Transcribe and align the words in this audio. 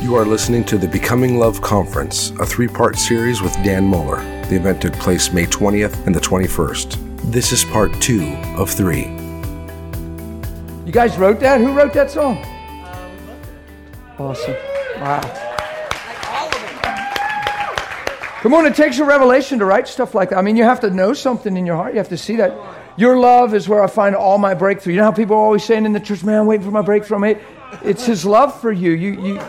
You 0.00 0.14
are 0.14 0.24
listening 0.24 0.64
to 0.64 0.78
the 0.78 0.88
Becoming 0.88 1.38
Love 1.38 1.60
Conference, 1.60 2.30
a 2.40 2.46
three 2.46 2.68
part 2.68 2.96
series 2.96 3.42
with 3.42 3.52
Dan 3.56 3.84
Mohler. 3.84 4.48
The 4.48 4.56
event 4.56 4.80
took 4.80 4.94
place 4.94 5.30
May 5.30 5.44
20th 5.44 6.06
and 6.06 6.14
the 6.14 6.20
21st. 6.20 7.30
This 7.30 7.52
is 7.52 7.66
part 7.66 7.92
two 8.00 8.34
of 8.56 8.70
three. 8.70 9.08
You 10.86 10.90
guys 10.90 11.18
wrote 11.18 11.38
that? 11.40 11.60
Who 11.60 11.74
wrote 11.74 11.92
that 11.92 12.10
song? 12.10 12.38
Awesome. 14.18 14.56
Wow. 14.96 15.20
Come 18.40 18.54
on, 18.54 18.64
it 18.64 18.74
takes 18.74 18.98
a 19.00 19.04
revelation 19.04 19.58
to 19.58 19.66
write 19.66 19.86
stuff 19.86 20.14
like 20.14 20.30
that. 20.30 20.38
I 20.38 20.42
mean, 20.42 20.56
you 20.56 20.64
have 20.64 20.80
to 20.80 20.88
know 20.88 21.12
something 21.12 21.58
in 21.58 21.66
your 21.66 21.76
heart. 21.76 21.92
You 21.92 21.98
have 21.98 22.08
to 22.08 22.16
see 22.16 22.36
that. 22.36 22.56
Your 22.96 23.18
love 23.18 23.52
is 23.52 23.68
where 23.68 23.82
I 23.82 23.86
find 23.86 24.16
all 24.16 24.38
my 24.38 24.54
breakthrough. 24.54 24.94
You 24.94 25.00
know 25.00 25.04
how 25.04 25.12
people 25.12 25.36
are 25.36 25.44
always 25.44 25.62
saying 25.62 25.84
in 25.84 25.92
the 25.92 26.00
church, 26.00 26.24
man, 26.24 26.40
I'm 26.40 26.46
waiting 26.46 26.64
for 26.64 26.72
my 26.72 26.80
breakthrough. 26.80 27.34
It's 27.84 28.06
His 28.06 28.24
love 28.24 28.58
for 28.58 28.72
you. 28.72 28.92
You, 28.92 29.22
you. 29.22 29.40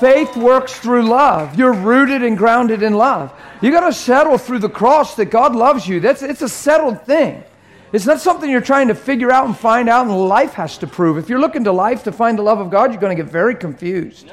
Faith 0.00 0.34
works 0.34 0.78
through 0.78 1.02
love. 1.02 1.56
You're 1.58 1.74
rooted 1.74 2.22
and 2.22 2.36
grounded 2.36 2.82
in 2.82 2.94
love. 2.94 3.32
You 3.60 3.70
got 3.70 3.86
to 3.86 3.92
settle 3.92 4.38
through 4.38 4.60
the 4.60 4.68
cross 4.70 5.14
that 5.16 5.26
God 5.26 5.54
loves 5.54 5.86
you. 5.86 6.00
That's, 6.00 6.22
it's 6.22 6.40
a 6.40 6.48
settled 6.48 7.02
thing. 7.02 7.44
It's 7.92 8.06
not 8.06 8.20
something 8.20 8.48
you're 8.48 8.62
trying 8.62 8.88
to 8.88 8.94
figure 8.94 9.30
out 9.30 9.46
and 9.46 9.56
find 9.56 9.90
out, 9.90 10.06
and 10.06 10.28
life 10.28 10.54
has 10.54 10.78
to 10.78 10.86
prove. 10.86 11.18
If 11.18 11.28
you're 11.28 11.40
looking 11.40 11.64
to 11.64 11.72
life 11.72 12.04
to 12.04 12.12
find 12.12 12.38
the 12.38 12.42
love 12.42 12.60
of 12.60 12.70
God, 12.70 12.92
you're 12.92 13.00
going 13.00 13.14
to 13.14 13.22
get 13.22 13.30
very 13.30 13.54
confused. 13.54 14.32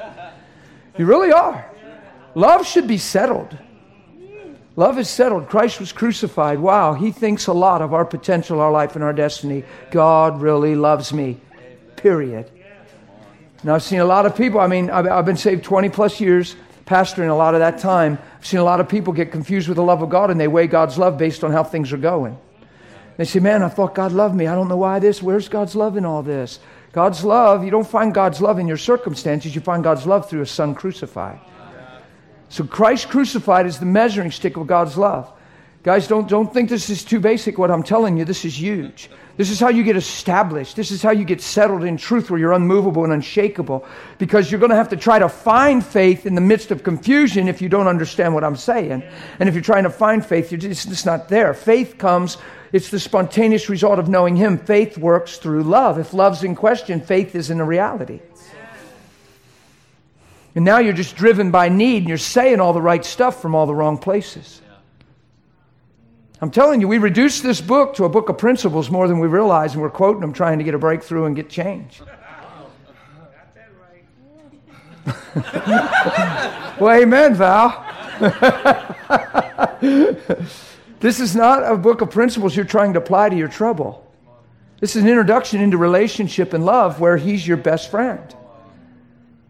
You 0.96 1.04
really 1.04 1.32
are. 1.32 1.70
Love 2.34 2.66
should 2.66 2.88
be 2.88 2.98
settled. 2.98 3.58
Love 4.76 4.98
is 4.98 5.10
settled. 5.10 5.48
Christ 5.48 5.80
was 5.80 5.92
crucified. 5.92 6.60
Wow, 6.60 6.94
he 6.94 7.10
thinks 7.10 7.46
a 7.46 7.52
lot 7.52 7.82
of 7.82 7.92
our 7.92 8.04
potential, 8.04 8.60
our 8.60 8.70
life, 8.70 8.94
and 8.94 9.04
our 9.04 9.12
destiny. 9.12 9.64
God 9.90 10.40
really 10.40 10.76
loves 10.76 11.12
me. 11.12 11.40
Period. 11.96 12.50
Now, 13.64 13.74
I've 13.74 13.82
seen 13.82 14.00
a 14.00 14.04
lot 14.04 14.24
of 14.24 14.36
people, 14.36 14.60
I 14.60 14.66
mean, 14.66 14.88
I've, 14.88 15.06
I've 15.06 15.26
been 15.26 15.36
saved 15.36 15.64
20 15.64 15.88
plus 15.88 16.20
years, 16.20 16.54
pastoring 16.86 17.28
a 17.28 17.34
lot 17.34 17.54
of 17.54 17.60
that 17.60 17.78
time. 17.78 18.18
I've 18.38 18.46
seen 18.46 18.60
a 18.60 18.64
lot 18.64 18.80
of 18.80 18.88
people 18.88 19.12
get 19.12 19.32
confused 19.32 19.68
with 19.68 19.76
the 19.76 19.82
love 19.82 20.00
of 20.00 20.10
God 20.10 20.30
and 20.30 20.40
they 20.40 20.48
weigh 20.48 20.68
God's 20.68 20.96
love 20.96 21.18
based 21.18 21.42
on 21.42 21.52
how 21.52 21.64
things 21.64 21.92
are 21.92 21.98
going. 21.98 22.38
They 23.16 23.24
say, 23.24 23.40
Man, 23.40 23.62
I 23.64 23.68
thought 23.68 23.94
God 23.94 24.12
loved 24.12 24.36
me. 24.36 24.46
I 24.46 24.54
don't 24.54 24.68
know 24.68 24.76
why 24.76 25.00
this. 25.00 25.20
Where's 25.22 25.48
God's 25.48 25.74
love 25.74 25.96
in 25.96 26.04
all 26.04 26.22
this? 26.22 26.60
God's 26.92 27.24
love, 27.24 27.64
you 27.64 27.70
don't 27.70 27.86
find 27.86 28.14
God's 28.14 28.40
love 28.40 28.58
in 28.58 28.66
your 28.66 28.78
circumstances, 28.78 29.54
you 29.54 29.60
find 29.60 29.84
God's 29.84 30.06
love 30.06 30.28
through 30.28 30.40
a 30.40 30.46
son 30.46 30.74
crucified. 30.74 31.38
So 32.48 32.64
Christ 32.64 33.10
crucified 33.10 33.66
is 33.66 33.78
the 33.78 33.86
measuring 33.86 34.30
stick 34.30 34.56
of 34.56 34.66
God's 34.66 34.96
love. 34.96 35.30
Guys, 35.88 36.06
don't, 36.06 36.28
don't 36.28 36.52
think 36.52 36.68
this 36.68 36.90
is 36.90 37.02
too 37.02 37.18
basic 37.18 37.56
what 37.56 37.70
I'm 37.70 37.82
telling 37.82 38.18
you. 38.18 38.26
This 38.26 38.44
is 38.44 38.60
huge. 38.60 39.08
This 39.38 39.48
is 39.48 39.58
how 39.58 39.70
you 39.70 39.82
get 39.82 39.96
established. 39.96 40.76
This 40.76 40.90
is 40.90 41.02
how 41.02 41.12
you 41.12 41.24
get 41.24 41.40
settled 41.40 41.82
in 41.82 41.96
truth 41.96 42.30
where 42.30 42.38
you're 42.38 42.52
unmovable 42.52 43.04
and 43.04 43.12
unshakable. 43.14 43.86
Because 44.18 44.50
you're 44.50 44.60
going 44.60 44.68
to 44.68 44.76
have 44.76 44.90
to 44.90 44.98
try 44.98 45.18
to 45.18 45.30
find 45.30 45.82
faith 45.82 46.26
in 46.26 46.34
the 46.34 46.42
midst 46.42 46.70
of 46.70 46.82
confusion 46.82 47.48
if 47.48 47.62
you 47.62 47.70
don't 47.70 47.86
understand 47.86 48.34
what 48.34 48.44
I'm 48.44 48.54
saying. 48.54 49.02
And 49.40 49.48
if 49.48 49.54
you're 49.54 49.64
trying 49.64 49.84
to 49.84 49.90
find 49.90 50.22
faith, 50.22 50.50
just, 50.50 50.90
it's 50.90 51.06
not 51.06 51.30
there. 51.30 51.54
Faith 51.54 51.96
comes, 51.96 52.36
it's 52.70 52.90
the 52.90 53.00
spontaneous 53.00 53.70
result 53.70 53.98
of 53.98 54.10
knowing 54.10 54.36
Him. 54.36 54.58
Faith 54.58 54.98
works 54.98 55.38
through 55.38 55.62
love. 55.62 55.98
If 55.98 56.12
love's 56.12 56.44
in 56.44 56.54
question, 56.54 57.00
faith 57.00 57.34
isn't 57.34 57.58
a 57.58 57.64
reality. 57.64 58.20
And 60.54 60.66
now 60.66 60.80
you're 60.80 60.92
just 60.92 61.16
driven 61.16 61.50
by 61.50 61.70
need 61.70 62.00
and 62.00 62.08
you're 62.08 62.18
saying 62.18 62.60
all 62.60 62.74
the 62.74 62.82
right 62.82 63.06
stuff 63.06 63.40
from 63.40 63.54
all 63.54 63.64
the 63.64 63.74
wrong 63.74 63.96
places. 63.96 64.60
I'm 66.40 66.50
telling 66.50 66.80
you, 66.80 66.86
we 66.86 66.98
reduced 66.98 67.42
this 67.42 67.60
book 67.60 67.94
to 67.96 68.04
a 68.04 68.08
book 68.08 68.28
of 68.28 68.38
principles 68.38 68.90
more 68.90 69.08
than 69.08 69.18
we 69.18 69.26
realize, 69.26 69.72
and 69.72 69.82
we're 69.82 69.90
quoting 69.90 70.20
them 70.20 70.32
trying 70.32 70.58
to 70.58 70.64
get 70.64 70.74
a 70.74 70.78
breakthrough 70.78 71.24
and 71.24 71.34
get 71.34 71.48
change. 71.48 72.00
well, 76.80 76.90
amen, 76.90 77.34
Val. 77.34 77.84
this 81.00 81.20
is 81.20 81.34
not 81.36 81.70
a 81.70 81.76
book 81.76 82.00
of 82.00 82.10
principles 82.10 82.54
you're 82.56 82.64
trying 82.64 82.92
to 82.92 82.98
apply 82.98 83.28
to 83.28 83.36
your 83.36 83.48
trouble. 83.48 84.04
This 84.80 84.94
is 84.94 85.02
an 85.02 85.08
introduction 85.08 85.60
into 85.60 85.76
relationship 85.76 86.52
and 86.52 86.64
love 86.64 87.00
where 87.00 87.16
he's 87.16 87.46
your 87.46 87.56
best 87.56 87.90
friend. 87.90 88.34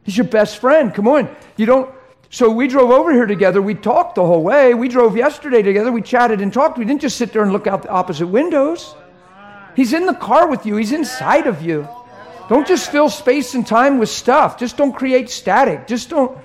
He's 0.05 0.17
your 0.17 0.27
best 0.27 0.59
friend. 0.59 0.95
Come 0.95 1.07
on. 1.07 1.35
You 1.57 1.67
don't. 1.67 1.95
So 2.31 2.51
we 2.51 2.69
drove 2.69 2.91
over 2.91 3.13
here 3.13 3.27
together. 3.27 3.63
We 3.63 3.75
talked 3.75 4.17
the 4.17 4.25
whole 4.25 4.43
way. 4.43 4.75
We 4.75 4.89
drove 4.89 5.17
yesterday 5.17 5.63
together. 5.63 5.91
We 5.91 6.03
chatted 6.03 6.41
and 6.41 6.53
talked. 6.53 6.77
We 6.77 6.85
didn't 6.85 7.01
just 7.01 7.17
sit 7.17 7.33
there 7.33 7.43
and 7.43 7.53
look 7.53 7.67
out 7.67 7.83
the 7.83 7.89
opposite 7.89 8.27
windows. 8.27 8.95
He's 9.75 9.93
in 9.93 10.07
the 10.07 10.15
car 10.15 10.49
with 10.49 10.67
you, 10.67 10.77
He's 10.77 10.93
inside 10.93 11.47
of 11.47 11.63
you. 11.63 11.89
Don't 12.49 12.67
just 12.67 12.91
fill 12.91 13.11
space 13.11 13.55
and 13.55 13.67
time 13.67 13.99
with 13.99 14.09
stuff. 14.09 14.59
Just 14.59 14.77
don't 14.77 14.93
create 14.93 15.31
static. 15.31 15.87
Just 15.87 16.09
don't. 16.09 16.37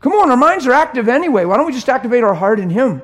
Come 0.00 0.12
on, 0.12 0.30
our 0.30 0.36
minds 0.36 0.66
are 0.66 0.72
active 0.72 1.08
anyway. 1.08 1.44
Why 1.44 1.56
don't 1.56 1.66
we 1.66 1.72
just 1.72 1.88
activate 1.88 2.24
our 2.24 2.34
heart 2.34 2.58
in 2.58 2.70
Him? 2.70 3.02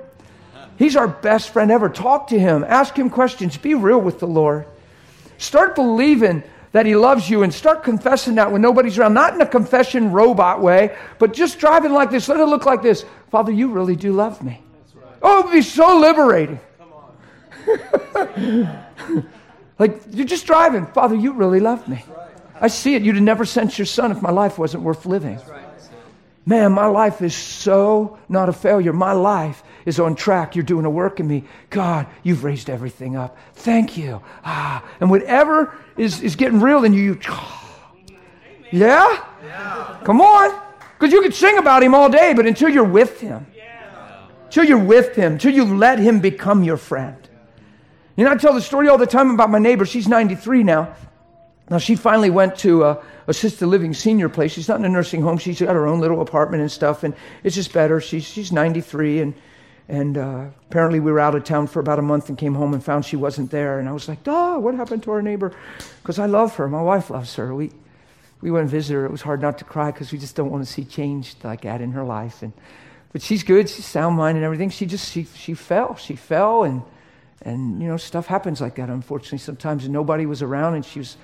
He's 0.76 0.96
our 0.96 1.08
best 1.08 1.50
friend 1.50 1.70
ever. 1.70 1.88
Talk 1.88 2.28
to 2.28 2.38
Him, 2.38 2.64
ask 2.64 2.98
Him 2.98 3.10
questions, 3.10 3.56
be 3.56 3.74
real 3.74 4.00
with 4.00 4.18
the 4.18 4.26
Lord. 4.26 4.66
Start 5.38 5.74
believing 5.74 6.42
that 6.72 6.86
He 6.86 6.94
loves 6.96 7.28
you 7.28 7.42
and 7.42 7.52
start 7.52 7.82
confessing 7.82 8.36
that 8.36 8.52
when 8.52 8.62
nobody's 8.62 8.98
around. 8.98 9.14
Not 9.14 9.34
in 9.34 9.40
a 9.40 9.46
confession 9.46 10.12
robot 10.12 10.60
way, 10.60 10.96
but 11.18 11.32
just 11.32 11.58
driving 11.58 11.92
like 11.92 12.10
this. 12.10 12.28
Let 12.28 12.40
it 12.40 12.46
look 12.46 12.66
like 12.66 12.82
this 12.82 13.04
Father, 13.30 13.52
you 13.52 13.68
really 13.68 13.96
do 13.96 14.12
love 14.12 14.42
me. 14.42 14.62
Oh, 15.22 15.40
it 15.40 15.44
would 15.46 15.52
be 15.52 15.62
so 15.62 15.98
liberating. 15.98 16.60
like 19.78 20.00
you're 20.10 20.26
just 20.26 20.46
driving. 20.46 20.86
Father, 20.86 21.14
you 21.14 21.32
really 21.32 21.60
love 21.60 21.86
me. 21.88 22.04
I 22.60 22.68
see 22.68 22.94
it. 22.94 23.02
You'd 23.02 23.16
have 23.16 23.24
never 23.24 23.44
sent 23.44 23.78
your 23.78 23.86
son 23.86 24.10
if 24.12 24.20
my 24.22 24.30
life 24.30 24.58
wasn't 24.58 24.82
worth 24.82 25.06
living. 25.06 25.38
Man, 26.46 26.72
my 26.72 26.86
life 26.86 27.22
is 27.22 27.34
so 27.34 28.18
not 28.28 28.48
a 28.48 28.52
failure. 28.52 28.92
My 28.92 29.12
life 29.12 29.62
is 29.86 30.00
on 30.00 30.14
track. 30.14 30.54
You're 30.54 30.64
doing 30.64 30.84
a 30.84 30.90
work 30.90 31.20
in 31.20 31.26
me. 31.28 31.44
God, 31.70 32.06
you've 32.22 32.44
raised 32.44 32.70
everything 32.70 33.16
up. 33.16 33.36
Thank 33.54 33.96
you. 33.96 34.22
Ah, 34.44 34.84
and 35.00 35.10
whatever 35.10 35.74
is, 35.96 36.22
is 36.22 36.36
getting 36.36 36.60
real 36.60 36.84
in 36.84 36.92
you, 36.92 37.02
you 37.02 37.20
yeah? 38.70 39.24
yeah? 39.44 40.00
Come 40.04 40.20
on. 40.20 40.60
Because 40.98 41.12
you 41.12 41.22
could 41.22 41.34
sing 41.34 41.56
about 41.56 41.82
him 41.82 41.94
all 41.94 42.10
day, 42.10 42.34
but 42.34 42.46
until 42.46 42.68
you're 42.68 42.84
with 42.84 43.20
him, 43.20 43.46
yeah. 43.56 44.26
until 44.44 44.64
you're 44.64 44.78
with 44.78 45.16
him, 45.16 45.32
until 45.32 45.52
you 45.52 45.64
let 45.64 45.98
him 45.98 46.20
become 46.20 46.62
your 46.62 46.76
friend. 46.76 47.16
You 48.16 48.24
know, 48.24 48.32
I 48.32 48.36
tell 48.36 48.52
the 48.52 48.60
story 48.60 48.88
all 48.88 48.98
the 48.98 49.06
time 49.06 49.30
about 49.30 49.48
my 49.48 49.58
neighbor. 49.58 49.86
She's 49.86 50.06
93 50.06 50.62
now. 50.62 50.94
Now, 51.70 51.78
she 51.78 51.96
finally 51.96 52.30
went 52.30 52.56
to 52.58 52.84
a 52.84 53.02
assisted 53.28 53.66
living 53.68 53.94
senior 53.94 54.28
place. 54.28 54.52
She's 54.52 54.68
not 54.68 54.80
in 54.80 54.84
a 54.84 54.88
nursing 54.88 55.22
home. 55.22 55.38
She's 55.38 55.60
got 55.60 55.74
her 55.74 55.86
own 55.86 56.00
little 56.00 56.20
apartment 56.20 56.60
and 56.60 56.70
stuff, 56.70 57.04
and 57.04 57.14
it's 57.44 57.54
just 57.54 57.72
better. 57.72 58.00
She's, 58.00 58.24
she's 58.24 58.50
93, 58.52 59.20
and 59.20 59.34
and 59.90 60.16
uh, 60.16 60.44
apparently, 60.68 61.00
we 61.00 61.10
were 61.10 61.18
out 61.18 61.34
of 61.34 61.42
town 61.42 61.66
for 61.66 61.80
about 61.80 61.98
a 61.98 62.02
month 62.02 62.28
and 62.28 62.38
came 62.38 62.54
home 62.54 62.74
and 62.74 62.84
found 62.84 63.04
she 63.04 63.16
wasn't 63.16 63.50
there. 63.50 63.80
And 63.80 63.88
I 63.88 63.92
was 63.92 64.08
like, 64.08 64.20
oh, 64.26 64.60
what 64.60 64.76
happened 64.76 65.02
to 65.02 65.10
our 65.10 65.20
neighbor? 65.20 65.52
Because 66.00 66.20
I 66.20 66.26
love 66.26 66.54
her. 66.56 66.68
My 66.68 66.80
wife 66.80 67.10
loves 67.10 67.34
her. 67.34 67.52
We, 67.52 67.72
we 68.40 68.52
went 68.52 68.62
and 68.62 68.70
visited 68.70 69.00
her. 69.00 69.04
It 69.04 69.10
was 69.10 69.22
hard 69.22 69.42
not 69.42 69.58
to 69.58 69.64
cry 69.64 69.90
because 69.90 70.12
we 70.12 70.18
just 70.18 70.36
don't 70.36 70.48
want 70.48 70.64
to 70.64 70.72
see 70.72 70.84
change 70.84 71.34
like 71.42 71.62
that 71.62 71.80
in 71.80 71.90
her 71.90 72.04
life. 72.04 72.40
And, 72.42 72.52
but 73.12 73.20
she's 73.20 73.42
good. 73.42 73.68
She's 73.68 73.84
sound 73.84 74.16
mind 74.16 74.36
and 74.36 74.44
everything. 74.44 74.70
She 74.70 74.86
just, 74.86 75.10
she, 75.10 75.24
she 75.24 75.54
fell. 75.54 75.96
She 75.96 76.14
fell. 76.14 76.62
And, 76.62 76.82
and, 77.42 77.82
you 77.82 77.88
know, 77.88 77.96
stuff 77.96 78.26
happens 78.26 78.60
like 78.60 78.76
that, 78.76 78.90
unfortunately, 78.90 79.38
sometimes. 79.38 79.82
And 79.82 79.92
nobody 79.92 80.24
was 80.24 80.40
around 80.40 80.74
and 80.74 80.84
she 80.84 81.00
was 81.00 81.16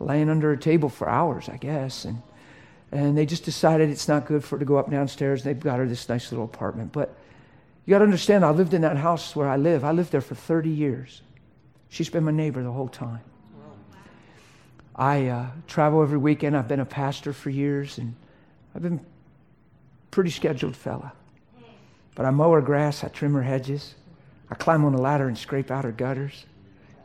laying 0.00 0.30
under 0.30 0.50
a 0.50 0.56
table 0.56 0.88
for 0.88 1.10
hours, 1.10 1.50
I 1.50 1.58
guess. 1.58 2.06
And, 2.06 2.22
and 2.90 3.18
they 3.18 3.26
just 3.26 3.44
decided 3.44 3.90
it's 3.90 4.08
not 4.08 4.24
good 4.24 4.42
for 4.42 4.56
her 4.56 4.60
to 4.60 4.64
go 4.64 4.78
up 4.78 4.90
downstairs. 4.90 5.44
They've 5.44 5.60
got 5.60 5.78
her 5.78 5.86
this 5.86 6.08
nice 6.08 6.32
little 6.32 6.46
apartment. 6.46 6.90
But 6.90 7.14
you 7.84 7.90
got 7.90 7.98
to 7.98 8.04
understand, 8.04 8.44
I 8.44 8.50
lived 8.50 8.72
in 8.72 8.82
that 8.82 8.96
house 8.96 9.36
where 9.36 9.48
I 9.48 9.56
live. 9.56 9.84
I 9.84 9.92
lived 9.92 10.12
there 10.12 10.20
for 10.20 10.34
30 10.34 10.70
years. 10.70 11.20
She's 11.90 12.08
been 12.08 12.24
my 12.24 12.30
neighbor 12.30 12.62
the 12.62 12.72
whole 12.72 12.88
time. 12.88 13.20
I 14.96 15.26
uh, 15.26 15.46
travel 15.66 16.02
every 16.02 16.18
weekend. 16.18 16.56
I've 16.56 16.68
been 16.68 16.80
a 16.80 16.86
pastor 16.86 17.32
for 17.32 17.50
years, 17.50 17.98
and 17.98 18.14
I've 18.74 18.82
been 18.82 19.04
pretty 20.10 20.30
scheduled 20.30 20.76
fella. 20.76 21.12
But 22.14 22.26
I 22.26 22.30
mow 22.30 22.52
her 22.52 22.60
grass, 22.60 23.02
I 23.02 23.08
trim 23.08 23.34
her 23.34 23.42
hedges, 23.42 23.96
I 24.50 24.54
climb 24.54 24.84
on 24.84 24.94
a 24.94 25.00
ladder 25.00 25.26
and 25.26 25.36
scrape 25.36 25.70
out 25.70 25.84
her 25.84 25.92
gutters, 25.92 26.46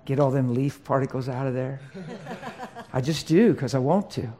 get 0.05 0.19
all 0.19 0.29
them 0.29 0.53
leaf 0.53 0.83
particles 0.83 1.27
out 1.27 1.47
of 1.47 1.55
there. 1.55 1.81
I 2.93 3.01
just 3.01 3.27
do 3.27 3.53
because 3.53 3.73
I 3.73 3.79
want 3.79 4.11
to. 4.11 4.31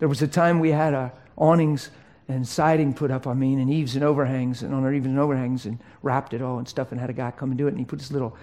There 0.00 0.08
was 0.08 0.22
a 0.22 0.28
time 0.28 0.58
we 0.58 0.70
had 0.70 0.92
a 0.92 1.12
awnings 1.36 1.90
and 2.32 2.46
siding 2.46 2.94
put 2.94 3.10
up, 3.10 3.26
I 3.26 3.34
mean, 3.34 3.58
and 3.58 3.70
eaves 3.70 3.94
and 3.94 4.04
overhangs, 4.04 4.62
and 4.62 4.74
on 4.74 4.84
our 4.84 4.92
eaves 4.92 5.06
and 5.06 5.18
overhangs, 5.18 5.66
and 5.66 5.78
wrapped 6.02 6.34
it 6.34 6.42
all 6.42 6.58
and 6.58 6.68
stuff, 6.68 6.92
and 6.92 7.00
had 7.00 7.10
a 7.10 7.14
guy 7.14 7.30
come 7.30 7.50
and 7.50 7.58
do 7.58 7.66
it. 7.66 7.70
And 7.70 7.78
he 7.78 7.84
put 7.84 8.00
his 8.00 8.12
little 8.12 8.36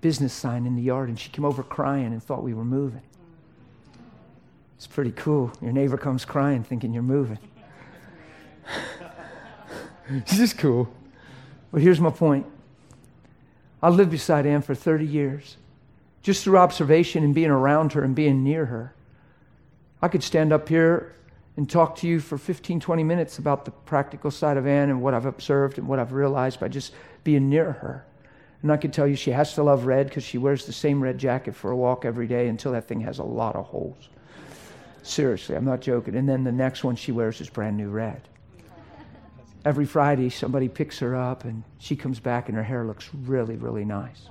business 0.00 0.32
sign 0.32 0.66
in 0.66 0.76
the 0.76 0.82
yard, 0.82 1.08
and 1.08 1.18
she 1.18 1.30
came 1.30 1.44
over 1.44 1.62
crying 1.62 2.06
and 2.06 2.22
thought 2.22 2.42
we 2.42 2.54
were 2.54 2.64
moving. 2.64 3.02
It's 4.76 4.86
pretty 4.86 5.12
cool. 5.12 5.52
Your 5.62 5.72
neighbor 5.72 5.96
comes 5.96 6.24
crying 6.24 6.62
thinking 6.62 6.92
you're 6.92 7.02
moving. 7.02 7.38
this 10.10 10.38
is 10.38 10.52
cool. 10.52 10.92
But 11.72 11.82
here's 11.82 12.00
my 12.00 12.10
point 12.10 12.46
I 13.82 13.88
lived 13.88 14.10
beside 14.10 14.46
Ann 14.46 14.62
for 14.62 14.74
30 14.74 15.06
years, 15.06 15.56
just 16.22 16.44
through 16.44 16.58
observation 16.58 17.24
and 17.24 17.34
being 17.34 17.50
around 17.50 17.92
her 17.94 18.02
and 18.02 18.14
being 18.14 18.44
near 18.44 18.66
her. 18.66 18.94
I 20.02 20.08
could 20.08 20.22
stand 20.22 20.52
up 20.52 20.68
here 20.68 21.14
and 21.56 21.70
talk 21.70 21.96
to 21.96 22.08
you 22.08 22.18
for 22.20 22.36
15, 22.36 22.80
20 22.80 23.04
minutes 23.04 23.38
about 23.38 23.64
the 23.64 23.70
practical 23.70 24.30
side 24.30 24.56
of 24.56 24.66
Ann 24.66 24.90
and 24.90 25.00
what 25.00 25.14
I've 25.14 25.26
observed 25.26 25.78
and 25.78 25.86
what 25.86 25.98
I've 25.98 26.12
realized 26.12 26.58
by 26.58 26.68
just 26.68 26.92
being 27.22 27.48
near 27.48 27.72
her. 27.72 28.04
And 28.62 28.72
I 28.72 28.76
can 28.76 28.90
tell 28.90 29.06
you 29.06 29.14
she 29.14 29.30
has 29.30 29.54
to 29.54 29.62
love 29.62 29.84
red 29.84 30.08
because 30.08 30.24
she 30.24 30.38
wears 30.38 30.66
the 30.66 30.72
same 30.72 31.02
red 31.02 31.18
jacket 31.18 31.54
for 31.54 31.70
a 31.70 31.76
walk 31.76 32.04
every 32.04 32.26
day 32.26 32.48
until 32.48 32.72
that 32.72 32.88
thing 32.88 33.00
has 33.02 33.18
a 33.18 33.24
lot 33.24 33.56
of 33.56 33.66
holes. 33.66 34.08
Seriously, 35.02 35.54
I'm 35.54 35.66
not 35.66 35.82
joking. 35.82 36.16
And 36.16 36.28
then 36.28 36.44
the 36.44 36.52
next 36.52 36.82
one 36.82 36.96
she 36.96 37.12
wears 37.12 37.40
is 37.40 37.50
brand 37.50 37.76
new 37.76 37.90
red. 37.90 38.22
Every 39.64 39.84
Friday, 39.84 40.30
somebody 40.30 40.68
picks 40.68 40.98
her 40.98 41.14
up 41.14 41.44
and 41.44 41.62
she 41.78 41.94
comes 41.94 42.20
back 42.20 42.48
and 42.48 42.56
her 42.56 42.64
hair 42.64 42.84
looks 42.84 43.10
really, 43.14 43.56
really 43.56 43.84
nice. 43.84 44.28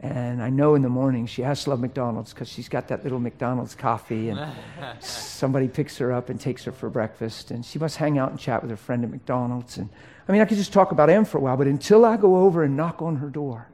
And 0.00 0.42
I 0.42 0.50
know 0.50 0.74
in 0.74 0.82
the 0.82 0.90
morning 0.90 1.26
she 1.26 1.40
has 1.42 1.64
to 1.64 1.70
love 1.70 1.80
McDonald's 1.80 2.34
because 2.34 2.48
she's 2.48 2.68
got 2.68 2.88
that 2.88 3.02
little 3.02 3.18
McDonald's 3.18 3.74
coffee, 3.74 4.28
and 4.28 4.52
somebody 5.00 5.68
picks 5.68 5.96
her 5.98 6.12
up 6.12 6.28
and 6.28 6.38
takes 6.38 6.64
her 6.64 6.72
for 6.72 6.90
breakfast. 6.90 7.50
And 7.50 7.64
she 7.64 7.78
must 7.78 7.96
hang 7.96 8.18
out 8.18 8.30
and 8.30 8.38
chat 8.38 8.60
with 8.60 8.70
her 8.70 8.76
friend 8.76 9.04
at 9.04 9.10
McDonald's. 9.10 9.78
And 9.78 9.88
I 10.28 10.32
mean, 10.32 10.42
I 10.42 10.44
could 10.44 10.58
just 10.58 10.72
talk 10.72 10.92
about 10.92 11.08
Em 11.08 11.24
for 11.24 11.38
a 11.38 11.40
while, 11.40 11.56
but 11.56 11.66
until 11.66 12.04
I 12.04 12.18
go 12.18 12.36
over 12.36 12.62
and 12.62 12.76
knock 12.76 13.00
on 13.00 13.16
her 13.16 13.30
door 13.30 13.68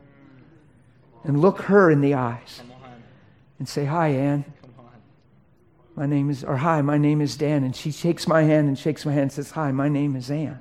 and 1.25 1.41
look 1.41 1.63
her 1.63 1.91
in 1.91 2.01
the 2.01 2.15
eyes 2.15 2.63
and 3.59 3.69
say, 3.69 3.85
Hi, 3.85 4.09
Ann. 4.09 4.45
My 5.95 6.07
name 6.07 6.31
is, 6.31 6.43
or 6.43 6.57
hi, 6.57 6.81
my 6.81 6.97
name 6.97 7.21
is 7.21 7.37
Dan. 7.37 7.65
And 7.65 7.77
she 7.77 7.91
shakes 7.91 8.27
my 8.27 8.43
hand 8.43 8.67
and 8.67 8.79
shakes 8.79 9.05
my 9.05 9.13
hand 9.13 9.25
and 9.25 9.33
says, 9.33 9.51
Hi, 9.51 9.73
my 9.73 9.89
name 9.89 10.17
is 10.17 10.31
Ann. 10.31 10.59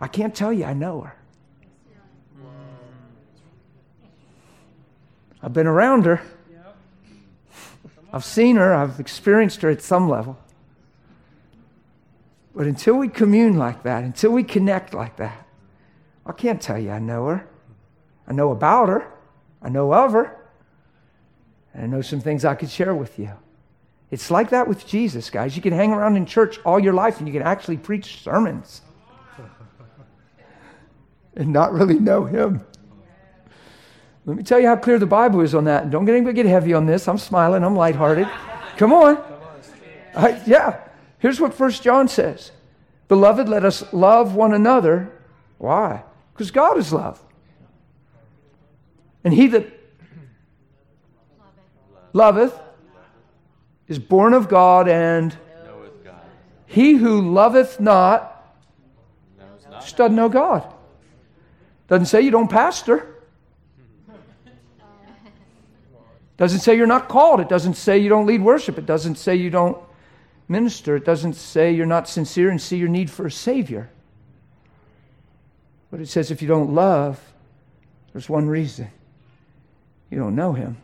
I 0.00 0.08
can't 0.08 0.34
tell 0.34 0.52
you 0.52 0.64
I 0.64 0.72
know 0.72 1.02
her. 1.02 1.14
I've 5.42 5.52
been 5.52 5.66
around 5.66 6.04
her. 6.06 6.20
I've 8.12 8.24
seen 8.24 8.56
her. 8.56 8.74
I've 8.74 8.98
experienced 8.98 9.62
her 9.62 9.70
at 9.70 9.82
some 9.82 10.08
level. 10.08 10.38
But 12.54 12.66
until 12.66 12.96
we 12.96 13.08
commune 13.08 13.56
like 13.56 13.84
that, 13.84 14.04
until 14.04 14.32
we 14.32 14.42
connect 14.42 14.92
like 14.92 15.16
that, 15.16 15.46
I 16.26 16.32
can't 16.32 16.60
tell 16.60 16.78
you 16.78 16.90
I 16.90 16.98
know 16.98 17.26
her. 17.26 17.46
I 18.26 18.32
know 18.32 18.50
about 18.50 18.88
her. 18.88 19.12
I 19.62 19.68
know 19.68 19.94
of 19.94 20.12
her. 20.12 20.36
And 21.72 21.84
I 21.84 21.86
know 21.86 22.02
some 22.02 22.20
things 22.20 22.44
I 22.44 22.54
could 22.54 22.70
share 22.70 22.94
with 22.94 23.18
you. 23.18 23.30
It's 24.10 24.30
like 24.30 24.50
that 24.50 24.66
with 24.66 24.86
Jesus, 24.86 25.30
guys. 25.30 25.54
You 25.54 25.62
can 25.62 25.72
hang 25.72 25.92
around 25.92 26.16
in 26.16 26.26
church 26.26 26.58
all 26.64 26.80
your 26.80 26.92
life 26.92 27.18
and 27.18 27.28
you 27.28 27.32
can 27.32 27.42
actually 27.42 27.76
preach 27.76 28.22
sermons 28.22 28.82
and 31.36 31.52
not 31.52 31.72
really 31.72 31.98
know 31.98 32.24
him. 32.24 32.64
Let 34.30 34.36
me 34.36 34.44
tell 34.44 34.60
you 34.60 34.68
how 34.68 34.76
clear 34.76 35.00
the 35.00 35.06
Bible 35.06 35.40
is 35.40 35.56
on 35.56 35.64
that. 35.64 35.90
Don't 35.90 36.04
get 36.04 36.14
anybody 36.14 36.36
get 36.36 36.46
heavy 36.46 36.72
on 36.72 36.86
this. 36.86 37.08
I'm 37.08 37.18
smiling. 37.18 37.64
I'm 37.64 37.74
lighthearted. 37.74 38.28
Come 38.76 38.92
on. 38.92 39.20
I, 40.14 40.40
yeah. 40.46 40.78
Here's 41.18 41.40
what 41.40 41.52
First 41.52 41.82
John 41.82 42.06
says. 42.06 42.52
Beloved, 43.08 43.48
let 43.48 43.64
us 43.64 43.92
love 43.92 44.36
one 44.36 44.54
another. 44.54 45.10
Why? 45.58 46.04
Because 46.32 46.52
God 46.52 46.78
is 46.78 46.92
love. 46.92 47.20
And 49.24 49.34
he 49.34 49.48
that 49.48 49.66
loveth 52.12 52.56
is 53.88 53.98
born 53.98 54.32
of 54.32 54.48
God, 54.48 54.86
and 54.86 55.36
he 56.66 56.92
who 56.94 57.32
loveth 57.32 57.80
not 57.80 58.54
just 59.80 59.96
doesn't 59.96 60.14
know 60.14 60.28
God. 60.28 60.72
Doesn't 61.88 62.06
say 62.06 62.20
you 62.20 62.30
don't 62.30 62.48
pastor. 62.48 63.09
It 66.40 66.44
doesn't 66.44 66.60
say 66.60 66.74
you're 66.74 66.86
not 66.86 67.10
called. 67.10 67.40
It 67.40 67.50
doesn't 67.50 67.74
say 67.74 67.98
you 67.98 68.08
don't 68.08 68.24
lead 68.24 68.40
worship. 68.40 68.78
It 68.78 68.86
doesn't 68.86 69.16
say 69.16 69.36
you 69.36 69.50
don't 69.50 69.76
minister. 70.48 70.96
It 70.96 71.04
doesn't 71.04 71.34
say 71.34 71.70
you're 71.70 71.84
not 71.84 72.08
sincere 72.08 72.48
and 72.48 72.58
see 72.58 72.78
your 72.78 72.88
need 72.88 73.10
for 73.10 73.26
a 73.26 73.30
Savior. 73.30 73.90
But 75.90 76.00
it 76.00 76.08
says 76.08 76.30
if 76.30 76.40
you 76.40 76.48
don't 76.48 76.74
love, 76.74 77.20
there's 78.14 78.30
one 78.30 78.48
reason 78.48 78.90
you 80.08 80.16
don't 80.16 80.34
know 80.34 80.54
Him. 80.54 80.78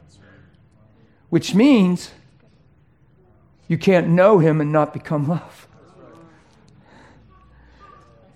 Which 1.30 1.54
means 1.54 2.10
you 3.66 3.78
can't 3.78 4.08
know 4.08 4.38
Him 4.38 4.60
and 4.60 4.72
not 4.72 4.92
become 4.92 5.26
love. 5.26 5.66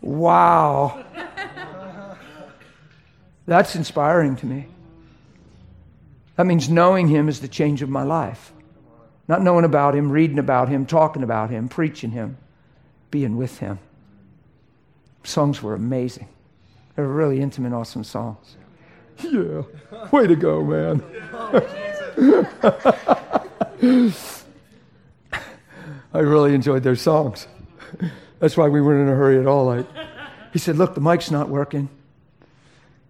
Wow. 0.00 1.04
That's 3.44 3.76
inspiring 3.76 4.36
to 4.36 4.46
me. 4.46 4.68
That 6.40 6.46
means 6.46 6.70
knowing 6.70 7.08
Him 7.08 7.28
is 7.28 7.40
the 7.40 7.48
change 7.48 7.82
of 7.82 7.90
my 7.90 8.02
life. 8.02 8.54
Not 9.28 9.42
knowing 9.42 9.66
about 9.66 9.94
Him, 9.94 10.10
reading 10.10 10.38
about 10.38 10.70
Him, 10.70 10.86
talking 10.86 11.22
about 11.22 11.50
Him, 11.50 11.68
preaching 11.68 12.12
Him, 12.12 12.38
being 13.10 13.36
with 13.36 13.58
Him. 13.58 13.78
Songs 15.22 15.62
were 15.62 15.74
amazing. 15.74 16.30
They 16.96 17.02
were 17.02 17.12
really 17.12 17.42
intimate, 17.42 17.74
awesome 17.74 18.04
songs. 18.04 18.56
Yeah, 19.18 19.64
way 20.10 20.26
to 20.26 20.34
go, 20.34 20.64
man. 20.64 21.02
I 26.14 26.18
really 26.20 26.54
enjoyed 26.54 26.84
their 26.84 26.96
songs. 26.96 27.48
That's 28.38 28.56
why 28.56 28.68
we 28.68 28.80
weren't 28.80 29.06
in 29.06 29.12
a 29.12 29.14
hurry 29.14 29.38
at 29.38 29.46
all. 29.46 29.66
Like, 29.66 29.84
he 30.54 30.58
said, 30.58 30.78
Look, 30.78 30.94
the 30.94 31.02
mic's 31.02 31.30
not 31.30 31.50
working. 31.50 31.90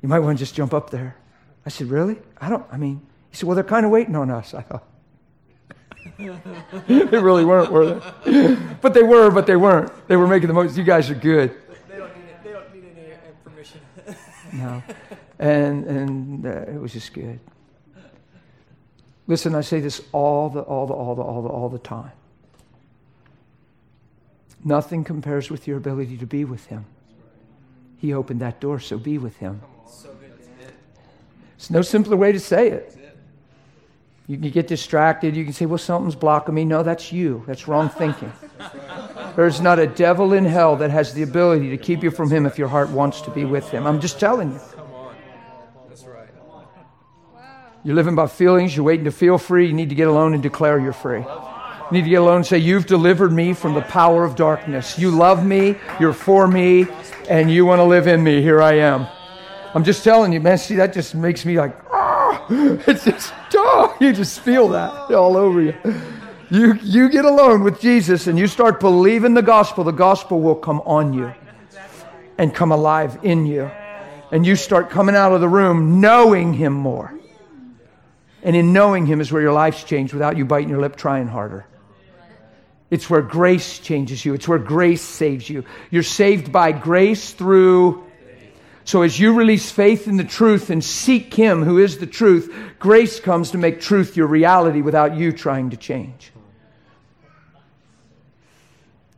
You 0.02 0.08
might 0.08 0.18
want 0.18 0.36
to 0.36 0.42
just 0.42 0.56
jump 0.56 0.74
up 0.74 0.90
there. 0.90 1.14
I 1.64 1.68
said, 1.68 1.90
Really? 1.90 2.18
I 2.40 2.50
don't, 2.50 2.66
I 2.72 2.76
mean, 2.76 3.06
he 3.30 3.36
said, 3.36 3.46
Well, 3.46 3.54
they're 3.54 3.64
kind 3.64 3.86
of 3.86 3.92
waiting 3.92 4.16
on 4.16 4.30
us. 4.30 4.54
I 4.54 4.62
thought, 4.62 4.86
they 6.86 7.18
really 7.18 7.44
weren't, 7.44 7.70
were 7.70 8.00
they? 8.24 8.56
but 8.80 8.94
they 8.94 9.02
were, 9.02 9.30
but 9.30 9.46
they 9.46 9.56
weren't. 9.56 9.90
They 10.08 10.16
were 10.16 10.26
making 10.26 10.48
the 10.48 10.54
most. 10.54 10.76
You 10.76 10.84
guys 10.84 11.10
are 11.10 11.14
good. 11.14 11.56
They 11.88 11.96
don't 11.96 12.16
need, 12.16 12.24
they 12.44 12.52
don't 12.52 12.74
need 12.74 12.84
any 12.96 13.14
permission. 13.44 13.80
No. 14.52 14.82
And, 15.38 15.84
and 15.84 16.46
uh, 16.46 16.50
it 16.50 16.78
was 16.78 16.92
just 16.92 17.14
good. 17.14 17.38
Listen, 19.26 19.54
I 19.54 19.60
say 19.60 19.80
this 19.80 20.02
all 20.12 20.50
the, 20.50 20.60
all 20.60 20.86
the, 20.86 20.92
all 20.92 21.14
the, 21.14 21.22
all 21.22 21.42
the, 21.42 21.48
all 21.48 21.68
the 21.68 21.78
time. 21.78 22.10
Nothing 24.62 25.04
compares 25.04 25.48
with 25.48 25.66
your 25.66 25.78
ability 25.78 26.18
to 26.18 26.26
be 26.26 26.44
with 26.44 26.66
Him. 26.66 26.84
He 27.96 28.12
opened 28.12 28.40
that 28.40 28.60
door, 28.60 28.80
so 28.80 28.98
be 28.98 29.16
with 29.16 29.36
Him. 29.36 29.62
It's 31.56 31.70
no 31.70 31.82
simpler 31.82 32.16
way 32.16 32.32
to 32.32 32.40
say 32.40 32.68
it. 32.70 32.96
You 34.30 34.38
can 34.38 34.50
get 34.50 34.68
distracted. 34.68 35.34
You 35.34 35.42
can 35.42 35.52
say, 35.52 35.66
well, 35.66 35.76
something's 35.76 36.14
blocking 36.14 36.54
me. 36.54 36.64
No, 36.64 36.84
that's 36.84 37.10
you. 37.10 37.42
That's 37.48 37.66
wrong 37.66 37.88
thinking. 37.88 38.32
There's 39.34 39.60
not 39.60 39.80
a 39.80 39.88
devil 39.88 40.34
in 40.34 40.44
hell 40.44 40.76
that 40.76 40.92
has 40.92 41.12
the 41.12 41.24
ability 41.24 41.70
to 41.70 41.76
keep 41.76 42.04
you 42.04 42.12
from 42.12 42.30
him 42.30 42.46
if 42.46 42.56
your 42.56 42.68
heart 42.68 42.90
wants 42.90 43.22
to 43.22 43.32
be 43.32 43.44
with 43.44 43.68
him. 43.70 43.88
I'm 43.88 44.00
just 44.00 44.20
telling 44.20 44.52
you. 44.52 44.60
You're 47.82 47.96
living 47.96 48.14
by 48.14 48.28
feelings. 48.28 48.76
You're 48.76 48.86
waiting 48.86 49.06
to 49.06 49.10
feel 49.10 49.36
free. 49.36 49.66
You 49.66 49.72
need 49.72 49.88
to 49.88 49.96
get 49.96 50.06
alone 50.06 50.32
and 50.34 50.40
declare 50.44 50.78
you're 50.78 50.92
free. 50.92 51.22
You 51.22 51.88
need 51.90 52.04
to 52.04 52.10
get 52.10 52.20
alone 52.20 52.36
and 52.36 52.46
say, 52.46 52.58
You've 52.58 52.86
delivered 52.86 53.32
me 53.32 53.52
from 53.52 53.74
the 53.74 53.82
power 53.82 54.24
of 54.24 54.36
darkness. 54.36 54.96
You 54.96 55.10
love 55.10 55.44
me. 55.44 55.74
You're 55.98 56.12
for 56.12 56.46
me. 56.46 56.86
And 57.28 57.50
you 57.50 57.66
want 57.66 57.80
to 57.80 57.84
live 57.84 58.06
in 58.06 58.22
me. 58.22 58.42
Here 58.42 58.62
I 58.62 58.74
am. 58.74 59.08
I'm 59.74 59.82
just 59.82 60.04
telling 60.04 60.32
you, 60.32 60.38
man. 60.38 60.56
See, 60.56 60.76
that 60.76 60.92
just 60.92 61.16
makes 61.16 61.44
me 61.44 61.58
like, 61.58 61.76
ah, 61.90 62.46
it's 62.86 63.04
just, 63.04 63.32
you 64.10 64.12
just 64.14 64.40
feel 64.40 64.68
that 64.68 65.12
all 65.12 65.36
over 65.36 65.60
you. 65.60 65.74
You, 66.50 66.74
you 66.82 67.10
get 67.10 67.24
alone 67.24 67.62
with 67.62 67.80
Jesus 67.80 68.26
and 68.26 68.38
you 68.38 68.46
start 68.46 68.80
believing 68.80 69.34
the 69.34 69.42
gospel, 69.42 69.84
the 69.84 69.92
gospel 69.92 70.40
will 70.40 70.56
come 70.56 70.80
on 70.80 71.12
you 71.12 71.32
and 72.38 72.54
come 72.54 72.72
alive 72.72 73.18
in 73.22 73.46
you. 73.46 73.70
And 74.32 74.46
you 74.46 74.56
start 74.56 74.90
coming 74.90 75.14
out 75.14 75.32
of 75.32 75.40
the 75.40 75.48
room 75.48 76.00
knowing 76.00 76.54
Him 76.54 76.72
more. 76.72 77.14
And 78.42 78.56
in 78.56 78.72
knowing 78.72 79.06
Him 79.06 79.20
is 79.20 79.30
where 79.30 79.42
your 79.42 79.52
life's 79.52 79.84
changed 79.84 80.14
without 80.14 80.36
you 80.36 80.44
biting 80.44 80.70
your 80.70 80.80
lip 80.80 80.96
trying 80.96 81.28
harder. 81.28 81.66
It's 82.90 83.08
where 83.08 83.22
grace 83.22 83.78
changes 83.78 84.24
you. 84.24 84.34
It's 84.34 84.48
where 84.48 84.58
grace 84.58 85.02
saves 85.02 85.48
you. 85.48 85.64
You're 85.90 86.02
saved 86.02 86.50
by 86.50 86.72
grace 86.72 87.32
through 87.32 88.09
so 88.84 89.02
as 89.02 89.18
you 89.18 89.34
release 89.34 89.70
faith 89.70 90.08
in 90.08 90.16
the 90.16 90.24
truth 90.24 90.70
and 90.70 90.82
seek 90.82 91.34
Him 91.34 91.62
who 91.62 91.78
is 91.78 91.98
the 91.98 92.06
truth, 92.06 92.52
grace 92.78 93.20
comes 93.20 93.50
to 93.52 93.58
make 93.58 93.80
truth 93.80 94.16
your 94.16 94.26
reality 94.26 94.80
without 94.80 95.16
you 95.16 95.32
trying 95.32 95.70
to 95.70 95.76
change. 95.76 96.32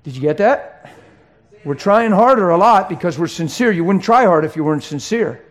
Did 0.03 0.17
you 0.17 0.21
get 0.21 0.39
that? 0.39 0.93
We're 1.65 1.75
trying 1.75 2.11
harder 2.11 2.51
a 2.51 2.57
lot 2.57 2.89
because 2.89 3.19
we're 3.19 3.29
sincere. 3.29 3.71
You 3.71 3.85
wouldn't 3.85 4.05
try 4.05 4.25
hard 4.25 4.45
if 4.45 4.57
you 4.57 4.65
weren't 4.65 4.83
sincere. 4.83 5.45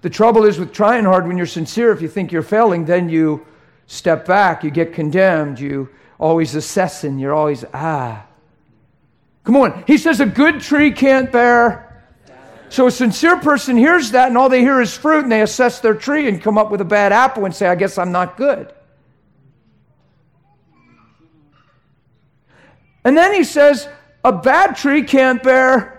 The 0.00 0.08
trouble 0.08 0.44
is 0.44 0.58
with 0.58 0.72
trying 0.72 1.04
hard 1.04 1.26
when 1.26 1.36
you're 1.36 1.46
sincere, 1.46 1.92
if 1.92 2.00
you 2.00 2.08
think 2.08 2.32
you're 2.32 2.42
failing, 2.42 2.84
then 2.84 3.08
you 3.08 3.44
step 3.86 4.24
back, 4.26 4.64
you 4.64 4.70
get 4.70 4.94
condemned, 4.94 5.60
you 5.60 5.88
always 6.18 6.54
assessing, 6.54 7.18
you're 7.18 7.34
always, 7.34 7.64
ah. 7.74 8.24
Come 9.44 9.56
on. 9.56 9.84
He 9.86 9.98
says 9.98 10.20
a 10.20 10.26
good 10.26 10.60
tree 10.60 10.92
can't 10.92 11.30
bear 11.30 11.87
so 12.70 12.86
a 12.86 12.90
sincere 12.90 13.36
person 13.38 13.76
hears 13.76 14.10
that, 14.12 14.28
and 14.28 14.36
all 14.36 14.48
they 14.48 14.60
hear 14.60 14.80
is 14.80 14.94
fruit, 14.94 15.22
and 15.22 15.32
they 15.32 15.42
assess 15.42 15.80
their 15.80 15.94
tree 15.94 16.28
and 16.28 16.42
come 16.42 16.58
up 16.58 16.70
with 16.70 16.80
a 16.80 16.84
bad 16.84 17.12
apple 17.12 17.44
and 17.44 17.54
say, 17.54 17.66
I 17.66 17.74
guess 17.74 17.98
I'm 17.98 18.12
not 18.12 18.36
good. 18.36 18.72
And 23.04 23.16
then 23.16 23.32
he 23.32 23.44
says, 23.44 23.88
a 24.24 24.32
bad 24.32 24.76
tree 24.76 25.02
can't 25.02 25.42
bear. 25.42 25.94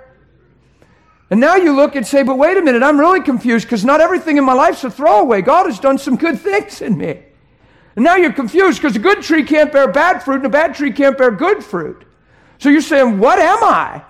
And 1.32 1.40
now 1.40 1.56
you 1.56 1.76
look 1.76 1.96
and 1.96 2.06
say, 2.06 2.24
but 2.24 2.38
wait 2.38 2.58
a 2.58 2.62
minute, 2.62 2.84
I'm 2.84 3.00
really 3.00 3.22
confused 3.22 3.66
because 3.66 3.86
not 3.86 4.02
everything 4.02 4.38
in 4.38 4.44
my 4.44 4.54
life's 4.54 4.84
a 4.84 4.92
throwaway. 4.92 5.42
God 5.42 5.66
has 5.66 5.80
done 5.80 5.98
some 5.98 6.16
good 6.16 6.40
things 6.42 6.82
in 6.82 6.98
me. 6.98 7.24
And 7.96 8.06
now 8.06 8.16
you're 8.16 8.34
confused 8.34 8.82
because 8.82 8.96
a 8.96 9.00
good 9.00 9.22
tree 9.22 9.44
can't 9.44 9.72
bear 9.72 9.92
bad 9.92 10.24
fruit 10.24 10.38
and 10.38 10.46
a 10.46 10.50
bad 10.50 10.76
tree 10.76 10.92
can't 10.92 11.18
bear 11.18 11.32
good 11.32 11.64
fruit. 11.64 12.06
So 12.60 12.70
you're 12.70 12.82
saying, 12.82 13.20
what 13.20 13.40
am 13.40 13.64
I? 13.64 14.04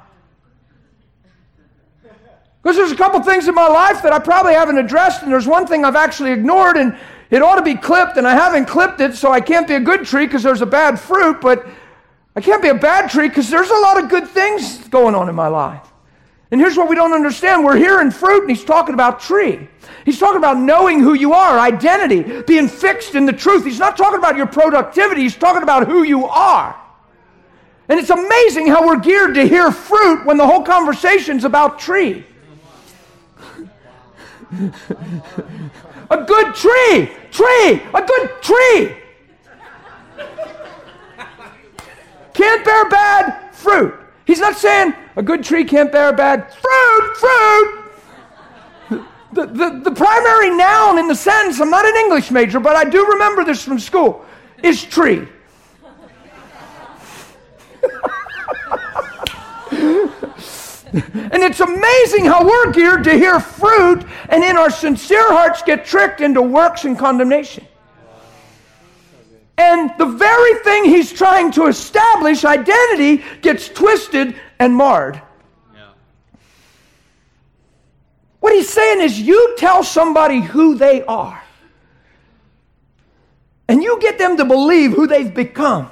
Because 2.61 2.75
there's 2.75 2.91
a 2.91 2.95
couple 2.95 3.21
things 3.21 3.47
in 3.47 3.55
my 3.55 3.67
life 3.67 4.01
that 4.03 4.11
I 4.11 4.19
probably 4.19 4.53
haven't 4.53 4.77
addressed, 4.77 5.23
and 5.23 5.31
there's 5.31 5.47
one 5.47 5.65
thing 5.65 5.85
I've 5.85 5.95
actually 5.95 6.31
ignored, 6.31 6.77
and 6.77 6.97
it 7.29 7.41
ought 7.41 7.55
to 7.55 7.61
be 7.61 7.75
clipped, 7.75 8.17
and 8.17 8.27
I 8.27 8.33
haven't 8.33 8.65
clipped 8.65 8.99
it, 8.99 9.15
so 9.15 9.31
I 9.31 9.39
can't 9.39 9.67
be 9.67 9.75
a 9.75 9.79
good 9.79 10.05
tree 10.05 10.25
because 10.25 10.43
there's 10.43 10.61
a 10.61 10.65
bad 10.65 10.99
fruit, 10.99 11.39
but 11.41 11.65
I 12.35 12.41
can't 12.41 12.61
be 12.61 12.67
a 12.67 12.75
bad 12.75 13.09
tree 13.09 13.29
because 13.29 13.49
there's 13.49 13.69
a 13.69 13.79
lot 13.79 14.03
of 14.03 14.09
good 14.09 14.27
things 14.27 14.87
going 14.89 15.15
on 15.15 15.29
in 15.29 15.35
my 15.35 15.47
life. 15.47 15.87
And 16.51 16.59
here's 16.59 16.75
what 16.75 16.89
we 16.89 16.95
don't 16.95 17.13
understand. 17.13 17.63
We're 17.63 17.77
hearing 17.77 18.11
fruit, 18.11 18.41
and 18.41 18.49
he's 18.49 18.65
talking 18.65 18.93
about 18.93 19.19
tree. 19.19 19.69
He's 20.03 20.19
talking 20.19 20.37
about 20.37 20.57
knowing 20.57 20.99
who 20.99 21.13
you 21.13 21.33
are, 21.33 21.59
identity, 21.59 22.41
being 22.41 22.67
fixed 22.67 23.15
in 23.15 23.25
the 23.25 23.33
truth. 23.33 23.63
He's 23.63 23.79
not 23.79 23.95
talking 23.95 24.17
about 24.17 24.35
your 24.35 24.47
productivity, 24.47 25.21
he's 25.21 25.35
talking 25.35 25.63
about 25.63 25.87
who 25.87 26.03
you 26.03 26.25
are. 26.25 26.75
And 27.87 27.99
it's 27.99 28.09
amazing 28.09 28.67
how 28.67 28.85
we're 28.85 28.99
geared 28.99 29.35
to 29.35 29.47
hear 29.47 29.71
fruit 29.71 30.25
when 30.25 30.37
the 30.37 30.45
whole 30.45 30.63
conversation's 30.63 31.43
about 31.43 31.79
tree. 31.79 32.25
A 34.51 36.23
good 36.25 36.55
tree, 36.55 37.11
tree, 37.31 37.81
a 37.93 38.01
good 38.05 38.41
tree. 38.41 38.95
Can't 42.33 42.65
bear 42.65 42.89
bad 42.89 43.53
fruit. 43.53 43.93
He's 44.25 44.39
not 44.39 44.55
saying 44.55 44.93
a 45.15 45.21
good 45.21 45.43
tree 45.43 45.65
can't 45.65 45.91
bear 45.91 46.13
bad 46.13 46.53
fruit, 46.53 47.17
fruit. 47.17 47.75
The, 49.31 49.45
the, 49.45 49.81
the 49.83 49.91
primary 49.91 50.49
noun 50.49 50.97
in 50.97 51.07
the 51.07 51.15
sentence, 51.15 51.59
I'm 51.59 51.69
not 51.69 51.85
an 51.85 51.95
English 51.95 52.31
major, 52.31 52.59
but 52.59 52.75
I 52.75 52.89
do 52.89 53.05
remember 53.05 53.43
this 53.43 53.63
from 53.63 53.77
school, 53.77 54.25
is 54.63 54.83
tree. 54.83 55.27
and 60.93 61.43
it's 61.43 61.59
amazing 61.59 62.25
how 62.25 62.43
we're 62.45 62.71
geared 62.71 63.03
to 63.03 63.13
hear 63.13 63.39
fruit 63.39 64.03
and 64.29 64.43
in 64.43 64.57
our 64.57 64.71
sincere 64.71 65.27
hearts 65.31 65.61
get 65.61 65.85
tricked 65.85 66.21
into 66.21 66.41
works 66.41 66.85
and 66.85 66.97
condemnation. 66.97 67.65
And 69.57 69.91
the 69.97 70.05
very 70.05 70.53
thing 70.59 70.85
he's 70.85 71.11
trying 71.11 71.51
to 71.51 71.67
establish, 71.67 72.45
identity, 72.45 73.23
gets 73.41 73.67
twisted 73.67 74.35
and 74.57 74.73
marred. 74.73 75.21
What 78.39 78.53
he's 78.53 78.69
saying 78.69 79.01
is, 79.01 79.19
you 79.19 79.55
tell 79.57 79.83
somebody 79.83 80.39
who 80.39 80.75
they 80.75 81.03
are, 81.03 81.43
and 83.67 83.83
you 83.83 83.99
get 83.99 84.17
them 84.17 84.37
to 84.37 84.45
believe 84.45 84.91
who 84.91 85.07
they've 85.07 85.33
become, 85.33 85.91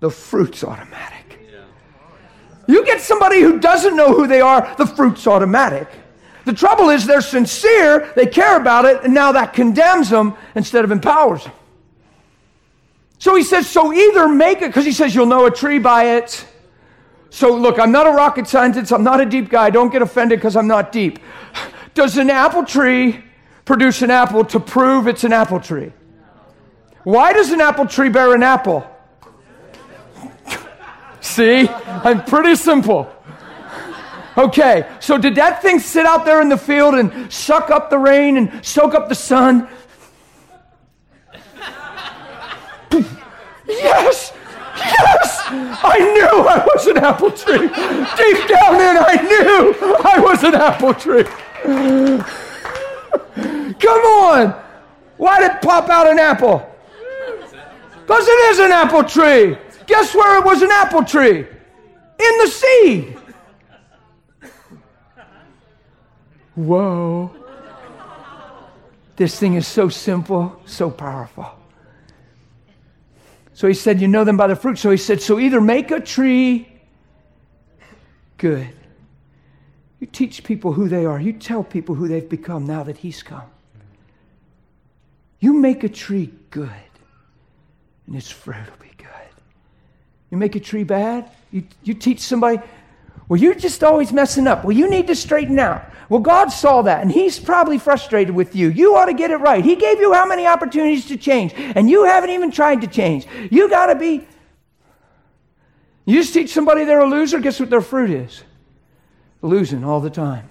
the 0.00 0.10
fruit's 0.10 0.62
automatic. 0.62 1.21
You 2.66 2.84
get 2.84 3.00
somebody 3.00 3.40
who 3.40 3.58
doesn't 3.58 3.96
know 3.96 4.14
who 4.14 4.26
they 4.26 4.40
are, 4.40 4.74
the 4.76 4.86
fruit's 4.86 5.26
automatic. 5.26 5.88
The 6.44 6.52
trouble 6.52 6.90
is 6.90 7.06
they're 7.06 7.20
sincere, 7.20 8.12
they 8.16 8.26
care 8.26 8.56
about 8.56 8.84
it, 8.84 9.04
and 9.04 9.14
now 9.14 9.32
that 9.32 9.52
condemns 9.52 10.10
them 10.10 10.34
instead 10.54 10.84
of 10.84 10.90
empowers 10.90 11.44
them. 11.44 11.52
So 13.18 13.36
he 13.36 13.44
says, 13.44 13.68
so 13.68 13.92
either 13.92 14.28
make 14.28 14.62
it, 14.62 14.68
because 14.68 14.84
he 14.84 14.92
says 14.92 15.14
you'll 15.14 15.26
know 15.26 15.46
a 15.46 15.50
tree 15.50 15.78
by 15.78 16.16
it. 16.16 16.44
So 17.30 17.54
look, 17.54 17.78
I'm 17.78 17.92
not 17.92 18.06
a 18.06 18.10
rocket 18.10 18.48
scientist, 18.48 18.92
I'm 18.92 19.04
not 19.04 19.20
a 19.20 19.24
deep 19.26 19.48
guy, 19.48 19.70
don't 19.70 19.90
get 19.90 20.02
offended 20.02 20.38
because 20.38 20.56
I'm 20.56 20.66
not 20.66 20.92
deep. 20.92 21.20
Does 21.94 22.16
an 22.16 22.30
apple 22.30 22.64
tree 22.64 23.22
produce 23.64 24.02
an 24.02 24.10
apple 24.10 24.44
to 24.46 24.58
prove 24.58 25.06
it's 25.06 25.24
an 25.24 25.32
apple 25.32 25.60
tree? 25.60 25.92
Why 27.04 27.32
does 27.32 27.50
an 27.50 27.60
apple 27.60 27.86
tree 27.86 28.08
bear 28.08 28.34
an 28.34 28.42
apple? 28.42 28.86
See, 31.22 31.68
I'm 31.68 32.24
pretty 32.24 32.56
simple. 32.56 33.10
Okay, 34.36 34.88
so 34.98 35.16
did 35.18 35.36
that 35.36 35.62
thing 35.62 35.78
sit 35.78 36.04
out 36.04 36.24
there 36.24 36.42
in 36.42 36.48
the 36.48 36.56
field 36.56 36.94
and 36.94 37.32
suck 37.32 37.70
up 37.70 37.90
the 37.90 37.98
rain 37.98 38.36
and 38.36 38.64
soak 38.64 38.94
up 38.94 39.08
the 39.08 39.14
sun? 39.14 39.68
yes, 43.68 44.32
yes, 44.76 45.42
I 45.48 45.98
knew 45.98 46.48
I 46.48 46.66
was 46.74 46.86
an 46.88 46.98
apple 46.98 47.30
tree. 47.30 47.68
Deep 47.68 48.48
down 48.48 48.80
in, 48.80 48.96
I 48.98 49.16
knew 49.22 49.74
I 50.04 50.18
was 50.18 50.42
an 50.42 50.54
apple 50.56 50.94
tree. 50.94 51.24
Come 53.78 54.02
on, 54.02 54.54
why 55.18 55.40
did 55.40 55.52
it 55.52 55.62
pop 55.62 55.88
out 55.88 56.08
an 56.08 56.18
apple? 56.18 56.68
Because 58.00 58.26
it 58.26 58.50
is 58.50 58.58
an 58.58 58.72
apple 58.72 59.04
tree. 59.04 59.56
Guess 59.92 60.14
where 60.14 60.38
it 60.38 60.44
was 60.46 60.62
an 60.62 60.70
apple 60.70 61.04
tree? 61.04 61.40
In 61.40 62.38
the 62.38 62.46
seed. 62.46 63.18
Whoa. 66.54 67.30
This 69.16 69.38
thing 69.38 69.52
is 69.52 69.66
so 69.66 69.90
simple, 69.90 70.58
so 70.64 70.90
powerful. 70.90 71.46
So 73.52 73.68
he 73.68 73.74
said, 73.74 74.00
You 74.00 74.08
know 74.08 74.24
them 74.24 74.38
by 74.38 74.46
the 74.46 74.56
fruit. 74.56 74.78
So 74.78 74.90
he 74.90 74.96
said, 74.96 75.20
So 75.20 75.38
either 75.38 75.60
make 75.60 75.90
a 75.90 76.00
tree 76.00 76.72
good. 78.38 78.74
You 80.00 80.06
teach 80.06 80.42
people 80.42 80.72
who 80.72 80.88
they 80.88 81.04
are. 81.04 81.20
You 81.20 81.34
tell 81.34 81.62
people 81.62 81.96
who 81.96 82.08
they've 82.08 82.26
become 82.26 82.64
now 82.64 82.82
that 82.84 82.96
he's 82.96 83.22
come. 83.22 83.50
You 85.38 85.52
make 85.52 85.84
a 85.84 85.88
tree 85.90 86.32
good, 86.48 86.70
and 88.06 88.16
its 88.16 88.30
fruit 88.30 88.56
will 88.56 88.76
be 88.78 88.78
good. 88.78 88.81
You 90.32 90.38
make 90.38 90.56
a 90.56 90.60
tree 90.60 90.82
bad? 90.82 91.30
You, 91.52 91.62
you 91.84 91.92
teach 91.92 92.20
somebody, 92.20 92.58
well, 93.28 93.38
you're 93.38 93.54
just 93.54 93.84
always 93.84 94.12
messing 94.14 94.46
up. 94.46 94.64
Well, 94.64 94.74
you 94.74 94.88
need 94.88 95.06
to 95.08 95.14
straighten 95.14 95.58
out. 95.58 95.84
Well, 96.08 96.20
God 96.20 96.48
saw 96.48 96.80
that, 96.82 97.02
and 97.02 97.12
He's 97.12 97.38
probably 97.38 97.78
frustrated 97.78 98.34
with 98.34 98.56
you. 98.56 98.70
You 98.70 98.96
ought 98.96 99.06
to 99.06 99.14
get 99.14 99.30
it 99.30 99.36
right. 99.36 99.62
He 99.62 99.76
gave 99.76 100.00
you 100.00 100.14
how 100.14 100.26
many 100.26 100.46
opportunities 100.46 101.06
to 101.08 101.18
change, 101.18 101.52
and 101.54 101.88
you 101.88 102.04
haven't 102.04 102.30
even 102.30 102.50
tried 102.50 102.80
to 102.80 102.86
change. 102.86 103.26
You 103.50 103.68
got 103.68 103.86
to 103.86 103.94
be. 103.94 104.26
You 106.06 106.20
just 106.20 106.32
teach 106.32 106.50
somebody 106.52 106.84
they're 106.84 107.00
a 107.00 107.06
loser, 107.06 107.38
guess 107.38 107.60
what 107.60 107.68
their 107.68 107.82
fruit 107.82 108.10
is? 108.10 108.42
Losing 109.42 109.84
all 109.84 110.00
the 110.00 110.10
time. 110.10 110.48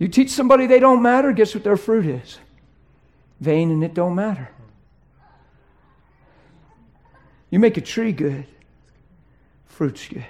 You 0.00 0.08
teach 0.08 0.30
somebody 0.30 0.66
they 0.66 0.80
don't 0.80 1.02
matter, 1.02 1.32
guess 1.32 1.54
what 1.54 1.62
their 1.62 1.76
fruit 1.76 2.06
is? 2.06 2.38
Vain 3.40 3.70
and 3.70 3.84
it 3.84 3.94
don't 3.94 4.16
matter. 4.16 4.50
You 7.54 7.60
make 7.60 7.76
a 7.76 7.80
tree 7.80 8.10
good, 8.10 8.48
fruit's 9.66 10.08
good. 10.08 10.26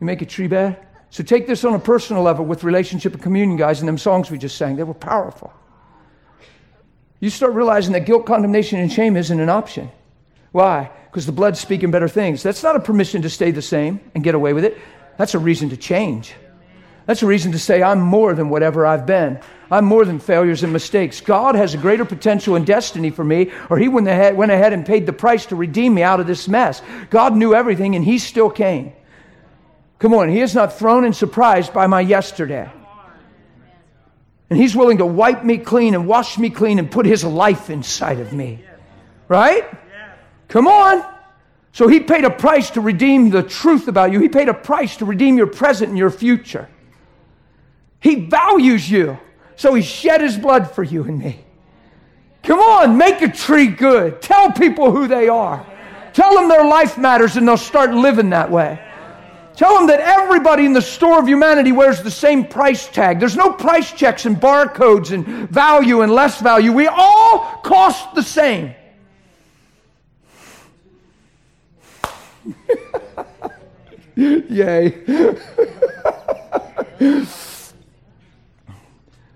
You 0.00 0.06
make 0.06 0.22
a 0.22 0.26
tree 0.26 0.46
bad. 0.46 0.78
So 1.10 1.24
take 1.24 1.48
this 1.48 1.64
on 1.64 1.74
a 1.74 1.78
personal 1.80 2.22
level 2.22 2.44
with 2.44 2.62
relationship 2.62 3.14
and 3.14 3.20
communion, 3.20 3.58
guys, 3.58 3.80
and 3.80 3.88
them 3.88 3.98
songs 3.98 4.30
we 4.30 4.38
just 4.38 4.56
sang. 4.56 4.76
They 4.76 4.84
were 4.84 4.94
powerful. 4.94 5.52
You 7.18 7.30
start 7.30 7.54
realizing 7.54 7.94
that 7.94 8.06
guilt, 8.06 8.26
condemnation, 8.26 8.78
and 8.78 8.92
shame 8.92 9.16
isn't 9.16 9.40
an 9.40 9.48
option. 9.48 9.90
Why? 10.52 10.88
Because 11.06 11.26
the 11.26 11.32
blood's 11.32 11.58
speaking 11.58 11.90
better 11.90 12.06
things. 12.06 12.44
That's 12.44 12.62
not 12.62 12.76
a 12.76 12.80
permission 12.80 13.22
to 13.22 13.28
stay 13.28 13.50
the 13.50 13.60
same 13.60 13.98
and 14.14 14.22
get 14.22 14.36
away 14.36 14.52
with 14.52 14.64
it. 14.64 14.78
That's 15.16 15.34
a 15.34 15.40
reason 15.40 15.68
to 15.70 15.76
change. 15.76 16.32
That's 17.06 17.22
a 17.22 17.26
reason 17.26 17.52
to 17.52 17.58
say, 17.58 17.82
I'm 17.82 18.00
more 18.00 18.34
than 18.34 18.48
whatever 18.48 18.86
I've 18.86 19.06
been. 19.06 19.40
I'm 19.70 19.84
more 19.84 20.04
than 20.04 20.18
failures 20.18 20.62
and 20.62 20.72
mistakes. 20.72 21.20
God 21.20 21.54
has 21.54 21.74
a 21.74 21.78
greater 21.78 22.04
potential 22.04 22.54
and 22.54 22.66
destiny 22.66 23.10
for 23.10 23.24
me, 23.24 23.50
or 23.70 23.78
He 23.78 23.88
went 23.88 24.06
ahead, 24.06 24.36
went 24.36 24.52
ahead 24.52 24.72
and 24.72 24.86
paid 24.86 25.06
the 25.06 25.12
price 25.12 25.46
to 25.46 25.56
redeem 25.56 25.94
me 25.94 26.02
out 26.02 26.20
of 26.20 26.26
this 26.26 26.46
mess. 26.46 26.82
God 27.10 27.34
knew 27.34 27.54
everything, 27.54 27.96
and 27.96 28.04
He 28.04 28.18
still 28.18 28.50
came. 28.50 28.92
Come 29.98 30.14
on, 30.14 30.28
He 30.28 30.40
is 30.40 30.54
not 30.54 30.78
thrown 30.78 31.04
and 31.04 31.16
surprised 31.16 31.72
by 31.72 31.86
my 31.86 32.00
yesterday. 32.00 32.70
And 34.50 34.60
He's 34.60 34.76
willing 34.76 34.98
to 34.98 35.06
wipe 35.06 35.42
me 35.42 35.58
clean 35.58 35.94
and 35.94 36.06
wash 36.06 36.38
me 36.38 36.50
clean 36.50 36.78
and 36.78 36.90
put 36.90 37.06
His 37.06 37.24
life 37.24 37.70
inside 37.70 38.20
of 38.20 38.32
me. 38.32 38.62
Right? 39.26 39.64
Come 40.48 40.68
on. 40.68 41.02
So 41.72 41.88
He 41.88 42.00
paid 42.00 42.24
a 42.24 42.30
price 42.30 42.70
to 42.72 42.82
redeem 42.82 43.30
the 43.30 43.42
truth 43.42 43.88
about 43.88 44.12
you, 44.12 44.20
He 44.20 44.28
paid 44.28 44.50
a 44.50 44.54
price 44.54 44.98
to 44.98 45.06
redeem 45.06 45.38
your 45.38 45.46
present 45.46 45.88
and 45.88 45.98
your 45.98 46.10
future. 46.10 46.68
He 48.02 48.26
values 48.26 48.90
you. 48.90 49.18
So 49.56 49.72
he 49.74 49.82
shed 49.82 50.20
his 50.20 50.36
blood 50.36 50.70
for 50.70 50.82
you 50.82 51.04
and 51.04 51.18
me. 51.18 51.38
Come 52.42 52.58
on, 52.58 52.98
make 52.98 53.22
a 53.22 53.28
tree 53.28 53.68
good. 53.68 54.20
Tell 54.20 54.50
people 54.50 54.90
who 54.90 55.06
they 55.06 55.28
are. 55.28 55.64
Tell 56.12 56.34
them 56.34 56.48
their 56.48 56.64
life 56.64 56.98
matters 56.98 57.36
and 57.36 57.46
they'll 57.46 57.56
start 57.56 57.94
living 57.94 58.30
that 58.30 58.50
way. 58.50 58.80
Tell 59.54 59.76
them 59.76 59.86
that 59.86 60.00
everybody 60.00 60.66
in 60.66 60.72
the 60.72 60.82
store 60.82 61.20
of 61.20 61.28
humanity 61.28 61.70
wears 61.70 62.02
the 62.02 62.10
same 62.10 62.44
price 62.44 62.88
tag. 62.88 63.20
There's 63.20 63.36
no 63.36 63.52
price 63.52 63.92
checks 63.92 64.26
and 64.26 64.36
barcodes 64.36 65.12
and 65.12 65.48
value 65.48 66.00
and 66.00 66.10
less 66.12 66.40
value. 66.40 66.72
We 66.72 66.88
all 66.88 67.60
cost 67.62 68.16
the 68.16 68.22
same. 68.22 68.74
Yay. 74.16 75.04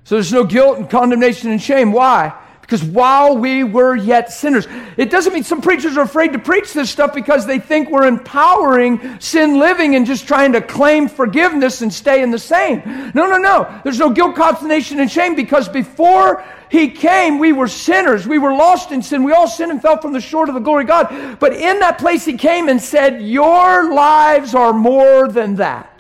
so 0.07 0.15
there's 0.15 0.33
no 0.33 0.45
guilt 0.45 0.79
and 0.79 0.89
condemnation 0.89 1.51
and 1.51 1.61
shame. 1.61 1.91
Why? 1.91 2.33
Because 2.61 2.85
while 2.85 3.37
we 3.37 3.65
were 3.65 3.97
yet 3.97 4.31
sinners, 4.31 4.69
it 4.97 5.11
doesn't 5.11 5.33
mean 5.33 5.43
some 5.43 5.61
preachers 5.61 5.97
are 5.97 6.05
afraid 6.05 6.33
to 6.35 6.39
preach 6.39 6.73
this 6.73 6.91
stuff 6.91 7.13
because 7.13 7.45
they 7.45 7.59
think 7.59 7.91
we're 7.91 8.07
empowering 8.07 9.19
sin 9.19 9.59
living 9.59 9.97
and 9.97 10.07
just 10.07 10.29
trying 10.29 10.53
to 10.53 10.61
claim 10.61 11.09
forgiveness 11.09 11.83
and 11.83 11.93
stay 11.93 12.23
in 12.23 12.31
the 12.31 12.39
same. 12.39 12.83
No, 13.17 13.27
no, 13.27 13.37
no. 13.37 13.81
There's 13.83 13.99
no 13.99 14.11
guilt, 14.11 14.37
condemnation, 14.37 15.01
and 15.01 15.11
shame 15.11 15.35
because 15.35 15.69
before 15.69 16.45
he 16.71 16.89
came, 16.89 17.41
we 17.41 17.53
were 17.53 17.67
sinners. 17.67 18.29
We 18.29 18.39
were 18.39 18.53
lost 18.53 18.93
in 18.93 19.03
sin. 19.03 19.25
We 19.25 19.33
all 19.33 19.49
sinned 19.49 19.73
and 19.73 19.83
fell 19.83 20.01
from 20.01 20.13
the 20.13 20.21
short 20.21 20.49
of 20.49 20.55
the 20.55 20.61
glory 20.61 20.85
of 20.85 20.89
God. 20.89 21.41
But 21.41 21.55
in 21.55 21.81
that 21.81 21.99
place, 21.99 22.25
he 22.25 22.39
came 22.39 22.69
and 22.69 22.81
said, 22.81 23.23
Your 23.23 23.93
lives 23.93 24.55
are 24.55 24.73
more 24.73 25.27
than 25.27 25.57
that. 25.57 25.96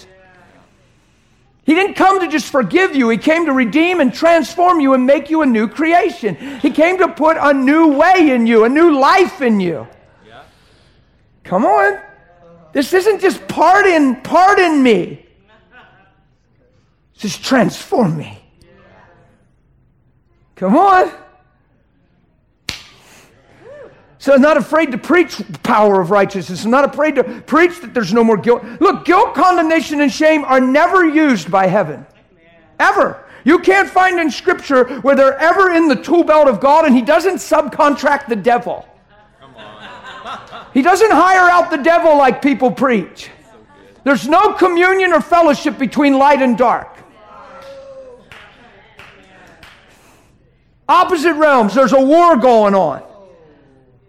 He 1.66 1.74
didn't 1.74 1.94
come 1.94 2.20
to 2.20 2.28
just 2.28 2.52
forgive 2.52 2.94
you. 2.94 3.08
He 3.08 3.18
came 3.18 3.44
to 3.46 3.52
redeem 3.52 3.98
and 3.98 4.14
transform 4.14 4.78
you 4.78 4.94
and 4.94 5.04
make 5.04 5.30
you 5.30 5.42
a 5.42 5.46
new 5.46 5.66
creation. 5.66 6.36
He 6.60 6.70
came 6.70 6.96
to 6.98 7.08
put 7.08 7.36
a 7.36 7.52
new 7.52 7.88
way 7.88 8.30
in 8.30 8.46
you, 8.46 8.62
a 8.62 8.68
new 8.68 8.96
life 8.96 9.42
in 9.42 9.58
you. 9.58 9.88
Yeah. 10.24 10.42
Come 11.42 11.64
on. 11.64 11.98
This 12.72 12.92
isn't 12.92 13.20
just 13.20 13.48
pardon, 13.48 14.22
pardon 14.22 14.80
me. 14.80 15.26
Just 17.14 17.42
transform 17.44 18.16
me. 18.16 18.38
Come 20.54 20.76
on. 20.76 21.10
So 24.26 24.34
I'm 24.34 24.42
not 24.42 24.56
afraid 24.56 24.90
to 24.90 24.98
preach 24.98 25.40
power 25.62 26.00
of 26.00 26.10
righteousness. 26.10 26.64
I'm 26.64 26.72
not 26.72 26.84
afraid 26.84 27.14
to 27.14 27.22
preach 27.22 27.80
that 27.80 27.94
there's 27.94 28.12
no 28.12 28.24
more 28.24 28.36
guilt. 28.36 28.64
Look, 28.80 29.04
guilt, 29.04 29.36
condemnation, 29.36 30.00
and 30.00 30.10
shame 30.10 30.44
are 30.44 30.58
never 30.58 31.06
used 31.06 31.48
by 31.48 31.68
heaven. 31.68 32.04
Ever. 32.80 33.24
You 33.44 33.60
can't 33.60 33.88
find 33.88 34.18
in 34.18 34.32
Scripture 34.32 34.98
where 35.02 35.14
they're 35.14 35.38
ever 35.38 35.70
in 35.70 35.86
the 35.86 35.94
tool 35.94 36.24
belt 36.24 36.48
of 36.48 36.58
God 36.58 36.86
and 36.86 36.92
He 36.96 37.02
doesn't 37.02 37.36
subcontract 37.36 38.26
the 38.26 38.34
devil. 38.34 38.84
He 40.74 40.82
doesn't 40.82 41.12
hire 41.12 41.48
out 41.48 41.70
the 41.70 41.76
devil 41.76 42.18
like 42.18 42.42
people 42.42 42.72
preach. 42.72 43.30
There's 44.02 44.26
no 44.26 44.54
communion 44.54 45.12
or 45.12 45.20
fellowship 45.20 45.78
between 45.78 46.18
light 46.18 46.42
and 46.42 46.58
dark. 46.58 46.98
Opposite 50.88 51.34
realms, 51.34 51.74
there's 51.74 51.92
a 51.92 52.00
war 52.00 52.36
going 52.36 52.74
on. 52.74 53.04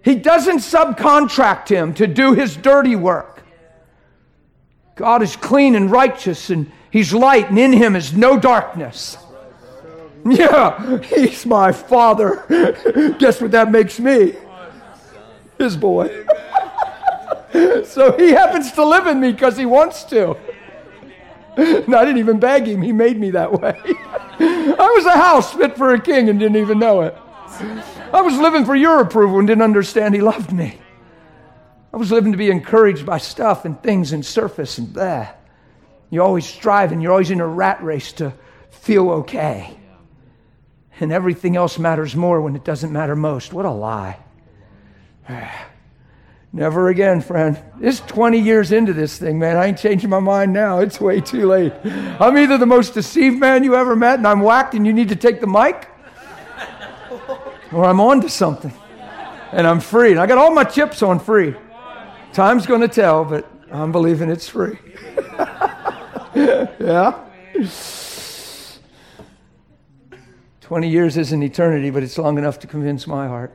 He 0.08 0.16
doesn't 0.16 0.60
subcontract 0.60 1.68
him 1.68 1.94
to 1.96 2.08
do 2.08 2.32
his 2.32 2.56
dirty 2.56 2.96
work. 2.96 3.44
God 4.96 5.22
is 5.22 5.36
clean 5.36 5.76
and 5.76 5.92
righteous, 5.92 6.50
and 6.50 6.72
he's 6.92 7.14
light, 7.14 7.50
and 7.50 7.60
in 7.60 7.74
him 7.74 7.94
is 7.94 8.14
no 8.14 8.40
darkness. 8.40 9.18
Yeah, 10.26 11.00
he's 11.00 11.46
my 11.46 11.74
father. 11.74 12.46
Guess 13.20 13.42
what 13.42 13.52
that 13.52 13.70
makes 13.70 14.00
me? 14.00 14.38
His 15.58 15.76
boy. 15.76 16.26
so 17.84 18.16
he 18.18 18.30
happens 18.30 18.72
to 18.72 18.86
live 18.86 19.08
in 19.08 19.20
me 19.20 19.34
because 19.34 19.58
he 19.58 19.66
wants 19.66 20.06
to. 20.06 20.38
And 21.58 21.94
I 21.94 22.06
didn't 22.06 22.20
even 22.20 22.40
beg 22.40 22.66
him, 22.66 22.82
he 22.82 22.94
made 22.94 23.20
me 23.20 23.32
that 23.32 23.52
way. 23.52 23.78
I 24.40 24.94
was 24.96 25.06
a 25.06 25.18
house 25.18 25.54
fit 25.54 25.76
for 25.76 25.94
a 25.94 26.00
king 26.00 26.30
and 26.30 26.40
didn't 26.40 26.56
even 26.56 26.80
know 26.80 27.02
it. 27.02 27.18
I 28.14 28.22
was 28.22 28.38
living 28.38 28.66
for 28.66 28.76
your 28.76 29.02
approval 29.02 29.40
and 29.40 29.48
didn't 29.48 29.64
understand 29.64 30.16
He 30.16 30.22
loved 30.22 30.52
me. 30.52 30.78
I 31.94 31.98
was 31.98 32.12
living 32.12 32.32
to 32.32 32.38
be 32.38 32.52
encouraged 32.52 33.06
by 33.06 33.18
stuff 33.18 33.66
and 33.66 33.82
things 33.82 34.12
and 34.12 34.26
surface 34.26 34.78
and 34.78 34.94
that. 34.96 35.42
You're 36.10 36.24
always 36.24 36.46
striving, 36.46 37.02
you're 37.02 37.12
always 37.12 37.32
in 37.32 37.42
a 37.42 37.48
rat 37.48 37.84
race 37.84 38.14
to 38.14 38.34
feel 38.70 39.10
okay. 39.10 39.78
And 41.00 41.12
everything 41.12 41.56
else 41.56 41.78
matters 41.78 42.16
more 42.16 42.42
when 42.42 42.56
it 42.56 42.64
doesn't 42.64 42.92
matter 42.92 43.16
most. 43.16 43.54
What 43.54 43.66
a 43.66 43.72
lie. 43.72 44.18
Never 46.54 46.90
again, 46.90 47.22
friend. 47.22 47.62
It's 47.82 48.00
20 48.00 48.40
years 48.40 48.72
into 48.72 48.94
this 48.94 49.18
thing, 49.18 49.38
man. 49.38 49.58
I 49.58 49.68
ain't 49.68 49.78
changing 49.78 50.10
my 50.10 50.20
mind 50.20 50.54
now. 50.54 50.80
It's 50.80 51.00
way 51.00 51.22
too 51.22 51.46
late. 51.46 51.74
I'm 51.84 52.38
either 52.38 52.58
the 52.58 52.66
most 52.66 52.94
deceived 52.94 53.38
man 53.38 53.64
you 53.64 53.76
ever 53.76 53.96
met 53.96 54.18
and 54.18 54.28
I'm 54.28 54.40
whacked 54.40 54.74
and 54.74 54.86
you 54.86 54.94
need 54.94 55.10
to 55.10 55.16
take 55.16 55.42
the 55.42 55.48
mic, 55.48 55.88
or 57.72 57.86
I'm 57.86 58.00
on 58.00 58.22
to 58.22 58.30
something 58.30 58.74
and 59.52 59.68
I'm 59.68 59.80
free. 59.80 60.12
And 60.12 60.20
I 60.20 60.26
got 60.26 60.38
all 60.38 60.52
my 60.52 60.64
chips 60.64 61.02
on 61.02 61.20
free. 61.20 61.56
Time's 62.34 62.66
going 62.66 62.82
to 62.82 62.88
tell, 62.88 63.26
but 63.26 63.50
I'm 63.72 63.92
believing 63.92 64.30
it's 64.30 64.48
free. 64.48 64.78
yeah? 66.36 67.24
20 70.62 70.90
years 70.90 71.18
isn't 71.18 71.44
eternity, 71.44 71.90
but 71.90 72.04
it's 72.04 72.18
long 72.18 72.38
enough 72.38 72.60
to 72.60 72.68
convince 72.68 73.08
my 73.08 73.28
heart. 73.28 73.54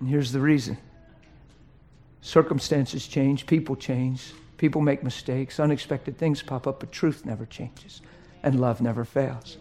And 0.00 0.08
here's 0.08 0.32
the 0.32 0.40
reason 0.40 0.78
circumstances 2.20 3.06
change, 3.06 3.46
people 3.46 3.76
change, 3.76 4.32
people 4.58 4.80
make 4.80 5.02
mistakes, 5.02 5.58
unexpected 5.60 6.18
things 6.18 6.42
pop 6.42 6.66
up, 6.66 6.80
but 6.80 6.92
truth 6.92 7.24
never 7.24 7.46
changes, 7.46 8.02
and 8.42 8.60
love 8.60 8.80
never 8.80 9.04
fails. 9.04 9.56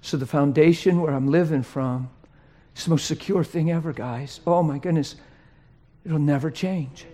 So 0.00 0.16
the 0.16 0.26
foundation 0.26 1.00
where 1.00 1.12
I'm 1.12 1.28
living 1.28 1.62
from 1.62 2.10
is 2.76 2.84
the 2.84 2.90
most 2.90 3.06
secure 3.06 3.44
thing 3.44 3.70
ever, 3.70 3.92
guys. 3.92 4.40
Oh 4.46 4.62
my 4.62 4.78
goodness. 4.78 5.16
It'll 6.04 6.18
never 6.18 6.50
change. 6.50 7.06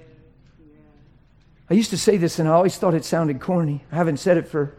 I 1.70 1.74
used 1.74 1.90
to 1.90 1.98
say 1.98 2.16
this 2.16 2.38
and 2.38 2.48
I 2.48 2.52
always 2.52 2.76
thought 2.76 2.94
it 2.94 3.04
sounded 3.04 3.40
corny. 3.40 3.84
I 3.90 3.96
haven't 3.96 4.18
said 4.18 4.36
it 4.36 4.46
for 4.46 4.74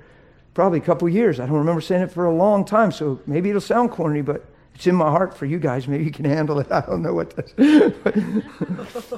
probably 0.54 0.80
a 0.80 0.84
couple 0.84 1.10
years. 1.10 1.39
I 1.39 1.46
don't 1.46 1.58
remember 1.58 1.82
saying 1.82 2.04
it 2.04 2.12
for 2.12 2.26
a 2.26 2.34
long 2.34 2.63
time, 2.63 2.91
so 2.91 3.20
maybe 3.26 3.50
it'll 3.50 3.62
sound 3.62 3.91
corny, 3.91 4.22
but 4.22 4.46
it's 4.76 4.88
in 4.88 4.96
my 4.96 5.10
heart 5.10 5.36
for 5.36 5.46
you 5.46 5.58
guys. 5.58 5.88
Maybe 5.88 6.04
you 6.06 6.12
can 6.12 6.26
handle 6.26 6.60
it. 6.60 6.68
I 6.72 6.82
don't 6.82 7.02
know 7.02 7.13
what 7.13 7.36
this. 7.36 7.54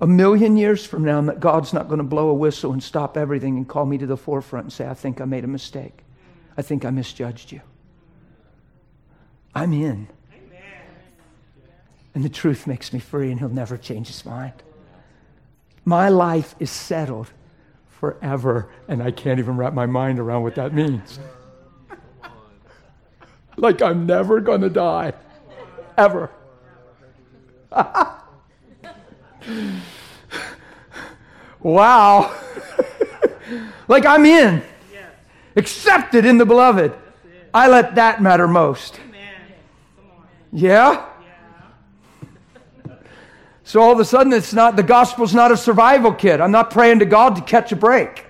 a 0.00 0.06
million 0.06 0.56
years 0.56 0.86
from 0.86 1.04
now, 1.04 1.20
God's 1.20 1.72
not 1.72 1.88
going 1.88 1.98
to 1.98 2.04
blow 2.04 2.30
a 2.30 2.34
whistle 2.34 2.72
and 2.72 2.82
stop 2.82 3.16
everything 3.16 3.56
and 3.56 3.68
call 3.68 3.84
me 3.84 3.98
to 3.98 4.06
the 4.06 4.16
forefront 4.16 4.64
and 4.64 4.72
say, 4.72 4.88
I 4.88 4.94
think 4.94 5.20
I 5.20 5.26
made 5.26 5.44
a 5.44 5.48
mistake. 5.48 6.04
I 6.60 6.62
think 6.62 6.84
I 6.84 6.90
misjudged 6.90 7.52
you. 7.52 7.62
I'm 9.54 9.72
in. 9.72 10.08
And 12.14 12.22
the 12.22 12.28
truth 12.28 12.66
makes 12.66 12.92
me 12.92 12.98
free, 12.98 13.30
and 13.30 13.40
he'll 13.40 13.48
never 13.48 13.78
change 13.78 14.08
his 14.08 14.26
mind. 14.26 14.52
My 15.86 16.10
life 16.10 16.54
is 16.58 16.70
settled 16.70 17.30
forever, 17.88 18.68
and 18.88 19.02
I 19.02 19.10
can't 19.10 19.38
even 19.38 19.56
wrap 19.56 19.72
my 19.72 19.86
mind 19.86 20.18
around 20.18 20.42
what 20.42 20.54
that 20.56 20.74
means. 20.74 21.18
like 23.56 23.80
I'm 23.80 24.04
never 24.04 24.38
going 24.40 24.60
to 24.60 24.68
die, 24.68 25.14
ever. 25.96 26.30
wow. 31.60 32.38
like 33.88 34.04
I'm 34.04 34.26
in 34.26 34.62
accepted 35.56 36.24
in 36.24 36.38
the 36.38 36.46
beloved. 36.46 36.92
I 37.52 37.68
let 37.68 37.96
that 37.96 38.22
matter 38.22 38.46
most. 38.46 39.00
Yeah? 40.52 41.06
So 43.64 43.80
all 43.80 43.92
of 43.92 44.00
a 44.00 44.04
sudden, 44.04 44.32
it's 44.32 44.52
not 44.52 44.74
the 44.74 44.82
gospel's 44.82 45.32
not 45.32 45.52
a 45.52 45.56
survival 45.56 46.12
kit. 46.12 46.40
I'm 46.40 46.50
not 46.50 46.70
praying 46.70 46.98
to 47.00 47.06
God 47.06 47.36
to 47.36 47.42
catch 47.42 47.70
a 47.70 47.76
break. 47.76 48.24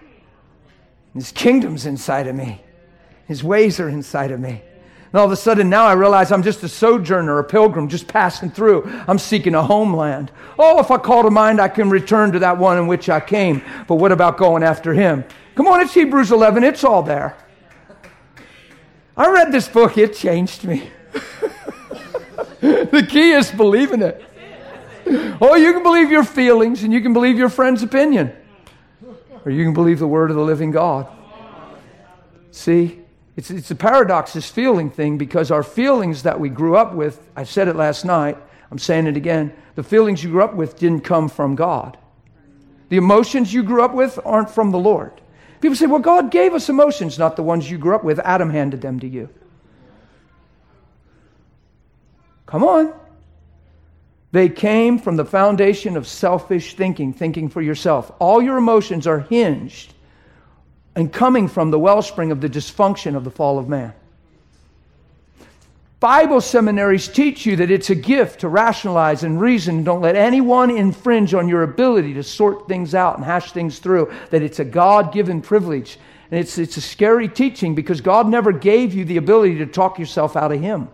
His 1.15 1.33
kingdom's 1.33 1.87
inside 1.87 2.27
of 2.27 2.37
me. 2.37 2.61
His 3.27 3.43
ways 3.43 3.81
are 3.81 3.89
inside 3.89 4.33
of 4.33 4.41
me. 4.41 4.63
And 5.13 5.19
all 5.19 5.25
of 5.25 5.33
a 5.33 5.37
sudden 5.37 5.69
now 5.69 5.87
I 5.87 5.95
realize 5.95 6.31
I'm 6.31 6.43
just 6.43 6.63
a 6.63 6.69
sojourner, 6.69 7.39
a 7.39 7.45
pilgrim, 7.45 7.89
just 7.89 8.07
passing 8.07 8.51
through. 8.51 8.85
I'm 9.09 9.19
seeking 9.19 9.55
a 9.55 9.63
homeland. 9.63 10.31
Oh, 10.59 10.79
if 10.79 10.91
I 10.91 10.99
call 10.99 11.23
to 11.23 11.31
mind, 11.31 11.61
I 11.61 11.69
can 11.69 11.91
return 11.91 12.33
to 12.33 12.39
that 12.41 12.59
one 12.59 12.79
in 12.79 12.87
which 12.87 13.09
I 13.09 13.19
came. 13.19 13.63
But 13.89 13.97
what 13.97 14.13
about 14.13 14.37
going 14.37 14.63
after 14.63 14.93
him? 14.93 15.25
Come 15.55 15.67
on, 15.67 15.81
it's 15.81 15.95
Hebrews 15.95 16.31
11. 16.31 16.65
It's 16.65 16.85
all 16.85 17.03
there. 17.03 17.37
I 19.17 19.29
read 19.31 19.53
this 19.53 19.69
book, 19.69 19.99
it 19.99 20.15
changed 20.15 20.65
me. 20.65 20.89
the 22.61 23.07
key 23.09 23.33
is 23.33 23.51
believing 23.51 24.03
it. 24.03 24.25
Oh, 25.41 25.57
you 25.57 25.73
can 25.73 25.83
believe 25.83 26.11
your 26.11 26.25
feelings 26.25 26.85
and 26.85 26.93
you 26.93 27.01
can 27.01 27.13
believe 27.13 27.37
your 27.37 27.49
friend's 27.49 27.83
opinion, 27.83 28.33
or 29.45 29.51
you 29.51 29.65
can 29.65 29.75
believe 29.75 29.99
the 29.99 30.07
word 30.07 30.31
of 30.31 30.37
the 30.37 30.43
living 30.43 30.71
God. 30.71 31.09
See, 32.53 33.01
it's, 33.37 33.51
it's 33.51 33.71
a 33.71 33.75
paradox, 33.75 34.35
this 34.35 34.51
feeling 34.51 34.91
thing, 34.91 35.19
because 35.19 35.51
our 35.51 35.63
feelings 35.63 36.23
that 36.23 36.39
we 36.39 36.49
grew 36.49 36.77
up 36.77 36.95
with, 36.95 37.27
I 37.37 37.45
said 37.45 37.69
it 37.69 37.77
last 37.77 38.05
night, 38.05 38.37
I'm 38.71 38.79
saying 38.79 39.07
it 39.07 39.17
again, 39.17 39.53
the 39.75 39.83
feelings 39.83 40.23
you 40.23 40.31
grew 40.31 40.43
up 40.43 40.55
with 40.55 40.79
didn't 40.79 41.01
come 41.01 41.29
from 41.29 41.57
God. 41.57 41.99
The 42.89 42.97
emotions 42.97 43.53
you 43.53 43.63
grew 43.63 43.83
up 43.83 43.95
with 43.95 44.19
aren't 44.25 44.51
from 44.51 44.71
the 44.71 44.79
Lord. 44.79 45.20
People 45.61 45.77
say, 45.77 45.87
well, 45.87 46.01
God 46.01 46.31
gave 46.31 46.55
us 46.55 46.69
emotions, 46.69 47.19
not 47.19 47.37
the 47.37 47.43
ones 47.43 47.71
you 47.71 47.77
grew 47.77 47.95
up 47.95 48.05
with. 48.05 48.19
Adam 48.21 48.51
handed 48.51 48.81
them 48.81 49.01
to 49.01 49.09
you. 49.09 49.29
Come 52.47 52.65
on. 52.65 52.95
They 54.33 54.49
came 54.49 54.99
from 54.99 55.17
the 55.17 55.25
foundation 55.25 55.97
of 55.97 56.07
selfish 56.07 56.75
thinking, 56.75 57.13
thinking 57.13 57.49
for 57.49 57.61
yourself. 57.61 58.13
All 58.19 58.41
your 58.41 58.57
emotions 58.57 59.07
are 59.07 59.21
hinged 59.21 59.93
and 60.95 61.13
coming 61.13 61.49
from 61.49 61.71
the 61.71 61.79
wellspring 61.79 62.31
of 62.31 62.41
the 62.41 62.49
dysfunction 62.49 63.17
of 63.17 63.25
the 63.25 63.31
fall 63.31 63.59
of 63.59 63.69
man. 63.69 63.93
Bible 66.01 66.41
seminaries 66.41 67.09
teach 67.09 67.45
you 67.45 67.57
that 67.57 67.71
it's 67.71 67.91
a 67.91 67.95
gift 67.95 68.41
to 68.41 68.49
rationalize 68.49 69.23
and 69.23 69.39
reason. 69.39 69.85
Don't 69.85 70.01
let 70.01 70.17
anyone 70.17 70.71
infringe 70.71 71.35
on 71.35 71.47
your 71.47 71.63
ability 71.63 72.15
to 72.15 72.23
sort 72.23 72.67
things 72.67 72.95
out 72.95 73.17
and 73.17 73.25
hash 73.25 73.53
things 73.53 73.79
through, 73.79 74.11
that 74.31 74.41
it's 74.43 74.59
a 74.59 74.65
God 74.65 75.13
given 75.13 75.43
privilege. 75.43 75.99
And 76.31 76.41
it's, 76.41 76.57
it's 76.57 76.79
a 76.79 76.81
scary 76.81 77.29
teaching 77.29 77.75
because 77.75 78.01
God 78.01 78.27
never 78.27 78.51
gave 78.51 78.95
you 78.95 79.05
the 79.05 79.19
ability 79.19 79.59
to 79.59 79.67
talk 79.67 79.99
yourself 79.99 80.37
out 80.37 80.53
of 80.53 80.61
Him. 80.61 80.89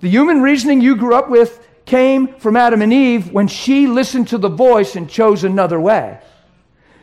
The 0.00 0.10
human 0.10 0.42
reasoning 0.42 0.82
you 0.82 0.94
grew 0.94 1.14
up 1.14 1.30
with 1.30 1.66
came 1.86 2.34
from 2.34 2.56
Adam 2.56 2.82
and 2.82 2.92
Eve 2.92 3.32
when 3.32 3.48
she 3.48 3.86
listened 3.86 4.28
to 4.28 4.38
the 4.38 4.50
voice 4.50 4.96
and 4.96 5.08
chose 5.08 5.44
another 5.44 5.80
way. 5.80 6.18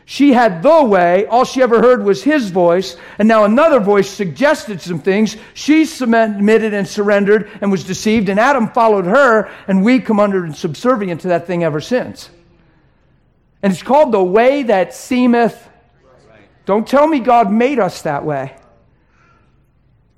She 0.04 0.32
had 0.32 0.62
the 0.62 0.82
way, 0.82 1.26
all 1.26 1.44
she 1.44 1.62
ever 1.62 1.80
heard 1.80 2.02
was 2.04 2.22
his 2.22 2.50
voice, 2.50 2.96
and 3.18 3.28
now 3.28 3.44
another 3.44 3.78
voice 3.78 4.10
suggested 4.10 4.80
some 4.80 4.98
things. 4.98 5.36
She 5.54 5.84
submitted 5.84 6.74
and 6.74 6.86
surrendered 6.86 7.50
and 7.60 7.70
was 7.70 7.84
deceived, 7.84 8.28
and 8.28 8.40
Adam 8.40 8.68
followed 8.68 9.04
her, 9.04 9.48
and 9.68 9.84
we 9.84 10.00
come 10.00 10.18
under 10.18 10.44
and 10.44 10.56
subservient 10.56 11.20
to 11.22 11.28
that 11.28 11.46
thing 11.46 11.62
ever 11.62 11.80
since. 11.80 12.30
And 13.62 13.72
it's 13.72 13.82
called 13.82 14.12
the 14.12 14.22
way 14.22 14.64
that 14.64 14.92
seemeth. 14.92 15.68
Don't 16.66 16.86
tell 16.86 17.06
me 17.06 17.20
God 17.20 17.52
made 17.52 17.78
us 17.78 18.02
that 18.02 18.24
way. 18.24 18.56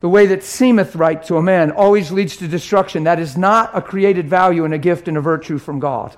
The 0.01 0.09
way 0.09 0.27
that 0.27 0.43
seemeth 0.43 0.97
right 0.97 1.23
to 1.25 1.37
a 1.37 1.43
man 1.43 1.71
always 1.71 2.11
leads 2.11 2.39
to 2.39 2.49
destruction. 2.49 3.05
That 3.05 3.21
is 3.21 3.37
not 3.37 3.71
a 3.75 3.83
created 3.83 4.29
value 4.29 4.65
and 4.65 4.73
a 4.73 4.79
gift 4.79 5.09
and 5.09 5.17
a 5.17 5.21
virtue 5.21 5.59
from 5.59 5.79
God. 5.79 6.17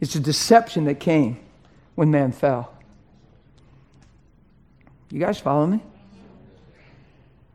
It's 0.00 0.14
a 0.14 0.20
deception 0.20 0.84
that 0.84 0.98
came 0.98 1.38
when 2.00 2.10
man 2.10 2.32
fell. 2.32 2.72
You 5.10 5.20
guys 5.20 5.38
follow 5.38 5.66
me? 5.66 5.82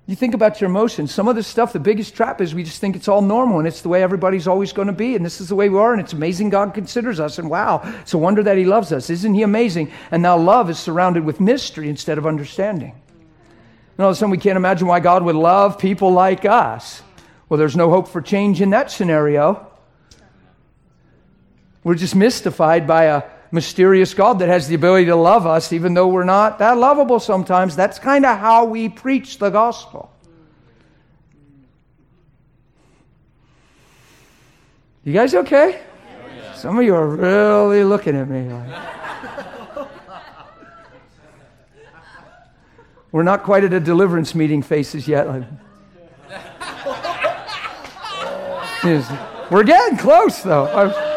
You 0.05 0.15
think 0.15 0.35
about 0.35 0.61
your 0.61 0.69
emotions. 0.69 1.11
Some 1.11 1.27
of 1.27 1.35
this 1.35 1.47
stuff, 1.47 1.73
the 1.73 1.79
biggest 1.79 2.13
trap 2.13 2.39
is 2.41 2.53
we 2.53 2.63
just 2.63 2.79
think 2.79 2.95
it's 2.95 3.07
all 3.07 3.23
normal 3.23 3.57
and 3.57 3.67
it's 3.67 3.81
the 3.81 3.89
way 3.89 4.03
everybody's 4.03 4.47
always 4.47 4.71
going 4.71 4.85
to 4.85 4.93
be 4.93 5.15
and 5.15 5.25
this 5.25 5.41
is 5.41 5.49
the 5.49 5.55
way 5.55 5.67
we 5.67 5.79
are 5.79 5.93
and 5.93 5.99
it's 5.99 6.13
amazing 6.13 6.51
God 6.51 6.75
considers 6.75 7.19
us 7.19 7.39
and 7.39 7.49
wow, 7.49 7.81
it's 8.01 8.13
a 8.13 8.19
wonder 8.19 8.43
that 8.43 8.55
He 8.55 8.65
loves 8.65 8.91
us. 8.91 9.09
Isn't 9.09 9.33
He 9.33 9.41
amazing? 9.41 9.91
And 10.11 10.21
now 10.21 10.37
love 10.37 10.69
is 10.69 10.77
surrounded 10.77 11.25
with 11.25 11.39
mystery 11.39 11.89
instead 11.89 12.19
of 12.19 12.27
understanding. 12.27 12.91
And 12.91 14.05
all 14.05 14.11
of 14.11 14.13
a 14.13 14.15
sudden 14.15 14.29
we 14.29 14.37
can't 14.37 14.57
imagine 14.57 14.87
why 14.87 14.99
God 14.99 15.23
would 15.23 15.35
love 15.35 15.79
people 15.79 16.11
like 16.11 16.45
us. 16.45 17.01
Well, 17.49 17.57
there's 17.57 17.75
no 17.75 17.89
hope 17.89 18.09
for 18.09 18.21
change 18.21 18.61
in 18.61 18.69
that 18.69 18.91
scenario. 18.91 19.71
We're 21.83 21.95
just 21.95 22.15
mystified 22.15 22.85
by 22.85 23.05
a 23.05 23.23
mysterious 23.51 24.13
God 24.13 24.39
that 24.39 24.49
has 24.49 24.67
the 24.67 24.75
ability 24.75 25.05
to 25.05 25.15
love 25.15 25.45
us, 25.45 25.71
even 25.73 25.93
though 25.93 26.07
we're 26.07 26.23
not 26.23 26.59
that 26.59 26.77
lovable 26.77 27.19
sometimes. 27.19 27.75
That's 27.75 27.99
kind 27.99 28.25
of 28.25 28.37
how 28.37 28.65
we 28.65 28.89
preach 28.89 29.37
the 29.37 29.49
gospel. 29.49 30.11
You 35.03 35.13
guys 35.13 35.35
okay? 35.35 35.81
Some 36.55 36.79
of 36.79 36.83
you 36.83 36.95
are 36.95 37.07
really 37.07 37.83
looking 37.83 38.15
at 38.15 38.27
me. 38.27 38.51
Like. 38.51 39.87
we're 43.11 43.23
not 43.23 43.43
quite 43.43 43.63
at 43.63 43.73
a 43.73 43.79
deliverance 43.79 44.33
meeting 44.33 44.63
faces 44.63 45.07
yet. 45.07 45.27
We're 49.51 49.63
getting 49.63 49.97
close, 49.97 50.41
though. 50.41 50.67
I'm, 50.67 51.14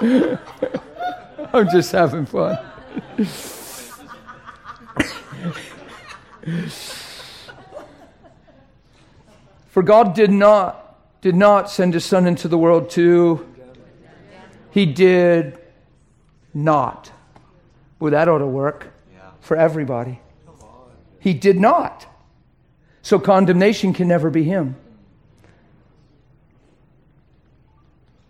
I'm 1.52 1.68
just 1.70 1.92
having 1.92 2.26
fun. 2.26 2.58
For 9.68 9.82
God 9.82 10.14
did 10.14 10.30
not 10.30 10.80
did 11.20 11.34
not 11.34 11.70
send 11.70 11.94
his 11.94 12.04
son 12.04 12.26
into 12.26 12.48
the 12.48 12.58
world 12.58 12.90
to 12.90 13.46
he 14.70 14.86
did 14.86 15.58
not. 16.52 17.12
Well, 18.00 18.10
that 18.10 18.28
ought 18.28 18.38
to 18.38 18.46
work 18.46 18.92
for 19.40 19.56
everybody. 19.56 20.20
He 21.20 21.32
did 21.32 21.58
not. 21.58 22.06
So 23.02 23.18
condemnation 23.18 23.92
can 23.92 24.08
never 24.08 24.30
be 24.30 24.44
him. 24.44 24.76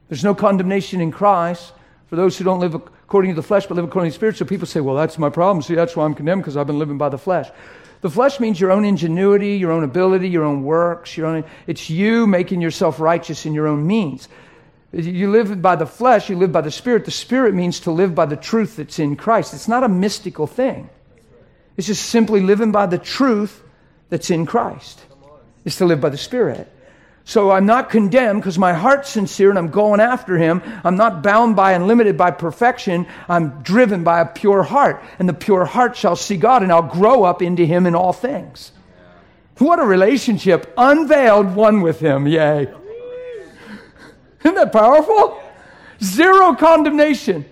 There's 0.08 0.24
no 0.24 0.34
condemnation 0.34 1.00
in 1.00 1.10
Christ 1.10 1.72
for 2.06 2.16
those 2.16 2.36
who 2.36 2.44
don't 2.44 2.60
live 2.60 2.74
according 2.74 3.30
to 3.30 3.34
the 3.34 3.46
flesh 3.46 3.66
but 3.66 3.74
live 3.74 3.84
according 3.84 4.10
to 4.10 4.14
the 4.14 4.18
spirit. 4.18 4.36
So 4.36 4.44
people 4.44 4.66
say, 4.66 4.80
well, 4.80 4.96
that's 4.96 5.18
my 5.18 5.30
problem. 5.30 5.62
See, 5.62 5.74
that's 5.74 5.96
why 5.96 6.04
I'm 6.04 6.14
condemned 6.14 6.42
because 6.42 6.56
I've 6.56 6.66
been 6.66 6.78
living 6.78 6.98
by 6.98 7.08
the 7.08 7.18
flesh. 7.18 7.50
The 8.02 8.10
flesh 8.10 8.38
means 8.38 8.60
your 8.60 8.70
own 8.70 8.84
ingenuity, 8.84 9.56
your 9.56 9.72
own 9.72 9.82
ability, 9.82 10.28
your 10.28 10.44
own 10.44 10.62
works, 10.62 11.16
your 11.16 11.26
own, 11.26 11.44
it's 11.66 11.88
you 11.88 12.26
making 12.26 12.60
yourself 12.60 13.00
righteous 13.00 13.46
in 13.46 13.54
your 13.54 13.66
own 13.66 13.86
means. 13.86 14.28
You 14.92 15.30
live 15.30 15.62
by 15.62 15.74
the 15.74 15.86
flesh, 15.86 16.28
you 16.28 16.36
live 16.36 16.52
by 16.52 16.60
the 16.60 16.70
spirit. 16.70 17.04
The 17.06 17.10
spirit 17.10 17.54
means 17.54 17.80
to 17.80 17.90
live 17.90 18.14
by 18.14 18.26
the 18.26 18.36
truth 18.36 18.76
that's 18.76 18.98
in 18.98 19.16
Christ. 19.16 19.54
It's 19.54 19.68
not 19.68 19.82
a 19.84 19.88
mystical 19.88 20.46
thing. 20.46 20.90
It's 21.76 21.86
just 21.86 22.06
simply 22.06 22.40
living 22.40 22.70
by 22.70 22.86
the 22.86 22.98
truth 22.98 23.62
that's 24.10 24.30
in 24.30 24.46
Christ. 24.46 25.04
It's 25.64 25.78
to 25.78 25.86
live 25.86 26.00
by 26.00 26.10
the 26.10 26.18
spirit. 26.18 26.70
So 27.26 27.50
I'm 27.50 27.64
not 27.64 27.88
condemned 27.88 28.42
because 28.42 28.58
my 28.58 28.74
heart's 28.74 29.08
sincere 29.08 29.48
and 29.48 29.58
I'm 29.58 29.70
going 29.70 29.98
after 29.98 30.36
him. 30.36 30.62
I'm 30.84 30.96
not 30.96 31.22
bound 31.22 31.56
by 31.56 31.72
and 31.72 31.86
limited 31.86 32.18
by 32.18 32.30
perfection. 32.30 33.06
I'm 33.28 33.62
driven 33.62 34.04
by 34.04 34.20
a 34.20 34.26
pure 34.26 34.62
heart. 34.62 35.02
And 35.18 35.26
the 35.26 35.32
pure 35.32 35.64
heart 35.64 35.96
shall 35.96 36.16
see 36.16 36.36
God 36.36 36.62
and 36.62 36.70
I'll 36.70 36.82
grow 36.82 37.24
up 37.24 37.40
into 37.40 37.64
him 37.64 37.86
in 37.86 37.94
all 37.94 38.12
things. 38.12 38.72
What 39.58 39.78
a 39.78 39.84
relationship. 39.84 40.72
Unveiled, 40.76 41.54
one 41.54 41.80
with 41.80 41.98
him. 41.98 42.26
Yay. 42.26 42.72
Isn't 44.40 44.56
that 44.56 44.72
powerful? 44.72 45.42
Zero 46.02 46.54
condemnation. 46.54 47.46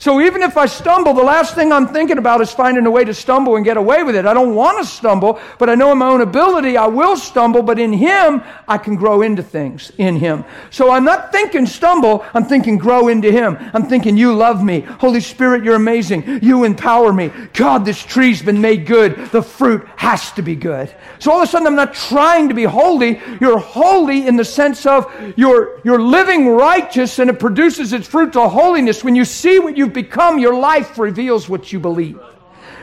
So 0.00 0.20
even 0.20 0.42
if 0.42 0.56
I 0.56 0.66
stumble, 0.66 1.12
the 1.12 1.24
last 1.24 1.56
thing 1.56 1.72
I'm 1.72 1.88
thinking 1.88 2.18
about 2.18 2.40
is 2.40 2.52
finding 2.52 2.86
a 2.86 2.90
way 2.90 3.04
to 3.04 3.12
stumble 3.12 3.56
and 3.56 3.64
get 3.64 3.76
away 3.76 4.04
with 4.04 4.14
it. 4.14 4.26
I 4.26 4.32
don't 4.32 4.54
want 4.54 4.78
to 4.78 4.88
stumble, 4.88 5.40
but 5.58 5.68
I 5.68 5.74
know 5.74 5.90
in 5.90 5.98
my 5.98 6.06
own 6.06 6.20
ability 6.20 6.76
I 6.76 6.86
will 6.86 7.16
stumble, 7.16 7.64
but 7.64 7.80
in 7.80 7.92
Him 7.92 8.40
I 8.68 8.78
can 8.78 8.94
grow 8.94 9.22
into 9.22 9.42
things 9.42 9.90
in 9.98 10.14
Him. 10.14 10.44
So 10.70 10.92
I'm 10.92 11.04
not 11.04 11.32
thinking 11.32 11.66
stumble, 11.66 12.24
I'm 12.32 12.44
thinking 12.44 12.78
grow 12.78 13.08
into 13.08 13.32
Him. 13.32 13.58
I'm 13.74 13.88
thinking 13.88 14.16
you 14.16 14.34
love 14.34 14.62
me. 14.62 14.82
Holy 14.82 15.20
Spirit, 15.20 15.64
you're 15.64 15.74
amazing. 15.74 16.44
You 16.44 16.62
empower 16.62 17.12
me. 17.12 17.32
God, 17.54 17.84
this 17.84 18.00
tree's 18.00 18.40
been 18.40 18.60
made 18.60 18.86
good. 18.86 19.16
The 19.32 19.42
fruit 19.42 19.84
has 19.96 20.30
to 20.32 20.42
be 20.42 20.54
good. 20.54 20.94
So 21.18 21.32
all 21.32 21.42
of 21.42 21.48
a 21.48 21.50
sudden 21.50 21.66
I'm 21.66 21.74
not 21.74 21.92
trying 21.92 22.48
to 22.50 22.54
be 22.54 22.62
holy. 22.62 23.20
You're 23.40 23.58
holy 23.58 24.28
in 24.28 24.36
the 24.36 24.44
sense 24.44 24.86
of 24.86 25.12
you're, 25.36 25.80
you're 25.82 26.00
living 26.00 26.50
righteous 26.50 27.18
and 27.18 27.28
it 27.30 27.40
produces 27.40 27.92
its 27.92 28.06
fruit 28.06 28.34
to 28.34 28.48
holiness. 28.48 29.02
When 29.02 29.16
you 29.16 29.24
see 29.24 29.58
what 29.58 29.76
you 29.76 29.87
you've 29.88 29.94
become, 29.94 30.38
your 30.38 30.54
life 30.54 30.98
reveals 30.98 31.48
what 31.48 31.72
you 31.72 31.80
believe. 31.80 32.18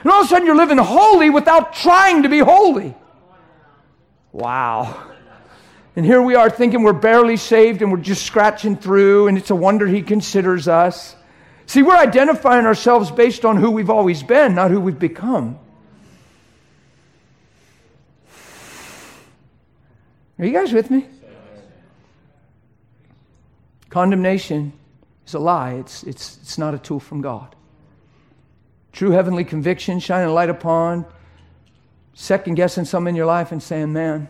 And 0.01 0.11
all 0.11 0.21
of 0.21 0.25
a 0.25 0.29
sudden, 0.29 0.45
you're 0.45 0.55
living 0.55 0.77
holy 0.77 1.29
without 1.29 1.73
trying 1.73 2.23
to 2.23 2.29
be 2.29 2.39
holy. 2.39 2.95
Wow. 4.31 5.11
And 5.95 6.05
here 6.05 6.21
we 6.21 6.35
are 6.35 6.49
thinking 6.49 6.83
we're 6.83 6.93
barely 6.93 7.37
saved 7.37 7.81
and 7.81 7.91
we're 7.91 7.99
just 7.99 8.25
scratching 8.25 8.75
through, 8.75 9.27
and 9.27 9.37
it's 9.37 9.51
a 9.51 9.55
wonder 9.55 9.87
He 9.87 10.01
considers 10.01 10.67
us. 10.67 11.15
See, 11.67 11.83
we're 11.83 11.95
identifying 11.95 12.65
ourselves 12.65 13.11
based 13.11 13.45
on 13.45 13.57
who 13.57 13.71
we've 13.71 13.89
always 13.89 14.23
been, 14.23 14.55
not 14.55 14.71
who 14.71 14.79
we've 14.79 14.99
become. 14.99 15.59
Are 20.37 20.45
you 20.45 20.51
guys 20.51 20.73
with 20.73 20.91
me? 20.91 21.07
Condemnation 23.89 24.73
is 25.25 25.33
a 25.33 25.39
lie. 25.39 25.73
It's, 25.73 26.03
it's, 26.03 26.37
it's 26.41 26.57
not 26.57 26.73
a 26.73 26.77
tool 26.77 26.99
from 26.99 27.21
God. 27.21 27.55
True 28.91 29.11
heavenly 29.11 29.43
conviction, 29.43 29.99
shining 29.99 30.29
a 30.29 30.33
light 30.33 30.49
upon, 30.49 31.05
second 32.13 32.55
guessing 32.55 32.85
something 32.85 33.09
in 33.09 33.15
your 33.15 33.25
life 33.25 33.51
and 33.51 33.61
saying, 33.61 33.91
man, 33.91 34.29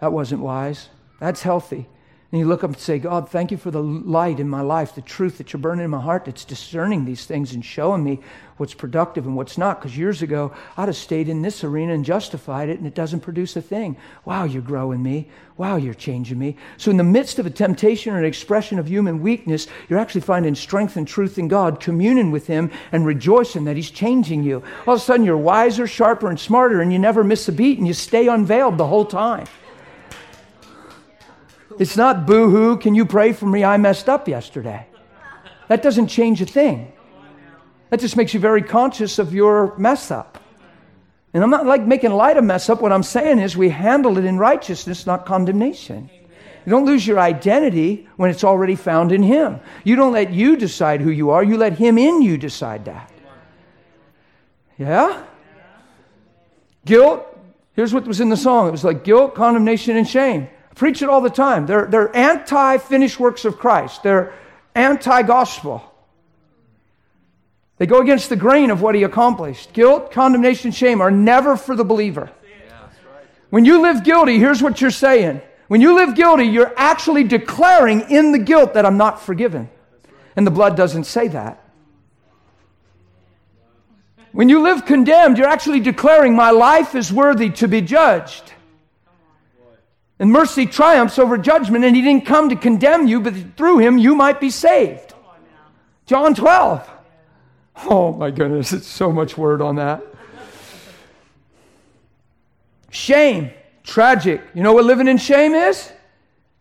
that 0.00 0.12
wasn't 0.12 0.40
wise. 0.40 0.88
That's 1.20 1.42
healthy. 1.42 1.86
And 2.34 2.40
you 2.40 2.48
look 2.48 2.64
up 2.64 2.70
and 2.70 2.80
say, 2.80 2.98
God, 2.98 3.28
thank 3.28 3.52
you 3.52 3.56
for 3.56 3.70
the 3.70 3.80
light 3.80 4.40
in 4.40 4.48
my 4.48 4.60
life, 4.60 4.96
the 4.96 5.02
truth 5.02 5.38
that 5.38 5.52
you're 5.52 5.60
burning 5.60 5.84
in 5.84 5.90
my 5.92 6.00
heart 6.00 6.24
that's 6.24 6.44
discerning 6.44 7.04
these 7.04 7.26
things 7.26 7.52
and 7.52 7.64
showing 7.64 8.02
me 8.02 8.18
what's 8.56 8.74
productive 8.74 9.24
and 9.24 9.36
what's 9.36 9.56
not. 9.56 9.78
Because 9.78 9.96
years 9.96 10.20
ago, 10.20 10.52
I'd 10.76 10.88
have 10.88 10.96
stayed 10.96 11.28
in 11.28 11.42
this 11.42 11.62
arena 11.62 11.94
and 11.94 12.04
justified 12.04 12.70
it, 12.70 12.78
and 12.78 12.88
it 12.88 12.94
doesn't 12.96 13.20
produce 13.20 13.54
a 13.54 13.62
thing. 13.62 13.96
Wow, 14.24 14.46
you're 14.46 14.62
growing 14.62 15.00
me. 15.00 15.28
Wow, 15.56 15.76
you're 15.76 15.94
changing 15.94 16.40
me. 16.40 16.56
So, 16.76 16.90
in 16.90 16.96
the 16.96 17.04
midst 17.04 17.38
of 17.38 17.46
a 17.46 17.50
temptation 17.50 18.12
or 18.12 18.18
an 18.18 18.24
expression 18.24 18.80
of 18.80 18.88
human 18.88 19.22
weakness, 19.22 19.68
you're 19.88 20.00
actually 20.00 20.22
finding 20.22 20.56
strength 20.56 20.96
and 20.96 21.06
truth 21.06 21.38
in 21.38 21.46
God, 21.46 21.78
communing 21.78 22.32
with 22.32 22.48
Him, 22.48 22.72
and 22.90 23.06
rejoicing 23.06 23.62
that 23.66 23.76
He's 23.76 23.92
changing 23.92 24.42
you. 24.42 24.60
All 24.88 24.94
of 24.94 25.00
a 25.00 25.04
sudden, 25.04 25.24
you're 25.24 25.36
wiser, 25.36 25.86
sharper, 25.86 26.28
and 26.28 26.40
smarter, 26.40 26.80
and 26.80 26.92
you 26.92 26.98
never 26.98 27.22
miss 27.22 27.46
a 27.46 27.52
beat, 27.52 27.78
and 27.78 27.86
you 27.86 27.94
stay 27.94 28.26
unveiled 28.26 28.76
the 28.76 28.88
whole 28.88 29.04
time. 29.04 29.46
It's 31.78 31.96
not 31.96 32.26
boo 32.26 32.50
hoo, 32.50 32.76
can 32.76 32.94
you 32.94 33.04
pray 33.04 33.32
for 33.32 33.46
me? 33.46 33.64
I 33.64 33.76
messed 33.76 34.08
up 34.08 34.28
yesterday. 34.28 34.86
That 35.68 35.82
doesn't 35.82 36.08
change 36.08 36.40
a 36.40 36.46
thing. 36.46 36.92
That 37.90 38.00
just 38.00 38.16
makes 38.16 38.34
you 38.34 38.40
very 38.40 38.62
conscious 38.62 39.18
of 39.18 39.34
your 39.34 39.76
mess 39.76 40.10
up. 40.10 40.38
And 41.32 41.42
I'm 41.42 41.50
not 41.50 41.66
like 41.66 41.82
making 41.82 42.12
light 42.12 42.36
of 42.36 42.44
mess 42.44 42.68
up. 42.68 42.80
What 42.80 42.92
I'm 42.92 43.02
saying 43.02 43.40
is 43.40 43.56
we 43.56 43.68
handle 43.68 44.18
it 44.18 44.24
in 44.24 44.38
righteousness, 44.38 45.06
not 45.06 45.26
condemnation. 45.26 46.08
You 46.64 46.70
don't 46.70 46.86
lose 46.86 47.06
your 47.06 47.18
identity 47.18 48.08
when 48.16 48.30
it's 48.30 48.44
already 48.44 48.76
found 48.76 49.12
in 49.12 49.22
Him. 49.22 49.60
You 49.82 49.96
don't 49.96 50.12
let 50.12 50.32
you 50.32 50.56
decide 50.56 51.00
who 51.00 51.10
you 51.10 51.30
are, 51.30 51.42
you 51.42 51.56
let 51.56 51.74
Him 51.74 51.98
in 51.98 52.22
you 52.22 52.38
decide 52.38 52.84
that. 52.86 53.10
Yeah? 54.78 55.24
Guilt, 56.84 57.26
here's 57.74 57.92
what 57.92 58.06
was 58.06 58.20
in 58.20 58.28
the 58.28 58.36
song 58.36 58.68
it 58.68 58.70
was 58.70 58.84
like 58.84 59.04
guilt, 59.04 59.34
condemnation, 59.34 59.96
and 59.96 60.08
shame. 60.08 60.48
Preach 60.74 61.02
it 61.02 61.08
all 61.08 61.20
the 61.20 61.30
time. 61.30 61.66
They're, 61.66 61.86
they're 61.86 62.14
anti 62.14 62.78
finished 62.78 63.20
works 63.20 63.44
of 63.44 63.58
Christ, 63.58 64.02
they're 64.02 64.34
anti 64.74 65.22
gospel. 65.22 65.90
They 67.76 67.86
go 67.86 68.00
against 68.00 68.28
the 68.28 68.36
grain 68.36 68.70
of 68.70 68.82
what 68.82 68.94
he 68.94 69.02
accomplished. 69.02 69.72
Guilt, 69.72 70.12
condemnation, 70.12 70.70
shame 70.70 71.00
are 71.00 71.10
never 71.10 71.56
for 71.56 71.74
the 71.74 71.84
believer. 71.84 72.30
When 73.50 73.64
you 73.64 73.82
live 73.82 74.04
guilty, 74.04 74.38
here's 74.38 74.62
what 74.62 74.80
you're 74.80 74.90
saying. 74.90 75.40
When 75.68 75.80
you 75.80 75.94
live 75.94 76.14
guilty, 76.14 76.44
you're 76.44 76.72
actually 76.76 77.24
declaring 77.24 78.02
in 78.10 78.32
the 78.32 78.38
guilt 78.38 78.74
that 78.74 78.86
I'm 78.86 78.96
not 78.96 79.20
forgiven. 79.22 79.68
And 80.36 80.46
the 80.46 80.50
blood 80.50 80.76
doesn't 80.76 81.04
say 81.04 81.28
that. 81.28 81.60
When 84.32 84.48
you 84.48 84.62
live 84.62 84.84
condemned, 84.84 85.38
you're 85.38 85.48
actually 85.48 85.80
declaring 85.80 86.34
my 86.34 86.50
life 86.50 86.94
is 86.94 87.12
worthy 87.12 87.50
to 87.50 87.68
be 87.68 87.80
judged. 87.80 88.52
And 90.18 90.30
mercy 90.30 90.66
triumphs 90.66 91.18
over 91.18 91.36
judgment, 91.36 91.84
and 91.84 91.96
he 91.96 92.02
didn't 92.02 92.26
come 92.26 92.48
to 92.50 92.56
condemn 92.56 93.06
you, 93.06 93.20
but 93.20 93.34
through 93.56 93.78
him 93.78 93.98
you 93.98 94.14
might 94.14 94.40
be 94.40 94.50
saved. 94.50 95.12
John 96.06 96.34
12. 96.34 96.88
Oh 97.88 98.12
my 98.12 98.30
goodness, 98.30 98.72
it's 98.72 98.86
so 98.86 99.10
much 99.10 99.36
word 99.36 99.60
on 99.60 99.76
that. 99.76 100.02
Shame, 102.90 103.50
tragic. 103.82 104.40
You 104.54 104.62
know 104.62 104.72
what 104.72 104.84
living 104.84 105.08
in 105.08 105.18
shame 105.18 105.54
is? 105.54 105.90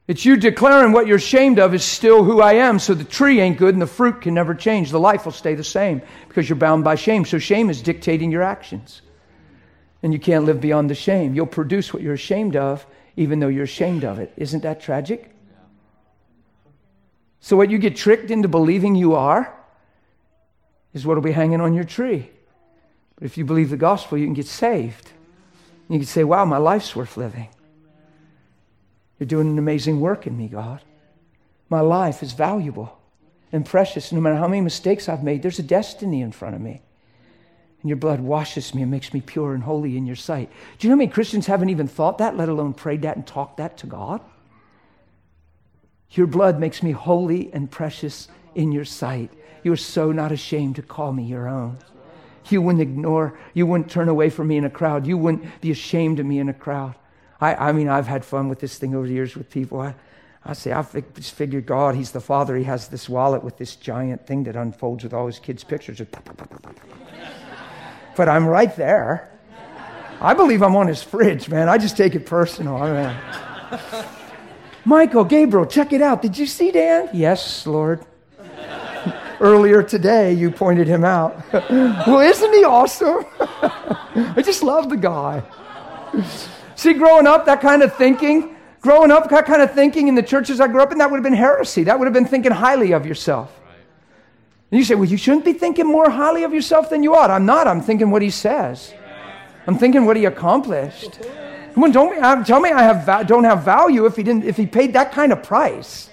It's 0.07 0.25
you 0.25 0.35
declaring 0.35 0.91
what 0.91 1.07
you're 1.07 1.17
ashamed 1.17 1.59
of 1.59 1.73
is 1.73 1.83
still 1.83 2.23
who 2.23 2.41
I 2.41 2.53
am. 2.53 2.79
So 2.79 2.93
the 2.93 3.03
tree 3.03 3.39
ain't 3.39 3.57
good 3.57 3.75
and 3.75 3.81
the 3.81 3.87
fruit 3.87 4.21
can 4.21 4.33
never 4.33 4.55
change. 4.55 4.89
The 4.89 4.99
life 4.99 5.25
will 5.25 5.31
stay 5.31 5.55
the 5.55 5.63
same 5.63 6.01
because 6.27 6.49
you're 6.49 6.57
bound 6.57 6.83
by 6.83 6.95
shame. 6.95 7.23
So 7.23 7.37
shame 7.37 7.69
is 7.69 7.81
dictating 7.81 8.31
your 8.31 8.43
actions. 8.43 9.01
And 10.01 10.11
you 10.11 10.19
can't 10.19 10.43
live 10.43 10.59
beyond 10.59 10.89
the 10.89 10.95
shame. 10.95 11.35
You'll 11.35 11.45
produce 11.45 11.93
what 11.93 12.01
you're 12.01 12.15
ashamed 12.15 12.57
of 12.57 12.85
even 13.15 13.39
though 13.39 13.47
you're 13.47 13.63
ashamed 13.63 14.03
of 14.03 14.19
it. 14.19 14.33
Isn't 14.37 14.61
that 14.63 14.81
tragic? 14.81 15.33
So 17.39 17.57
what 17.57 17.69
you 17.69 17.77
get 17.77 17.95
tricked 17.95 18.31
into 18.31 18.47
believing 18.47 18.95
you 18.95 19.15
are 19.15 19.53
is 20.93 21.05
what 21.05 21.15
will 21.15 21.21
be 21.21 21.31
hanging 21.31 21.61
on 21.61 21.73
your 21.73 21.83
tree. 21.83 22.29
But 23.15 23.25
if 23.25 23.37
you 23.37 23.45
believe 23.45 23.69
the 23.69 23.77
gospel, 23.77 24.17
you 24.17 24.25
can 24.25 24.33
get 24.33 24.47
saved. 24.47 25.11
You 25.89 25.99
can 25.99 26.07
say, 26.07 26.23
wow, 26.23 26.45
my 26.45 26.57
life's 26.57 26.95
worth 26.95 27.17
living. 27.17 27.49
You're 29.19 29.27
doing 29.27 29.49
an 29.49 29.59
amazing 29.59 29.99
work 29.99 30.25
in 30.25 30.37
me, 30.37 30.47
God. 30.47 30.81
My 31.69 31.81
life 31.81 32.23
is 32.23 32.33
valuable 32.33 32.97
and 33.51 33.65
precious. 33.65 34.11
No 34.11 34.21
matter 34.21 34.35
how 34.35 34.47
many 34.47 34.61
mistakes 34.61 35.07
I've 35.07 35.23
made, 35.23 35.41
there's 35.41 35.59
a 35.59 35.63
destiny 35.63 36.21
in 36.21 36.31
front 36.31 36.55
of 36.55 36.61
me. 36.61 36.81
And 37.83 37.89
your 37.89 37.97
blood 37.97 38.21
washes 38.21 38.73
me 38.73 38.81
and 38.81 38.89
makes 38.89 39.13
me 39.13 39.19
pure 39.19 39.53
and 39.53 39.61
holy 39.61 39.97
in 39.97 40.05
your 40.05 40.15
sight. 40.15 40.49
Do 40.79 40.87
you 40.87 40.89
know 40.89 40.95
how 40.95 40.99
many 40.99 41.11
Christians 41.11 41.47
haven't 41.47 41.69
even 41.69 41.87
thought 41.87 42.17
that, 42.19 42.37
let 42.37 42.47
alone 42.47 42.73
prayed 42.73 43.01
that 43.01 43.17
and 43.17 43.27
talked 43.27 43.57
that 43.57 43.77
to 43.79 43.87
God? 43.87 44.21
Your 46.11 46.27
blood 46.27 46.59
makes 46.59 46.81
me 46.81 46.91
holy 46.91 47.51
and 47.53 47.69
precious 47.69 48.29
in 48.55 48.71
your 48.71 48.85
sight. 48.85 49.31
You 49.63 49.73
are 49.73 49.77
so 49.77 50.13
not 50.13 50.31
ashamed 50.31 50.77
to 50.77 50.81
call 50.81 51.11
me 51.11 51.23
your 51.23 51.49
own. 51.49 51.77
You 52.49 52.61
wouldn't 52.61 52.81
ignore, 52.81 53.37
you 53.53 53.65
wouldn't 53.65 53.91
turn 53.91 54.07
away 54.07 54.29
from 54.29 54.47
me 54.47 54.57
in 54.57 54.63
a 54.63 54.69
crowd. 54.69 55.05
You 55.05 55.17
wouldn't 55.17 55.43
be 55.59 55.71
ashamed 55.71 56.19
of 56.19 56.25
me 56.25 56.39
in 56.39 56.47
a 56.47 56.53
crowd. 56.53 56.95
I, 57.41 57.55
I 57.55 57.71
mean, 57.73 57.89
I've 57.89 58.07
had 58.07 58.23
fun 58.23 58.47
with 58.47 58.59
this 58.59 58.77
thing 58.77 58.95
over 58.95 59.07
the 59.07 59.13
years 59.13 59.35
with 59.35 59.49
people. 59.49 59.81
I, 59.81 59.95
I 60.45 60.53
say, 60.53 60.71
I 60.71 60.85
just 61.15 61.33
figured 61.33 61.65
God, 61.65 61.95
He's 61.95 62.11
the 62.11 62.21
Father. 62.21 62.55
He 62.55 62.63
has 62.63 62.87
this 62.87 63.09
wallet 63.09 63.43
with 63.43 63.57
this 63.57 63.75
giant 63.75 64.25
thing 64.25 64.43
that 64.43 64.55
unfolds 64.55 65.03
with 65.03 65.13
all 65.13 65.27
His 65.27 65.39
kids' 65.39 65.63
pictures. 65.65 66.01
But 68.15 68.29
I'm 68.29 68.45
right 68.45 68.75
there. 68.75 69.29
I 70.21 70.33
believe 70.33 70.61
I'm 70.61 70.75
on 70.75 70.87
His 70.87 71.03
fridge, 71.03 71.49
man. 71.49 71.67
I 71.69 71.77
just 71.77 71.97
take 71.97 72.15
it 72.15 72.25
personal. 72.25 72.77
I 72.77 73.19
Michael, 74.85 75.23
Gabriel, 75.23 75.65
check 75.65 75.93
it 75.93 76.01
out. 76.01 76.21
Did 76.21 76.37
you 76.37 76.45
see 76.45 76.71
Dan? 76.71 77.09
Yes, 77.13 77.65
Lord. 77.65 78.05
Earlier 79.39 79.81
today, 79.81 80.33
you 80.33 80.51
pointed 80.51 80.87
him 80.87 81.03
out. 81.03 81.41
well, 81.53 82.19
isn't 82.19 82.53
he 82.53 82.63
awesome? 82.63 83.25
I 83.39 84.41
just 84.43 84.61
love 84.61 84.89
the 84.89 84.97
guy. 84.97 85.41
See, 86.75 86.93
growing 86.93 87.27
up, 87.27 87.45
that 87.45 87.61
kind 87.61 87.81
of 87.81 87.95
thinking, 87.95 88.55
growing 88.81 89.09
up, 89.09 89.29
that 89.29 89.45
kind 89.45 89.61
of 89.61 89.73
thinking 89.73 90.07
in 90.07 90.15
the 90.15 90.23
churches 90.23 90.59
I 90.59 90.67
grew 90.67 90.81
up 90.81 90.91
in, 90.91 90.97
that 90.97 91.09
would 91.09 91.17
have 91.17 91.23
been 91.23 91.33
heresy. 91.33 91.83
That 91.85 91.97
would 91.97 92.05
have 92.05 92.13
been 92.13 92.25
thinking 92.25 92.51
highly 92.51 92.91
of 92.91 93.05
yourself. 93.05 93.57
And 94.73 94.79
you 94.79 94.85
say, 94.85 94.95
well, 94.95 95.05
you 95.05 95.17
shouldn't 95.17 95.45
be 95.45 95.53
thinking 95.53 95.85
more 95.85 96.09
highly 96.09 96.41
of 96.41 96.51
yourself 96.51 96.89
than 96.89 97.03
you 97.03 97.15
ought. 97.15 97.29
I'm 97.29 97.45
not. 97.45 97.67
I'm 97.67 97.79
thinking 97.79 98.09
what 98.09 98.23
he 98.23 98.31
says. 98.31 98.91
I'm 99.67 99.77
thinking 99.77 100.07
what 100.07 100.17
he 100.17 100.25
accomplished. 100.25 101.19
Come 101.75 101.83
on, 101.83 101.91
don't 101.91 102.17
uh, 102.19 102.43
tell 102.43 102.59
me 102.59 102.71
I 102.71 102.81
have, 102.81 103.27
don't 103.27 103.43
have 103.43 103.63
value 103.63 104.07
if 104.07 104.15
he, 104.15 104.23
didn't, 104.23 104.45
if 104.45 104.57
he 104.57 104.65
paid 104.65 104.93
that 104.93 105.11
kind 105.11 105.31
of 105.31 105.43
price. 105.43 106.09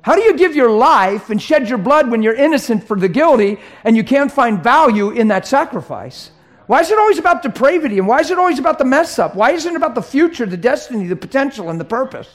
How 0.00 0.14
do 0.14 0.22
you 0.22 0.34
give 0.34 0.56
your 0.56 0.70
life 0.70 1.28
and 1.28 1.42
shed 1.42 1.68
your 1.68 1.76
blood 1.76 2.10
when 2.10 2.22
you're 2.22 2.34
innocent 2.34 2.84
for 2.84 2.98
the 2.98 3.06
guilty 3.06 3.58
and 3.84 3.94
you 3.94 4.02
can't 4.02 4.32
find 4.32 4.62
value 4.64 5.10
in 5.10 5.28
that 5.28 5.46
sacrifice? 5.46 6.30
Why 6.68 6.80
is 6.80 6.90
it 6.90 6.98
always 6.98 7.18
about 7.18 7.42
depravity? 7.42 7.98
And 7.98 8.08
why 8.08 8.20
is 8.20 8.30
it 8.30 8.38
always 8.38 8.58
about 8.58 8.78
the 8.78 8.86
mess 8.86 9.18
up? 9.18 9.34
Why 9.34 9.50
isn't 9.50 9.70
it 9.70 9.76
about 9.76 9.94
the 9.94 10.00
future, 10.00 10.46
the 10.46 10.56
destiny, 10.56 11.06
the 11.06 11.16
potential, 11.16 11.68
and 11.68 11.78
the 11.78 11.84
purpose? 11.84 12.30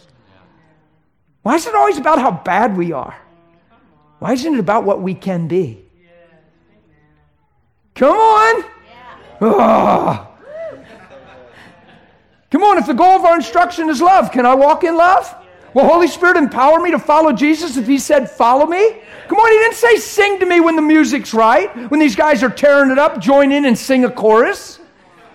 Why 1.41 1.55
is 1.55 1.65
it 1.65 1.73
always 1.73 1.97
about 1.97 2.19
how 2.19 2.29
bad 2.29 2.77
we 2.77 2.91
are? 2.91 3.17
Why 4.23 4.31
isn't 4.31 4.53
it 4.53 4.59
about 4.61 4.85
what 4.85 5.01
we 5.01 5.15
can 5.15 5.49
be? 5.49 5.83
Come 7.93 8.15
on. 8.15 8.63
Oh. 9.41 10.27
Come 12.49 12.63
on, 12.63 12.77
if 12.77 12.85
the 12.85 12.93
goal 12.93 13.17
of 13.17 13.25
our 13.25 13.35
instruction 13.35 13.89
is 13.89 14.01
love, 14.01 14.31
can 14.31 14.45
I 14.45 14.55
walk 14.55 14.85
in 14.85 14.95
love? 14.95 15.35
Will 15.73 15.83
Holy 15.83 16.07
Spirit 16.07 16.37
empower 16.37 16.79
me 16.79 16.91
to 16.91 16.99
follow 16.99 17.33
Jesus 17.33 17.75
if 17.75 17.85
He 17.85 17.99
said, 17.99 18.31
Follow 18.31 18.65
me? 18.65 19.01
Come 19.27 19.39
on, 19.39 19.51
He 19.51 19.57
didn't 19.57 19.75
say, 19.75 19.97
Sing 19.97 20.39
to 20.39 20.45
me 20.45 20.61
when 20.61 20.77
the 20.77 20.81
music's 20.81 21.33
right, 21.33 21.91
when 21.91 21.99
these 21.99 22.15
guys 22.15 22.43
are 22.43 22.49
tearing 22.49 22.91
it 22.91 22.97
up, 22.97 23.19
join 23.19 23.51
in 23.51 23.65
and 23.65 23.77
sing 23.77 24.05
a 24.05 24.09
chorus. 24.09 24.79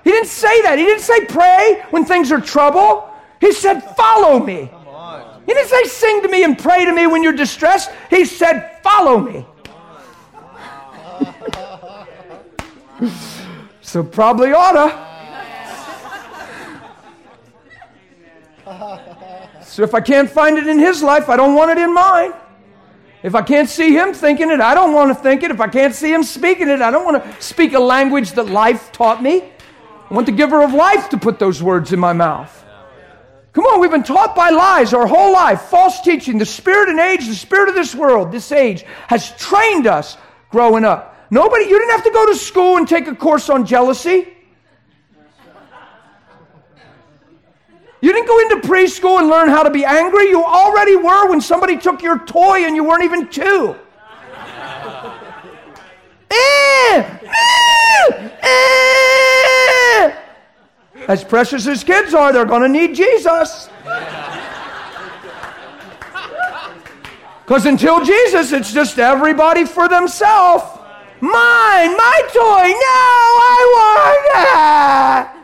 He 0.03 0.12
didn't 0.12 0.29
say 0.29 0.62
that. 0.62 0.79
He 0.79 0.87
didn't 0.87 1.03
say, 1.03 1.27
Pray 1.27 1.85
when 1.90 2.07
things 2.07 2.33
are 2.33 2.40
trouble. 2.40 3.11
He 3.38 3.53
said, 3.53 3.81
Follow 3.81 4.42
me. 4.42 4.70
He 5.48 5.54
didn't 5.54 5.70
say, 5.70 5.84
Sing 5.84 6.20
to 6.20 6.28
me 6.28 6.44
and 6.44 6.58
pray 6.58 6.84
to 6.84 6.92
me 6.92 7.06
when 7.06 7.22
you're 7.22 7.32
distressed. 7.32 7.90
He 8.11 8.26
said, 8.26 8.80
Follow 8.82 9.18
me. 9.18 9.46
so 13.80 14.04
probably 14.04 14.52
oughta. 14.52 15.06
So 19.62 19.82
if 19.84 19.94
I 19.94 20.00
can't 20.00 20.28
find 20.28 20.58
it 20.58 20.66
in 20.66 20.78
his 20.78 21.02
life, 21.04 21.28
I 21.28 21.37
don't 21.37 21.54
want 21.54 21.70
it 21.70 21.78
in 21.78 21.94
mine. 21.94 22.32
If 23.22 23.34
I 23.37 23.42
can't 23.42 23.68
see 23.68 23.94
him 23.96 24.12
thinking 24.12 24.50
it, 24.50 24.61
I 24.61 24.74
don't 24.74 24.92
want 24.92 25.16
to 25.16 25.22
think 25.22 25.42
it. 25.44 25.52
If 25.52 25.61
I 25.61 25.68
can't 25.68 25.94
see 25.94 26.12
him 26.12 26.24
speaking 26.24 26.68
it, 26.68 26.80
I 26.80 26.90
don't 26.90 27.04
want 27.04 27.22
to 27.22 27.42
speak 27.42 27.74
a 27.74 27.78
language 27.78 28.32
that 28.32 28.46
life 28.48 28.90
taught 28.90 29.22
me. 29.22 29.44
I 30.11 30.14
want 30.14 30.26
the 30.26 30.32
giver 30.32 30.62
of 30.62 30.72
life 30.72 31.08
to 31.11 31.18
put 31.18 31.38
those 31.38 31.62
words 31.62 31.92
in 31.92 32.00
my 32.00 32.12
mouth. 32.12 32.64
Come 33.52 33.64
on, 33.64 33.80
we've 33.80 33.90
been 33.90 34.02
taught 34.04 34.37
by 34.37 34.50
lies 34.50 34.92
our 34.94 35.06
whole 35.06 35.32
life, 35.32 35.62
false 35.62 36.00
teaching. 36.02 36.38
The 36.38 36.46
spirit 36.46 36.88
and 36.90 37.00
age, 37.00 37.26
the 37.26 37.34
spirit 37.34 37.68
of 37.68 37.74
this 37.74 37.94
world, 37.94 38.30
this 38.30 38.52
age, 38.52 38.84
has 39.08 39.30
trained 39.37 39.87
us 39.87 40.16
growing 40.50 40.84
up. 40.84 41.16
Nobody, 41.30 41.64
you 41.64 41.78
didn't 41.78 41.90
have 41.90 42.04
to 42.04 42.11
go 42.11 42.26
to 42.26 42.37
school 42.37 42.76
and 42.76 42.87
take 42.87 43.06
a 43.06 43.14
course 43.14 43.50
on 43.50 43.66
jealousy. 43.66 44.28
You 48.00 48.12
didn't 48.12 48.28
go 48.28 48.38
into 48.40 48.68
preschool 48.68 49.18
and 49.18 49.28
learn 49.28 49.48
how 49.48 49.64
to 49.64 49.70
be 49.70 49.84
angry. 49.84 50.28
You 50.28 50.44
already 50.44 50.94
were 50.94 51.28
when 51.28 51.40
somebody 51.40 51.76
took 51.76 52.00
your 52.00 52.20
toy 52.20 52.64
and 52.64 52.76
you 52.76 52.84
weren't 52.84 53.02
even 53.02 53.28
two. 53.28 53.74
eh, 56.30 57.18
eh, 57.24 58.30
eh. 58.42 59.07
As 61.08 61.24
precious 61.24 61.66
as 61.66 61.82
kids 61.82 62.12
are, 62.12 62.32
they're 62.32 62.44
going 62.44 62.62
to 62.62 62.68
need 62.68 62.94
Jesus. 62.94 63.70
Because 67.44 67.64
until 67.64 68.04
Jesus, 68.04 68.52
it's 68.52 68.72
just 68.72 68.98
everybody 68.98 69.64
for 69.64 69.88
themselves. 69.88 70.64
Mine, 71.20 71.96
my 71.96 72.20
toy. 72.28 72.68
No, 72.68 73.08
I 73.42 73.60
want 73.74 74.34
that. 74.34 75.34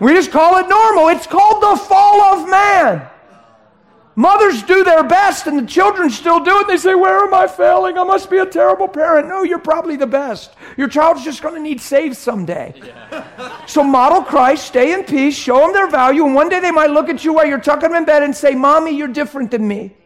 We 0.00 0.14
just 0.14 0.30
call 0.30 0.56
it 0.56 0.68
normal. 0.68 1.08
It's 1.08 1.26
called 1.26 1.62
the 1.62 1.76
fall 1.84 2.22
of 2.22 2.48
man. 2.48 3.06
Mothers 4.18 4.64
do 4.64 4.82
their 4.82 5.04
best 5.04 5.46
and 5.46 5.56
the 5.56 5.64
children 5.64 6.10
still 6.10 6.40
do 6.40 6.58
it. 6.58 6.66
They 6.66 6.76
say, 6.76 6.96
Where 6.96 7.24
am 7.24 7.32
I 7.32 7.46
failing? 7.46 7.96
I 7.96 8.02
must 8.02 8.28
be 8.28 8.38
a 8.38 8.46
terrible 8.46 8.88
parent. 8.88 9.28
No, 9.28 9.44
you're 9.44 9.60
probably 9.60 9.94
the 9.94 10.08
best. 10.08 10.54
Your 10.76 10.88
child's 10.88 11.22
just 11.22 11.40
going 11.40 11.54
to 11.54 11.60
need 11.60 11.80
saved 11.80 12.16
someday. 12.16 12.74
Yeah. 12.84 13.64
So 13.66 13.84
model 13.84 14.22
Christ, 14.22 14.66
stay 14.66 14.92
in 14.92 15.04
peace, 15.04 15.36
show 15.36 15.60
them 15.60 15.72
their 15.72 15.88
value, 15.88 16.26
and 16.26 16.34
one 16.34 16.48
day 16.48 16.58
they 16.58 16.72
might 16.72 16.90
look 16.90 17.08
at 17.08 17.24
you 17.24 17.32
while 17.32 17.46
you're 17.46 17.60
tucking 17.60 17.90
them 17.90 17.98
in 17.98 18.06
bed 18.06 18.24
and 18.24 18.34
say, 18.34 18.56
Mommy, 18.56 18.90
you're 18.90 19.06
different 19.06 19.52
than 19.52 19.68
me. 19.68 19.96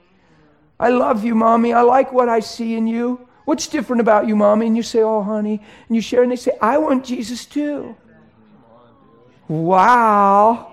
I 0.79 0.91
love 0.91 1.25
you, 1.25 1.35
Mommy. 1.35 1.73
I 1.73 1.81
like 1.81 2.13
what 2.13 2.29
I 2.29 2.41
see 2.41 2.77
in 2.77 2.87
you. 2.87 3.27
What's 3.47 3.67
different 3.67 4.03
about 4.03 4.29
you, 4.29 4.37
Mommy? 4.37 4.67
And 4.67 4.77
you 4.77 4.83
say, 4.83 5.01
Oh, 5.01 5.23
honey. 5.23 5.63
And 5.89 5.97
you 5.97 6.03
share, 6.03 6.23
and 6.23 6.31
they 6.31 6.37
say, 6.37 6.53
I 6.61 6.77
want 6.77 7.07
Jesus 7.07 7.47
too. 7.47 7.97
Wow. 9.49 10.72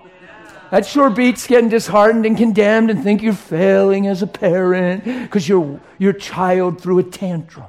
That 0.70 0.86
sure 0.86 1.10
beats 1.10 1.46
getting 1.48 1.68
disheartened 1.68 2.26
and 2.26 2.36
condemned 2.36 2.90
and 2.90 3.02
think 3.02 3.22
you're 3.22 3.32
failing 3.32 4.06
as 4.06 4.22
a 4.22 4.26
parent 4.26 5.04
because 5.04 5.48
your, 5.48 5.80
your 5.98 6.12
child 6.12 6.80
threw 6.80 6.98
a 7.00 7.02
tantrum. 7.02 7.66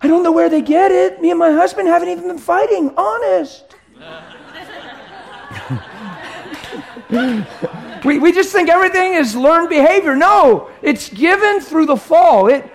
I 0.00 0.06
don't 0.06 0.22
know 0.22 0.30
where 0.30 0.48
they 0.48 0.62
get 0.62 0.92
it. 0.92 1.20
Me 1.20 1.30
and 1.30 1.38
my 1.40 1.50
husband 1.50 1.88
haven't 1.88 2.08
even 2.08 2.28
been 2.28 2.38
fighting, 2.38 2.92
honest. 2.96 3.74
we, 8.04 8.20
we 8.20 8.30
just 8.30 8.52
think 8.52 8.68
everything 8.68 9.14
is 9.14 9.34
learned 9.34 9.68
behavior. 9.68 10.14
No, 10.14 10.70
it's 10.82 11.08
given 11.08 11.60
through 11.60 11.86
the 11.86 11.96
fall. 11.96 12.46
It, 12.46 12.70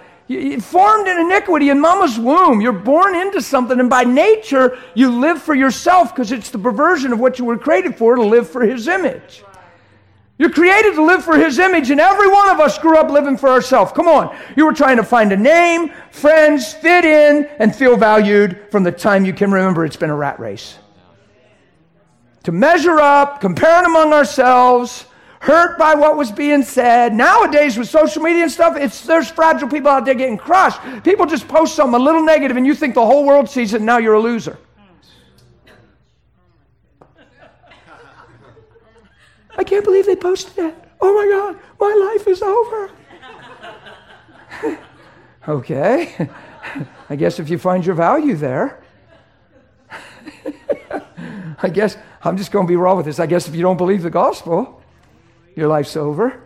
formed 0.61 1.07
in 1.07 1.19
iniquity 1.19 1.69
in 1.69 1.79
mama's 1.79 2.17
womb. 2.17 2.61
You're 2.61 2.73
born 2.73 3.15
into 3.15 3.41
something, 3.41 3.79
and 3.79 3.89
by 3.89 4.03
nature, 4.03 4.77
you 4.95 5.11
live 5.11 5.41
for 5.41 5.53
yourself 5.53 6.15
because 6.15 6.31
it's 6.31 6.49
the 6.49 6.59
perversion 6.59 7.11
of 7.11 7.19
what 7.19 7.39
you 7.39 7.45
were 7.45 7.57
created 7.57 7.97
for 7.97 8.15
to 8.15 8.23
live 8.23 8.49
for 8.49 8.61
his 8.61 8.87
image. 8.87 9.43
You're 10.37 10.49
created 10.49 10.95
to 10.95 11.03
live 11.03 11.23
for 11.23 11.37
his 11.37 11.59
image, 11.59 11.91
and 11.91 11.99
every 11.99 12.27
one 12.27 12.49
of 12.49 12.59
us 12.59 12.77
grew 12.79 12.97
up 12.97 13.11
living 13.11 13.37
for 13.37 13.49
ourselves. 13.49 13.91
Come 13.91 14.07
on. 14.07 14.35
You 14.55 14.65
were 14.65 14.73
trying 14.73 14.97
to 14.97 15.03
find 15.03 15.31
a 15.31 15.37
name, 15.37 15.91
friends, 16.11 16.73
fit 16.73 17.05
in, 17.05 17.47
and 17.59 17.75
feel 17.75 17.95
valued 17.97 18.59
from 18.71 18.83
the 18.83 18.91
time 18.91 19.25
you 19.25 19.33
can 19.33 19.51
remember 19.51 19.85
it's 19.85 19.95
been 19.95 20.09
a 20.09 20.15
rat 20.15 20.39
race. 20.39 20.77
To 22.43 22.51
measure 22.51 22.99
up, 22.99 23.41
comparing 23.41 23.85
among 23.85 24.11
ourselves, 24.11 25.05
hurt 25.43 25.77
by 25.77 25.93
what 25.93 26.15
was 26.15 26.31
being 26.31 26.63
said. 26.63 27.13
Nowadays, 27.13 27.77
with 27.77 27.89
social 27.89 28.23
media 28.23 28.43
and 28.43 28.51
stuff, 28.51 28.77
it's, 28.77 29.01
there's 29.01 29.29
fragile 29.29 29.67
people 29.67 29.89
out 29.89 30.05
there 30.05 30.13
getting 30.13 30.37
crushed. 30.37 30.79
People 31.03 31.25
just 31.25 31.49
post 31.49 31.75
something 31.75 31.99
a 31.99 32.03
little 32.03 32.23
negative 32.23 32.55
and 32.55 32.65
you 32.65 32.73
think 32.73 32.95
the 32.95 33.05
whole 33.05 33.25
world 33.25 33.49
sees 33.49 33.73
it 33.73 33.77
and 33.77 33.85
now 33.85 33.97
you're 33.97 34.13
a 34.13 34.21
loser. 34.21 34.57
I 39.57 39.65
can't 39.65 39.83
believe 39.83 40.05
they 40.05 40.15
posted 40.15 40.55
that. 40.55 40.95
Oh 41.01 41.13
my 41.13 41.27
God, 41.27 41.59
my 41.77 42.13
life 42.13 42.25
is 42.25 42.41
over. 42.41 42.89
okay. 45.49 46.29
I 47.09 47.17
guess 47.17 47.39
if 47.39 47.49
you 47.49 47.57
find 47.57 47.85
your 47.85 47.95
value 47.95 48.37
there, 48.37 48.81
I 51.61 51.67
guess 51.67 51.97
I'm 52.23 52.37
just 52.37 52.53
going 52.53 52.65
to 52.65 52.71
be 52.71 52.77
raw 52.77 52.95
with 52.95 53.07
this. 53.07 53.19
I 53.19 53.25
guess 53.25 53.49
if 53.49 53.55
you 53.55 53.61
don't 53.61 53.75
believe 53.75 54.03
the 54.03 54.09
gospel, 54.09 54.79
your 55.55 55.67
life's 55.67 55.95
over. 55.95 56.41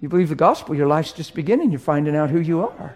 You 0.00 0.08
believe 0.08 0.28
the 0.28 0.34
gospel, 0.34 0.74
your 0.74 0.86
life's 0.86 1.12
just 1.12 1.34
beginning. 1.34 1.70
You're 1.70 1.80
finding 1.80 2.14
out 2.14 2.30
who 2.30 2.40
you 2.40 2.62
are. 2.62 2.94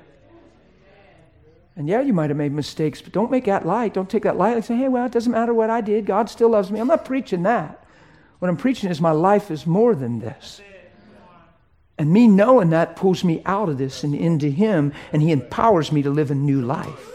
And 1.77 1.89
yeah, 1.89 2.03
you 2.03 2.13
might 2.13 2.29
have 2.29 2.37
made 2.37 2.53
mistakes, 2.53 3.01
but 3.01 3.13
don't 3.13 3.31
make 3.31 3.47
that 3.47 3.67
light. 3.67 3.95
Don't 3.95 4.11
take 4.11 4.25
that 4.25 4.37
light 4.37 4.57
and 4.57 4.65
say, 4.65 4.77
hey, 4.77 4.89
well, 4.89 5.07
it 5.07 5.13
doesn't 5.13 5.33
matter 5.33 5.55
what 5.55 5.71
I 5.71 5.81
did. 5.81 6.05
God 6.05 6.29
still 6.29 6.51
loves 6.51 6.71
me. 6.71 6.79
I'm 6.79 6.89
not 6.89 7.05
preaching 7.05 7.45
that. 7.45 7.87
What 8.39 8.49
I'm 8.49 8.57
preaching 8.57 8.91
is 8.91 9.01
my 9.01 9.13
life 9.13 9.51
is 9.51 9.67
more 9.67 9.95
than 9.95 10.19
this. 10.19 10.61
And 11.97 12.13
me 12.13 12.29
knowing 12.29 12.71
that 12.71 12.97
pulls 12.97 13.25
me 13.25 13.43
out 13.47 13.69
of 13.69 13.79
this 13.79 14.05
and 14.05 14.15
into 14.15 14.49
Him, 14.49 14.93
and 15.13 15.23
He 15.23 15.33
empowers 15.33 15.93
me 15.93 16.03
to 16.03 16.11
live 16.11 16.31
a 16.31 16.35
new 16.35 16.61
life. 16.61 17.11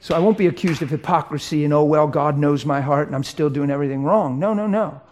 So 0.00 0.14
I 0.14 0.18
won't 0.20 0.38
be 0.38 0.46
accused 0.46 0.80
of 0.80 0.88
hypocrisy 0.88 1.64
and, 1.64 1.74
oh, 1.74 1.84
well, 1.84 2.06
God 2.06 2.38
knows 2.38 2.64
my 2.64 2.80
heart 2.80 3.08
and 3.08 3.16
I'm 3.16 3.24
still 3.24 3.50
doing 3.50 3.70
everything 3.70 4.04
wrong. 4.04 4.38
No, 4.38 4.54
no, 4.54 4.66
no. 4.66 5.02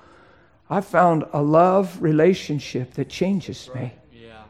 I 0.68 0.80
found 0.80 1.24
a 1.32 1.42
love 1.42 2.02
relationship 2.02 2.94
that 2.94 3.08
changes 3.08 3.70
me. 3.74 3.92
Yeah. 4.12 4.42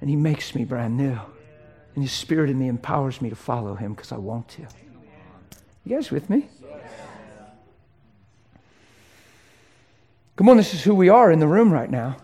And 0.00 0.10
He 0.10 0.16
makes 0.16 0.54
me 0.54 0.64
brand 0.64 0.96
new. 0.96 1.18
And 1.94 2.04
His 2.04 2.12
Spirit 2.12 2.50
in 2.50 2.58
me 2.58 2.68
empowers 2.68 3.20
me 3.22 3.30
to 3.30 3.36
follow 3.36 3.74
Him 3.74 3.94
because 3.94 4.12
I 4.12 4.18
want 4.18 4.48
to. 4.50 4.66
You 5.84 5.96
guys 5.96 6.10
with 6.10 6.28
me? 6.28 6.48
Come 10.36 10.48
on, 10.48 10.56
this 10.56 10.74
is 10.74 10.82
who 10.82 10.94
we 10.94 11.08
are 11.08 11.30
in 11.30 11.40
the 11.40 11.46
room 11.46 11.72
right 11.72 11.90
now. 11.90 12.16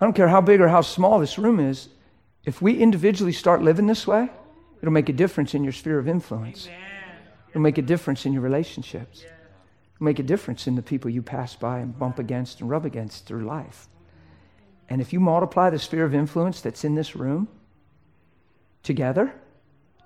I 0.00 0.04
don't 0.04 0.14
care 0.14 0.28
how 0.28 0.40
big 0.40 0.60
or 0.60 0.68
how 0.68 0.82
small 0.82 1.18
this 1.18 1.38
room 1.38 1.58
is. 1.58 1.88
If 2.44 2.60
we 2.60 2.78
individually 2.78 3.32
start 3.32 3.62
living 3.62 3.86
this 3.86 4.06
way, 4.06 4.28
it'll 4.80 4.92
make 4.92 5.08
a 5.08 5.14
difference 5.14 5.54
in 5.54 5.64
your 5.64 5.72
sphere 5.72 5.98
of 5.98 6.06
influence. 6.06 6.68
It'll 7.50 7.62
make 7.62 7.78
a 7.78 7.82
difference 7.82 8.26
in 8.26 8.32
your 8.32 8.42
relationships 8.42 9.24
make 9.98 10.18
a 10.18 10.22
difference 10.22 10.66
in 10.66 10.74
the 10.74 10.82
people 10.82 11.10
you 11.10 11.22
pass 11.22 11.56
by 11.56 11.78
and 11.78 11.98
bump 11.98 12.18
against 12.18 12.60
and 12.60 12.68
rub 12.68 12.84
against 12.84 13.26
through 13.26 13.44
life. 13.44 13.88
And 14.88 15.00
if 15.00 15.12
you 15.12 15.20
multiply 15.20 15.70
the 15.70 15.78
sphere 15.78 16.04
of 16.04 16.14
influence 16.14 16.60
that's 16.60 16.84
in 16.84 16.94
this 16.94 17.16
room 17.16 17.48
together, 18.82 19.34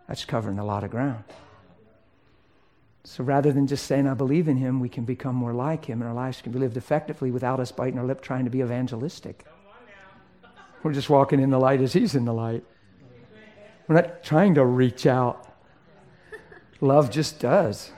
that's 0.08 0.24
covering 0.24 0.58
a 0.58 0.64
lot 0.64 0.84
of 0.84 0.90
ground. 0.90 1.24
So 3.04 3.24
rather 3.24 3.52
than 3.52 3.66
just 3.66 3.86
saying, 3.86 4.06
I 4.06 4.14
believe 4.14 4.46
in 4.46 4.56
him, 4.56 4.78
we 4.78 4.88
can 4.88 5.04
become 5.04 5.34
more 5.34 5.52
like 5.52 5.86
him, 5.86 6.00
and 6.00 6.08
our 6.08 6.14
lives 6.14 6.42
can 6.42 6.52
be 6.52 6.58
lived 6.58 6.76
effectively 6.76 7.30
without 7.30 7.58
us 7.58 7.72
biting 7.72 7.98
our 7.98 8.04
lip 8.04 8.20
trying 8.20 8.44
to 8.44 8.50
be 8.50 8.60
evangelistic. 8.60 9.44
We're 10.82 10.92
just 10.92 11.10
walking 11.10 11.40
in 11.40 11.50
the 11.50 11.58
light 11.58 11.80
as 11.80 11.92
he's 11.92 12.14
in 12.14 12.24
the 12.24 12.32
light. 12.32 12.64
We're 13.88 13.96
not 13.96 14.22
trying 14.22 14.54
to 14.54 14.64
reach 14.64 15.06
out. 15.06 15.46
Love 16.80 17.10
just 17.10 17.40
does. 17.40 17.90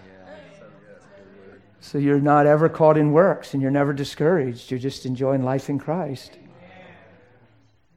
So 1.82 1.98
you're 1.98 2.20
not 2.20 2.46
ever 2.46 2.68
caught 2.68 2.96
in 2.96 3.10
works 3.10 3.54
and 3.54 3.60
you're 3.60 3.72
never 3.72 3.92
discouraged. 3.92 4.70
You're 4.70 4.78
just 4.78 5.04
enjoying 5.04 5.42
life 5.42 5.68
in 5.68 5.80
Christ. 5.80 6.38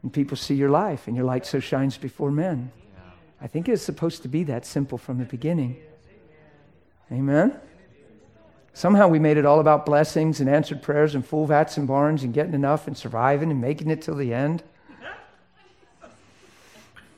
And 0.01 0.11
people 0.11 0.35
see 0.35 0.55
your 0.55 0.71
life 0.71 1.07
and 1.07 1.15
your 1.15 1.23
light 1.23 1.45
so 1.45 1.59
shines 1.59 1.95
before 1.95 2.31
men. 2.31 2.71
I 3.39 3.45
think 3.45 3.69
it's 3.69 3.83
supposed 3.83 4.23
to 4.23 4.27
be 4.27 4.43
that 4.45 4.65
simple 4.65 4.97
from 4.97 5.19
the 5.19 5.25
beginning. 5.25 5.77
Amen? 7.11 7.59
Somehow 8.73 9.07
we 9.07 9.19
made 9.19 9.37
it 9.37 9.45
all 9.45 9.59
about 9.59 9.85
blessings 9.85 10.39
and 10.39 10.49
answered 10.49 10.81
prayers 10.81 11.13
and 11.13 11.23
full 11.23 11.45
vats 11.45 11.77
and 11.77 11.87
barns 11.87 12.23
and 12.23 12.33
getting 12.33 12.55
enough 12.55 12.87
and 12.87 12.97
surviving 12.97 13.51
and 13.51 13.61
making 13.61 13.91
it 13.91 14.01
till 14.01 14.15
the 14.15 14.33
end. 14.33 14.63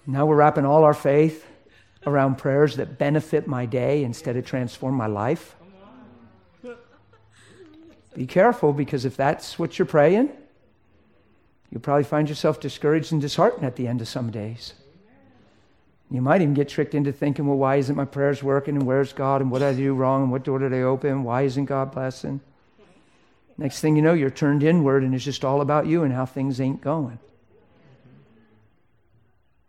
Now 0.06 0.26
we're 0.26 0.36
wrapping 0.36 0.66
all 0.66 0.84
our 0.84 0.94
faith 0.94 1.48
around 2.06 2.38
prayers 2.38 2.76
that 2.76 2.98
benefit 2.98 3.48
my 3.48 3.66
day 3.66 4.04
instead 4.04 4.36
of 4.36 4.46
transform 4.46 4.96
my 4.96 5.08
life. 5.08 5.57
Be 8.18 8.26
careful 8.26 8.74
because 8.74 9.06
if 9.06 9.16
that's 9.16 9.60
what 9.60 9.78
you're 9.78 9.86
praying, 9.86 10.32
you'll 11.70 11.82
probably 11.82 12.04
find 12.04 12.28
yourself 12.28 12.60
discouraged 12.60 13.12
and 13.12 13.22
disheartened 13.22 13.64
at 13.64 13.76
the 13.76 13.88
end 13.88 14.02
of 14.02 14.08
some 14.08 14.32
days. 14.32 14.74
You 16.10 16.22
might 16.22 16.42
even 16.42 16.56
get 16.56 16.68
tricked 16.68 16.96
into 16.96 17.12
thinking, 17.12 17.46
well, 17.46 17.58
why 17.58 17.76
isn't 17.76 17.96
my 17.96 18.06
prayers 18.06 18.42
working? 18.42 18.76
And 18.76 18.88
where's 18.88 19.14
God? 19.14 19.42
And 19.42 19.52
what 19.52 19.60
did 19.60 19.68
I 19.68 19.74
do 19.76 19.94
wrong? 19.94 20.24
And 20.24 20.32
what 20.32 20.44
door 20.44 20.58
did 20.58 20.74
I 20.74 20.82
open? 20.82 21.24
Why 21.24 21.44
isn't 21.44 21.66
God 21.66 21.92
blessing? 21.92 22.40
Next 23.56 23.82
thing 23.82 23.96
you 23.96 24.02
know, 24.02 24.16
you're 24.16 24.32
turned 24.32 24.64
inward 24.64 25.04
and 25.04 25.14
it's 25.14 25.24
just 25.24 25.46
all 25.46 25.62
about 25.62 25.86
you 25.86 26.02
and 26.02 26.12
how 26.12 26.26
things 26.26 26.60
ain't 26.60 26.82
going. 26.82 27.20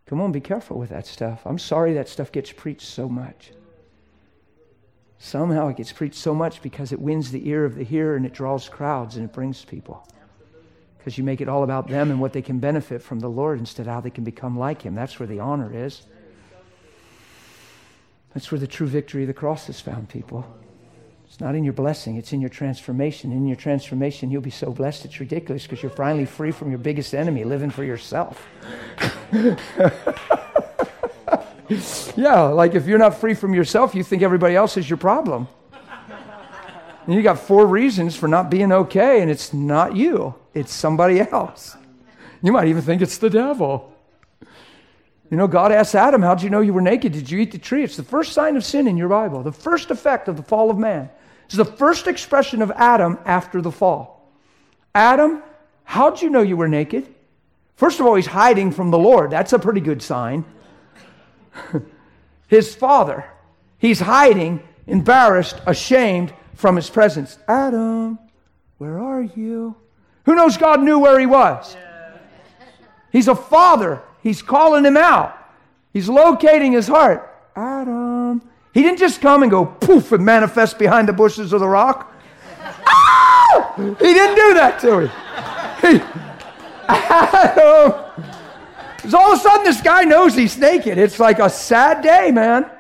Come 0.07 0.23
on, 0.23 0.33
be 0.33 0.41
careful 0.41 0.79
with 0.79 0.89
that 0.89 1.07
stuff. 1.07 1.43
I'm 1.45 1.59
sorry 1.59 1.93
that 1.95 2.09
stuff 2.09 2.33
gets 2.33 2.51
preached 2.51 2.87
so 2.87 3.11
much. 3.11 3.51
Somehow 5.19 5.69
it 5.69 5.77
gets 5.77 5.93
preached 5.93 6.15
so 6.15 6.33
much 6.33 6.63
because 6.63 6.93
it 6.93 7.01
wins 7.01 7.33
the 7.33 7.49
ear 7.49 7.65
of 7.65 7.75
the 7.75 7.85
hearer 7.85 8.17
and 8.17 8.25
it 8.25 8.33
draws 8.33 8.69
crowds 8.69 9.17
and 9.17 9.25
it 9.25 9.33
brings 9.33 9.65
people. 9.65 10.07
Because 10.97 11.19
you 11.19 11.25
make 11.25 11.41
it 11.41 11.49
all 11.49 11.65
about 11.65 11.89
them 11.89 12.11
and 12.11 12.21
what 12.21 12.33
they 12.33 12.43
can 12.43 12.61
benefit 12.61 13.03
from 13.03 13.19
the 13.19 13.29
Lord 13.29 13.59
instead 13.59 13.87
of 13.87 13.93
how 13.93 14.01
they 14.01 14.11
can 14.11 14.25
become 14.25 14.59
like 14.59 14.83
Him. 14.83 14.95
That's 14.95 15.19
where 15.19 15.27
the 15.27 15.41
honor 15.41 15.71
is. 15.75 16.03
That's 18.35 18.53
where 18.53 18.61
the 18.61 18.67
true 18.67 18.87
victory 18.87 19.23
of 19.23 19.29
the 19.29 19.35
cross 19.35 19.69
is 19.69 19.81
found, 19.81 20.09
people. 20.09 20.47
It's 21.27 21.41
not 21.41 21.55
in 21.55 21.65
your 21.65 21.73
blessing, 21.73 22.17
it's 22.17 22.33
in 22.33 22.41
your 22.41 22.51
transformation. 22.51 23.33
In 23.33 23.47
your 23.47 23.57
transformation, 23.57 24.31
you'll 24.31 24.41
be 24.41 24.51
so 24.51 24.71
blessed 24.71 25.05
it's 25.05 25.21
ridiculous 25.21 25.65
because 25.65 25.83
you're 25.83 25.91
finally 25.91 26.25
free 26.25 26.53
from 26.53 26.71
your 26.71 26.79
biggest 26.79 27.15
enemy, 27.15 27.45
living 27.45 27.71
for 27.71 27.85
yourself. 27.85 28.47
yeah, 32.17 32.41
like 32.43 32.75
if 32.75 32.87
you're 32.87 32.99
not 32.99 33.21
free 33.21 33.35
from 33.35 33.55
yourself, 33.55 33.95
you 33.95 34.03
think 34.03 34.23
everybody 34.23 34.57
else 34.57 34.77
is 34.77 34.89
your 34.89 34.97
problem. 34.97 35.49
And 37.07 37.15
you 37.15 37.23
got 37.23 37.39
four 37.39 37.67
reasons 37.67 38.17
for 38.17 38.29
not 38.29 38.51
being 38.51 38.71
okay, 38.71 39.23
and 39.23 39.31
it's 39.31 39.55
not 39.55 39.97
you, 39.97 40.35
it's 40.53 40.73
somebody 40.73 41.21
else. 41.21 41.77
You 42.43 42.53
might 42.53 42.69
even 42.69 42.83
think 42.83 43.03
it's 43.03 43.19
the 43.19 43.31
devil. 43.31 43.95
You 45.31 45.37
know, 45.37 45.47
God 45.47 45.73
asked 45.73 45.95
Adam, 45.95 46.23
How'd 46.23 46.43
you 46.43 46.51
know 46.51 46.61
you 46.61 46.73
were 46.73 46.81
naked? 46.81 47.13
Did 47.13 47.31
you 47.31 47.39
eat 47.39 47.53
the 47.53 47.59
tree? 47.59 47.83
It's 47.83 47.97
the 47.97 48.03
first 48.03 48.33
sign 48.33 48.57
of 48.57 48.65
sin 48.65 48.87
in 48.87 48.97
your 48.97 49.09
Bible, 49.09 49.43
the 49.43 49.53
first 49.53 49.91
effect 49.91 50.29
of 50.29 50.37
the 50.37 50.43
fall 50.43 50.71
of 50.71 50.79
man. 50.79 51.11
It's 51.47 51.57
the 51.57 51.65
first 51.65 52.07
expression 52.07 52.63
of 52.63 52.71
Adam 52.73 53.19
after 53.25 53.61
the 53.61 53.73
fall. 53.73 54.31
Adam, 54.95 55.43
how'd 55.85 56.21
you 56.21 56.31
know 56.31 56.43
you 56.43 56.57
were 56.57 56.69
naked? 56.69 57.15
First 57.77 58.01
of 58.01 58.07
all, 58.07 58.15
he's 58.17 58.27
hiding 58.27 58.71
from 58.71 58.91
the 58.91 58.99
Lord. 58.99 59.31
That's 59.31 59.53
a 59.53 59.59
pretty 59.59 59.81
good 59.81 60.03
sign. 60.03 60.45
his 62.49 62.75
father, 62.75 63.25
he's 63.79 64.01
hiding, 64.01 64.63
embarrassed, 64.87 65.61
ashamed 65.67 66.33
from 66.55 66.77
his 66.77 66.91
presence. 66.91 67.39
Adam, 67.47 68.19
where 68.79 68.99
are 68.99 69.23
you? 69.23 69.77
Who 70.25 70.35
knows 70.35 70.57
God 70.57 70.83
knew 70.83 70.99
where 70.99 71.19
he 71.19 71.27
was? 71.27 71.77
He's 73.11 73.29
a 73.29 73.35
father. 73.35 74.03
He's 74.23 74.43
calling 74.43 74.85
him 74.85 74.97
out. 74.97 75.37
He's 75.93 76.09
locating 76.09 76.73
his 76.73 76.87
heart. 76.87 77.35
Adam. 77.57 78.43
He 78.75 78.83
didn't 78.83 78.99
just 78.99 79.21
come 79.21 79.43
and 79.43 79.51
go 79.51 79.65
poof 79.65 80.13
and 80.13 80.25
manifest 80.25 80.79
behind 80.79 81.09
the 81.09 81.13
bushes 81.13 81.53
of 81.53 81.61
the 81.61 81.69
rock. 81.69 82.13
ah! 82.87 83.75
He 83.77 84.13
didn't 84.15 84.37
do 84.37 84.55
that 84.55 84.79
to 84.81 84.99
him. 84.99 85.11
He, 85.81 86.03
Adam. 86.89 88.38
Because 88.99 89.15
all 89.15 89.33
of 89.33 89.39
a 89.39 89.43
sudden 89.43 89.65
this 89.65 89.81
guy 89.81 90.03
knows 90.03 90.35
he's 90.35 90.59
naked. 90.59 90.99
It's 90.99 91.21
like 91.21 91.39
a 91.39 91.49
sad 91.49 92.03
day, 92.03 92.33
man. 92.33 92.69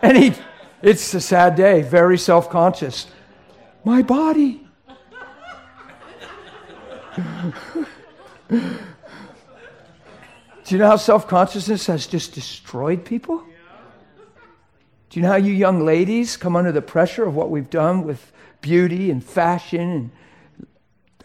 And 0.00 0.16
he, 0.16 0.32
it's 0.80 1.12
a 1.12 1.20
sad 1.20 1.56
day, 1.56 1.82
very 1.82 2.18
self 2.18 2.48
conscious. 2.50 3.08
My 3.82 4.00
body. 4.02 4.64
Do 8.48 8.60
you 10.68 10.78
know 10.78 10.86
how 10.86 10.96
self 10.96 11.26
consciousness 11.26 11.88
has 11.88 12.06
just 12.06 12.32
destroyed 12.32 13.04
people? 13.04 13.42
Do 15.10 15.18
you 15.18 15.22
know 15.22 15.30
how 15.30 15.36
you 15.36 15.52
young 15.52 15.84
ladies 15.84 16.36
come 16.36 16.54
under 16.54 16.70
the 16.70 16.82
pressure 16.82 17.24
of 17.24 17.34
what 17.34 17.50
we've 17.50 17.70
done 17.70 18.04
with 18.04 18.30
beauty 18.60 19.10
and 19.10 19.24
fashion 19.24 19.80
and 19.80 20.10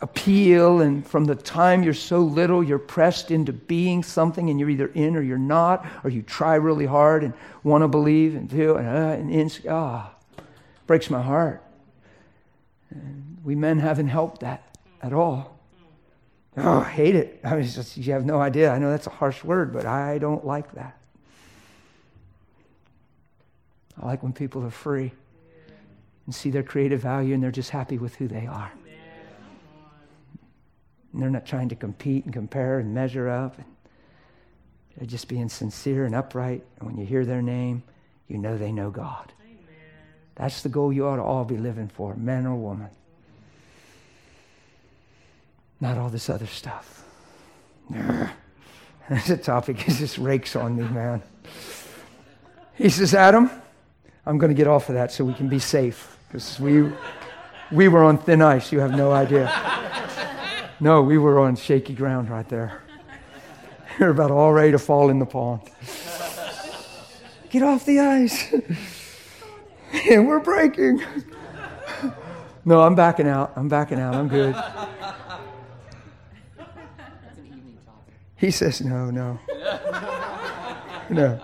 appeal? 0.04 0.82
And 0.82 1.06
from 1.06 1.26
the 1.26 1.34
time 1.34 1.82
you're 1.82 1.94
so 1.94 2.20
little, 2.20 2.64
you're 2.64 2.78
pressed 2.78 3.32
into 3.32 3.54
being 3.54 4.04
something 4.04 4.50
and 4.50 4.60
you're 4.60 4.70
either 4.70 4.88
in 4.88 5.16
or 5.16 5.22
you're 5.22 5.38
not, 5.38 5.86
or 6.04 6.10
you 6.10 6.22
try 6.22 6.56
really 6.56 6.86
hard 6.86 7.24
and 7.24 7.34
want 7.64 7.84
to 7.84 7.88
believe 7.88 8.36
and 8.36 8.52
feel, 8.52 8.76
and, 8.78 8.88
uh, 8.88 8.92
and 8.92 9.32
in, 9.32 9.50
ah, 9.70 10.14
breaks 10.86 11.10
my 11.10 11.22
heart. 11.22 11.64
And 12.92 13.38
we 13.44 13.56
men 13.56 13.80
haven't 13.80 14.10
helped 14.10 14.42
that 14.42 14.78
at 15.02 15.14
all. 15.14 15.58
Oh, 16.56 16.80
I 16.80 16.90
hate 16.90 17.16
it. 17.16 17.40
I 17.44 17.56
mean, 17.56 17.66
just, 17.66 17.98
you 17.98 18.14
have 18.14 18.26
no 18.26 18.40
idea. 18.40 18.72
I 18.72 18.78
know 18.78 18.92
that's 18.92 19.08
a 19.08 19.12
harsh 19.12 19.44
word, 19.44 19.74
but 19.74 19.86
I 19.86 20.20
don't 20.20 20.46
like 20.46 20.72
that. 20.74 20.98
I 24.00 24.06
like 24.06 24.22
when 24.22 24.34
people 24.34 24.64
are 24.64 24.70
free 24.72 25.12
and 26.26 26.36
see 26.36 26.52
their 26.52 26.64
creative 26.64 27.00
value 27.00 27.34
and 27.34 27.42
they're 27.42 27.52
just 27.52 27.70
happy 27.70 27.98
with 27.98 28.16
who 28.16 28.28
they 28.28 28.46
are. 28.46 28.72
And 31.14 31.22
they're 31.22 31.30
not 31.30 31.46
trying 31.46 31.70
to 31.70 31.76
compete 31.76 32.26
and 32.26 32.34
compare 32.34 32.80
and 32.80 32.94
measure 32.94 33.30
up. 33.30 33.58
They're 34.98 35.08
just 35.08 35.28
being 35.28 35.50
sincere 35.50 36.06
and 36.06 36.16
upright. 36.16 36.64
And 36.80 36.90
when 36.90 36.98
you 36.98 37.06
hear 37.06 37.26
their 37.26 37.42
name, 37.42 37.84
you 38.28 38.38
know 38.38 38.58
they 38.58 38.72
know 38.72 38.90
God. 38.90 39.32
That's 40.36 40.64
the 40.64 40.70
goal 40.70 40.92
you 40.92 41.08
ought 41.08 41.18
to 41.18 41.24
all 41.24 41.46
be 41.46 41.58
living 41.58 41.88
for, 41.88 42.16
man 42.16 42.48
or 42.48 42.56
woman. 42.56 42.90
Not 45.80 45.98
all 45.98 46.10
this 46.10 46.30
other 46.30 46.48
stuff. 46.48 47.04
That's 49.10 49.30
a 49.30 49.38
topic 49.38 49.80
he 49.80 49.92
just 49.92 50.18
rakes 50.18 50.56
on 50.56 50.78
me, 50.78 50.84
man. 50.88 51.22
He 52.76 52.90
says, 52.90 53.14
Adam, 53.14 53.52
I'm 54.26 54.38
going 54.38 54.50
to 54.50 54.56
get 54.56 54.68
off 54.68 54.90
of 54.90 54.96
that 54.96 55.12
so 55.12 55.24
we 55.26 55.34
can 55.34 55.50
be 55.50 55.60
safe. 55.60 56.18
Because 56.28 56.60
we, 56.60 56.90
we 57.72 57.88
were 57.88 58.04
on 58.04 58.18
thin 58.18 58.42
ice. 58.42 58.72
You 58.72 58.80
have 58.80 58.96
no 58.96 59.12
idea. 59.12 59.52
No, 60.84 61.02
we 61.02 61.18
were 61.18 61.40
on 61.40 61.56
shaky 61.56 61.94
ground 61.94 62.30
right 62.30 62.48
there. 62.50 62.82
We're 64.02 64.10
about 64.10 64.32
all 64.32 64.52
ready 64.52 64.74
to 64.74 64.78
fall 64.78 65.10
in 65.10 65.18
the 65.18 65.26
pond. 65.26 65.62
Get 67.50 67.64
off 67.64 67.86
the 67.86 68.02
ice. 68.02 68.54
and 70.12 70.28
we're 70.28 70.40
breaking. 70.40 71.02
No, 72.66 72.82
I'm 72.82 72.96
backing 72.96 73.28
out. 73.28 73.52
I'm 73.58 73.68
backing 73.68 74.00
out. 74.00 74.16
I'm 74.16 74.30
good. 74.30 74.56
He 78.38 78.52
says, 78.52 78.80
No, 78.80 79.12
no. 79.12 79.38
No. 81.10 81.42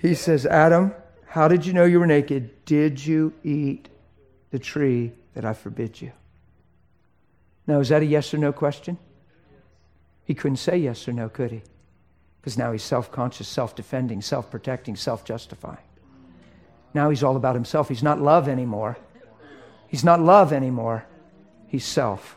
He 0.00 0.14
says, 0.14 0.46
Adam, 0.46 0.94
how 1.26 1.48
did 1.48 1.66
you 1.66 1.72
know 1.72 1.84
you 1.84 1.98
were 1.98 2.06
naked? 2.06 2.64
Did 2.66 3.04
you 3.04 3.32
eat 3.42 3.88
the 4.52 4.60
tree 4.60 5.10
that 5.34 5.44
I 5.44 5.54
forbid 5.54 6.00
you? 6.00 6.12
Now, 7.66 7.80
is 7.80 7.88
that 7.90 8.02
a 8.02 8.06
yes 8.06 8.32
or 8.34 8.38
no 8.38 8.52
question? 8.52 8.98
He 10.24 10.34
couldn't 10.34 10.56
say 10.56 10.76
yes 10.76 11.06
or 11.06 11.12
no, 11.12 11.28
could 11.28 11.50
he? 11.50 11.62
Because 12.40 12.58
now 12.58 12.72
he's 12.72 12.82
self 12.82 13.12
conscious, 13.12 13.48
self 13.48 13.74
defending, 13.74 14.20
self 14.20 14.50
protecting, 14.50 14.96
self 14.96 15.24
justifying. 15.24 15.78
Now 16.94 17.10
he's 17.10 17.22
all 17.22 17.36
about 17.36 17.54
himself. 17.54 17.88
He's 17.88 18.02
not 18.02 18.20
love 18.20 18.48
anymore. 18.48 18.98
He's 19.88 20.04
not 20.04 20.20
love 20.20 20.52
anymore. 20.52 21.06
He's 21.68 21.84
self. 21.84 22.36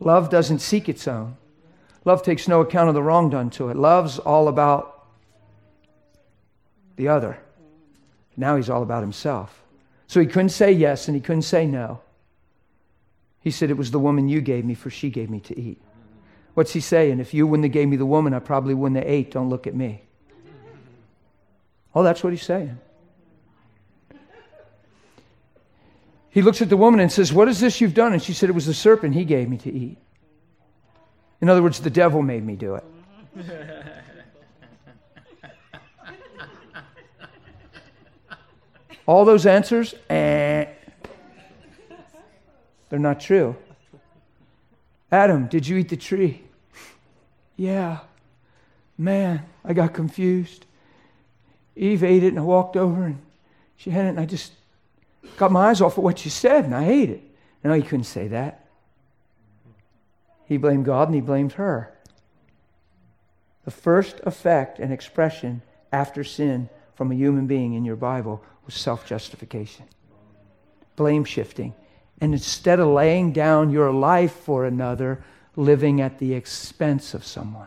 Love 0.00 0.30
doesn't 0.30 0.60
seek 0.60 0.88
its 0.88 1.08
own. 1.08 1.36
Love 2.04 2.22
takes 2.22 2.46
no 2.46 2.60
account 2.60 2.88
of 2.88 2.94
the 2.94 3.02
wrong 3.02 3.30
done 3.30 3.50
to 3.50 3.68
it. 3.68 3.76
Love's 3.76 4.18
all 4.18 4.48
about 4.48 5.06
the 6.96 7.08
other. 7.08 7.38
Now 8.36 8.56
he's 8.56 8.70
all 8.70 8.82
about 8.82 9.02
himself. 9.02 9.62
So 10.06 10.20
he 10.20 10.26
couldn't 10.26 10.50
say 10.50 10.72
yes 10.72 11.08
and 11.08 11.14
he 11.14 11.20
couldn't 11.20 11.42
say 11.42 11.66
no. 11.66 12.00
He 13.40 13.50
said, 13.50 13.70
It 13.70 13.76
was 13.76 13.90
the 13.90 13.98
woman 13.98 14.28
you 14.28 14.40
gave 14.40 14.64
me, 14.64 14.74
for 14.74 14.90
she 14.90 15.10
gave 15.10 15.30
me 15.30 15.40
to 15.40 15.58
eat. 15.58 15.80
What's 16.54 16.72
he 16.72 16.80
saying? 16.80 17.20
If 17.20 17.32
you 17.34 17.46
wouldn't 17.46 17.64
have 17.64 17.72
gave 17.72 17.88
me 17.88 17.96
the 17.96 18.06
woman, 18.06 18.34
I 18.34 18.40
probably 18.40 18.74
wouldn't 18.74 18.98
have 18.98 19.08
ate. 19.08 19.30
Don't 19.30 19.48
look 19.48 19.66
at 19.66 19.74
me. 19.74 20.02
Oh, 21.94 22.02
that's 22.02 22.22
what 22.22 22.32
he's 22.32 22.42
saying. 22.42 22.78
He 26.30 26.42
looks 26.42 26.60
at 26.60 26.68
the 26.68 26.76
woman 26.76 27.00
and 27.00 27.10
says, 27.10 27.32
What 27.32 27.48
is 27.48 27.58
this 27.60 27.80
you've 27.80 27.94
done? 27.94 28.12
And 28.12 28.22
she 28.22 28.32
said, 28.32 28.48
It 28.48 28.52
was 28.52 28.66
the 28.66 28.74
serpent 28.74 29.14
he 29.14 29.24
gave 29.24 29.48
me 29.48 29.56
to 29.58 29.72
eat. 29.72 29.98
In 31.40 31.48
other 31.48 31.62
words, 31.62 31.80
the 31.80 31.90
devil 31.90 32.22
made 32.22 32.44
me 32.44 32.56
do 32.56 32.74
it. 32.74 32.84
All 39.06 39.24
those 39.24 39.46
answers, 39.46 39.94
eh, 40.10 40.66
they're 42.88 42.98
not 42.98 43.20
true. 43.20 43.56
Adam, 45.10 45.46
did 45.46 45.66
you 45.66 45.76
eat 45.76 45.88
the 45.88 45.96
tree? 45.96 46.42
yeah. 47.56 47.98
Man, 48.96 49.44
I 49.64 49.72
got 49.72 49.94
confused. 49.94 50.66
Eve 51.76 52.02
ate 52.02 52.24
it 52.24 52.28
and 52.28 52.38
I 52.38 52.42
walked 52.42 52.76
over 52.76 53.04
and 53.04 53.20
she 53.76 53.90
had 53.90 54.06
it 54.06 54.10
and 54.10 54.20
I 54.20 54.26
just 54.26 54.52
got 55.36 55.52
my 55.52 55.68
eyes 55.68 55.80
off 55.80 55.96
of 55.96 56.04
what 56.04 56.18
she 56.18 56.28
said 56.28 56.64
and 56.64 56.74
I 56.74 56.88
ate 56.88 57.10
it. 57.10 57.22
No, 57.62 57.72
he 57.72 57.82
couldn't 57.82 58.04
say 58.04 58.28
that. 58.28 58.66
He 60.46 60.56
blamed 60.56 60.84
God 60.84 61.08
and 61.08 61.14
he 61.14 61.20
blamed 61.20 61.52
her. 61.52 61.92
The 63.64 63.70
first 63.70 64.20
effect 64.24 64.78
and 64.78 64.92
expression 64.92 65.62
after 65.92 66.24
sin 66.24 66.68
from 66.94 67.12
a 67.12 67.14
human 67.14 67.46
being 67.46 67.74
in 67.74 67.84
your 67.84 67.96
Bible 67.96 68.42
was 68.64 68.74
self 68.74 69.06
justification, 69.06 69.84
blame 70.96 71.24
shifting. 71.24 71.74
And 72.20 72.32
instead 72.32 72.80
of 72.80 72.88
laying 72.88 73.32
down 73.32 73.70
your 73.70 73.92
life 73.92 74.32
for 74.32 74.64
another, 74.64 75.22
living 75.58 76.00
at 76.00 76.18
the 76.18 76.34
expense 76.34 77.14
of 77.14 77.24
someone. 77.24 77.66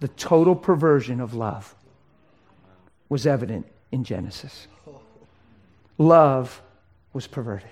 The 0.00 0.08
total 0.08 0.54
perversion 0.54 1.20
of 1.20 1.32
love 1.32 1.74
was 3.08 3.26
evident 3.26 3.66
in 3.90 4.04
Genesis. 4.04 4.68
Love 5.96 6.60
was 7.14 7.26
perverted. 7.26 7.70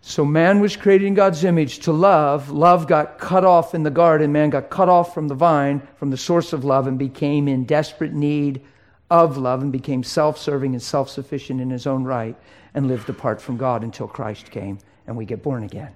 So 0.00 0.24
man 0.24 0.60
was 0.60 0.74
created 0.74 1.06
in 1.06 1.14
God's 1.14 1.44
image 1.44 1.80
to 1.80 1.92
love. 1.92 2.50
Love 2.50 2.86
got 2.86 3.18
cut 3.18 3.44
off 3.44 3.74
in 3.74 3.82
the 3.82 3.90
garden. 3.90 4.32
Man 4.32 4.48
got 4.48 4.70
cut 4.70 4.88
off 4.88 5.12
from 5.12 5.28
the 5.28 5.34
vine, 5.34 5.86
from 5.96 6.10
the 6.10 6.16
source 6.16 6.54
of 6.54 6.64
love, 6.64 6.86
and 6.86 6.98
became 6.98 7.46
in 7.46 7.64
desperate 7.64 8.12
need 8.12 8.62
of 9.10 9.36
love 9.36 9.62
and 9.62 9.70
became 9.70 10.02
self 10.02 10.38
serving 10.38 10.72
and 10.72 10.82
self 10.82 11.10
sufficient 11.10 11.60
in 11.60 11.68
his 11.68 11.86
own 11.86 12.04
right 12.04 12.36
and 12.74 12.88
lived 12.88 13.08
apart 13.08 13.40
from 13.40 13.56
God 13.56 13.82
until 13.82 14.08
Christ 14.08 14.50
came 14.50 14.78
and 15.06 15.16
we 15.16 15.24
get 15.24 15.42
born 15.42 15.62
again. 15.62 15.92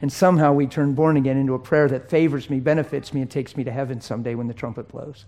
And 0.00 0.12
somehow 0.12 0.52
we 0.52 0.66
turn 0.66 0.94
born 0.94 1.16
again 1.16 1.36
into 1.36 1.54
a 1.54 1.58
prayer 1.58 1.88
that 1.88 2.10
favors 2.10 2.48
me, 2.48 2.60
benefits 2.60 3.12
me, 3.12 3.20
and 3.20 3.30
takes 3.30 3.56
me 3.56 3.64
to 3.64 3.70
heaven 3.70 4.00
someday 4.00 4.34
when 4.34 4.46
the 4.46 4.54
trumpet 4.54 4.88
blows. 4.88 5.26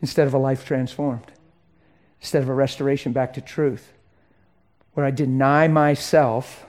Instead 0.00 0.26
of 0.26 0.34
a 0.34 0.38
life 0.38 0.64
transformed 0.64 1.32
instead 2.20 2.42
of 2.42 2.48
a 2.48 2.54
restoration 2.54 3.12
back 3.12 3.34
to 3.34 3.40
truth, 3.40 3.92
where 4.94 5.06
I 5.06 5.10
deny 5.10 5.68
myself, 5.68 6.66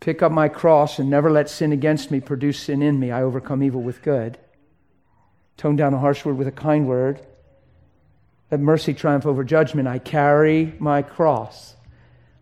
pick 0.00 0.22
up 0.22 0.32
my 0.32 0.48
cross 0.48 0.98
and 0.98 1.10
never 1.10 1.30
let 1.30 1.50
sin 1.50 1.72
against 1.72 2.10
me 2.10 2.20
produce 2.20 2.58
sin 2.60 2.82
in 2.82 2.98
me. 2.98 3.10
I 3.10 3.22
overcome 3.22 3.62
evil 3.62 3.82
with 3.82 4.02
good. 4.02 4.38
Tone 5.56 5.76
down 5.76 5.94
a 5.94 5.98
harsh 5.98 6.24
word 6.24 6.38
with 6.38 6.48
a 6.48 6.52
kind 6.52 6.88
word. 6.88 7.24
Let 8.54 8.60
mercy 8.60 8.94
triumph 8.94 9.26
over 9.26 9.42
judgment. 9.42 9.88
I 9.88 9.98
carry 9.98 10.74
my 10.78 11.02
cross. 11.02 11.74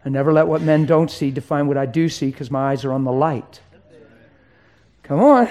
I 0.04 0.10
never 0.10 0.30
let 0.30 0.46
what 0.46 0.60
men 0.60 0.84
don't 0.84 1.10
see 1.10 1.30
define 1.30 1.68
what 1.68 1.78
I 1.78 1.86
do 1.86 2.10
see 2.10 2.26
because 2.30 2.50
my 2.50 2.70
eyes 2.70 2.84
are 2.84 2.92
on 2.92 3.04
the 3.04 3.10
light. 3.10 3.62
Come 5.04 5.20
on. 5.20 5.48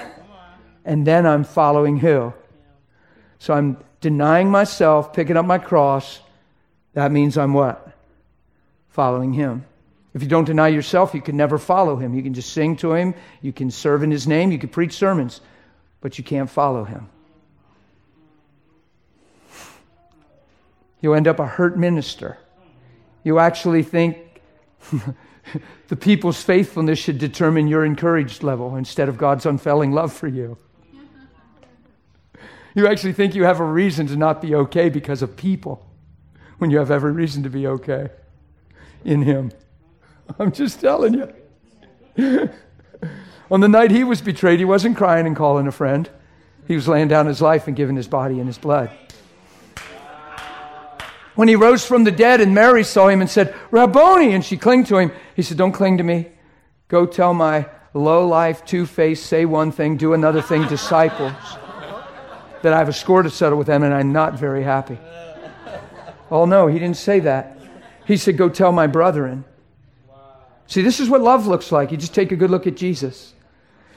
And 0.85 1.07
then 1.07 1.25
I'm 1.25 1.45
following 1.45 1.97
who? 1.97 2.31
So 3.39 3.55
I'm 3.55 3.75
denying 4.01 4.51
myself, 4.51 5.13
picking 5.13 5.35
up 5.35 5.47
my 5.47 5.57
cross. 5.57 6.19
That 6.93 7.11
means 7.11 7.39
I'm 7.39 7.55
what? 7.55 7.97
Following 8.89 9.33
him. 9.33 9.65
If 10.13 10.21
you 10.21 10.29
don't 10.29 10.45
deny 10.45 10.67
yourself, 10.67 11.15
you 11.15 11.23
can 11.23 11.37
never 11.37 11.57
follow 11.57 11.95
him. 11.95 12.13
You 12.13 12.21
can 12.21 12.35
just 12.35 12.53
sing 12.53 12.75
to 12.75 12.93
him, 12.93 13.15
you 13.41 13.51
can 13.51 13.71
serve 13.71 14.03
in 14.03 14.11
his 14.11 14.27
name, 14.27 14.51
you 14.51 14.59
can 14.59 14.69
preach 14.69 14.93
sermons, 14.93 15.41
but 16.01 16.19
you 16.19 16.23
can't 16.23 16.51
follow 16.51 16.83
him. 16.83 17.09
You 21.01 21.13
end 21.13 21.27
up 21.27 21.39
a 21.39 21.45
hurt 21.45 21.77
minister. 21.77 22.37
You 23.23 23.39
actually 23.39 23.83
think 23.83 24.41
the 25.87 25.95
people's 25.95 26.41
faithfulness 26.41 26.99
should 26.99 27.17
determine 27.17 27.67
your 27.67 27.83
encouraged 27.83 28.43
level 28.43 28.75
instead 28.75 29.09
of 29.09 29.17
God's 29.17 29.45
unfailing 29.45 29.91
love 29.91 30.13
for 30.13 30.27
you. 30.27 30.57
You 32.73 32.87
actually 32.87 33.11
think 33.11 33.35
you 33.35 33.43
have 33.43 33.59
a 33.59 33.65
reason 33.65 34.07
to 34.07 34.15
not 34.15 34.41
be 34.41 34.55
okay 34.55 34.87
because 34.87 35.21
of 35.21 35.35
people 35.35 35.85
when 36.57 36.71
you 36.71 36.77
have 36.77 36.89
every 36.89 37.11
reason 37.11 37.43
to 37.43 37.49
be 37.49 37.67
okay 37.67 38.07
in 39.03 39.23
Him. 39.23 39.51
I'm 40.39 40.53
just 40.53 40.79
telling 40.79 41.15
you. 41.15 42.49
On 43.51 43.59
the 43.59 43.67
night 43.67 43.91
he 43.91 44.05
was 44.05 44.21
betrayed, 44.21 44.59
he 44.59 44.65
wasn't 44.65 44.95
crying 44.95 45.27
and 45.27 45.35
calling 45.35 45.67
a 45.67 45.71
friend. 45.71 46.09
He 46.67 46.75
was 46.75 46.87
laying 46.87 47.09
down 47.09 47.25
his 47.25 47.41
life 47.41 47.67
and 47.67 47.75
giving 47.75 47.97
his 47.97 48.07
body 48.07 48.39
and 48.39 48.47
his 48.47 48.57
blood. 48.57 48.89
When 51.41 51.47
he 51.47 51.55
rose 51.55 51.83
from 51.83 52.03
the 52.03 52.11
dead 52.11 52.39
and 52.39 52.53
Mary 52.53 52.83
saw 52.83 53.07
him 53.07 53.19
and 53.19 53.27
said, 53.27 53.55
Rabboni, 53.71 54.35
and 54.35 54.45
she 54.45 54.57
clung 54.57 54.83
to 54.83 54.99
him, 54.99 55.11
he 55.35 55.41
said, 55.41 55.57
Don't 55.57 55.71
cling 55.71 55.97
to 55.97 56.03
me. 56.03 56.27
Go 56.87 57.07
tell 57.07 57.33
my 57.33 57.65
low 57.95 58.27
life, 58.27 58.63
two 58.63 58.85
faced, 58.85 59.25
say 59.25 59.45
one 59.45 59.71
thing, 59.71 59.97
do 59.97 60.13
another 60.13 60.43
thing 60.43 60.67
disciples 60.67 61.33
that 62.61 62.73
I 62.73 62.77
have 62.77 62.89
a 62.89 62.93
score 62.93 63.23
to 63.23 63.31
settle 63.31 63.57
with 63.57 63.65
them 63.65 63.81
and 63.81 63.91
I'm 63.91 64.13
not 64.13 64.37
very 64.37 64.61
happy. 64.61 64.99
Oh, 66.29 66.45
no, 66.45 66.67
he 66.67 66.77
didn't 66.77 66.97
say 66.97 67.21
that. 67.21 67.57
He 68.05 68.17
said, 68.17 68.37
Go 68.37 68.47
tell 68.47 68.71
my 68.71 68.85
brethren. 68.85 69.43
See, 70.67 70.83
this 70.83 70.99
is 70.99 71.09
what 71.09 71.21
love 71.21 71.47
looks 71.47 71.71
like. 71.71 71.89
You 71.89 71.97
just 71.97 72.13
take 72.13 72.31
a 72.31 72.35
good 72.35 72.51
look 72.51 72.67
at 72.67 72.77
Jesus. 72.77 73.33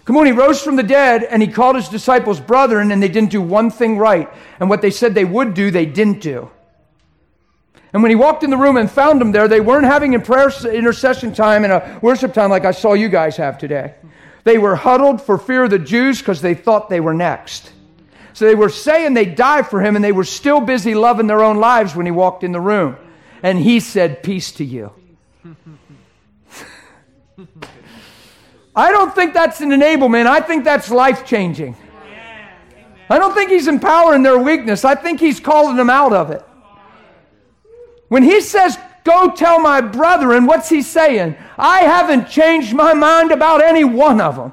Come 0.06 0.16
on, 0.16 0.24
he 0.24 0.32
rose 0.32 0.62
from 0.62 0.76
the 0.76 0.82
dead 0.82 1.24
and 1.24 1.42
he 1.42 1.48
called 1.48 1.76
his 1.76 1.90
disciples 1.90 2.40
brethren, 2.40 2.90
and 2.90 3.02
they 3.02 3.08
didn't 3.08 3.32
do 3.32 3.42
one 3.42 3.70
thing 3.70 3.98
right. 3.98 4.32
And 4.60 4.70
what 4.70 4.80
they 4.80 4.90
said 4.90 5.14
they 5.14 5.26
would 5.26 5.52
do, 5.52 5.70
they 5.70 5.84
didn't 5.84 6.22
do. 6.22 6.50
And 7.94 8.02
when 8.02 8.10
he 8.10 8.16
walked 8.16 8.42
in 8.42 8.50
the 8.50 8.56
room 8.56 8.76
and 8.76 8.90
found 8.90 9.20
them 9.20 9.30
there, 9.30 9.46
they 9.46 9.60
weren't 9.60 9.86
having 9.86 10.16
a 10.16 10.20
prayer 10.20 10.50
intercession 10.66 11.32
time 11.32 11.62
and 11.62 11.72
a 11.72 12.00
worship 12.02 12.34
time 12.34 12.50
like 12.50 12.64
I 12.64 12.72
saw 12.72 12.94
you 12.94 13.08
guys 13.08 13.36
have 13.36 13.56
today. 13.56 13.94
They 14.42 14.58
were 14.58 14.74
huddled 14.74 15.22
for 15.22 15.38
fear 15.38 15.62
of 15.62 15.70
the 15.70 15.78
Jews 15.78 16.18
because 16.18 16.40
they 16.40 16.54
thought 16.54 16.90
they 16.90 16.98
were 16.98 17.14
next. 17.14 17.72
So 18.32 18.46
they 18.46 18.56
were 18.56 18.68
saying 18.68 19.14
they'd 19.14 19.36
die 19.36 19.62
for 19.62 19.80
him, 19.80 19.94
and 19.94 20.04
they 20.04 20.10
were 20.10 20.24
still 20.24 20.60
busy 20.60 20.96
loving 20.96 21.28
their 21.28 21.44
own 21.44 21.58
lives 21.58 21.94
when 21.94 22.04
he 22.04 22.10
walked 22.10 22.42
in 22.42 22.50
the 22.50 22.60
room. 22.60 22.96
And 23.44 23.60
he 23.60 23.78
said, 23.78 24.24
Peace 24.24 24.50
to 24.52 24.64
you. 24.64 24.92
I 28.74 28.90
don't 28.90 29.14
think 29.14 29.34
that's 29.34 29.60
an 29.60 29.70
enablement. 29.70 30.26
I 30.26 30.40
think 30.40 30.64
that's 30.64 30.90
life 30.90 31.24
changing. 31.24 31.76
I 33.08 33.18
don't 33.18 33.34
think 33.34 33.50
he's 33.50 33.68
empowering 33.68 34.24
their 34.24 34.38
weakness. 34.38 34.84
I 34.84 34.96
think 34.96 35.20
he's 35.20 35.38
calling 35.38 35.76
them 35.76 35.90
out 35.90 36.12
of 36.12 36.32
it. 36.32 36.44
When 38.14 38.22
he 38.22 38.40
says, 38.42 38.78
Go 39.02 39.32
tell 39.32 39.58
my 39.58 39.80
brethren, 39.80 40.46
what's 40.46 40.68
he 40.68 40.82
saying? 40.82 41.34
I 41.58 41.80
haven't 41.80 42.28
changed 42.28 42.72
my 42.72 42.94
mind 42.94 43.32
about 43.32 43.60
any 43.60 43.82
one 43.82 44.20
of 44.20 44.36
them. 44.36 44.52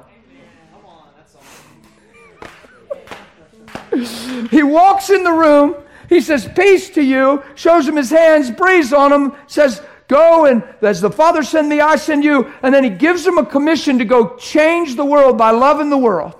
he 4.50 4.64
walks 4.64 5.10
in 5.10 5.22
the 5.22 5.30
room. 5.30 5.76
He 6.08 6.20
says, 6.20 6.48
Peace 6.56 6.90
to 6.90 7.02
you, 7.04 7.44
shows 7.54 7.86
him 7.86 7.94
his 7.94 8.10
hands, 8.10 8.50
breathes 8.50 8.92
on 8.92 9.12
him, 9.12 9.32
says, 9.46 9.80
Go 10.08 10.46
and 10.46 10.64
as 10.80 11.00
the 11.00 11.12
Father 11.12 11.44
sent 11.44 11.68
me, 11.68 11.78
I 11.78 11.94
send 11.94 12.24
you. 12.24 12.52
And 12.64 12.74
then 12.74 12.82
he 12.82 12.90
gives 12.90 13.22
them 13.22 13.38
a 13.38 13.46
commission 13.46 14.00
to 14.00 14.04
go 14.04 14.34
change 14.38 14.96
the 14.96 15.04
world 15.04 15.38
by 15.38 15.52
loving 15.52 15.88
the 15.88 15.96
world. 15.96 16.34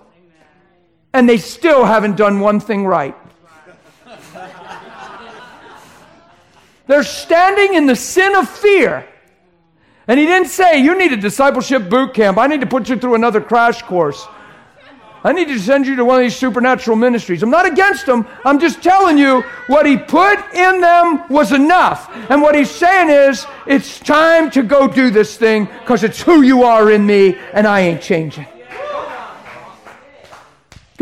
And 1.13 1.29
they 1.29 1.39
still 1.39 1.85
haven't 1.85 2.17
done 2.17 2.41
one 2.41 2.59
thing 2.59 2.85
right. 2.85 3.15
They're 6.93 7.03
standing 7.03 7.73
in 7.73 7.87
the 7.87 7.97
sin 7.97 8.37
of 8.37 8.47
fear. 8.47 9.09
And 10.07 10.21
he 10.21 10.27
didn't 10.27 10.49
say, 10.49 10.77
You 10.77 10.95
need 10.95 11.11
a 11.11 11.17
discipleship 11.17 11.89
boot 11.89 12.13
camp. 12.13 12.37
I 12.37 12.47
need 12.47 12.61
to 12.61 12.67
put 12.67 12.91
you 12.91 12.99
through 12.99 13.15
another 13.15 13.41
crash 13.41 13.81
course. 13.81 14.27
I 15.25 15.33
need 15.33 15.49
to 15.49 15.59
send 15.59 15.87
you 15.87 15.97
to 15.97 16.05
one 16.05 16.17
of 16.17 16.23
these 16.23 16.37
supernatural 16.37 16.99
ministries. 16.99 17.43
I'm 17.43 17.49
not 17.49 17.65
against 17.65 18.05
them. 18.05 18.27
I'm 18.45 18.61
just 18.61 18.83
telling 18.83 19.17
you 19.17 19.41
what 19.69 19.87
he 19.87 19.97
put 19.97 20.39
in 20.53 20.83
them 20.83 21.27
was 21.31 21.53
enough. 21.53 22.15
And 22.29 22.43
what 22.43 22.55
he's 22.55 22.71
saying 22.71 23.09
is, 23.09 23.47
it's 23.67 23.99
time 23.99 24.51
to 24.51 24.63
go 24.63 24.87
do 24.87 25.09
this 25.09 25.39
thing 25.39 25.65
because 25.81 26.05
it's 26.05 26.21
who 26.21 26.43
you 26.43 26.63
are 26.63 26.91
in 26.91 27.07
me 27.07 27.39
and 27.55 27.67
I 27.67 27.81
ain't 27.81 28.03
changing. 28.03 28.47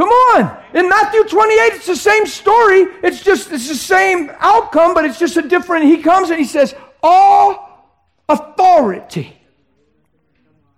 Come 0.00 0.08
on. 0.08 0.56
In 0.72 0.88
Matthew 0.88 1.24
28, 1.24 1.58
it's 1.74 1.86
the 1.86 1.94
same 1.94 2.24
story. 2.24 2.86
It's 3.02 3.22
just, 3.22 3.52
it's 3.52 3.68
the 3.68 3.74
same 3.74 4.32
outcome, 4.38 4.94
but 4.94 5.04
it's 5.04 5.18
just 5.18 5.36
a 5.36 5.42
different. 5.42 5.84
He 5.84 5.98
comes 5.98 6.30
and 6.30 6.38
he 6.38 6.46
says, 6.46 6.74
All 7.02 7.86
authority 8.26 9.36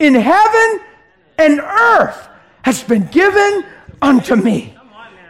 in 0.00 0.16
heaven 0.16 0.80
and 1.38 1.60
earth 1.60 2.30
has 2.62 2.82
been 2.82 3.06
given 3.12 3.64
unto 4.02 4.34
me. 4.34 4.76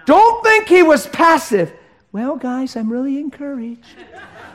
Don't 0.07 0.43
think 0.43 0.69
he 0.69 0.83
was 0.83 1.07
passive. 1.09 1.71
Well, 2.13 2.37
guys, 2.37 2.77
I'm 2.77 2.91
really 2.91 3.19
encouraged 3.19 3.85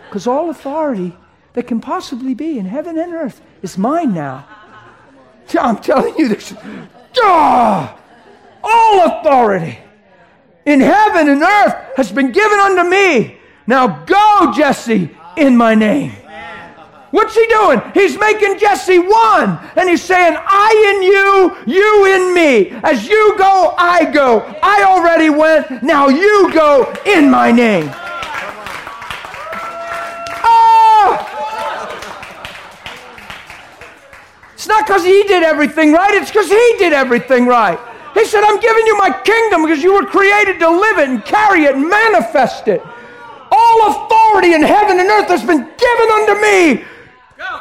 because 0.08 0.26
all 0.26 0.50
authority 0.50 1.16
that 1.54 1.68
can 1.68 1.80
possibly 1.80 2.34
be 2.34 2.58
in 2.58 2.66
heaven 2.66 2.98
and 2.98 3.14
earth 3.14 3.40
is 3.62 3.78
mine 3.78 4.16
now. 4.16 4.48
I'm 5.60 5.78
telling 5.78 6.18
you 6.18 6.28
this. 6.28 6.56
Ah! 7.20 8.00
All 8.70 9.06
authority 9.06 9.80
in 10.66 10.82
heaven 10.82 11.30
and 11.30 11.42
earth 11.42 11.76
has 11.96 12.12
been 12.12 12.32
given 12.32 12.60
unto 12.60 12.90
me. 12.90 13.38
Now 13.66 14.04
go, 14.04 14.52
Jesse, 14.54 15.10
in 15.38 15.56
my 15.56 15.74
name. 15.76 16.12
What's 17.12 17.36
he 17.36 17.48
doing? 17.48 17.82
He's 17.94 18.20
making 18.20 18.60
Jesse 18.60 19.00
one. 19.00 19.58
And 19.78 19.90
he's 19.90 20.04
saying, 20.04 20.36
I 20.38 20.94
in 20.94 21.04
you, 21.04 21.74
you 21.74 22.06
in 22.06 22.34
me. 22.34 22.72
As 22.84 23.08
you 23.08 23.36
go, 23.38 23.74
I 23.78 24.12
go. 24.12 24.40
I 24.62 24.84
already 24.84 25.30
went. 25.30 25.84
Now 25.84 26.10
you 26.10 26.52
go 26.54 26.94
in 27.06 27.32
my 27.32 27.52
name. 27.52 27.90
Oh! 30.44 31.18
It's 34.54 34.68
not 34.68 34.86
because 34.86 35.06
he 35.06 35.24
did 35.24 35.44
everything 35.44 35.94
right, 35.94 36.14
it's 36.14 36.30
because 36.30 36.50
he 36.50 36.76
did 36.78 36.92
everything 36.92 37.48
right. 37.48 37.80
He 38.18 38.26
said, 38.26 38.44
I'm 38.44 38.60
giving 38.60 38.86
you 38.88 38.98
my 38.98 39.12
kingdom 39.12 39.62
because 39.64 39.84
you 39.84 39.94
were 39.94 40.06
created 40.06 40.60
to 40.60 40.70
live 40.70 40.98
it 40.98 41.10
and 41.10 41.24
carry 41.24 41.66
it 41.66 41.76
and 41.76 41.88
manifest 41.88 42.68
it. 42.68 42.82
All 43.52 43.92
authority 43.92 44.54
in 44.54 44.64
heaven 44.64 45.00
and 45.00 45.08
earth 45.08 45.28
has 45.28 45.44
been 45.44 45.60
given 45.60 46.10
unto 46.12 46.42
me. 46.42 46.86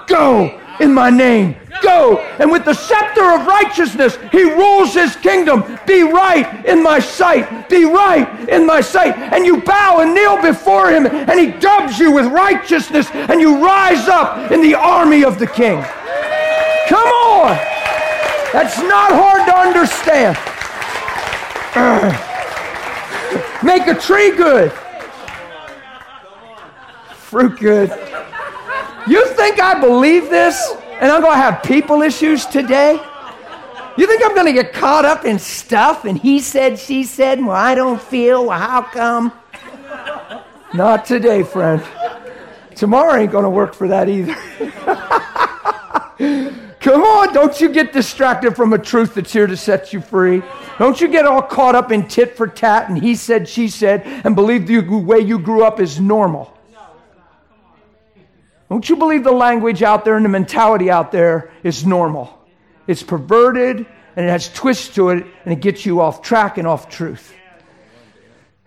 Go 0.06 0.60
in 0.80 0.94
my 0.94 1.10
name. 1.10 1.56
Go. 1.82 2.18
And 2.38 2.50
with 2.50 2.64
the 2.64 2.72
scepter 2.72 3.32
of 3.34 3.46
righteousness, 3.46 4.18
he 4.32 4.44
rules 4.44 4.94
his 4.94 5.14
kingdom. 5.16 5.62
Be 5.86 6.02
right 6.02 6.64
in 6.64 6.82
my 6.82 7.00
sight. 7.00 7.68
Be 7.68 7.84
right 7.84 8.48
in 8.48 8.66
my 8.66 8.80
sight. 8.80 9.14
And 9.14 9.44
you 9.44 9.60
bow 9.60 10.00
and 10.00 10.14
kneel 10.14 10.40
before 10.40 10.90
him, 10.90 11.06
and 11.06 11.38
he 11.38 11.48
dubs 11.58 11.98
you 11.98 12.12
with 12.12 12.26
righteousness, 12.26 13.10
and 13.12 13.42
you 13.42 13.62
rise 13.62 14.08
up 14.08 14.50
in 14.50 14.62
the 14.62 14.74
army 14.74 15.22
of 15.22 15.38
the 15.38 15.46
king. 15.46 15.82
Come 16.88 17.08
on. 17.08 17.75
That's 18.52 18.78
not 18.78 19.10
hard 19.12 19.46
to 19.46 19.56
understand. 19.56 20.36
Make 23.62 23.86
a 23.86 23.94
tree 23.94 24.36
good, 24.36 24.72
fruit 27.12 27.58
good. 27.58 27.90
You 29.06 29.26
think 29.34 29.60
I 29.60 29.78
believe 29.80 30.30
this 30.30 30.74
and 31.00 31.12
I'm 31.12 31.20
going 31.20 31.34
to 31.34 31.38
have 31.38 31.62
people 31.62 32.02
issues 32.02 32.46
today? 32.46 33.00
You 33.98 34.06
think 34.06 34.22
I'm 34.24 34.34
going 34.34 34.46
to 34.46 34.52
get 34.52 34.72
caught 34.72 35.04
up 35.04 35.24
in 35.24 35.38
stuff 35.38 36.04
and 36.04 36.18
he 36.18 36.40
said, 36.40 36.78
she 36.78 37.04
said, 37.04 37.40
well, 37.40 37.50
I 37.50 37.74
don't 37.74 38.00
feel, 38.00 38.46
well, 38.46 38.58
how 38.58 38.82
come? 38.82 39.32
Not 40.74 41.04
today, 41.06 41.42
friend. 41.42 41.82
Tomorrow 42.74 43.20
ain't 43.20 43.32
going 43.32 43.44
to 43.44 43.50
work 43.50 43.74
for 43.74 43.88
that 43.88 44.08
either. 44.08 44.36
Come 46.86 47.02
on, 47.02 47.34
don't 47.34 47.60
you 47.60 47.68
get 47.68 47.92
distracted 47.92 48.54
from 48.54 48.72
a 48.72 48.78
truth 48.78 49.16
that's 49.16 49.32
here 49.32 49.48
to 49.48 49.56
set 49.56 49.92
you 49.92 50.00
free. 50.00 50.40
Don't 50.78 51.00
you 51.00 51.08
get 51.08 51.26
all 51.26 51.42
caught 51.42 51.74
up 51.74 51.90
in 51.90 52.06
tit 52.06 52.36
for 52.36 52.46
tat 52.46 52.88
and 52.88 52.96
he 52.96 53.16
said, 53.16 53.48
she 53.48 53.66
said, 53.66 54.02
and 54.06 54.36
believe 54.36 54.68
the 54.68 54.78
way 54.78 55.18
you 55.18 55.40
grew 55.40 55.64
up 55.64 55.80
is 55.80 55.98
normal. 55.98 56.56
Don't 58.68 58.88
you 58.88 58.94
believe 58.94 59.24
the 59.24 59.32
language 59.32 59.82
out 59.82 60.04
there 60.04 60.14
and 60.14 60.24
the 60.24 60.28
mentality 60.28 60.88
out 60.88 61.10
there 61.10 61.50
is 61.64 61.84
normal? 61.84 62.38
It's 62.86 63.02
perverted 63.02 63.78
and 64.14 64.24
it 64.24 64.28
has 64.28 64.48
twists 64.52 64.94
to 64.94 65.08
it 65.08 65.26
and 65.44 65.52
it 65.52 65.60
gets 65.60 65.84
you 65.84 66.00
off 66.00 66.22
track 66.22 66.56
and 66.56 66.68
off 66.68 66.88
truth. 66.88 67.34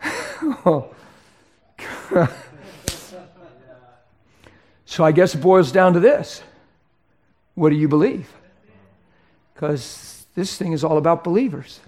so 4.83 5.05
I 5.05 5.13
guess 5.13 5.35
it 5.35 5.37
boils 5.37 5.71
down 5.71 5.93
to 5.93 6.01
this 6.01 6.43
what 7.59 7.71
do 7.71 7.75
you 7.75 7.89
believe? 7.89 8.33
Because 9.53 10.25
this 10.33 10.57
thing 10.57 10.71
is 10.71 10.85
all 10.85 10.97
about 10.97 11.25
believers. 11.25 11.81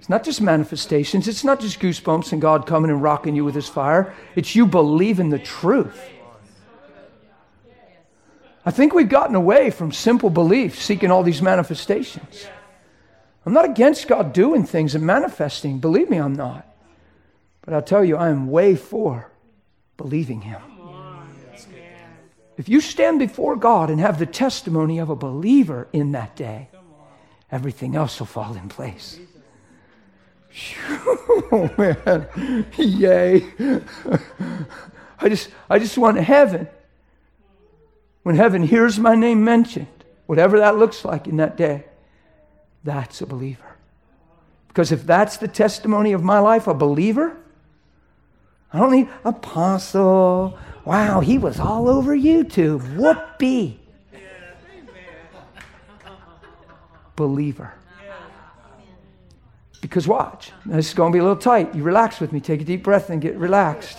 It's 0.00 0.08
not 0.08 0.24
just 0.24 0.40
manifestations, 0.40 1.28
it's 1.28 1.44
not 1.44 1.60
just 1.60 1.78
goosebumps 1.78 2.32
and 2.32 2.42
God 2.42 2.66
coming 2.66 2.90
and 2.90 3.00
rocking 3.00 3.36
you 3.36 3.44
with 3.44 3.54
his 3.54 3.68
fire. 3.68 4.12
It's 4.34 4.56
you 4.56 4.66
believing 4.66 5.30
the 5.30 5.38
truth. 5.38 6.00
I 8.66 8.72
think 8.72 8.92
we've 8.92 9.08
gotten 9.08 9.36
away 9.36 9.70
from 9.70 9.92
simple 9.92 10.30
belief, 10.30 10.82
seeking 10.82 11.12
all 11.12 11.22
these 11.22 11.40
manifestations. 11.40 12.46
I'm 13.46 13.52
not 13.52 13.64
against 13.64 14.08
God 14.08 14.32
doing 14.32 14.64
things 14.64 14.96
and 14.96 15.06
manifesting. 15.06 15.78
Believe 15.78 16.10
me, 16.10 16.18
I'm 16.18 16.34
not. 16.34 16.66
But 17.62 17.72
I'll 17.72 17.82
tell 17.82 18.04
you, 18.04 18.16
I 18.16 18.30
am 18.30 18.50
way 18.50 18.74
for 18.74 19.30
believing 19.96 20.40
Him. 20.40 20.60
If 22.58 22.68
you 22.68 22.80
stand 22.80 23.20
before 23.20 23.54
God 23.54 23.88
and 23.88 24.00
have 24.00 24.18
the 24.18 24.26
testimony 24.26 24.98
of 24.98 25.08
a 25.08 25.16
believer 25.16 25.86
in 25.92 26.10
that 26.12 26.34
day, 26.34 26.68
everything 27.52 27.94
else 27.94 28.18
will 28.18 28.26
fall 28.26 28.56
in 28.56 28.68
place. 28.68 29.18
Oh 31.52 31.70
man, 31.78 32.66
yay. 32.76 33.46
I 35.20 35.28
just, 35.28 35.50
I 35.70 35.78
just 35.78 35.96
want 35.96 36.18
heaven. 36.18 36.68
When 38.24 38.34
heaven 38.34 38.64
hears 38.64 38.98
my 38.98 39.14
name 39.14 39.44
mentioned, 39.44 39.86
whatever 40.26 40.58
that 40.58 40.76
looks 40.76 41.04
like 41.04 41.28
in 41.28 41.36
that 41.36 41.56
day, 41.56 41.84
that's 42.82 43.20
a 43.20 43.26
believer. 43.26 43.76
Because 44.66 44.90
if 44.90 45.06
that's 45.06 45.36
the 45.36 45.48
testimony 45.48 46.12
of 46.12 46.24
my 46.24 46.40
life, 46.40 46.66
a 46.66 46.74
believer, 46.74 47.36
I 48.72 48.78
don't 48.80 48.90
need 48.90 49.08
apostle, 49.24 50.58
Wow, 50.88 51.20
he 51.20 51.36
was 51.36 51.60
all 51.60 51.86
over 51.86 52.16
YouTube. 52.16 52.80
Whoopee. 52.96 53.78
Believer. 57.14 57.74
Because 59.82 60.08
watch, 60.08 60.50
this 60.64 60.88
is 60.88 60.94
going 60.94 61.12
to 61.12 61.16
be 61.16 61.18
a 61.18 61.22
little 61.22 61.36
tight. 61.36 61.74
You 61.74 61.82
relax 61.82 62.20
with 62.20 62.32
me. 62.32 62.40
Take 62.40 62.62
a 62.62 62.64
deep 62.64 62.82
breath 62.82 63.10
and 63.10 63.20
get 63.20 63.36
relaxed. 63.36 63.98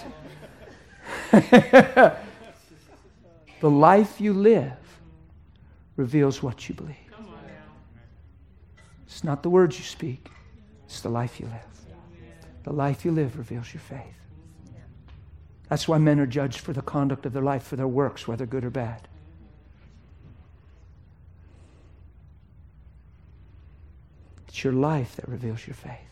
the 1.32 2.16
life 3.62 4.20
you 4.20 4.34
live 4.34 4.74
reveals 5.96 6.42
what 6.42 6.68
you 6.68 6.74
believe. 6.74 6.96
It's 9.06 9.24
not 9.24 9.44
the 9.44 9.52
words 9.52 9.78
you 9.78 9.86
speak, 9.86 10.28
it's 10.86 11.02
the 11.02 11.10
life 11.10 11.40
you 11.40 11.46
live. 11.46 11.96
The 12.64 12.74
life 12.74 13.06
you 13.06 13.12
live 13.12 13.38
reveals 13.38 13.72
your 13.76 13.82
faith. 13.82 14.16
That's 15.70 15.88
why 15.88 16.00
men 16.00 16.20
are 16.20 16.26
judged 16.26 16.60
for 16.60 16.74
the 16.74 16.82
conduct 16.82 17.26
of 17.28 17.34
their 17.34 17.44
life, 17.44 17.64
for 17.64 17.76
their 17.76 17.88
works, 17.88 18.28
whether 18.28 18.46
good 18.46 18.66
or 18.66 18.72
bad. 18.72 19.08
It's 24.48 24.64
your 24.64 24.74
life 24.74 25.16
that 25.16 25.30
reveals 25.30 25.68
your 25.68 25.76
faith. 25.76 26.10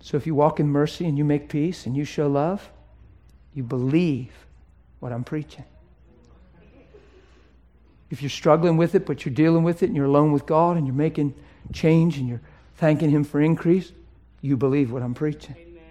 So 0.00 0.16
if 0.16 0.26
you 0.26 0.34
walk 0.34 0.58
in 0.58 0.68
mercy 0.68 1.06
and 1.06 1.16
you 1.16 1.24
make 1.24 1.48
peace 1.48 1.86
and 1.86 1.96
you 1.96 2.04
show 2.04 2.28
love, 2.28 2.70
you 3.54 3.62
believe 3.62 4.32
what 5.00 5.12
I'm 5.12 5.24
preaching. 5.24 5.64
If 8.10 8.22
you're 8.22 8.30
struggling 8.30 8.76
with 8.76 8.94
it, 8.94 9.06
but 9.06 9.24
you're 9.24 9.34
dealing 9.34 9.64
with 9.64 9.82
it 9.82 9.86
and 9.86 9.96
you're 9.96 10.04
alone 10.04 10.32
with 10.32 10.46
God 10.46 10.76
and 10.76 10.86
you're 10.86 10.94
making 10.94 11.34
change 11.72 12.18
and 12.18 12.28
you're 12.28 12.42
thanking 12.76 13.10
Him 13.10 13.24
for 13.24 13.40
increase, 13.40 13.92
you 14.44 14.58
believe 14.58 14.92
what 14.92 15.02
I'm 15.02 15.14
preaching. 15.14 15.56
Amen. 15.58 15.82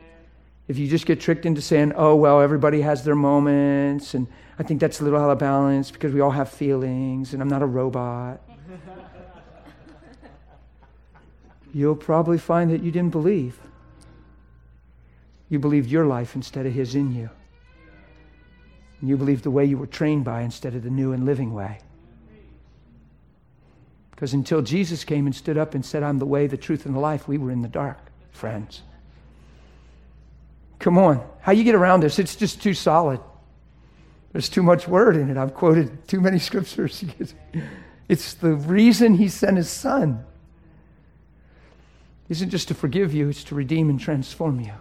If 0.67 0.77
you 0.77 0.87
just 0.87 1.07
get 1.07 1.19
tricked 1.19 1.47
into 1.47 1.59
saying, 1.59 1.93
oh, 1.95 2.15
well, 2.15 2.39
everybody 2.39 2.81
has 2.81 3.03
their 3.03 3.15
moments, 3.15 4.13
and 4.13 4.27
I 4.59 4.63
think 4.63 4.79
that's 4.79 5.01
a 5.01 5.03
little 5.03 5.19
out 5.19 5.31
of 5.31 5.39
balance 5.39 5.89
because 5.89 6.13
we 6.13 6.21
all 6.21 6.29
have 6.29 6.49
feelings, 6.49 7.33
and 7.33 7.41
I'm 7.41 7.49
not 7.49 7.63
a 7.63 7.65
robot, 7.65 8.39
you'll 11.73 11.95
probably 11.95 12.37
find 12.37 12.69
that 12.69 12.83
you 12.83 12.91
didn't 12.91 13.09
believe. 13.09 13.59
You 15.49 15.57
believed 15.57 15.89
your 15.89 16.05
life 16.05 16.35
instead 16.35 16.67
of 16.67 16.73
His 16.73 16.93
in 16.93 17.11
you. 17.11 17.31
And 19.01 19.09
you 19.09 19.17
believed 19.17 19.43
the 19.43 19.51
way 19.51 19.65
you 19.65 19.79
were 19.79 19.87
trained 19.87 20.25
by 20.25 20.43
instead 20.43 20.75
of 20.75 20.83
the 20.83 20.91
new 20.91 21.11
and 21.11 21.25
living 21.25 21.55
way. 21.55 21.79
Because 24.11 24.31
until 24.31 24.61
Jesus 24.61 25.03
came 25.03 25.25
and 25.25 25.35
stood 25.35 25.57
up 25.57 25.73
and 25.73 25.83
said, 25.83 26.03
I'm 26.03 26.19
the 26.19 26.27
way, 26.27 26.45
the 26.45 26.55
truth, 26.55 26.85
and 26.85 26.93
the 26.93 26.99
life, 26.99 27.27
we 27.27 27.39
were 27.39 27.49
in 27.49 27.63
the 27.63 27.67
dark 27.67 28.11
friends. 28.33 28.81
Come 30.79 30.97
on. 30.97 31.25
How 31.39 31.53
you 31.53 31.63
get 31.63 31.75
around 31.75 32.03
this? 32.03 32.19
It's 32.19 32.35
just 32.35 32.61
too 32.61 32.73
solid. 32.73 33.21
There's 34.33 34.49
too 34.49 34.63
much 34.63 34.87
word 34.87 35.15
in 35.15 35.29
it. 35.29 35.37
I've 35.37 35.53
quoted 35.53 36.07
too 36.07 36.19
many 36.19 36.39
scriptures. 36.49 37.05
It's 38.09 38.33
the 38.33 38.55
reason 38.55 39.13
he 39.13 39.29
sent 39.29 39.57
his 39.57 39.69
son. 39.69 40.25
It 42.27 42.33
isn't 42.33 42.49
just 42.49 42.67
to 42.69 42.73
forgive 42.73 43.13
you, 43.13 43.29
it's 43.29 43.43
to 43.45 43.55
redeem 43.55 43.89
and 43.89 43.99
transform 43.99 44.59
you. 44.59 44.73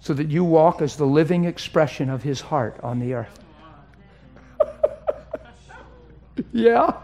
So 0.00 0.14
that 0.14 0.28
you 0.28 0.42
walk 0.42 0.80
as 0.80 0.96
the 0.96 1.04
living 1.04 1.44
expression 1.44 2.08
of 2.08 2.22
his 2.22 2.40
heart 2.40 2.80
on 2.82 2.98
the 2.98 3.14
earth. 3.14 3.38
yeah. 6.52 6.94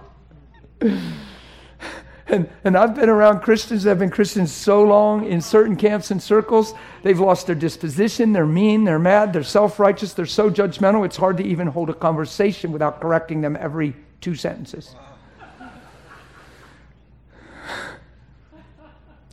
And, 2.29 2.49
and 2.65 2.77
I've 2.77 2.95
been 2.95 3.09
around 3.09 3.41
Christians 3.41 3.85
that 3.85 3.91
have 3.91 3.99
been 4.01 4.11
Christians 4.11 4.51
so 4.51 4.83
long 4.83 5.27
in 5.27 5.41
certain 5.41 5.77
camps 5.77 6.11
and 6.11 6.21
circles, 6.21 6.75
they've 7.05 7.21
lost 7.21 7.47
their 7.47 7.55
disposition. 7.55 8.33
They're 8.33 8.47
mean, 8.47 8.83
they're 8.83 8.99
mad, 8.99 9.33
they're 9.33 9.45
self 9.45 9.79
righteous, 9.79 10.13
they're 10.13 10.27
so 10.27 10.51
judgmental, 10.51 11.05
it's 11.05 11.17
hard 11.17 11.37
to 11.37 11.45
even 11.45 11.69
hold 11.69 11.89
a 11.89 11.95
conversation 11.95 12.73
without 12.73 13.01
correcting 13.01 13.43
them 13.43 13.57
every 13.61 13.95
two 14.21 14.35
sentences. 14.35 14.97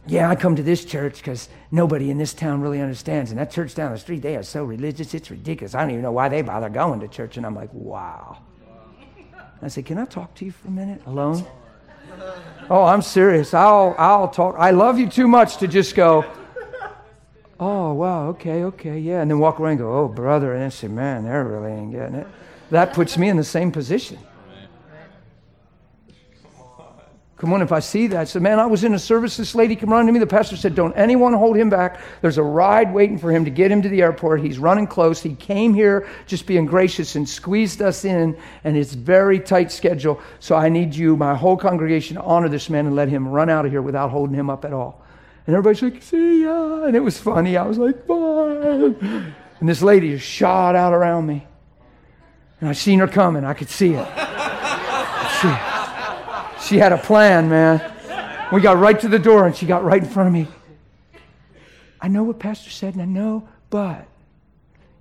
Yeah, 0.05 0.29
I 0.29 0.35
come 0.35 0.57
to 0.57 0.63
this 0.63 0.83
church 0.83 1.17
because 1.17 1.47
nobody 1.71 2.11
in 2.11 2.17
this 2.17 2.33
town 2.33 2.61
really 2.61 2.81
understands. 2.81 3.31
And 3.31 3.39
that 3.39 3.51
church 3.51 3.73
down 3.73 3.93
the 3.93 3.97
street, 3.97 4.21
they 4.21 4.35
are 4.35 4.43
so 4.43 4.65
religious, 4.65 5.13
it's 5.13 5.31
ridiculous. 5.31 5.75
I 5.75 5.81
don't 5.81 5.91
even 5.91 6.03
know 6.03 6.11
why 6.11 6.27
they 6.27 6.41
bother 6.41 6.69
going 6.69 6.99
to 6.99 7.07
church. 7.07 7.37
And 7.37 7.45
I'm 7.45 7.55
like, 7.55 7.73
wow. 7.73 8.39
I 9.61 9.69
said, 9.69 9.85
Can 9.85 9.97
I 9.97 10.05
talk 10.05 10.35
to 10.35 10.45
you 10.45 10.51
for 10.51 10.67
a 10.67 10.71
minute 10.71 11.01
alone? 11.05 11.45
Oh, 12.69 12.83
I'm 12.83 13.01
serious. 13.01 13.53
I'll, 13.53 13.95
I'll 13.97 14.29
talk. 14.29 14.55
I 14.57 14.71
love 14.71 14.97
you 14.97 15.07
too 15.07 15.27
much 15.27 15.57
to 15.57 15.67
just 15.67 15.95
go, 15.95 16.25
oh, 17.59 17.93
wow, 17.93 18.29
okay, 18.29 18.63
okay, 18.65 18.99
yeah. 18.99 19.21
And 19.21 19.29
then 19.29 19.39
walk 19.39 19.59
away 19.59 19.71
and 19.71 19.79
go, 19.79 19.91
oh, 19.99 20.07
brother. 20.07 20.53
And 20.53 20.63
I 20.63 20.69
say, 20.69 20.87
man, 20.87 21.23
they 21.23 21.29
really 21.29 21.71
ain't 21.71 21.91
getting 21.91 22.15
it. 22.15 22.27
That 22.71 22.93
puts 22.93 23.17
me 23.17 23.29
in 23.29 23.37
the 23.37 23.43
same 23.43 23.71
position. 23.71 24.17
Come 27.43 27.51
on, 27.51 27.61
if 27.61 27.73
I 27.73 27.81
see 27.81 28.07
that. 28.07 28.29
So, 28.29 28.39
man, 28.39 28.57
I 28.57 28.65
was 28.67 28.85
in 28.85 28.93
a 28.93 28.99
service. 28.99 29.35
This 29.35 29.53
lady 29.53 29.75
came 29.75 29.89
running 29.89 30.07
to 30.07 30.13
me. 30.13 30.19
The 30.19 30.25
pastor 30.25 30.55
said, 30.55 30.75
Don't 30.75 30.93
anyone 30.93 31.33
hold 31.33 31.57
him 31.57 31.69
back. 31.69 31.99
There's 32.21 32.37
a 32.37 32.41
ride 32.41 32.93
waiting 32.93 33.17
for 33.17 33.33
him 33.33 33.43
to 33.43 33.51
get 33.51 33.69
him 33.69 33.81
to 33.81 33.89
the 33.89 34.01
airport. 34.01 34.39
He's 34.39 34.57
running 34.57 34.87
close. 34.87 35.21
He 35.21 35.35
came 35.35 35.73
here 35.73 36.07
just 36.25 36.45
being 36.45 36.65
gracious 36.65 37.17
and 37.17 37.27
squeezed 37.27 37.81
us 37.81 38.05
in, 38.05 38.37
and 38.63 38.77
it's 38.77 38.93
very 38.93 39.41
tight 39.41 39.73
schedule. 39.73 40.21
So 40.39 40.55
I 40.55 40.69
need 40.69 40.95
you, 40.95 41.17
my 41.17 41.35
whole 41.35 41.57
congregation, 41.57 42.15
to 42.15 42.23
honor 42.23 42.47
this 42.47 42.69
man 42.69 42.85
and 42.85 42.95
let 42.95 43.09
him 43.09 43.27
run 43.27 43.49
out 43.49 43.65
of 43.65 43.73
here 43.73 43.81
without 43.81 44.09
holding 44.09 44.37
him 44.37 44.49
up 44.49 44.63
at 44.63 44.71
all. 44.71 45.03
And 45.45 45.53
everybody's 45.53 45.81
like, 45.81 46.01
See 46.01 46.43
ya. 46.43 46.83
And 46.83 46.95
it 46.95 47.01
was 47.01 47.19
funny. 47.19 47.57
I 47.57 47.63
was 47.63 47.77
like, 47.77 48.07
Bye. 48.07 48.95
And 49.59 49.67
this 49.67 49.81
lady 49.81 50.11
just 50.11 50.25
shot 50.25 50.77
out 50.77 50.93
around 50.93 51.25
me. 51.27 51.45
And 52.61 52.69
I 52.69 52.71
seen 52.71 52.99
her 52.99 53.07
coming. 53.09 53.43
I 53.43 53.53
could 53.53 53.67
see 53.67 53.95
it. 53.95 55.69
She 56.63 56.77
had 56.77 56.93
a 56.93 56.97
plan, 56.97 57.49
man. 57.49 57.91
We 58.51 58.61
got 58.61 58.77
right 58.77 58.99
to 58.99 59.07
the 59.07 59.19
door 59.19 59.45
and 59.45 59.55
she 59.55 59.65
got 59.65 59.83
right 59.83 60.01
in 60.01 60.09
front 60.09 60.27
of 60.27 60.33
me. 60.33 60.47
I 61.99 62.07
know 62.07 62.23
what 62.23 62.39
Pastor 62.39 62.69
said, 62.69 62.93
and 62.93 63.01
I 63.01 63.05
know, 63.05 63.47
but 63.69 64.05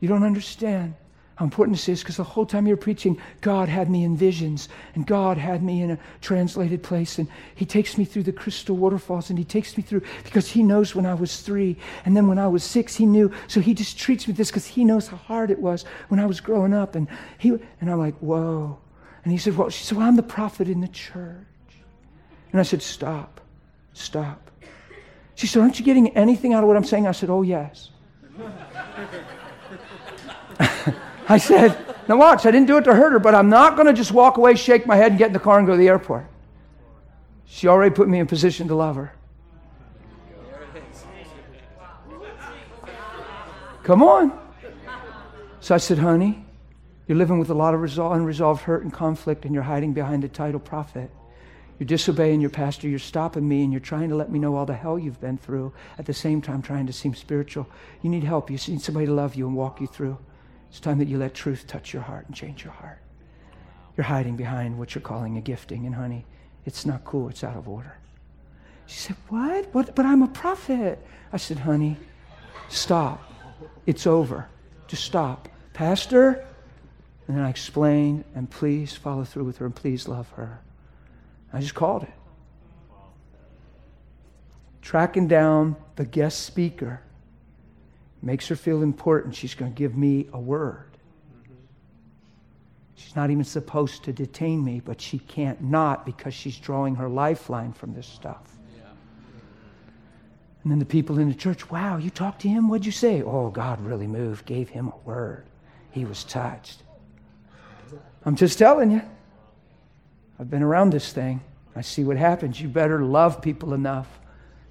you 0.01 0.09
don't 0.09 0.25
understand. 0.25 0.95
How 1.37 1.45
important 1.45 1.77
this 1.77 1.89
is 1.89 2.01
because 2.01 2.17
the 2.17 2.25
whole 2.25 2.47
time 2.47 2.67
you're 2.67 2.77
preaching, 2.77 3.21
God 3.41 3.69
had 3.69 3.91
me 3.91 4.05
in 4.05 4.17
visions 4.17 4.69
and 4.95 5.07
God 5.07 5.39
had 5.39 5.63
me 5.63 5.83
in 5.83 5.93
a 5.93 5.99
translated 6.21 6.83
place. 6.83 7.19
And 7.19 7.27
He 7.55 7.65
takes 7.65 7.97
me 7.97 8.05
through 8.05 8.25
the 8.25 8.33
crystal 8.33 8.77
waterfalls 8.77 9.31
and 9.31 9.39
He 9.39 9.45
takes 9.45 9.77
me 9.77 9.83
through 9.83 10.03
because 10.25 10.49
He 10.49 10.63
knows 10.63 10.95
when 10.95 11.07
I 11.07 11.15
was 11.15 11.41
three. 11.41 11.77
And 12.05 12.17
then 12.17 12.29
when 12.29 12.39
I 12.39 12.49
was 12.49 12.63
six, 12.63 12.97
He 12.97 13.07
knew. 13.07 13.33
So 13.49 13.61
He 13.61 13.75
just 13.75 13.99
treats 13.99 14.29
me 14.29 14.35
this 14.35 14.51
because 14.51 14.67
He 14.67 14.85
knows 14.85 15.09
how 15.09 15.17
hard 15.17 15.51
it 15.51 15.59
was 15.59 15.85
when 16.09 16.21
I 16.21 16.27
was 16.27 16.41
growing 16.41 16.75
up. 16.75 16.95
And, 16.95 17.09
he, 17.39 17.51
and 17.81 17.91
I'm 17.91 17.99
like, 17.99 18.17
whoa. 18.19 18.79
And 19.25 19.33
He 19.33 19.39
said, 19.39 19.57
well, 19.57 19.71
she 19.71 19.85
said, 19.85 19.99
well, 19.99 20.07
I'm 20.07 20.17
the 20.17 20.23
prophet 20.23 20.69
in 20.69 20.81
the 20.81 20.89
church. 20.89 21.47
And 22.53 22.61
I 22.61 22.63
said, 22.63 22.83
stop, 22.83 23.41
stop. 23.95 24.51
She 25.35 25.47
said, 25.47 25.63
aren't 25.63 25.79
you 25.79 25.85
getting 25.85 26.15
anything 26.17 26.53
out 26.53 26.63
of 26.63 26.69
what 26.69 26.77
I'm 26.77 26.85
saying? 26.85 27.07
I 27.07 27.13
said, 27.13 27.31
oh, 27.31 27.43
yes. 27.43 27.91
I 31.29 31.39
said, 31.39 31.79
now 32.09 32.19
watch, 32.19 32.45
I 32.45 32.51
didn't 32.51 32.67
do 32.67 32.77
it 32.77 32.85
to 32.85 32.95
hurt 32.95 33.13
her, 33.13 33.19
but 33.19 33.35
I'm 33.35 33.49
not 33.49 33.75
going 33.75 33.87
to 33.87 33.95
just 33.95 34.13
walk 34.13 34.37
away, 34.37 34.55
shake 34.55 34.87
my 34.87 34.97
head, 34.97 35.13
and 35.13 35.19
get 35.19 35.29
in 35.29 35.33
the 35.33 35.41
car 35.41 35.59
and 35.59 35.67
go 35.67 35.73
to 35.73 35.79
the 35.79 35.89
airport. 35.89 36.27
She 37.47 37.69
already 37.69 37.95
put 37.95 38.09
me 38.09 38.19
in 38.19 38.27
position 38.27 38.69
to 38.69 38.75
love 38.75 38.97
her. 38.97 39.15
Come 43.83 44.03
on. 44.03 44.39
So 45.61 45.75
I 45.75 45.79
said, 45.79 45.99
honey, 45.99 46.45
you're 47.07 47.19
living 47.19 47.39
with 47.39 47.51
a 47.51 47.55
lot 47.55 47.75
of 47.75 47.81
unresolved 47.99 48.63
hurt 48.63 48.83
and 48.83 48.93
conflict, 48.93 49.45
and 49.45 49.55
you're 49.55 49.63
hiding 49.63 49.93
behind 49.93 50.23
the 50.23 50.29
title 50.29 50.61
prophet. 50.61 51.11
You're 51.79 51.87
disobeying 51.87 52.41
your 52.41 52.51
pastor, 52.51 52.89
you're 52.89 52.99
stopping 52.99 53.49
me, 53.49 53.65
and 53.65 53.73
you're 53.73 53.81
trying 53.81 54.09
to 54.11 54.15
let 54.15 54.31
me 54.31 54.39
know 54.39 54.55
all 54.55 54.67
the 54.67 54.75
hell 54.75 54.99
you've 54.99 55.21
been 55.21 55.39
through, 55.39 55.73
at 55.99 56.07
the 56.07 56.15
same 56.15 56.41
time 56.41 56.63
trying 56.63 56.87
to 56.87 56.93
seem 56.93 57.15
spiritual. 57.15 57.67
You 58.03 58.11
need 58.11 58.25
help. 58.25 58.51
You 58.51 58.59
need 58.69 58.83
somebody 58.83 59.07
to 59.07 59.13
love 59.13 59.35
you 59.35 59.47
and 59.47 59.57
walk 59.57 59.81
you 59.81 59.87
through. 59.87 60.19
It's 60.71 60.81
time 60.81 60.99
that 60.99 61.09
you 61.09 61.19
let 61.19 61.35
truth 61.35 61.67
touch 61.67 61.93
your 61.93 62.03
heart 62.03 62.27
and 62.27 62.35
change 62.35 62.65
your 62.65 62.73
heart. 62.73 62.99
You're 63.97 64.05
hiding 64.05 64.37
behind 64.37 64.79
what 64.79 64.95
you're 64.95 65.03
calling 65.03 65.37
a 65.37 65.41
gifting, 65.41 65.87
and 65.87 65.95
honey, 65.95 66.25
it's 66.65 66.87
not 66.87 67.05
cool. 67.05 67.29
It's 67.29 67.45
out 67.45 67.57
of 67.57 67.69
order. 67.69 67.97
She 68.87 68.99
said, 68.99 69.17
What? 69.29 69.67
what? 69.73 69.95
But 69.95 70.07
I'm 70.07 70.23
a 70.23 70.29
prophet. 70.29 71.05
I 71.33 71.37
said, 71.37 71.59
Honey, 71.59 71.97
stop. 72.69 73.23
It's 73.87 74.07
over. 74.07 74.47
Just 74.87 75.05
stop. 75.05 75.49
Pastor? 75.73 76.45
And 77.27 77.37
then 77.37 77.45
I 77.45 77.51
explained, 77.51 78.25
and 78.35 78.49
please 78.51 78.95
follow 78.95 79.25
through 79.25 79.45
with 79.45 79.59
her, 79.59 79.67
and 79.67 79.75
please 79.75 80.09
love 80.09 80.29
her. 80.31 80.61
I 81.53 81.61
just 81.61 81.75
called 81.75 82.05
it. 82.05 82.13
Tracking 84.81 85.29
down 85.29 85.77
the 85.97 86.05
guest 86.05 86.45
speaker 86.45 87.01
makes 88.21 88.49
her 88.49 88.57
feel 88.57 88.83
important, 88.83 89.35
she's 89.35 89.55
going 89.55 89.73
to 89.73 89.79
give 89.79 89.97
me 89.97 90.29
a 90.33 90.41
word. 90.41 90.89
She's 92.95 93.17
not 93.17 93.31
even 93.31 93.45
supposed 93.45 94.05
to 94.05 94.13
detain 94.13 94.65
me, 94.65 94.81
but 94.81 95.01
she 95.01 95.19
can't 95.19 95.63
not 95.63 96.07
because 96.07 96.35
she's 96.35 96.57
drawing 96.57 96.95
her 96.97 97.09
lifeline 97.09 97.73
from 97.73 97.95
this 97.95 98.07
stuff. 98.07 98.53
And 100.63 100.71
then 100.71 100.79
the 100.79 100.85
people 100.85 101.19
in 101.19 101.29
the 101.29 101.35
church, 101.35 101.71
wow, 101.71 101.97
you 101.97 102.11
talked 102.11 102.43
to 102.43 102.49
him? 102.49 102.69
What'd 102.69 102.87
you 102.87 102.93
say? 102.93 103.23
Oh, 103.23 103.51
God 103.51 103.81
really 103.81 104.07
moved, 104.07 104.47
gave 104.47 104.69
him 104.69 104.89
a 104.89 104.97
word. 105.09 105.45
He 105.91 106.05
was 106.05 106.23
touched. 106.23 106.83
I'm 108.25 108.37
just 108.37 108.59
telling 108.59 108.93
you. 108.93 109.03
I've 110.43 110.51
been 110.51 110.65
around 110.65 110.91
this 110.91 111.13
thing. 111.13 111.41
I 111.77 111.83
see 111.83 112.03
what 112.03 112.17
happens. 112.17 112.61
You 112.61 112.67
better 112.67 113.01
love 113.01 113.41
people 113.41 113.75
enough 113.75 114.09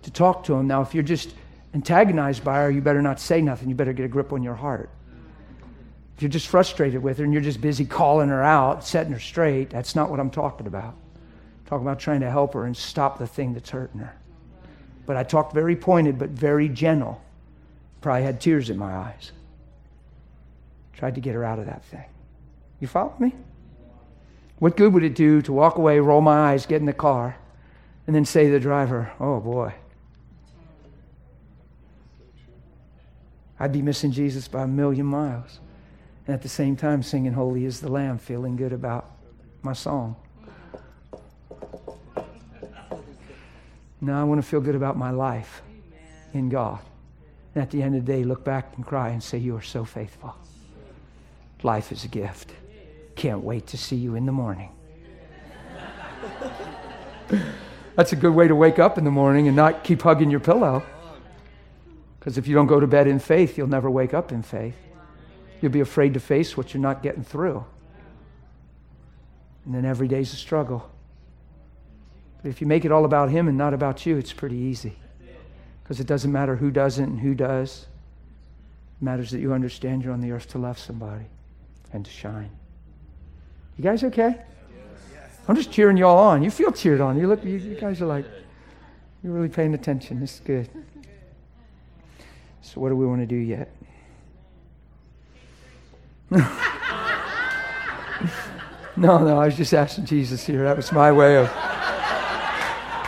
to 0.01 0.11
talk 0.11 0.43
to 0.43 0.51
them. 0.51 0.67
Now, 0.67 0.81
if 0.81 0.93
you're 0.93 1.01
just 1.01 1.33
antagonized 1.73 2.43
by 2.43 2.57
her, 2.57 2.69
you 2.69 2.81
better 2.81 3.01
not 3.01 3.21
say 3.21 3.41
nothing. 3.41 3.69
You 3.69 3.75
better 3.75 3.93
get 3.93 4.03
a 4.03 4.09
grip 4.09 4.33
on 4.33 4.43
your 4.43 4.53
heart. 4.53 4.89
If 6.17 6.23
you're 6.23 6.29
just 6.29 6.47
frustrated 6.47 7.01
with 7.01 7.19
her 7.19 7.23
and 7.23 7.31
you're 7.31 7.41
just 7.41 7.61
busy 7.61 7.85
calling 7.85 8.27
her 8.27 8.43
out, 8.43 8.83
setting 8.83 9.13
her 9.13 9.19
straight, 9.19 9.69
that's 9.69 9.95
not 9.95 10.09
what 10.09 10.19
I'm 10.19 10.29
talking 10.29 10.67
about. 10.67 10.93
I'm 10.93 11.65
talking 11.67 11.87
about 11.87 12.01
trying 12.01 12.19
to 12.19 12.29
help 12.29 12.53
her 12.53 12.65
and 12.65 12.75
stop 12.75 13.17
the 13.17 13.25
thing 13.25 13.53
that's 13.53 13.69
hurting 13.69 14.01
her. 14.01 14.13
But 15.05 15.15
I 15.15 15.23
talked 15.23 15.53
very 15.53 15.77
pointed, 15.77 16.19
but 16.19 16.31
very 16.31 16.67
gentle. 16.67 17.21
Probably 18.01 18.23
had 18.23 18.41
tears 18.41 18.69
in 18.69 18.77
my 18.77 18.93
eyes. 18.93 19.31
Tried 20.91 21.15
to 21.15 21.21
get 21.21 21.33
her 21.33 21.45
out 21.45 21.59
of 21.59 21.67
that 21.67 21.85
thing. 21.85 22.03
You 22.81 22.89
follow 22.89 23.15
me? 23.19 23.33
What 24.61 24.77
good 24.77 24.93
would 24.93 25.03
it 25.03 25.15
do 25.15 25.41
to 25.41 25.51
walk 25.51 25.79
away, 25.79 25.97
roll 25.99 26.21
my 26.21 26.51
eyes, 26.51 26.67
get 26.67 26.81
in 26.81 26.85
the 26.85 26.93
car, 26.93 27.35
and 28.05 28.15
then 28.15 28.25
say 28.25 28.45
to 28.45 28.51
the 28.51 28.59
driver, 28.59 29.11
oh 29.19 29.39
boy, 29.39 29.73
I'd 33.59 33.71
be 33.71 33.81
missing 33.81 34.11
Jesus 34.11 34.47
by 34.47 34.61
a 34.61 34.67
million 34.67 35.07
miles. 35.07 35.59
And 36.27 36.35
at 36.35 36.43
the 36.43 36.47
same 36.47 36.75
time, 36.75 37.01
singing 37.01 37.33
Holy 37.33 37.65
is 37.65 37.79
the 37.79 37.89
Lamb, 37.89 38.19
feeling 38.19 38.55
good 38.55 38.71
about 38.71 39.09
my 39.63 39.73
song. 39.73 40.15
No, 43.99 44.13
I 44.13 44.23
want 44.23 44.43
to 44.43 44.47
feel 44.47 44.61
good 44.61 44.75
about 44.75 44.95
my 44.95 45.09
life 45.09 45.63
in 46.33 46.49
God. 46.49 46.81
And 47.55 47.63
at 47.63 47.71
the 47.71 47.81
end 47.81 47.95
of 47.95 48.05
the 48.05 48.13
day, 48.13 48.23
look 48.23 48.43
back 48.43 48.73
and 48.75 48.85
cry 48.85 49.09
and 49.09 49.23
say, 49.23 49.39
You 49.39 49.55
are 49.57 49.63
so 49.63 49.85
faithful. 49.85 50.35
Life 51.63 51.91
is 51.91 52.03
a 52.03 52.07
gift. 52.07 52.51
Can't 53.15 53.43
wait 53.43 53.67
to 53.67 53.77
see 53.77 53.95
you 53.95 54.15
in 54.15 54.25
the 54.25 54.31
morning. 54.31 54.71
That's 57.95 58.13
a 58.13 58.15
good 58.15 58.33
way 58.33 58.47
to 58.47 58.55
wake 58.55 58.79
up 58.79 58.97
in 58.97 59.03
the 59.03 59.11
morning 59.11 59.47
and 59.47 59.55
not 59.55 59.83
keep 59.83 60.01
hugging 60.01 60.31
your 60.31 60.39
pillow. 60.39 60.83
Because 62.19 62.37
if 62.37 62.47
you 62.47 62.55
don't 62.55 62.67
go 62.67 62.79
to 62.79 62.87
bed 62.87 63.07
in 63.07 63.19
faith, 63.19 63.57
you'll 63.57 63.67
never 63.67 63.89
wake 63.89 64.13
up 64.13 64.31
in 64.31 64.43
faith. 64.43 64.75
You'll 65.59 65.71
be 65.71 65.79
afraid 65.79 66.13
to 66.13 66.19
face 66.19 66.55
what 66.55 66.73
you're 66.73 66.81
not 66.81 67.03
getting 67.03 67.23
through. 67.23 67.65
And 69.65 69.75
then 69.75 69.85
every 69.85 70.07
day's 70.07 70.33
a 70.33 70.35
struggle. 70.35 70.89
But 72.41 72.49
if 72.49 72.61
you 72.61 72.67
make 72.67 72.85
it 72.85 72.91
all 72.91 73.05
about 73.05 73.29
Him 73.29 73.47
and 73.47 73.57
not 73.57 73.73
about 73.73 74.05
you, 74.05 74.17
it's 74.17 74.33
pretty 74.33 74.55
easy. 74.55 74.97
Because 75.83 75.99
it 75.99 76.07
doesn't 76.07 76.31
matter 76.31 76.55
who 76.55 76.71
doesn't 76.71 77.03
and 77.03 77.19
who 77.19 77.35
does. 77.35 77.87
It 78.99 79.03
matters 79.03 79.31
that 79.31 79.39
you 79.39 79.53
understand 79.53 80.03
you're 80.03 80.13
on 80.13 80.21
the 80.21 80.31
earth 80.31 80.47
to 80.49 80.57
love 80.57 80.79
somebody 80.79 81.25
and 81.93 82.05
to 82.05 82.11
shine. 82.11 82.51
You 83.81 83.89
guys 83.89 84.03
okay? 84.03 84.35
I'm 85.47 85.55
just 85.55 85.71
cheering 85.71 85.97
you 85.97 86.05
all 86.05 86.19
on. 86.19 86.43
You 86.43 86.51
feel 86.51 86.71
cheered 86.71 87.01
on. 87.01 87.17
You 87.17 87.27
look. 87.27 87.43
You, 87.43 87.57
you 87.57 87.73
guys 87.73 87.99
are 87.99 88.05
like, 88.05 88.25
you're 89.23 89.33
really 89.33 89.49
paying 89.49 89.73
attention. 89.73 90.19
This 90.19 90.35
is 90.35 90.39
good. 90.41 90.69
So, 92.61 92.79
what 92.79 92.89
do 92.89 92.95
we 92.95 93.07
want 93.07 93.21
to 93.21 93.25
do 93.25 93.33
yet? 93.33 93.71
no, 96.29 96.45
no, 98.95 99.39
I 99.39 99.47
was 99.47 99.57
just 99.57 99.73
asking 99.73 100.05
Jesus 100.05 100.45
here. 100.45 100.63
That 100.63 100.77
was 100.77 100.91
my 100.91 101.11
way 101.11 101.37
of. 101.37 101.47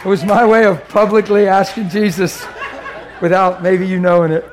It 0.04 0.10
was 0.10 0.24
my 0.24 0.44
way 0.44 0.66
of 0.66 0.90
publicly 0.90 1.48
asking 1.48 1.90
Jesus 1.90 2.44
without 3.22 3.62
maybe 3.62 3.88
you 3.88 4.00
knowing 4.00 4.32
it. 4.32 4.44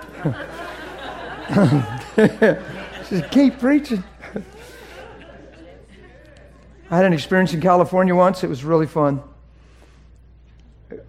just 3.09 3.31
keep 3.31 3.59
preaching. 3.59 4.05
I 6.91 6.97
had 6.97 7.05
an 7.05 7.13
experience 7.13 7.55
in 7.55 7.61
California 7.61 8.15
once. 8.15 8.43
It 8.43 8.49
was 8.49 8.65
really 8.65 8.87
fun. 8.87 9.23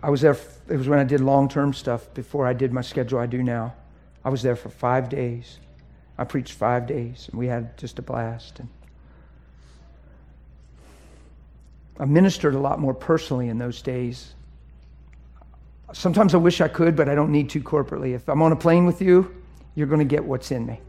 I 0.04 0.12
was 0.12 0.22
there, 0.22 0.38
it 0.70 0.78
was 0.78 0.88
when 0.88 1.00
I 1.00 1.04
did 1.04 1.22
long 1.22 1.50
term 1.50 1.74
stuff 1.74 2.14
before 2.14 2.46
I 2.46 2.54
did 2.54 2.72
my 2.72 2.82
schedule 2.82 3.18
I 3.18 3.26
do 3.26 3.42
now. 3.42 3.74
I 4.24 4.30
was 4.30 4.44
there 4.44 4.56
for 4.56 4.70
five 4.70 5.10
days. 5.10 5.58
I 6.20 6.24
preached 6.24 6.54
five 6.54 6.86
days, 6.86 7.28
and 7.32 7.40
we 7.40 7.48
had 7.48 7.76
just 7.80 7.98
a 7.98 8.04
blast. 8.04 8.60
And 8.60 8.70
I 12.00 12.06
ministered 12.06 12.54
a 12.54 12.60
lot 12.60 12.80
more 12.80 12.94
personally 12.94 13.50
in 13.50 13.58
those 13.58 13.82
days. 13.82 14.36
Sometimes 15.94 16.36
I 16.36 16.38
wish 16.38 16.62
I 16.62 16.68
could, 16.68 16.96
but 16.96 17.10
I 17.10 17.16
don't 17.16 17.32
need 17.32 17.50
to 17.52 17.60
corporately. 17.60 18.14
If 18.14 18.30
I'm 18.30 18.44
on 18.44 18.52
a 18.52 18.56
plane 18.56 18.86
with 18.86 19.02
you, 19.02 19.36
you're 19.74 19.88
going 19.88 20.00
to 20.00 20.06
get 20.06 20.24
what's 20.24 20.52
in 20.52 20.68
me. 20.68 20.80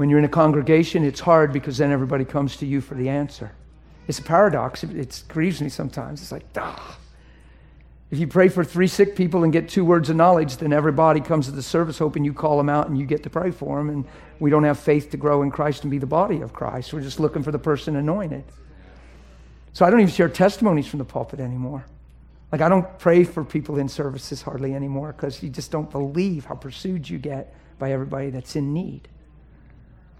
When 0.00 0.08
you're 0.08 0.18
in 0.18 0.24
a 0.24 0.28
congregation, 0.28 1.04
it's 1.04 1.20
hard 1.20 1.52
because 1.52 1.76
then 1.76 1.92
everybody 1.92 2.24
comes 2.24 2.56
to 2.56 2.66
you 2.66 2.80
for 2.80 2.94
the 2.94 3.10
answer. 3.10 3.52
It's 4.08 4.18
a 4.18 4.22
paradox. 4.22 4.82
It, 4.82 4.96
it 4.96 5.22
grieves 5.28 5.60
me 5.60 5.68
sometimes. 5.68 6.22
It's 6.22 6.32
like, 6.32 6.46
ah. 6.56 6.96
If 8.10 8.18
you 8.18 8.26
pray 8.26 8.48
for 8.48 8.64
three 8.64 8.86
sick 8.86 9.14
people 9.14 9.44
and 9.44 9.52
get 9.52 9.68
two 9.68 9.84
words 9.84 10.08
of 10.08 10.16
knowledge, 10.16 10.56
then 10.56 10.72
everybody 10.72 11.20
comes 11.20 11.44
to 11.46 11.52
the 11.52 11.60
service 11.60 11.98
hoping 11.98 12.24
you 12.24 12.32
call 12.32 12.56
them 12.56 12.70
out 12.70 12.88
and 12.88 12.98
you 12.98 13.04
get 13.04 13.22
to 13.24 13.28
pray 13.28 13.50
for 13.50 13.76
them. 13.76 13.90
And 13.90 14.06
we 14.38 14.48
don't 14.48 14.64
have 14.64 14.78
faith 14.78 15.10
to 15.10 15.18
grow 15.18 15.42
in 15.42 15.50
Christ 15.50 15.82
and 15.82 15.90
be 15.90 15.98
the 15.98 16.06
body 16.06 16.40
of 16.40 16.54
Christ. 16.54 16.94
We're 16.94 17.02
just 17.02 17.20
looking 17.20 17.42
for 17.42 17.52
the 17.52 17.58
person 17.58 17.94
anointed. 17.96 18.44
So 19.74 19.84
I 19.84 19.90
don't 19.90 20.00
even 20.00 20.14
share 20.14 20.30
testimonies 20.30 20.86
from 20.86 21.00
the 21.00 21.04
pulpit 21.04 21.40
anymore. 21.40 21.84
Like, 22.50 22.62
I 22.62 22.70
don't 22.70 22.98
pray 22.98 23.24
for 23.24 23.44
people 23.44 23.78
in 23.78 23.86
services 23.86 24.40
hardly 24.40 24.72
anymore 24.72 25.12
because 25.12 25.42
you 25.42 25.50
just 25.50 25.70
don't 25.70 25.90
believe 25.90 26.46
how 26.46 26.54
pursued 26.54 27.06
you 27.06 27.18
get 27.18 27.54
by 27.78 27.92
everybody 27.92 28.30
that's 28.30 28.56
in 28.56 28.72
need. 28.72 29.06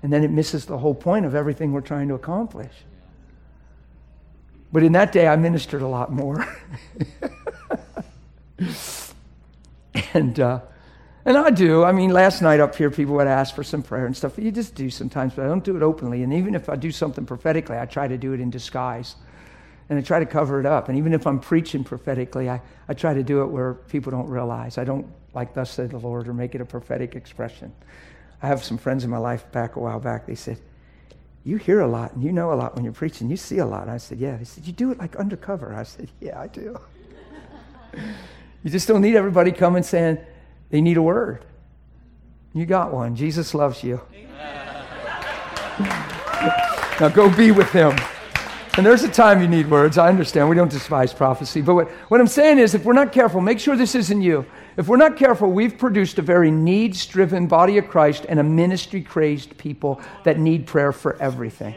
And 0.02 0.12
then 0.12 0.24
it 0.24 0.30
misses 0.30 0.66
the 0.66 0.78
whole 0.78 0.94
point 0.94 1.26
of 1.26 1.34
everything 1.34 1.72
we're 1.72 1.80
trying 1.80 2.08
to 2.08 2.14
accomplish. 2.14 2.72
But 4.72 4.82
in 4.82 4.92
that 4.92 5.12
day, 5.12 5.26
I 5.26 5.36
ministered 5.36 5.82
a 5.82 5.88
lot 5.88 6.12
more. 6.12 6.46
and 10.14 10.38
uh, 10.40 10.60
And 11.24 11.36
I 11.36 11.50
do. 11.50 11.84
I 11.84 11.92
mean, 11.92 12.10
last 12.10 12.40
night 12.40 12.60
up 12.60 12.74
here, 12.74 12.90
people 12.90 13.14
would 13.16 13.26
ask 13.26 13.54
for 13.54 13.62
some 13.62 13.82
prayer 13.82 14.06
and 14.06 14.16
stuff. 14.16 14.38
You 14.38 14.50
just 14.50 14.74
do 14.74 14.88
sometimes, 14.88 15.34
but 15.34 15.44
I 15.44 15.48
don't 15.48 15.62
do 15.62 15.76
it 15.76 15.82
openly. 15.82 16.22
And 16.22 16.32
even 16.32 16.54
if 16.54 16.68
I 16.68 16.76
do 16.76 16.90
something 16.90 17.26
prophetically, 17.26 17.78
I 17.78 17.84
try 17.84 18.08
to 18.08 18.16
do 18.16 18.32
it 18.32 18.40
in 18.40 18.48
disguise. 18.48 19.16
And 19.90 19.98
I 19.98 20.02
try 20.02 20.18
to 20.18 20.26
cover 20.26 20.60
it 20.60 20.66
up. 20.66 20.88
And 20.88 20.96
even 20.96 21.12
if 21.12 21.26
I'm 21.26 21.38
preaching 21.38 21.84
prophetically, 21.84 22.48
I, 22.48 22.62
I 22.88 22.94
try 22.94 23.12
to 23.12 23.22
do 23.22 23.42
it 23.42 23.46
where 23.46 23.74
people 23.74 24.10
don't 24.10 24.28
realize. 24.28 24.78
I 24.78 24.84
don't 24.84 25.06
like, 25.34 25.52
thus 25.52 25.70
said 25.70 25.90
the 25.90 25.98
Lord, 25.98 26.26
or 26.26 26.32
make 26.32 26.54
it 26.54 26.60
a 26.60 26.64
prophetic 26.64 27.14
expression. 27.14 27.72
I 28.42 28.46
have 28.46 28.64
some 28.64 28.78
friends 28.78 29.04
in 29.04 29.10
my 29.10 29.18
life 29.18 29.50
back 29.52 29.76
a 29.76 29.80
while 29.80 30.00
back. 30.00 30.26
They 30.26 30.34
said, 30.34 30.58
You 31.44 31.56
hear 31.56 31.80
a 31.80 31.86
lot 31.86 32.14
and 32.14 32.22
you 32.22 32.32
know 32.32 32.52
a 32.52 32.54
lot 32.54 32.74
when 32.74 32.84
you're 32.84 32.92
preaching. 32.92 33.30
You 33.30 33.36
see 33.36 33.58
a 33.58 33.66
lot. 33.66 33.88
I 33.88 33.98
said, 33.98 34.18
Yeah. 34.18 34.36
They 34.36 34.44
said, 34.44 34.66
You 34.66 34.72
do 34.72 34.90
it 34.90 34.98
like 34.98 35.16
undercover. 35.16 35.74
I 35.74 35.82
said, 35.82 36.08
Yeah, 36.20 36.40
I 36.40 36.46
do. 36.46 36.78
you 38.62 38.70
just 38.70 38.88
don't 38.88 39.02
need 39.02 39.16
everybody 39.16 39.52
coming 39.52 39.82
saying, 39.82 40.18
they 40.70 40.80
need 40.80 40.96
a 40.96 41.02
word. 41.02 41.44
You 42.54 42.64
got 42.64 42.92
one. 42.92 43.14
Jesus 43.16 43.54
loves 43.54 43.84
you. 43.84 44.00
now 47.00 47.08
go 47.08 47.34
be 47.34 47.50
with 47.50 47.70
him. 47.70 47.96
And 48.76 48.86
there's 48.86 49.02
a 49.02 49.10
time 49.10 49.40
you 49.40 49.48
need 49.48 49.68
words. 49.68 49.98
I 49.98 50.08
understand. 50.08 50.48
We 50.48 50.54
don't 50.54 50.70
despise 50.70 51.12
prophecy. 51.12 51.60
But 51.60 51.74
what, 51.74 51.90
what 52.08 52.20
I'm 52.20 52.28
saying 52.28 52.58
is, 52.58 52.74
if 52.74 52.84
we're 52.84 52.92
not 52.92 53.10
careful, 53.12 53.40
make 53.40 53.58
sure 53.58 53.76
this 53.76 53.96
isn't 53.96 54.22
you. 54.22 54.46
If 54.76 54.86
we're 54.86 54.96
not 54.96 55.16
careful, 55.16 55.50
we've 55.50 55.76
produced 55.76 56.18
a 56.18 56.22
very 56.22 56.50
needs 56.52 57.04
driven 57.04 57.48
body 57.48 57.78
of 57.78 57.88
Christ 57.88 58.26
and 58.28 58.38
a 58.38 58.44
ministry 58.44 59.02
crazed 59.02 59.58
people 59.58 60.00
that 60.22 60.38
need 60.38 60.66
prayer 60.66 60.92
for 60.92 61.20
everything. 61.20 61.74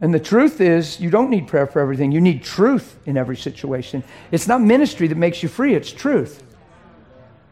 And 0.00 0.12
the 0.12 0.20
truth 0.20 0.60
is, 0.60 0.98
you 1.00 1.10
don't 1.10 1.30
need 1.30 1.46
prayer 1.46 1.66
for 1.66 1.80
everything. 1.80 2.12
You 2.12 2.20
need 2.20 2.42
truth 2.42 2.98
in 3.06 3.16
every 3.16 3.36
situation. 3.36 4.02
It's 4.30 4.46
not 4.46 4.60
ministry 4.60 5.08
that 5.08 5.16
makes 5.16 5.42
you 5.42 5.48
free, 5.48 5.74
it's 5.74 5.92
truth. 5.92 6.42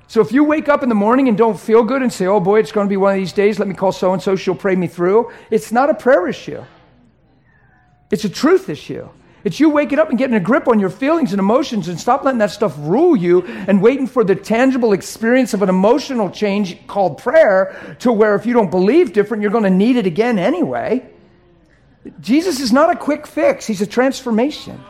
So 0.07 0.20
if 0.20 0.32
you 0.32 0.44
wake 0.44 0.68
up 0.68 0.82
in 0.82 0.88
the 0.88 0.94
morning 0.94 1.28
and 1.28 1.36
don't 1.36 1.59
feel 1.59 1.82
good 1.82 2.02
and 2.02 2.12
say, 2.12 2.26
oh 2.26 2.40
boy, 2.40 2.61
it's 2.61 2.72
going 2.72 2.86
to 2.86 2.90
be 2.90 2.96
one 2.96 3.14
of 3.14 3.18
these 3.18 3.32
days, 3.32 3.59
let 3.59 3.68
me 3.68 3.74
call 3.74 3.92
so 3.92 4.12
and 4.12 4.22
so, 4.22 4.36
she'll 4.36 4.55
pray 4.55 4.76
me 4.76 4.86
through, 4.86 5.32
it's 5.50 5.72
not 5.72 5.90
a 5.90 5.94
prayer 5.94 6.28
issue. 6.28 6.62
It's 8.11 8.24
a 8.24 8.28
truth 8.28 8.68
issue. 8.68 9.09
It's 9.44 9.61
you 9.61 9.68
waking 9.68 9.98
up 9.98 10.09
and 10.09 10.18
getting 10.18 10.36
a 10.36 10.40
grip 10.40 10.68
on 10.68 10.80
your 10.80 10.88
feelings 10.88 11.32
and 11.32 11.38
emotions 11.38 11.88
and 11.88 12.00
stop 12.00 12.24
letting 12.24 12.38
that 12.38 12.50
stuff 12.50 12.74
rule 12.78 13.14
you 13.14 13.42
and 13.44 13.82
waiting 13.82 14.07
for 14.07 14.24
the 14.24 14.34
tangible 14.34 14.94
experience 14.94 15.52
of 15.52 15.62
an 15.62 15.68
emotional 15.68 16.30
change 16.30 16.86
called 16.86 17.18
prayer 17.18 17.96
to 18.00 18.11
where 18.11 18.34
if 18.34 18.46
you 18.46 18.55
don't 18.55 18.70
believe 18.70 19.12
different, 19.12 19.42
you're 19.42 19.52
going 19.52 19.64
to 19.64 19.70
need 19.70 19.96
it 19.96 20.07
again 20.07 20.38
anyway. 20.38 21.07
Jesus 22.20 22.61
is 22.61 22.72
not 22.72 22.90
a 22.90 22.96
quick 22.96 23.26
fix, 23.26 23.66
he's 23.66 23.82
a 23.82 23.86
transformation. 23.86 24.80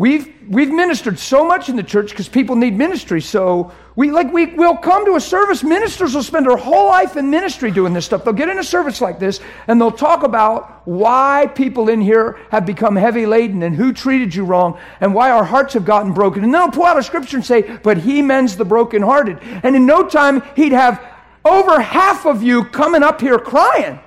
We've, 0.00 0.34
we've 0.48 0.72
ministered 0.72 1.18
so 1.18 1.44
much 1.44 1.68
in 1.68 1.76
the 1.76 1.82
church 1.82 2.08
because 2.08 2.26
people 2.26 2.56
need 2.56 2.74
ministry. 2.74 3.20
So 3.20 3.70
we 3.96 4.10
like 4.10 4.32
we 4.32 4.46
will 4.46 4.78
come 4.78 5.04
to 5.04 5.16
a 5.16 5.20
service. 5.20 5.62
Ministers 5.62 6.14
will 6.14 6.22
spend 6.22 6.46
their 6.46 6.56
whole 6.56 6.86
life 6.86 7.18
in 7.18 7.28
ministry 7.28 7.70
doing 7.70 7.92
this 7.92 8.06
stuff. 8.06 8.24
They'll 8.24 8.32
get 8.32 8.48
in 8.48 8.58
a 8.58 8.64
service 8.64 9.02
like 9.02 9.18
this 9.18 9.40
and 9.66 9.78
they'll 9.78 9.92
talk 9.92 10.22
about 10.22 10.88
why 10.88 11.52
people 11.54 11.90
in 11.90 12.00
here 12.00 12.38
have 12.50 12.64
become 12.64 12.96
heavy 12.96 13.26
laden 13.26 13.62
and 13.62 13.76
who 13.76 13.92
treated 13.92 14.34
you 14.34 14.46
wrong 14.46 14.80
and 15.02 15.12
why 15.12 15.32
our 15.32 15.44
hearts 15.44 15.74
have 15.74 15.84
gotten 15.84 16.14
broken. 16.14 16.44
And 16.44 16.54
then 16.54 16.62
they'll 16.62 16.70
pull 16.70 16.86
out 16.86 16.98
a 16.98 17.02
scripture 17.02 17.36
and 17.36 17.44
say, 17.44 17.60
"But 17.82 17.98
He 17.98 18.22
mends 18.22 18.56
the 18.56 18.64
brokenhearted." 18.64 19.38
And 19.62 19.76
in 19.76 19.84
no 19.84 20.08
time, 20.08 20.42
he'd 20.56 20.72
have 20.72 20.98
over 21.44 21.78
half 21.78 22.24
of 22.24 22.42
you 22.42 22.64
coming 22.64 23.02
up 23.02 23.20
here 23.20 23.38
crying, 23.38 24.00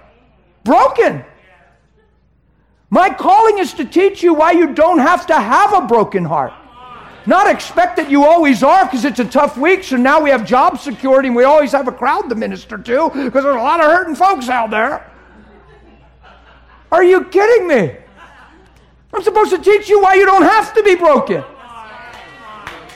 broken. 0.63 1.23
My 2.93 3.09
calling 3.09 3.57
is 3.57 3.73
to 3.73 3.85
teach 3.85 4.21
you 4.21 4.35
why 4.35 4.51
you 4.51 4.71
don't 4.71 4.99
have 4.99 5.25
to 5.25 5.33
have 5.33 5.73
a 5.73 5.81
broken 5.81 6.23
heart. 6.23 6.53
Not 7.25 7.49
expect 7.49 7.95
that 7.95 8.11
you 8.11 8.23
always 8.23 8.61
are 8.61 8.85
because 8.85 9.03
it's 9.03 9.19
a 9.19 9.25
tough 9.25 9.57
week. 9.57 9.83
So 9.83 9.97
now 9.97 10.21
we 10.21 10.29
have 10.29 10.45
job 10.45 10.77
security 10.77 11.29
and 11.29 11.35
we 11.35 11.43
always 11.43 11.71
have 11.71 11.87
a 11.87 11.91
crowd 11.91 12.29
to 12.29 12.35
minister 12.35 12.77
to 12.77 13.09
because 13.09 13.45
there's 13.45 13.55
a 13.55 13.59
lot 13.59 13.79
of 13.79 13.87
hurting 13.87 14.13
folks 14.13 14.47
out 14.47 14.69
there. 14.69 15.11
Are 16.91 17.03
you 17.03 17.23
kidding 17.23 17.67
me? 17.67 17.95
I'm 19.11 19.23
supposed 19.23 19.49
to 19.49 19.57
teach 19.57 19.89
you 19.89 19.99
why 19.99 20.13
you 20.13 20.27
don't 20.27 20.43
have 20.43 20.75
to 20.75 20.83
be 20.83 20.93
broken. 20.93 21.43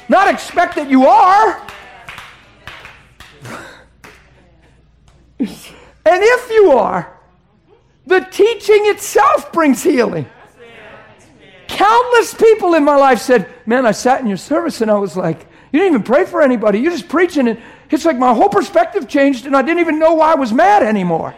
Not 0.10 0.32
expect 0.32 0.76
that 0.76 0.91
you 0.91 1.08
are. 1.08 1.68
And 6.10 6.24
if 6.24 6.50
you 6.52 6.72
are, 6.72 7.16
the 8.08 8.22
teaching 8.22 8.88
itself 8.88 9.51
brings 9.51 9.84
healing. 9.84 10.26
Countless 11.68 12.34
people 12.34 12.74
in 12.74 12.84
my 12.84 12.95
life 12.95 13.20
said, 13.20 13.47
Man, 13.66 13.86
I 13.86 13.91
sat 13.91 14.22
in 14.22 14.28
your 14.28 14.38
service 14.38 14.82
and 14.82 14.89
I 14.89 14.97
was 14.97 15.18
like, 15.18 15.45
You 15.72 15.80
didn't 15.80 15.93
even 15.93 16.03
pray 16.03 16.26
for 16.26 16.41
anybody. 16.41 16.80
You're 16.80 16.93
just 16.93 17.10
preaching. 17.10 17.49
And 17.49 17.60
it's 17.91 18.05
like 18.05 18.18
my 18.18 18.34
whole 18.34 18.49
perspective 18.49 19.08
changed 19.08 19.45
and 19.45 19.55
I 19.55 19.62
didn't 19.62 19.82
even 19.82 19.99
know 19.99 20.14
why 20.14 20.32
I 20.32 20.36
was 20.36 20.53
mad 20.53 20.84
anymore. 20.84 21.36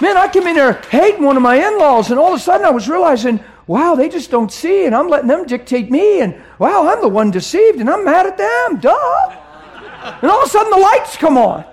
Man, 0.00 0.16
I 0.16 0.28
came 0.28 0.46
in 0.46 0.54
there 0.54 0.74
hating 0.90 1.24
one 1.24 1.38
of 1.38 1.42
my 1.42 1.56
in 1.56 1.78
laws, 1.78 2.10
and 2.10 2.20
all 2.20 2.34
of 2.34 2.38
a 2.38 2.42
sudden 2.42 2.66
I 2.66 2.70
was 2.70 2.86
realizing, 2.86 3.40
wow, 3.66 3.94
they 3.94 4.10
just 4.10 4.30
don't 4.30 4.52
see, 4.52 4.84
and 4.84 4.94
I'm 4.94 5.08
letting 5.08 5.28
them 5.28 5.46
dictate 5.46 5.90
me, 5.90 6.20
and 6.20 6.34
wow, 6.58 6.86
I'm 6.86 7.00
the 7.00 7.08
one 7.08 7.30
deceived, 7.30 7.80
and 7.80 7.88
I'm 7.88 8.04
mad 8.04 8.26
at 8.26 8.36
them. 8.36 8.78
Duh. 8.78 10.18
And 10.20 10.30
all 10.30 10.42
of 10.42 10.48
a 10.48 10.50
sudden 10.50 10.70
the 10.70 10.76
lights 10.76 11.16
come 11.16 11.38
on. 11.38 11.64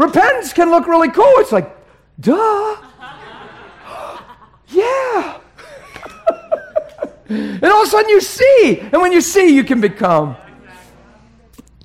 Repentance 0.00 0.54
can 0.54 0.70
look 0.70 0.86
really 0.86 1.10
cool. 1.10 1.30
It's 1.36 1.52
like, 1.52 1.76
duh. 2.18 2.32
yeah. 4.68 5.38
and 7.28 7.64
all 7.64 7.82
of 7.82 7.86
a 7.86 7.90
sudden 7.90 8.08
you 8.08 8.22
see. 8.22 8.80
And 8.80 9.02
when 9.02 9.12
you 9.12 9.20
see, 9.20 9.54
you 9.54 9.62
can 9.62 9.78
become. 9.78 10.36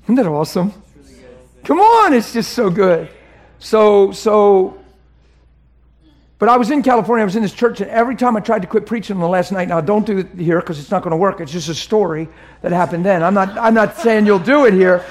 Isn't 0.04 0.14
that 0.14 0.26
awesome? 0.26 0.72
Come 1.64 1.78
on, 1.78 2.14
it's 2.14 2.32
just 2.32 2.54
so 2.54 2.70
good. 2.70 3.10
So, 3.58 4.12
so, 4.12 4.78
but 6.38 6.48
I 6.48 6.56
was 6.56 6.70
in 6.70 6.82
California, 6.82 7.20
I 7.20 7.26
was 7.26 7.36
in 7.36 7.42
this 7.42 7.52
church, 7.52 7.82
and 7.82 7.90
every 7.90 8.16
time 8.16 8.34
I 8.34 8.40
tried 8.40 8.62
to 8.62 8.68
quit 8.68 8.86
preaching 8.86 9.16
on 9.16 9.20
the 9.20 9.28
last 9.28 9.52
night, 9.52 9.68
now 9.68 9.82
don't 9.82 10.06
do 10.06 10.18
it 10.20 10.28
here 10.38 10.60
because 10.60 10.78
it's 10.78 10.90
not 10.90 11.02
going 11.02 11.10
to 11.10 11.18
work. 11.18 11.40
It's 11.40 11.52
just 11.52 11.68
a 11.68 11.74
story 11.74 12.28
that 12.62 12.72
happened 12.72 13.04
then. 13.04 13.22
I'm 13.22 13.34
not, 13.34 13.58
I'm 13.58 13.74
not 13.74 13.98
saying 13.98 14.24
you'll 14.24 14.38
do 14.38 14.64
it 14.64 14.72
here, 14.72 15.04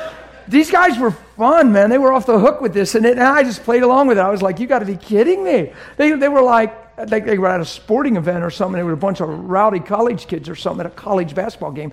these 0.48 0.72
guys 0.72 0.98
were 0.98 1.12
fun, 1.12 1.72
man. 1.72 1.90
They 1.90 1.98
were 1.98 2.14
off 2.14 2.26
the 2.26 2.40
hook 2.40 2.62
with 2.62 2.74
this, 2.74 2.96
and, 2.96 3.06
it, 3.06 3.18
and 3.18 3.24
I 3.24 3.44
just 3.44 3.64
played 3.64 3.84
along 3.84 4.08
with 4.08 4.18
it. 4.18 4.22
I 4.22 4.30
was 4.30 4.42
like, 4.42 4.60
"You 4.60 4.68
got 4.68 4.80
to 4.80 4.86
be 4.86 4.98
kidding 4.98 5.44
me!" 5.44 5.72
They, 5.98 6.12
they 6.12 6.30
were 6.30 6.42
like, 6.42 6.98
like 7.10 7.26
they 7.26 7.38
were 7.38 7.48
at 7.48 7.62
a 7.62 7.66
sporting 7.66 8.16
event 8.16 8.44
or 8.44 8.50
something. 8.50 8.78
They 8.78 8.84
were 8.84 8.94
a 8.94 8.98
bunch 8.98 9.22
of 9.22 9.30
rowdy 9.30 9.80
college 9.80 10.28
kids 10.28 10.48
or 10.50 10.56
something 10.56 10.86
at 10.86 10.92
a 10.92 10.96
college 10.96 11.36
basketball 11.36 11.72
game. 11.72 11.92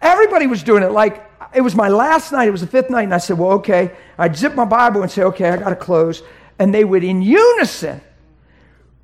Everybody 0.00 0.46
was 0.46 0.62
doing 0.62 0.82
it. 0.82 0.92
Like 0.92 1.24
it 1.54 1.60
was 1.60 1.74
my 1.74 1.88
last 1.88 2.32
night. 2.32 2.48
It 2.48 2.52
was 2.52 2.60
the 2.60 2.66
fifth 2.66 2.90
night, 2.90 3.04
and 3.04 3.14
I 3.14 3.18
said, 3.18 3.38
"Well, 3.38 3.52
okay." 3.52 3.92
I'd 4.18 4.36
zip 4.36 4.54
my 4.54 4.64
Bible 4.64 5.02
and 5.02 5.10
say, 5.10 5.22
"Okay, 5.22 5.48
I 5.48 5.56
got 5.56 5.70
to 5.70 5.76
close," 5.76 6.22
and 6.58 6.72
they 6.72 6.84
would 6.84 7.04
in 7.04 7.22
unison 7.22 8.00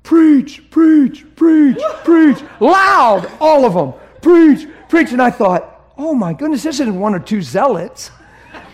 preach, 0.03 0.69
preach, 0.69 1.25
preach, 1.35 1.77
preach, 2.03 2.37
loud, 2.59 3.29
all 3.39 3.65
of 3.65 3.73
them, 3.73 3.93
preach, 4.21 4.67
preach. 4.89 5.11
And 5.11 5.21
I 5.21 5.31
thought, 5.31 5.93
oh 5.97 6.13
my 6.13 6.33
goodness, 6.33 6.63
this 6.63 6.79
isn't 6.79 6.99
one 6.99 7.15
or 7.15 7.19
two 7.19 7.41
zealots. 7.41 8.11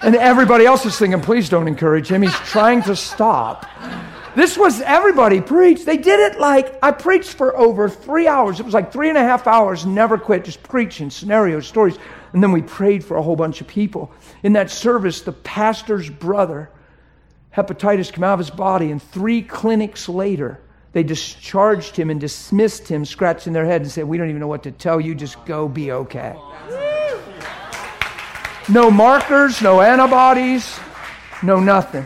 And 0.02 0.16
everybody 0.16 0.66
else 0.66 0.86
is 0.86 0.98
thinking, 0.98 1.22
please 1.22 1.50
don't 1.50 1.68
encourage 1.68 2.10
him. 2.10 2.22
He's 2.22 2.34
trying 2.40 2.84
to 2.84 2.96
stop. 2.96 3.66
This 4.36 4.58
was 4.58 4.80
everybody 4.82 5.42
preached. 5.42 5.86
They 5.86 5.98
did 5.98 6.20
it 6.20 6.40
like 6.40 6.78
I 6.82 6.92
preached 6.92 7.34
for 7.34 7.58
over 7.58 7.90
three 7.90 8.28
hours. 8.28 8.60
It 8.60 8.66
was 8.66 8.74
like 8.74 8.94
three 8.94 9.10
and 9.10 9.18
a 9.18 9.22
half 9.22 9.48
hours, 9.48 9.86
never 9.86 10.18
quit, 10.18 10.46
just 10.46 10.64
preaching 10.64 11.10
scenarios, 11.10 11.68
stories. 11.68 11.98
And 12.32 12.42
then 12.42 12.52
we 12.52 12.62
prayed 12.62 13.04
for 13.04 13.18
a 13.18 13.22
whole 13.22 13.36
bunch 13.36 13.60
of 13.60 13.68
people. 13.68 14.12
In 14.44 14.54
that 14.54 14.72
service, 14.72 15.22
the 15.22 15.32
pastor's 15.32 16.10
brother, 16.10 16.70
hepatitis 17.56 18.14
came 18.14 18.24
out 18.24 18.34
of 18.34 18.40
his 18.40 18.52
body, 18.52 18.92
and 18.92 19.02
three 19.02 19.42
clinics 19.42 20.08
later, 20.08 20.62
they 20.94 21.04
discharged 21.04 21.96
him 21.96 22.10
and 22.10 22.22
dismissed 22.22 22.88
him, 22.88 23.04
scratching 23.04 23.52
their 23.54 23.66
head 23.66 23.82
and 23.82 23.92
said, 23.92 24.06
We 24.06 24.18
don't 24.18 24.30
even 24.30 24.40
know 24.40 24.48
what 24.48 24.64
to 24.64 24.72
tell 24.72 25.02
you, 25.02 25.16
just 25.16 25.44
go 25.46 25.68
be 25.68 25.92
okay. 25.92 26.36
No 28.70 28.92
markers, 28.92 29.62
no 29.62 29.82
antibodies, 29.82 30.80
no 31.42 31.60
nothing. 31.60 32.06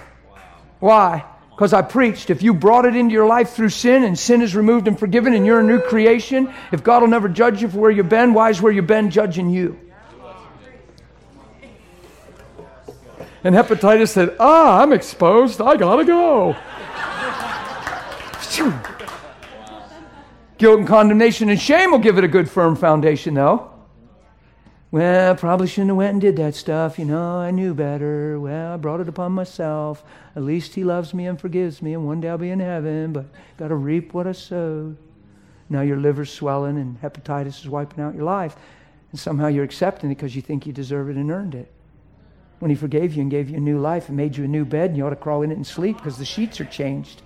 Why? 0.79 1.25
Because 1.51 1.73
I 1.73 1.81
preached. 1.81 2.29
If 2.29 2.41
you 2.41 2.53
brought 2.53 2.85
it 2.85 2.95
into 2.95 3.13
your 3.13 3.27
life 3.27 3.51
through 3.51 3.69
sin 3.69 4.03
and 4.03 4.17
sin 4.17 4.41
is 4.41 4.55
removed 4.55 4.87
and 4.87 4.97
forgiven 4.97 5.33
and 5.33 5.45
you're 5.45 5.59
a 5.59 5.63
new 5.63 5.79
creation, 5.79 6.53
if 6.71 6.83
God 6.83 7.01
will 7.01 7.09
never 7.09 7.27
judge 7.27 7.61
you 7.61 7.67
for 7.67 7.79
where 7.79 7.91
you've 7.91 8.09
been, 8.09 8.33
why 8.33 8.49
is 8.49 8.61
where 8.61 8.71
you've 8.71 8.87
been 8.87 9.09
judging 9.09 9.49
you? 9.49 9.79
And 13.43 13.53
hepatitis 13.53 14.09
said, 14.09 14.35
Ah, 14.39 14.81
I'm 14.81 14.93
exposed. 14.93 15.59
I 15.59 15.75
gotta 15.75 16.05
go. 16.05 16.55
Guilt 20.57 20.79
and 20.79 20.87
condemnation 20.87 21.49
and 21.49 21.59
shame 21.59 21.91
will 21.91 21.99
give 21.99 22.17
it 22.17 22.23
a 22.23 22.27
good 22.29 22.49
firm 22.49 22.77
foundation, 22.77 23.33
though. 23.33 23.72
Well, 24.93 25.31
I 25.31 25.35
probably 25.35 25.65
shouldn't 25.65 25.89
have 25.89 25.97
went 25.97 26.11
and 26.11 26.21
did 26.21 26.35
that 26.35 26.53
stuff. 26.53 26.99
You 26.99 27.05
know, 27.05 27.39
I 27.39 27.49
knew 27.49 27.73
better. 27.73 28.39
Well, 28.39 28.73
I 28.73 28.77
brought 28.77 28.99
it 28.99 29.07
upon 29.07 29.31
myself. 29.31 30.03
At 30.35 30.43
least 30.43 30.75
he 30.75 30.83
loves 30.83 31.15
me 31.15 31.25
and 31.25 31.41
forgives 31.41 31.81
me, 31.81 31.95
and 31.95 32.05
one 32.05 32.21
day 32.21 32.29
I'll 32.29 32.37
be 32.37 32.51
in 32.51 32.59
heaven, 32.59 33.11
but 33.11 33.25
got 33.57 33.69
to 33.69 33.75
reap 33.75 34.13
what 34.13 34.27
I 34.27 34.33
sowed. 34.33 34.95
Now 35.67 35.81
your 35.81 35.97
liver's 35.97 36.31
swelling 36.31 36.77
and 36.77 37.01
hepatitis 37.01 37.59
is 37.59 37.67
wiping 37.67 38.03
out 38.03 38.13
your 38.13 38.25
life. 38.25 38.55
And 39.09 39.19
somehow 39.19 39.47
you're 39.47 39.63
accepting 39.63 40.11
it 40.11 40.15
because 40.15 40.35
you 40.35 40.43
think 40.43 40.67
you 40.67 40.73
deserve 40.73 41.09
it 41.09 41.15
and 41.15 41.31
earned 41.31 41.55
it. 41.55 41.71
When 42.59 42.69
he 42.69 42.75
forgave 42.75 43.15
you 43.15 43.23
and 43.23 43.31
gave 43.31 43.49
you 43.49 43.57
a 43.57 43.59
new 43.59 43.79
life 43.79 44.09
and 44.09 44.15
made 44.15 44.37
you 44.37 44.43
a 44.43 44.47
new 44.47 44.63
bed, 44.63 44.91
and 44.91 44.97
you 44.97 45.07
ought 45.07 45.09
to 45.09 45.15
crawl 45.15 45.41
in 45.41 45.49
it 45.49 45.55
and 45.55 45.65
sleep 45.65 45.97
because 45.97 46.19
the 46.19 46.25
sheets 46.25 46.61
are 46.61 46.65
changed. 46.65 47.23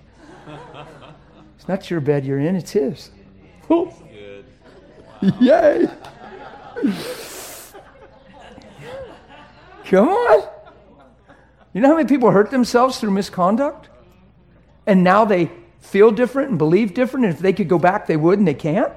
It's 1.58 1.68
not 1.68 1.90
your 1.90 2.00
bed 2.00 2.24
you're 2.24 2.40
in, 2.40 2.56
it's 2.56 2.70
his. 2.70 3.10
Oh. 3.68 3.92
Yay! 5.38 5.86
Come 9.88 10.08
on. 10.08 10.48
You 11.72 11.80
know 11.80 11.88
how 11.88 11.96
many 11.96 12.08
people 12.08 12.30
hurt 12.30 12.50
themselves 12.50 13.00
through 13.00 13.12
misconduct? 13.12 13.88
And 14.86 15.02
now 15.02 15.24
they 15.24 15.50
feel 15.80 16.10
different 16.10 16.50
and 16.50 16.58
believe 16.58 16.92
different, 16.92 17.24
and 17.24 17.34
if 17.34 17.40
they 17.40 17.52
could 17.52 17.68
go 17.68 17.78
back, 17.78 18.06
they 18.06 18.16
would, 18.16 18.38
and 18.38 18.46
they 18.46 18.54
can't. 18.54 18.92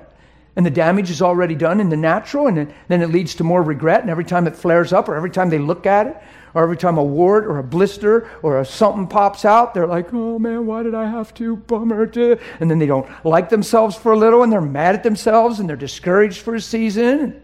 And 0.57 0.65
the 0.65 0.71
damage 0.71 1.09
is 1.09 1.21
already 1.21 1.55
done 1.55 1.79
in 1.79 1.87
the 1.87 1.95
natural, 1.95 2.47
and 2.47 2.73
then 2.89 3.01
it 3.01 3.09
leads 3.09 3.35
to 3.35 3.45
more 3.45 3.63
regret. 3.63 4.01
And 4.01 4.09
every 4.09 4.25
time 4.25 4.47
it 4.47 4.55
flares 4.55 4.91
up, 4.91 5.07
or 5.07 5.15
every 5.15 5.29
time 5.29 5.49
they 5.49 5.59
look 5.59 5.85
at 5.85 6.07
it, 6.07 6.17
or 6.53 6.63
every 6.63 6.75
time 6.75 6.97
a 6.97 7.03
wart 7.03 7.45
or 7.45 7.57
a 7.59 7.63
blister 7.63 8.29
or 8.41 8.59
a 8.59 8.65
something 8.65 9.07
pops 9.07 9.45
out, 9.45 9.73
they're 9.73 9.87
like, 9.87 10.13
oh 10.13 10.37
man, 10.39 10.65
why 10.65 10.83
did 10.83 10.93
I 10.93 11.09
have 11.09 11.33
to? 11.35 11.55
Bummer. 11.55 12.05
To. 12.07 12.37
And 12.59 12.69
then 12.69 12.79
they 12.79 12.85
don't 12.85 13.07
like 13.23 13.47
themselves 13.47 13.95
for 13.95 14.11
a 14.11 14.17
little, 14.17 14.43
and 14.43 14.51
they're 14.51 14.59
mad 14.59 14.95
at 14.95 15.03
themselves, 15.03 15.61
and 15.61 15.69
they're 15.69 15.77
discouraged 15.77 16.41
for 16.41 16.55
a 16.55 16.61
season. 16.61 17.40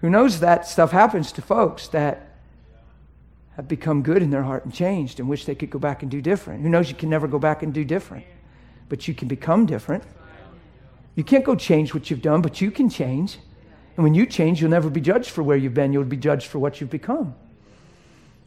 Who 0.00 0.10
knows 0.10 0.40
that 0.40 0.66
stuff 0.66 0.92
happens 0.92 1.32
to 1.32 1.42
folks 1.42 1.88
that 1.88 2.28
have 3.56 3.66
become 3.66 4.02
good 4.02 4.22
in 4.22 4.30
their 4.30 4.44
heart 4.44 4.64
and 4.64 4.72
changed 4.72 5.18
and 5.18 5.28
wish 5.28 5.44
they 5.44 5.54
could 5.54 5.70
go 5.70 5.80
back 5.80 6.02
and 6.02 6.10
do 6.10 6.22
different. 6.22 6.62
Who 6.62 6.68
knows 6.68 6.88
you 6.88 6.94
can 6.94 7.10
never 7.10 7.26
go 7.26 7.40
back 7.40 7.64
and 7.64 7.74
do 7.74 7.84
different, 7.84 8.24
but 8.88 9.08
you 9.08 9.14
can 9.14 9.26
become 9.26 9.66
different. 9.66 10.04
You 11.16 11.24
can't 11.24 11.44
go 11.44 11.56
change 11.56 11.92
what 11.92 12.10
you've 12.10 12.22
done, 12.22 12.40
but 12.40 12.60
you 12.60 12.70
can 12.70 12.88
change. 12.88 13.38
And 13.96 14.04
when 14.04 14.14
you 14.14 14.26
change, 14.26 14.60
you'll 14.60 14.70
never 14.70 14.88
be 14.88 15.00
judged 15.00 15.30
for 15.30 15.42
where 15.42 15.56
you've 15.56 15.74
been, 15.74 15.92
you'll 15.92 16.04
be 16.04 16.16
judged 16.16 16.46
for 16.46 16.60
what 16.60 16.80
you've 16.80 16.90
become. 16.90 17.34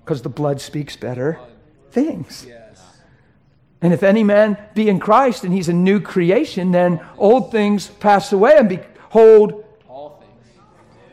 Because 0.05 0.21
the 0.21 0.29
blood 0.29 0.61
speaks 0.61 0.95
better 0.95 1.37
things. 1.91 2.47
And 3.81 3.91
if 3.91 4.03
any 4.03 4.23
man 4.23 4.57
be 4.73 4.87
in 4.87 4.99
Christ 4.99 5.43
and 5.43 5.53
he's 5.53 5.67
a 5.67 5.73
new 5.73 5.99
creation, 5.99 6.71
then 6.71 7.05
old 7.17 7.51
things 7.51 7.87
pass 7.87 8.31
away 8.31 8.55
and 8.57 8.69
behold, 8.69 9.65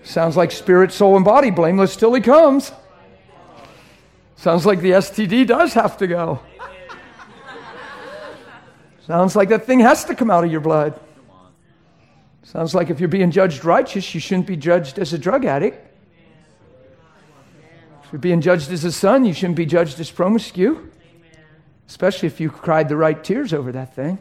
sounds 0.08 0.36
like 0.36 0.50
spirit, 0.50 0.92
soul, 0.92 1.16
and 1.16 1.24
body, 1.24 1.50
blameless 1.50 1.96
till 1.96 2.14
he 2.14 2.20
comes. 2.20 2.72
Sounds 4.36 4.64
like 4.64 4.80
the 4.80 4.92
STD 4.92 5.46
does 5.46 5.74
have 5.74 5.96
to 5.98 6.06
go. 6.06 6.40
Sounds 9.06 9.34
like 9.34 9.48
that 9.48 9.64
thing 9.64 9.80
has 9.80 10.04
to 10.04 10.14
come 10.14 10.30
out 10.30 10.44
of 10.44 10.52
your 10.52 10.60
blood. 10.60 10.98
Sounds 12.42 12.74
like 12.74 12.88
if 12.88 13.00
you're 13.00 13.08
being 13.08 13.30
judged 13.30 13.64
righteous, 13.64 14.14
you 14.14 14.20
shouldn't 14.20 14.46
be 14.46 14.56
judged 14.56 14.98
as 14.98 15.12
a 15.12 15.18
drug 15.18 15.44
addict. 15.44 15.84
If 18.04 18.12
you're 18.12 18.20
being 18.20 18.40
judged 18.40 18.70
as 18.70 18.84
a 18.84 18.92
son, 18.92 19.24
you 19.24 19.34
shouldn't 19.34 19.56
be 19.56 19.66
judged 19.66 20.00
as 20.00 20.10
promiscuous, 20.10 20.78
especially 21.86 22.26
if 22.28 22.40
you 22.40 22.48
cried 22.48 22.88
the 22.88 22.96
right 22.96 23.22
tears 23.22 23.52
over 23.52 23.72
that 23.72 23.94
thing. 23.94 24.18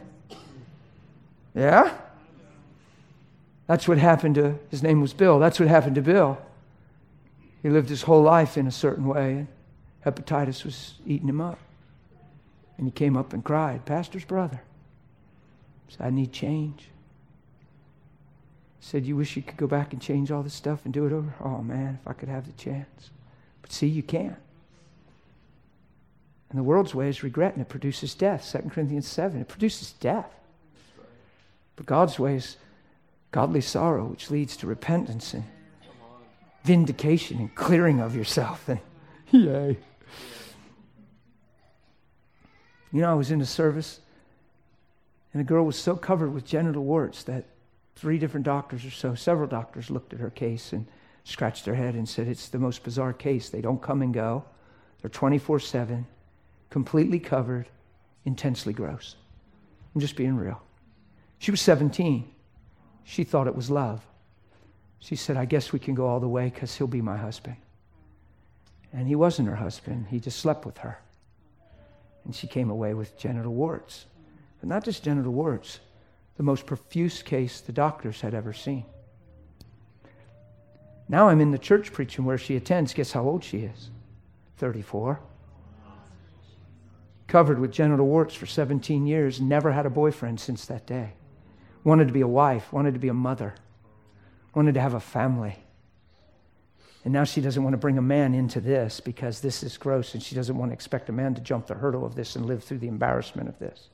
Yeah? 1.54 1.96
That's 3.68 3.86
what 3.86 3.98
happened 3.98 4.34
to, 4.36 4.58
his 4.70 4.82
name 4.82 5.00
was 5.00 5.12
Bill. 5.12 5.38
That's 5.38 5.60
what 5.60 5.68
happened 5.68 5.94
to 5.94 6.02
Bill. 6.02 6.38
He 7.62 7.68
lived 7.68 7.88
his 7.88 8.02
whole 8.02 8.22
life 8.22 8.56
in 8.56 8.66
a 8.66 8.72
certain 8.72 9.06
way 9.06 9.36
and 9.36 9.48
hepatitis 10.04 10.64
was 10.64 10.94
eating 11.06 11.28
him 11.28 11.40
up. 11.40 11.58
And 12.78 12.86
he 12.86 12.90
came 12.90 13.16
up 13.16 13.32
and 13.32 13.44
cried, 13.44 13.84
Pastor's 13.84 14.24
brother. 14.24 14.62
Said, 15.88 16.06
I 16.06 16.10
need 16.10 16.32
change. 16.32 16.88
Said, 18.80 19.04
You 19.04 19.16
wish 19.16 19.36
you 19.36 19.42
could 19.42 19.56
go 19.56 19.66
back 19.66 19.92
and 19.92 20.00
change 20.00 20.30
all 20.30 20.42
this 20.42 20.54
stuff 20.54 20.80
and 20.84 20.94
do 20.94 21.04
it 21.04 21.12
over? 21.12 21.34
Oh 21.44 21.62
man, 21.62 21.98
if 22.00 22.08
I 22.08 22.14
could 22.14 22.28
have 22.28 22.46
the 22.46 22.52
chance. 22.52 23.10
But 23.60 23.72
see, 23.72 23.86
you 23.86 24.02
can't. 24.02 24.36
And 26.50 26.58
the 26.58 26.62
world's 26.62 26.94
way 26.94 27.08
is 27.08 27.22
regret, 27.22 27.52
and 27.52 27.60
it 27.60 27.68
produces 27.68 28.14
death. 28.14 28.48
2 28.50 28.70
Corinthians 28.70 29.06
7, 29.06 29.40
it 29.40 29.48
produces 29.48 29.92
death. 29.92 30.32
But 31.76 31.84
God's 31.84 32.18
way 32.18 32.36
is 32.36 32.56
godly 33.30 33.60
sorrow, 33.60 34.04
which 34.04 34.30
leads 34.30 34.56
to 34.58 34.66
repentance 34.66 35.34
and 35.34 35.44
vindication 36.64 37.38
and 37.38 37.54
clearing 37.54 38.00
of 38.00 38.14
yourself. 38.14 38.68
And 38.68 38.80
yay. 39.30 39.78
You 42.92 43.02
know, 43.02 43.10
I 43.10 43.14
was 43.14 43.30
in 43.30 43.40
a 43.40 43.46
service, 43.46 44.00
and 45.32 45.42
a 45.42 45.44
girl 45.44 45.64
was 45.64 45.76
so 45.76 45.94
covered 45.94 46.32
with 46.32 46.46
genital 46.46 46.84
warts 46.84 47.22
that 47.24 47.44
three 47.96 48.18
different 48.18 48.46
doctors 48.46 48.84
or 48.84 48.90
so, 48.90 49.14
several 49.14 49.46
doctors 49.46 49.90
looked 49.90 50.12
at 50.12 50.20
her 50.20 50.30
case 50.30 50.72
and 50.72 50.86
scratched 51.24 51.64
their 51.64 51.74
head 51.74 51.94
and 51.94 52.08
said, 52.08 52.28
It's 52.28 52.48
the 52.48 52.58
most 52.58 52.82
bizarre 52.82 53.12
case. 53.12 53.50
They 53.50 53.60
don't 53.60 53.82
come 53.82 54.00
and 54.00 54.14
go, 54.14 54.44
they're 55.02 55.10
24 55.10 55.60
7, 55.60 56.06
completely 56.70 57.18
covered, 57.18 57.68
intensely 58.24 58.72
gross. 58.72 59.16
I'm 59.94 60.00
just 60.00 60.16
being 60.16 60.36
real. 60.36 60.62
She 61.38 61.50
was 61.50 61.60
17. 61.60 62.28
She 63.08 63.24
thought 63.24 63.46
it 63.46 63.56
was 63.56 63.70
love. 63.70 64.06
She 65.00 65.16
said, 65.16 65.36
I 65.36 65.46
guess 65.46 65.72
we 65.72 65.78
can 65.78 65.94
go 65.94 66.06
all 66.06 66.20
the 66.20 66.28
way 66.28 66.50
because 66.50 66.76
he'll 66.76 66.86
be 66.86 67.00
my 67.00 67.16
husband. 67.16 67.56
And 68.92 69.08
he 69.08 69.14
wasn't 69.14 69.48
her 69.48 69.56
husband, 69.56 70.06
he 70.10 70.20
just 70.20 70.38
slept 70.38 70.64
with 70.64 70.78
her 70.78 70.98
and 72.28 72.36
she 72.36 72.46
came 72.46 72.68
away 72.68 72.92
with 72.92 73.18
genital 73.18 73.54
warts. 73.54 74.04
But 74.60 74.68
not 74.68 74.84
just 74.84 75.02
genital 75.02 75.32
warts, 75.32 75.80
the 76.36 76.42
most 76.42 76.66
profuse 76.66 77.22
case 77.22 77.62
the 77.62 77.72
doctors 77.72 78.20
had 78.20 78.34
ever 78.34 78.52
seen. 78.52 78.84
Now 81.08 81.30
I'm 81.30 81.40
in 81.40 81.50
the 81.50 81.58
church 81.58 81.90
preaching 81.90 82.26
where 82.26 82.36
she 82.36 82.54
attends. 82.54 82.92
Guess 82.92 83.12
how 83.12 83.22
old 83.22 83.42
she 83.42 83.60
is? 83.60 83.88
34. 84.58 85.20
Covered 87.28 87.58
with 87.58 87.72
genital 87.72 88.06
warts 88.06 88.34
for 88.34 88.44
17 88.44 89.06
years, 89.06 89.40
never 89.40 89.72
had 89.72 89.86
a 89.86 89.90
boyfriend 89.90 90.38
since 90.38 90.66
that 90.66 90.86
day. 90.86 91.14
Wanted 91.88 92.08
to 92.08 92.12
be 92.12 92.20
a 92.20 92.28
wife, 92.28 92.70
wanted 92.70 92.92
to 92.92 93.00
be 93.00 93.08
a 93.08 93.14
mother, 93.14 93.54
wanted 94.54 94.74
to 94.74 94.80
have 94.80 94.92
a 94.92 95.00
family. 95.00 95.56
And 97.02 97.14
now 97.14 97.24
she 97.24 97.40
doesn't 97.40 97.62
want 97.62 97.72
to 97.72 97.78
bring 97.78 97.96
a 97.96 98.02
man 98.02 98.34
into 98.34 98.60
this 98.60 99.00
because 99.00 99.40
this 99.40 99.62
is 99.62 99.78
gross, 99.78 100.12
and 100.12 100.22
she 100.22 100.34
doesn't 100.34 100.58
want 100.58 100.70
to 100.70 100.74
expect 100.74 101.08
a 101.08 101.12
man 101.12 101.34
to 101.34 101.40
jump 101.40 101.66
the 101.66 101.72
hurdle 101.72 102.04
of 102.04 102.14
this 102.14 102.36
and 102.36 102.44
live 102.44 102.62
through 102.62 102.76
the 102.76 102.88
embarrassment 102.88 103.48
of 103.48 103.58
this. 103.58 103.88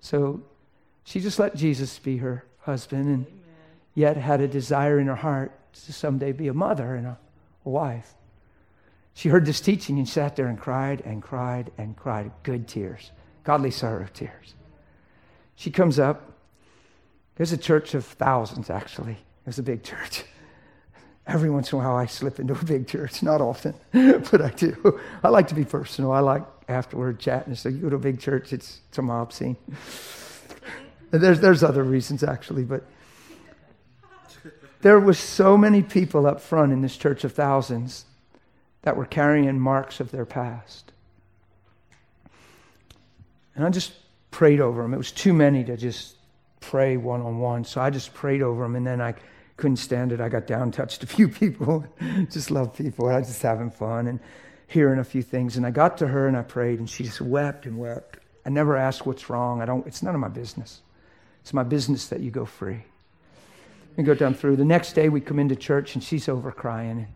So 0.00 0.42
she 1.04 1.18
just 1.20 1.38
let 1.38 1.56
Jesus 1.56 1.98
be 1.98 2.18
her 2.18 2.44
husband, 2.58 3.06
and 3.06 3.26
yet 3.94 4.18
had 4.18 4.42
a 4.42 4.46
desire 4.46 5.00
in 5.00 5.06
her 5.06 5.16
heart 5.16 5.50
to 5.86 5.94
someday 5.94 6.32
be 6.32 6.48
a 6.48 6.52
mother 6.52 6.94
and 6.94 7.06
a, 7.06 7.18
a 7.64 7.70
wife. 7.70 8.12
She 9.14 9.30
heard 9.30 9.46
this 9.46 9.62
teaching 9.62 9.96
and 9.96 10.06
sat 10.06 10.36
there 10.36 10.48
and 10.48 10.58
cried 10.58 11.00
and 11.06 11.22
cried 11.22 11.70
and 11.78 11.96
cried. 11.96 12.32
Good 12.42 12.68
tears, 12.68 13.12
godly 13.44 13.70
sorrow 13.70 14.08
tears. 14.12 14.56
She 15.56 15.70
comes 15.70 15.98
up. 15.98 16.28
There's 17.42 17.50
a 17.50 17.58
church 17.58 17.94
of 17.94 18.04
thousands, 18.04 18.70
actually. 18.70 19.14
It 19.14 19.46
was 19.46 19.58
a 19.58 19.64
big 19.64 19.82
church. 19.82 20.22
Every 21.26 21.50
once 21.50 21.72
in 21.72 21.80
a 21.80 21.82
while, 21.82 21.96
I 21.96 22.06
slip 22.06 22.38
into 22.38 22.54
a 22.54 22.64
big 22.64 22.86
church. 22.86 23.20
Not 23.20 23.40
often, 23.40 23.74
but 23.92 24.40
I 24.40 24.50
do. 24.50 25.00
I 25.24 25.28
like 25.28 25.48
to 25.48 25.56
be 25.56 25.64
personal. 25.64 26.12
I 26.12 26.20
like 26.20 26.44
afterward 26.68 27.18
chatting. 27.18 27.56
So 27.56 27.68
you 27.68 27.78
go 27.78 27.90
to 27.90 27.96
a 27.96 27.98
big 27.98 28.20
church, 28.20 28.52
it's, 28.52 28.82
it's 28.88 28.98
a 28.98 29.02
mob 29.02 29.32
scene. 29.32 29.56
There's, 31.10 31.40
there's 31.40 31.64
other 31.64 31.82
reasons, 31.82 32.22
actually, 32.22 32.62
but 32.62 32.84
there 34.82 35.00
was 35.00 35.18
so 35.18 35.58
many 35.58 35.82
people 35.82 36.28
up 36.28 36.40
front 36.40 36.72
in 36.72 36.80
this 36.80 36.96
church 36.96 37.24
of 37.24 37.32
thousands 37.32 38.04
that 38.82 38.96
were 38.96 39.04
carrying 39.04 39.58
marks 39.58 39.98
of 39.98 40.12
their 40.12 40.26
past. 40.26 40.92
And 43.56 43.64
I 43.64 43.70
just 43.70 43.94
prayed 44.30 44.60
over 44.60 44.82
them. 44.82 44.94
It 44.94 44.98
was 44.98 45.10
too 45.10 45.32
many 45.32 45.64
to 45.64 45.76
just 45.76 46.18
pray 46.62 46.96
one 46.96 47.20
on 47.20 47.38
one. 47.38 47.64
So 47.64 47.80
I 47.80 47.90
just 47.90 48.14
prayed 48.14 48.40
over 48.42 48.62
them, 48.62 48.76
and 48.76 48.86
then 48.86 49.00
I 49.00 49.14
couldn't 49.56 49.76
stand 49.76 50.12
it. 50.12 50.20
I 50.20 50.28
got 50.28 50.46
down, 50.46 50.70
touched 50.72 51.02
a 51.02 51.06
few 51.06 51.28
people, 51.28 51.84
just 52.30 52.50
love 52.50 52.74
people. 52.74 53.08
I 53.08 53.18
was 53.18 53.28
just 53.28 53.42
having 53.42 53.70
fun 53.70 54.06
and 54.06 54.20
hearing 54.66 54.98
a 54.98 55.04
few 55.04 55.22
things. 55.22 55.56
And 55.56 55.66
I 55.66 55.70
got 55.70 55.98
to 55.98 56.06
her 56.06 56.26
and 56.26 56.36
I 56.36 56.42
prayed, 56.42 56.78
and 56.78 56.88
she 56.88 57.04
just 57.04 57.20
wept 57.20 57.66
and 57.66 57.78
wept. 57.78 58.18
I 58.46 58.50
never 58.50 58.76
asked 58.76 59.04
what's 59.04 59.28
wrong. 59.28 59.60
I 59.60 59.66
don't. 59.66 59.86
It's 59.86 60.02
none 60.02 60.14
of 60.14 60.20
my 60.20 60.28
business. 60.28 60.80
It's 61.42 61.52
my 61.52 61.64
business 61.64 62.06
that 62.08 62.20
you 62.20 62.30
go 62.30 62.44
free. 62.44 62.82
We 63.96 64.04
go 64.04 64.14
down 64.14 64.34
through. 64.34 64.56
The 64.56 64.64
next 64.64 64.94
day 64.94 65.08
we 65.08 65.20
come 65.20 65.38
into 65.38 65.54
church 65.56 65.94
and 65.94 66.02
she's 66.02 66.28
over 66.28 66.50
crying. 66.50 66.98
And 66.98 67.08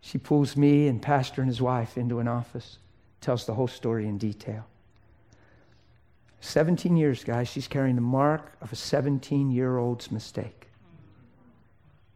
she 0.00 0.18
pulls 0.18 0.56
me 0.56 0.88
and 0.88 1.00
pastor 1.00 1.42
and 1.42 1.48
his 1.48 1.60
wife 1.60 1.96
into 1.96 2.18
an 2.18 2.28
office, 2.28 2.78
tells 3.20 3.46
the 3.46 3.54
whole 3.54 3.68
story 3.68 4.06
in 4.06 4.18
detail. 4.18 4.66
17 6.44 6.96
years, 6.96 7.24
guys, 7.24 7.48
she's 7.48 7.66
carrying 7.66 7.94
the 7.94 8.02
mark 8.02 8.52
of 8.60 8.72
a 8.72 8.76
17 8.76 9.50
year 9.50 9.78
old's 9.78 10.10
mistake. 10.10 10.68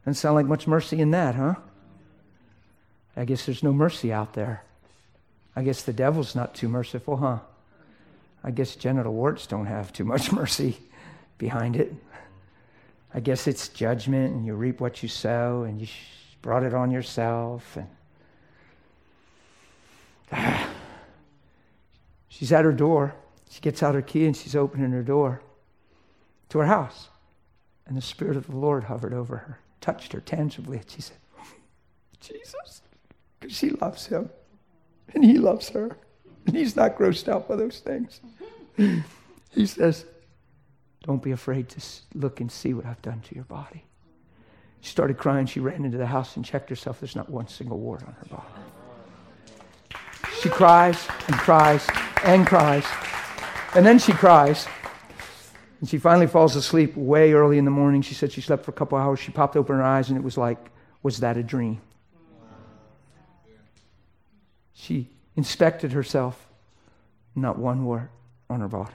Doesn't 0.04 0.14
sound 0.14 0.34
like 0.36 0.46
much 0.46 0.66
mercy 0.66 1.00
in 1.00 1.10
that, 1.12 1.34
huh? 1.34 1.54
I 3.16 3.24
guess 3.24 3.46
there's 3.46 3.62
no 3.62 3.72
mercy 3.72 4.12
out 4.12 4.34
there. 4.34 4.62
I 5.56 5.62
guess 5.62 5.82
the 5.82 5.92
devil's 5.92 6.34
not 6.34 6.54
too 6.54 6.68
merciful, 6.68 7.16
huh? 7.16 7.38
I 8.44 8.52
guess 8.52 8.76
genital 8.76 9.12
warts 9.12 9.46
don't 9.46 9.66
have 9.66 9.92
too 9.92 10.04
much 10.04 10.30
mercy. 10.40 10.78
behind 11.38 11.76
it. 11.76 11.94
I 13.14 13.20
guess 13.20 13.46
it's 13.46 13.68
judgment, 13.68 14.34
and 14.34 14.44
you 14.44 14.54
reap 14.54 14.80
what 14.80 15.02
you 15.02 15.08
sow, 15.08 15.62
and 15.62 15.80
you 15.80 15.86
brought 16.42 16.62
it 16.64 16.74
on 16.74 16.90
yourself. 16.90 17.78
And 17.78 17.88
she's 22.28 22.52
at 22.52 22.64
her 22.64 22.72
door. 22.72 23.14
She 23.50 23.60
gets 23.60 23.82
out 23.82 23.94
her 23.94 24.02
key 24.02 24.26
and 24.26 24.36
she's 24.36 24.56
opening 24.56 24.90
her 24.92 25.02
door 25.02 25.42
to 26.50 26.58
her 26.58 26.66
house. 26.66 27.08
And 27.86 27.96
the 27.96 28.02
Spirit 28.02 28.36
of 28.36 28.46
the 28.46 28.56
Lord 28.56 28.84
hovered 28.84 29.14
over 29.14 29.36
her, 29.36 29.60
touched 29.80 30.12
her 30.12 30.20
tangibly, 30.20 30.78
and 30.78 30.90
she 30.90 31.00
said, 31.00 31.16
Jesus, 32.20 32.82
because 33.40 33.56
she 33.56 33.70
loves 33.70 34.06
him, 34.06 34.28
and 35.14 35.24
he 35.24 35.38
loves 35.38 35.70
her, 35.70 35.96
and 36.46 36.54
he's 36.54 36.76
not 36.76 36.96
grossed 36.96 37.28
out 37.28 37.48
by 37.48 37.56
those 37.56 37.80
things. 37.80 38.20
He 39.50 39.66
says, 39.66 40.04
Don't 41.02 41.22
be 41.22 41.30
afraid 41.32 41.68
to 41.70 41.80
look 42.14 42.40
and 42.40 42.52
see 42.52 42.74
what 42.74 42.86
I've 42.86 43.02
done 43.02 43.20
to 43.22 43.34
your 43.34 43.44
body. 43.44 43.84
She 44.80 44.90
started 44.90 45.18
crying. 45.18 45.46
She 45.46 45.60
ran 45.60 45.84
into 45.84 45.98
the 45.98 46.06
house 46.06 46.36
and 46.36 46.44
checked 46.44 46.70
herself. 46.70 47.00
There's 47.00 47.16
not 47.16 47.28
one 47.28 47.48
single 47.48 47.78
wart 47.78 48.02
on 48.06 48.12
her 48.12 48.26
body. 48.26 48.46
She 50.40 50.48
cries 50.48 51.08
and 51.26 51.36
cries 51.36 51.84
and 52.22 52.46
cries. 52.46 52.84
And 53.74 53.84
then 53.84 53.98
she 53.98 54.12
cries. 54.12 54.66
And 55.80 55.88
she 55.88 55.98
finally 55.98 56.26
falls 56.26 56.56
asleep 56.56 56.96
way 56.96 57.32
early 57.32 57.58
in 57.58 57.64
the 57.64 57.70
morning. 57.70 58.02
She 58.02 58.14
said 58.14 58.32
she 58.32 58.40
slept 58.40 58.64
for 58.64 58.70
a 58.70 58.74
couple 58.74 58.98
hours. 58.98 59.20
She 59.20 59.30
popped 59.30 59.56
open 59.56 59.76
her 59.76 59.82
eyes, 59.82 60.08
and 60.08 60.18
it 60.18 60.24
was 60.24 60.36
like, 60.36 60.58
was 61.02 61.18
that 61.20 61.36
a 61.36 61.42
dream? 61.42 61.80
She 64.72 65.08
inspected 65.36 65.92
herself, 65.92 66.48
not 67.34 67.58
one 67.58 67.84
wart 67.84 68.10
on 68.50 68.60
her 68.60 68.68
body. 68.68 68.92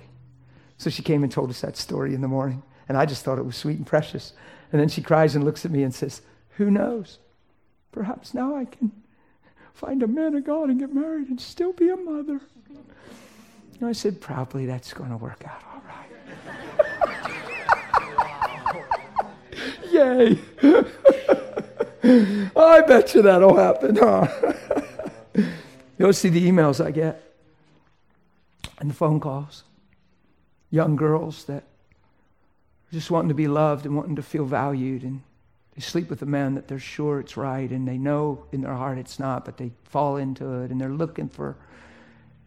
So 0.77 0.89
she 0.89 1.03
came 1.03 1.23
and 1.23 1.31
told 1.31 1.49
us 1.49 1.61
that 1.61 1.77
story 1.77 2.13
in 2.13 2.21
the 2.21 2.27
morning. 2.27 2.63
And 2.89 2.97
I 2.97 3.05
just 3.05 3.23
thought 3.23 3.37
it 3.37 3.45
was 3.45 3.55
sweet 3.55 3.77
and 3.77 3.87
precious. 3.87 4.33
And 4.71 4.81
then 4.81 4.89
she 4.89 5.01
cries 5.01 5.35
and 5.35 5.45
looks 5.45 5.65
at 5.65 5.71
me 5.71 5.83
and 5.83 5.93
says, 5.93 6.21
Who 6.57 6.69
knows? 6.69 7.19
Perhaps 7.91 8.33
now 8.33 8.55
I 8.55 8.65
can 8.65 8.91
find 9.73 10.03
a 10.03 10.07
man 10.07 10.35
of 10.35 10.43
God 10.43 10.69
and 10.69 10.79
get 10.79 10.93
married 10.93 11.29
and 11.29 11.39
still 11.39 11.73
be 11.73 11.89
a 11.89 11.95
mother. 11.95 12.41
And 13.79 13.89
I 13.89 13.91
said, 13.93 14.21
Probably 14.21 14.65
that's 14.65 14.93
going 14.93 15.09
to 15.09 15.17
work 15.17 15.43
out 15.45 15.61
all 15.73 15.81
right. 15.87 16.09
Yay. 19.91 20.39
Oh, 22.55 22.67
I 22.67 22.81
bet 22.81 23.15
you 23.15 23.21
that'll 23.21 23.55
happen, 23.55 23.95
huh? 23.95 24.27
You'll 25.97 26.13
see 26.13 26.29
the 26.29 26.45
emails 26.49 26.83
I 26.83 26.91
get 26.91 27.33
and 28.79 28.89
the 28.89 28.93
phone 28.93 29.19
calls. 29.21 29.63
Young 30.69 30.95
girls 30.95 31.45
that 31.45 31.63
are 31.63 32.91
just 32.91 33.09
wanting 33.09 33.29
to 33.29 33.35
be 33.35 33.47
loved 33.47 33.85
and 33.85 33.95
wanting 33.95 34.17
to 34.17 34.21
feel 34.21 34.45
valued 34.45 35.03
and 35.03 35.21
they 35.75 35.81
sleep 35.81 36.09
with 36.09 36.21
a 36.21 36.25
man 36.25 36.55
that 36.55 36.67
they're 36.67 36.77
sure 36.77 37.19
it's 37.19 37.37
right 37.37 37.69
and 37.69 37.87
they 37.87 37.97
know 37.97 38.45
in 38.51 38.61
their 38.61 38.73
heart 38.73 38.97
it's 38.97 39.17
not, 39.17 39.45
but 39.45 39.57
they 39.57 39.71
fall 39.85 40.17
into 40.17 40.61
it 40.61 40.71
and 40.71 40.81
they're 40.81 40.89
looking 40.89 41.29
for 41.29 41.55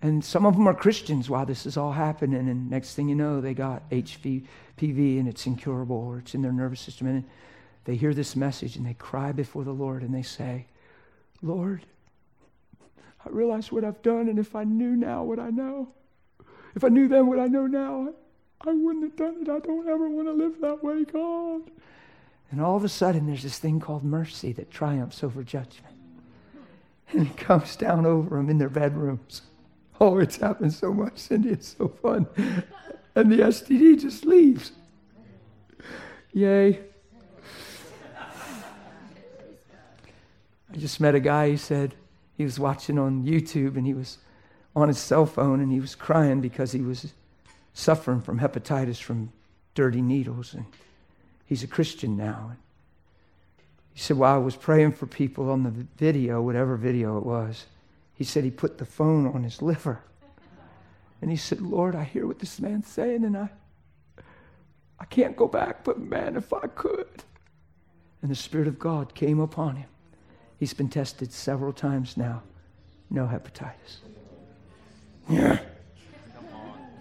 and 0.03 0.25
some 0.25 0.45
of 0.45 0.55
them 0.55 0.69
are 0.69 0.75
Christians 0.75 1.31
while 1.31 1.47
this 1.47 1.65
is 1.67 1.77
all 1.77 1.93
happening. 1.93 2.49
And 2.49 2.71
next 2.71 2.95
thing 2.95 3.09
you 3.09 3.15
know, 3.15 3.41
they 3.41 3.55
got 3.55 3.89
HPV 3.91 5.19
and 5.19 5.27
it's 5.27 5.47
incurable 5.47 5.97
or 5.97 6.19
it's 6.19 6.35
in 6.35 6.43
their 6.43 6.53
nervous 6.53 6.81
system. 6.81 7.07
And 7.07 7.25
they 7.85 7.97
hear 7.97 8.13
this 8.13 8.37
message 8.37 8.77
and 8.77 8.87
they 8.87 8.95
cry 8.95 9.33
before 9.33 9.65
the 9.65 9.73
Lord 9.73 10.03
and 10.03 10.15
they 10.15 10.23
say, 10.23 10.67
Lord, 11.43 11.87
I 13.25 13.31
realize 13.31 13.73
what 13.73 13.85
I've 13.85 14.03
done. 14.03 14.29
And 14.29 14.39
if 14.39 14.55
I 14.55 14.65
knew 14.65 14.97
now 14.97 15.25
what 15.25 15.39
I 15.39 15.51
know, 15.51 15.89
if 16.75 16.85
I 16.85 16.89
knew 16.89 17.09
then 17.09 17.27
what 17.27 17.41
I 17.41 17.47
know 17.47 17.67
now, 17.67 18.13
I 18.61 18.73
wouldn't 18.73 19.05
have 19.05 19.17
done 19.17 19.39
it. 19.43 19.49
I 19.49 19.59
don't 19.61 19.89
ever 19.89 20.09
want 20.09 20.29
to 20.29 20.33
live 20.33 20.61
that 20.61 20.85
way, 20.85 21.05
God. 21.05 21.71
And 22.51 22.61
all 22.61 22.77
of 22.77 22.85
a 22.85 22.89
sudden, 22.89 23.27
there's 23.27 23.43
this 23.43 23.59
thing 23.59 23.81
called 23.81 24.05
mercy 24.05 24.53
that 24.53 24.71
triumphs 24.71 25.25
over 25.25 25.43
judgment. 25.43 25.95
And 27.13 27.27
it 27.27 27.37
comes 27.37 27.77
down 27.77 28.05
over 28.05 28.37
them 28.37 28.51
in 28.51 28.59
their 28.59 28.69
bedrooms. 28.69 29.43
Oh, 30.01 30.19
it's 30.19 30.37
happened 30.37 30.75
so 30.75 30.93
much, 30.93 31.19
Cindy. 31.19 31.51
It's 31.51 31.75
so 31.77 31.89
fun. 31.89 32.27
And 33.15 33.33
the 33.33 33.39
STD 33.39 34.01
just 34.01 34.27
leaves. 34.27 34.73
Yay. 36.33 36.81
I 40.73 40.77
just 40.77 41.01
met 41.01 41.15
a 41.15 41.21
guy, 41.21 41.51
he 41.51 41.57
said 41.57 41.95
he 42.37 42.45
was 42.45 42.59
watching 42.59 42.99
on 42.99 43.25
YouTube 43.25 43.77
and 43.77 43.87
he 43.87 43.95
was 43.95 44.19
on 44.75 44.89
his 44.89 44.99
cell 44.99 45.25
phone 45.25 45.61
and 45.61 45.73
he 45.73 45.81
was 45.81 45.95
crying 45.95 46.43
because 46.43 46.73
he 46.73 46.83
was 46.83 47.15
suffering 47.73 48.21
from 48.21 48.41
hepatitis 48.41 49.01
from 49.01 49.33
dirty 49.75 50.03
needles. 50.03 50.53
And 50.53 50.67
he's 51.47 51.63
a 51.63 51.67
Christian 51.67 52.17
now. 52.17 52.57
He 53.95 54.01
said, 54.01 54.19
While 54.19 54.35
I 54.35 54.39
was 54.39 54.57
praying 54.57 54.93
for 54.93 55.07
people 55.07 55.51
on 55.51 55.63
the 55.63 55.73
video, 55.97 56.43
whatever 56.43 56.77
video 56.77 57.17
it 57.17 57.25
was, 57.25 57.65
he 58.17 58.25
said 58.25 58.45
he 58.45 58.51
put 58.51 58.79
the 58.79 58.87
phone 58.87 59.27
on 59.27 59.45
his 59.45 59.63
liver. 59.63 60.01
And 61.21 61.31
he 61.31 61.37
said, 61.37 61.61
Lord, 61.61 61.95
I 61.95 62.05
hear 62.05 62.27
what 62.27 62.39
this 62.39 62.61
man's 62.61 62.89
saying, 62.89 63.25
and 63.25 63.37
I, 63.37 63.49
I 64.99 65.05
can't 65.05 65.37
go 65.37 65.47
back, 65.47 65.85
but 65.85 65.99
man, 65.99 66.37
if 66.37 66.53
I 66.53 66.67
could. 66.67 67.25
And 68.23 68.31
the 68.31 68.35
Spirit 68.35 68.69
of 68.69 68.79
God 68.79 69.15
came 69.15 69.41
upon 69.41 69.77
him. 69.77 69.89
He's 70.59 70.75
been 70.75 70.89
tested 70.89 71.33
several 71.33 71.73
times 71.73 72.17
now. 72.17 72.43
No 73.11 73.27
hepatitis. 73.27 73.99
Yeah. 75.29 75.59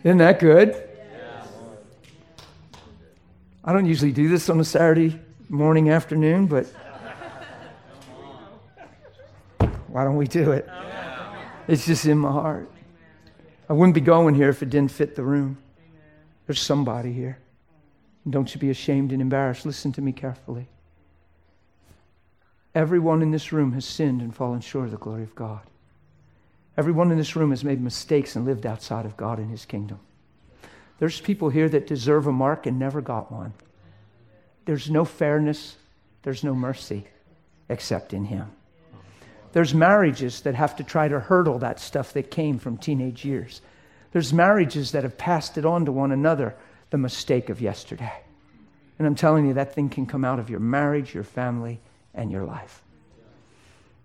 Isn't 0.03 0.18
that 0.18 0.39
good? 0.39 0.82
I 3.63 3.74
don't 3.74 3.86
usually 3.86 4.11
do 4.11 4.30
this 4.30 4.49
on 4.49 4.59
a 4.59 4.63
Saturday 4.63 5.20
morning, 5.49 5.89
afternoon, 5.89 6.47
but 6.47 6.68
why 9.88 10.03
don't 10.03 10.18
we 10.18 10.28
do 10.28 10.51
it? 10.51 10.70
It's 11.68 11.86
just 11.86 12.05
in 12.05 12.18
my 12.18 12.32
heart. 12.32 12.70
I 13.68 13.74
wouldn't 13.74 13.95
be 13.95 14.01
going 14.01 14.36
here 14.36 14.49
if 14.49 14.61
it 14.61 14.70
didn't 14.70 14.91
fit 14.91 15.16
the 15.16 15.24
room. 15.24 15.57
There's 16.45 16.61
somebody 16.61 17.11
here. 17.11 17.39
Don't 18.30 18.53
you 18.53 18.59
be 18.59 18.70
ashamed 18.70 19.11
and 19.11 19.22
embarrassed. 19.22 19.66
Listen 19.66 19.91
to 19.93 20.01
me 20.01 20.11
carefully. 20.11 20.68
Everyone 22.74 23.22
in 23.22 23.32
this 23.32 23.51
room 23.51 23.72
has 23.74 23.86
sinned 23.86 24.22
and 24.22 24.36
fallen 24.36 24.61
short 24.61 24.86
of 24.86 24.91
the 24.91 24.97
glory 24.97 25.24
of 25.24 25.34
God. 25.34 25.61
Everyone 26.78 27.11
in 27.11 27.18
this 27.18 27.36
room 27.36 27.51
has 27.51 27.63
made 27.63 27.82
mistakes 27.82 28.36
and 28.36 28.45
lived 28.45 28.66
outside 28.66 29.05
of 29.05 29.16
God 29.16 29.39
and 29.39 29.49
His 29.49 29.66
kingdom. 29.66 29.99
There's 30.99 31.22
people 31.22 31.49
here 31.49 31.70
that 31.70 31.88
deserve 31.88 32.28
a 32.28 32.32
mark 32.32 32.66
and 32.66 32.78
never 32.78 33.01
got 33.01 33.32
one. 33.32 33.53
There's 34.66 34.89
no 34.89 35.05
fairness, 35.05 35.78
there's 36.24 36.43
no 36.43 36.53
mercy 36.53 37.07
except 37.70 38.13
in 38.13 38.26
Him. 38.26 38.51
There's 39.55 39.73
marriages 39.73 40.41
that 40.41 40.53
have 40.55 40.75
to 40.75 40.83
try 40.83 41.07
to 41.07 41.17
hurdle 41.17 41.59
that 41.59 41.79
stuff 41.79 42.11
that 42.11 42.29
came 42.29 42.59
from 42.59 42.75
teenage 42.75 43.23
years. 43.23 43.61
There's 44.11 44.33
marriages 44.33 44.91
that 44.91 45.03
have 45.03 45.17
passed 45.17 45.57
it 45.57 45.65
on 45.65 45.85
to 45.85 45.93
one 45.93 46.11
another, 46.11 46.57
the 46.89 46.97
mistake 46.97 47.47
of 47.47 47.61
yesterday. 47.61 48.21
And 48.99 49.07
I'm 49.07 49.15
telling 49.15 49.47
you, 49.47 49.53
that 49.53 49.73
thing 49.73 49.87
can 49.87 50.07
come 50.07 50.25
out 50.25 50.39
of 50.39 50.49
your 50.49 50.59
marriage, 50.59 51.13
your 51.13 51.23
family, 51.23 51.79
and 52.13 52.33
your 52.33 52.43
life. 52.43 52.82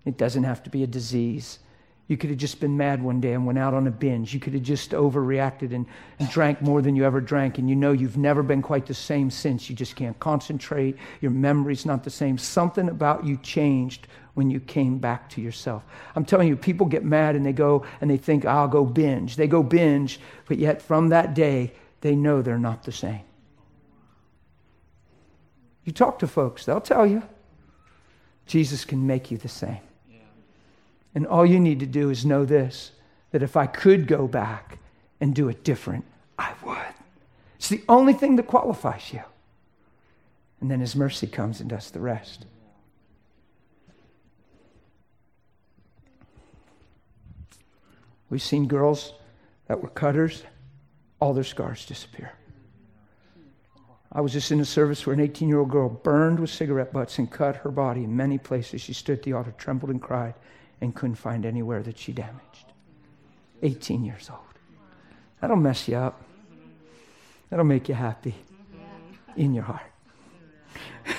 It 0.04 0.16
doesn't 0.16 0.44
have 0.44 0.62
to 0.62 0.70
be 0.70 0.84
a 0.84 0.86
disease. 0.86 1.58
You 2.06 2.16
could 2.16 2.30
have 2.30 2.38
just 2.38 2.60
been 2.60 2.76
mad 2.76 3.02
one 3.02 3.20
day 3.20 3.32
and 3.32 3.44
went 3.44 3.58
out 3.58 3.74
on 3.74 3.88
a 3.88 3.90
binge. 3.90 4.32
You 4.32 4.38
could 4.38 4.54
have 4.54 4.62
just 4.62 4.92
overreacted 4.92 5.74
and, 5.74 5.84
and, 6.20 6.30
drank 6.30 6.62
more 6.62 6.80
than 6.80 6.94
you 6.94 7.04
ever 7.04 7.20
drank, 7.20 7.58
and 7.58 7.68
you 7.68 7.74
know 7.74 7.90
you've 7.90 8.16
never 8.16 8.44
been 8.44 8.62
quite 8.62 8.86
the 8.86 8.94
same 8.94 9.30
since. 9.30 9.68
You 9.68 9.74
just 9.74 9.96
can't 9.96 10.18
concentrate. 10.20 10.96
Your 11.20 11.32
memory's 11.32 11.84
not 11.84 12.04
the 12.04 12.10
same. 12.10 12.38
Something 12.38 12.88
about 12.88 13.24
you 13.26 13.36
changed 13.36 14.06
when 14.40 14.50
you 14.50 14.58
came 14.58 14.96
back 14.96 15.28
to 15.28 15.42
yourself. 15.42 15.82
I'm 16.16 16.24
telling 16.24 16.48
you, 16.48 16.56
people 16.56 16.86
get 16.86 17.04
mad 17.04 17.36
and 17.36 17.44
they 17.44 17.52
go 17.52 17.84
and 18.00 18.10
they 18.10 18.16
think, 18.16 18.46
I'll 18.46 18.68
go 18.68 18.86
binge. 18.86 19.36
They 19.36 19.46
go 19.46 19.62
binge, 19.62 20.18
but 20.46 20.56
yet 20.56 20.80
from 20.80 21.10
that 21.10 21.34
day, 21.34 21.74
they 22.00 22.16
know 22.16 22.40
they're 22.40 22.58
not 22.58 22.84
the 22.84 22.90
same. 22.90 23.20
You 25.84 25.92
talk 25.92 26.18
to 26.20 26.26
folks, 26.26 26.64
they'll 26.64 26.80
tell 26.80 27.06
you. 27.06 27.22
Jesus 28.46 28.86
can 28.86 29.06
make 29.06 29.30
you 29.30 29.36
the 29.36 29.46
same. 29.46 29.82
And 31.14 31.26
all 31.26 31.44
you 31.44 31.60
need 31.60 31.80
to 31.80 31.86
do 31.86 32.08
is 32.08 32.24
know 32.24 32.46
this 32.46 32.92
that 33.32 33.42
if 33.42 33.58
I 33.58 33.66
could 33.66 34.06
go 34.06 34.26
back 34.26 34.78
and 35.20 35.34
do 35.34 35.50
it 35.50 35.64
different, 35.64 36.06
I 36.38 36.54
would. 36.64 36.94
It's 37.56 37.68
the 37.68 37.84
only 37.90 38.14
thing 38.14 38.36
that 38.36 38.46
qualifies 38.46 39.12
you. 39.12 39.22
And 40.62 40.70
then 40.70 40.80
His 40.80 40.96
mercy 40.96 41.26
comes 41.26 41.60
and 41.60 41.68
does 41.68 41.90
the 41.90 42.00
rest. 42.00 42.46
We've 48.30 48.40
seen 48.40 48.66
girls 48.68 49.12
that 49.66 49.82
were 49.82 49.88
cutters, 49.88 50.44
all 51.20 51.34
their 51.34 51.44
scars 51.44 51.84
disappear. 51.84 52.32
I 54.12 54.20
was 54.20 54.32
just 54.32 54.50
in 54.50 54.60
a 54.60 54.64
service 54.64 55.06
where 55.06 55.14
an 55.14 55.20
18 55.20 55.48
year 55.48 55.58
old 55.58 55.70
girl 55.70 55.88
burned 55.88 56.40
with 56.40 56.50
cigarette 56.50 56.92
butts 56.92 57.18
and 57.18 57.30
cut 57.30 57.56
her 57.56 57.70
body 57.70 58.04
in 58.04 58.16
many 58.16 58.38
places. 58.38 58.80
She 58.80 58.92
stood 58.92 59.18
at 59.18 59.24
the 59.24 59.34
altar, 59.34 59.54
trembled, 59.56 59.90
and 59.90 60.02
cried 60.02 60.34
and 60.80 60.94
couldn't 60.94 61.16
find 61.16 61.44
anywhere 61.44 61.82
that 61.82 61.98
she 61.98 62.12
damaged. 62.12 62.72
18 63.62 64.04
years 64.04 64.28
old. 64.30 64.40
That'll 65.40 65.56
mess 65.56 65.86
you 65.86 65.96
up. 65.96 66.22
That'll 67.50 67.64
make 67.64 67.88
you 67.88 67.94
happy. 67.94 68.34
in 69.36 69.54
your 69.54 69.64
heart. 69.64 69.82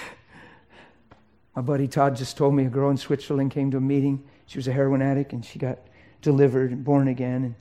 My 1.56 1.62
buddy 1.62 1.88
Todd 1.88 2.16
just 2.16 2.36
told 2.36 2.54
me 2.54 2.66
a 2.66 2.70
girl 2.70 2.90
in 2.90 2.98
Switzerland 2.98 3.52
came 3.52 3.72
to 3.72 3.78
a 3.78 3.82
meeting. 3.82 4.24
She 4.48 4.58
was 4.58 4.68
a 4.68 4.74
heroin 4.74 5.02
addict 5.02 5.32
and 5.32 5.46
she 5.46 5.60
got 5.60 5.80
delivered 6.22 6.72
and 6.72 6.84
born 6.84 7.08
again. 7.08 7.44
And 7.44 7.56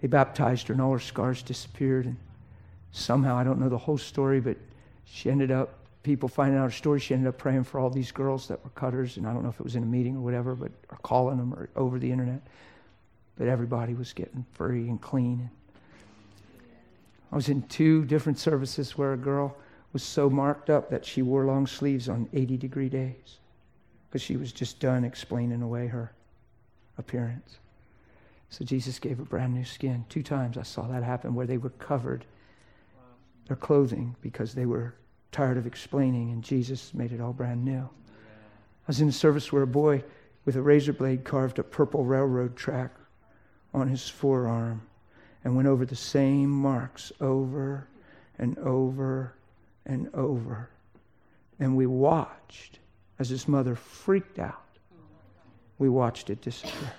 they 0.00 0.08
baptized 0.08 0.68
her 0.68 0.74
and 0.74 0.82
all 0.82 0.92
her 0.92 0.98
scars 0.98 1.42
disappeared. 1.42 2.06
And 2.06 2.16
somehow, 2.92 3.36
I 3.36 3.44
don't 3.44 3.58
know 3.58 3.68
the 3.68 3.78
whole 3.78 3.98
story, 3.98 4.40
but 4.40 4.56
she 5.04 5.30
ended 5.30 5.50
up, 5.50 5.74
people 6.02 6.28
finding 6.28 6.58
out 6.58 6.64
her 6.64 6.70
story, 6.70 7.00
she 7.00 7.14
ended 7.14 7.28
up 7.28 7.38
praying 7.38 7.64
for 7.64 7.80
all 7.80 7.90
these 7.90 8.12
girls 8.12 8.48
that 8.48 8.62
were 8.62 8.70
cutters. 8.70 9.16
And 9.16 9.26
I 9.26 9.32
don't 9.32 9.42
know 9.42 9.48
if 9.48 9.60
it 9.60 9.64
was 9.64 9.76
in 9.76 9.82
a 9.82 9.86
meeting 9.86 10.16
or 10.16 10.20
whatever, 10.20 10.54
but 10.54 10.70
or 10.90 10.98
calling 11.02 11.38
them 11.38 11.54
or 11.54 11.68
over 11.76 11.98
the 11.98 12.10
internet. 12.10 12.40
But 13.36 13.48
everybody 13.48 13.94
was 13.94 14.12
getting 14.12 14.44
free 14.52 14.88
and 14.88 15.00
clean. 15.00 15.50
I 17.30 17.36
was 17.36 17.48
in 17.48 17.62
two 17.62 18.04
different 18.04 18.38
services 18.38 18.96
where 18.96 19.12
a 19.12 19.16
girl 19.16 19.56
was 19.92 20.02
so 20.02 20.28
marked 20.30 20.70
up 20.70 20.90
that 20.90 21.04
she 21.04 21.22
wore 21.22 21.44
long 21.44 21.66
sleeves 21.66 22.08
on 22.08 22.28
80 22.32 22.56
degree 22.56 22.88
days 22.88 23.38
because 24.08 24.22
she 24.22 24.36
was 24.36 24.52
just 24.52 24.80
done 24.80 25.04
explaining 25.04 25.62
away 25.62 25.86
her 25.86 26.12
appearance. 26.98 27.58
So 28.50 28.64
Jesus 28.64 28.98
gave 28.98 29.20
a 29.20 29.24
brand 29.24 29.54
new 29.54 29.64
skin. 29.64 30.04
Two 30.08 30.22
times 30.22 30.56
I 30.58 30.62
saw 30.62 30.86
that 30.88 31.02
happen 31.02 31.34
where 31.34 31.46
they 31.46 31.58
were 31.58 31.70
covered 31.70 32.24
their 33.46 33.56
clothing 33.56 34.14
because 34.20 34.54
they 34.54 34.66
were 34.66 34.94
tired 35.32 35.56
of 35.56 35.66
explaining, 35.66 36.30
and 36.30 36.42
Jesus 36.42 36.92
made 36.94 37.12
it 37.12 37.20
all 37.20 37.32
brand 37.32 37.64
new. 37.64 37.80
I 37.80 38.86
was 38.86 39.00
in 39.00 39.08
a 39.08 39.12
service 39.12 39.52
where 39.52 39.62
a 39.62 39.66
boy 39.66 40.02
with 40.44 40.56
a 40.56 40.62
razor 40.62 40.92
blade 40.92 41.24
carved 41.24 41.58
a 41.58 41.62
purple 41.62 42.04
railroad 42.04 42.56
track 42.56 42.94
on 43.74 43.88
his 43.88 44.08
forearm 44.08 44.82
and 45.44 45.54
went 45.54 45.68
over 45.68 45.84
the 45.84 45.96
same 45.96 46.50
marks 46.50 47.12
over 47.20 47.86
and 48.38 48.58
over 48.58 49.34
and 49.84 50.08
over. 50.14 50.70
And 51.58 51.76
we 51.76 51.86
watched 51.86 52.78
as 53.18 53.28
his 53.28 53.46
mother 53.46 53.74
freaked 53.74 54.38
out. 54.38 54.62
We 55.78 55.88
watched 55.88 56.30
it 56.30 56.42
disappear. 56.42 56.92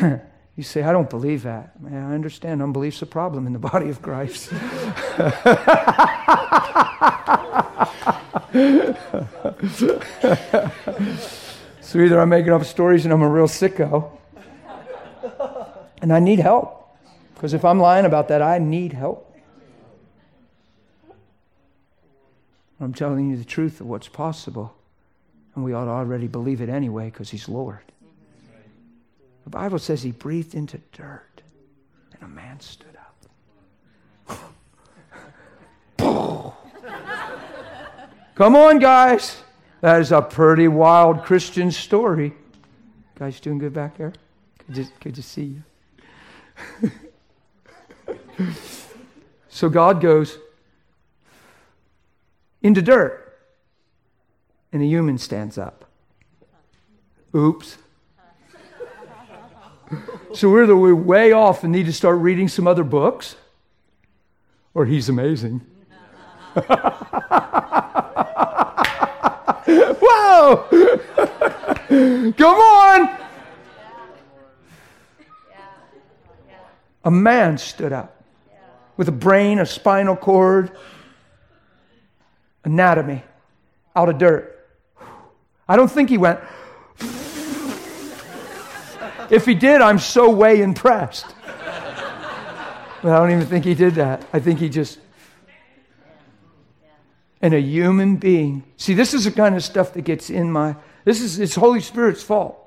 you 0.56 0.62
say, 0.62 0.82
I 0.82 0.92
don't 0.92 1.10
believe 1.10 1.42
that. 1.42 1.80
Man, 1.80 2.04
I 2.04 2.14
understand 2.14 2.62
unbelief's 2.62 3.02
a 3.02 3.06
problem 3.06 3.46
in 3.46 3.52
the 3.52 3.58
body 3.58 3.88
of 3.88 4.00
Christ. 4.00 4.48
so 11.80 11.98
either 11.98 12.20
I'm 12.20 12.28
making 12.28 12.52
up 12.52 12.64
stories 12.64 13.04
and 13.04 13.12
I'm 13.12 13.22
a 13.22 13.28
real 13.28 13.48
sicko, 13.48 14.10
and 16.00 16.12
I 16.12 16.20
need 16.20 16.38
help. 16.38 16.78
Because 17.34 17.54
if 17.54 17.64
I'm 17.64 17.80
lying 17.80 18.06
about 18.06 18.28
that, 18.28 18.40
I 18.40 18.58
need 18.58 18.92
help. 18.92 19.31
I'm 22.82 22.92
telling 22.92 23.30
you 23.30 23.36
the 23.36 23.44
truth 23.44 23.80
of 23.80 23.86
what's 23.86 24.08
possible. 24.08 24.74
And 25.54 25.64
we 25.64 25.72
ought 25.72 25.84
to 25.84 25.90
already 25.90 26.26
believe 26.26 26.60
it 26.60 26.68
anyway 26.68 27.06
because 27.06 27.30
He's 27.30 27.48
Lord. 27.48 27.78
The 29.44 29.50
Bible 29.50 29.78
says 29.78 30.02
He 30.02 30.10
breathed 30.10 30.54
into 30.54 30.78
dirt 30.92 31.42
and 32.14 32.24
a 32.24 32.28
man 32.28 32.58
stood 32.60 32.96
up. 34.28 34.48
Come 38.34 38.56
on, 38.56 38.78
guys. 38.80 39.42
That 39.80 40.00
is 40.00 40.10
a 40.10 40.22
pretty 40.22 40.68
wild 40.68 41.22
Christian 41.24 41.70
story. 41.70 42.32
Guys, 43.16 43.38
doing 43.40 43.58
good 43.58 43.72
back 43.72 43.96
there? 43.96 44.12
Good 44.66 44.86
to, 44.86 44.92
good 45.00 45.14
to 45.14 45.22
see 45.22 45.58
you. 46.82 46.90
so 49.48 49.68
God 49.68 50.00
goes 50.00 50.38
into 52.62 52.82
dirt, 52.82 53.38
and 54.72 54.82
a 54.82 54.86
human 54.86 55.18
stands 55.18 55.58
up. 55.58 55.84
Oops. 57.34 57.78
So 60.34 60.48
we're 60.48 60.94
way 60.94 61.32
off 61.32 61.62
and 61.62 61.70
need 61.70 61.84
to 61.84 61.92
start 61.92 62.16
reading 62.16 62.48
some 62.48 62.66
other 62.66 62.84
books, 62.84 63.36
or 64.72 64.86
he's 64.86 65.10
amazing. 65.10 65.60
Whoa! 70.00 70.66
Come 72.38 72.58
on! 72.58 73.18
A 77.04 77.10
man 77.10 77.58
stood 77.58 77.92
up 77.92 78.22
with 78.96 79.08
a 79.08 79.12
brain, 79.12 79.58
a 79.58 79.66
spinal 79.66 80.16
cord, 80.16 80.70
anatomy 82.64 83.22
out 83.94 84.08
of 84.08 84.18
dirt. 84.18 84.58
I 85.68 85.76
don't 85.76 85.90
think 85.90 86.08
he 86.08 86.18
went. 86.18 86.40
if 89.30 89.46
he 89.46 89.54
did, 89.54 89.80
I'm 89.80 89.98
so 89.98 90.30
way 90.30 90.60
impressed. 90.60 91.26
But 93.02 93.12
I 93.12 93.18
don't 93.18 93.32
even 93.32 93.46
think 93.46 93.64
he 93.64 93.74
did 93.74 93.96
that. 93.96 94.24
I 94.32 94.40
think 94.40 94.60
he 94.60 94.68
just. 94.68 94.98
And 97.40 97.52
a 97.54 97.60
human 97.60 98.16
being. 98.16 98.62
See, 98.76 98.94
this 98.94 99.14
is 99.14 99.24
the 99.24 99.32
kind 99.32 99.56
of 99.56 99.64
stuff 99.64 99.94
that 99.94 100.02
gets 100.02 100.30
in 100.30 100.52
my. 100.52 100.76
This 101.04 101.20
is 101.20 101.40
it's 101.40 101.56
Holy 101.56 101.80
Spirit's 101.80 102.22
fault. 102.22 102.58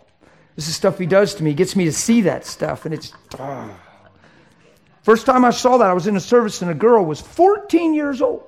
This 0.55 0.67
is 0.67 0.75
stuff 0.75 0.97
he 0.97 1.05
does 1.05 1.35
to 1.35 1.43
me. 1.43 1.51
He 1.51 1.55
gets 1.55 1.75
me 1.75 1.85
to 1.85 1.93
see 1.93 2.21
that 2.21 2.45
stuff, 2.45 2.85
and 2.85 2.93
it's. 2.93 3.13
Ah. 3.39 3.69
First 5.03 5.27
time 5.27 5.45
I 5.45 5.51
saw 5.51 5.77
that, 5.77 5.87
I 5.87 5.93
was 5.93 6.07
in 6.07 6.15
a 6.15 6.19
service, 6.19 6.63
and 6.63 6.71
a 6.71 6.73
girl 6.73 7.05
was 7.05 7.21
14 7.21 7.93
years 7.93 8.21
old. 8.23 8.43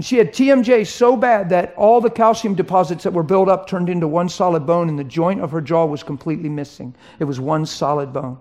And 0.00 0.04
she 0.06 0.16
had 0.16 0.32
TMJ 0.32 0.86
so 0.86 1.14
bad 1.14 1.50
that 1.50 1.74
all 1.76 2.00
the 2.00 2.08
calcium 2.08 2.54
deposits 2.54 3.04
that 3.04 3.12
were 3.12 3.22
built 3.22 3.50
up 3.50 3.66
turned 3.66 3.90
into 3.90 4.08
one 4.08 4.30
solid 4.30 4.64
bone, 4.64 4.88
and 4.88 4.98
the 4.98 5.04
joint 5.04 5.42
of 5.42 5.50
her 5.50 5.60
jaw 5.60 5.84
was 5.84 6.02
completely 6.02 6.48
missing. 6.48 6.94
It 7.18 7.24
was 7.24 7.38
one 7.38 7.66
solid 7.66 8.10
bone. 8.10 8.38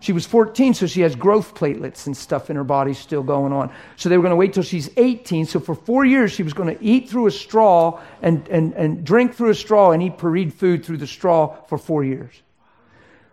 She 0.00 0.12
was 0.12 0.26
14, 0.26 0.74
so 0.74 0.86
she 0.86 1.00
has 1.00 1.16
growth 1.16 1.54
platelets 1.54 2.04
and 2.04 2.14
stuff 2.14 2.50
in 2.50 2.56
her 2.56 2.62
body 2.62 2.92
still 2.92 3.22
going 3.22 3.54
on. 3.54 3.72
So 3.96 4.10
they 4.10 4.18
were 4.18 4.22
going 4.22 4.32
to 4.32 4.36
wait 4.36 4.52
till 4.52 4.62
she's 4.62 4.90
18. 4.98 5.46
So 5.46 5.60
for 5.60 5.74
four 5.74 6.04
years, 6.04 6.30
she 6.30 6.42
was 6.42 6.52
going 6.52 6.76
to 6.76 6.84
eat 6.84 7.08
through 7.08 7.28
a 7.28 7.30
straw 7.30 7.98
and, 8.20 8.46
and, 8.48 8.74
and 8.74 9.02
drink 9.02 9.34
through 9.34 9.48
a 9.48 9.54
straw 9.54 9.92
and 9.92 10.02
eat 10.02 10.18
pureed 10.18 10.52
food 10.52 10.84
through 10.84 10.98
the 10.98 11.06
straw 11.06 11.56
for 11.68 11.78
four 11.78 12.04
years. 12.04 12.34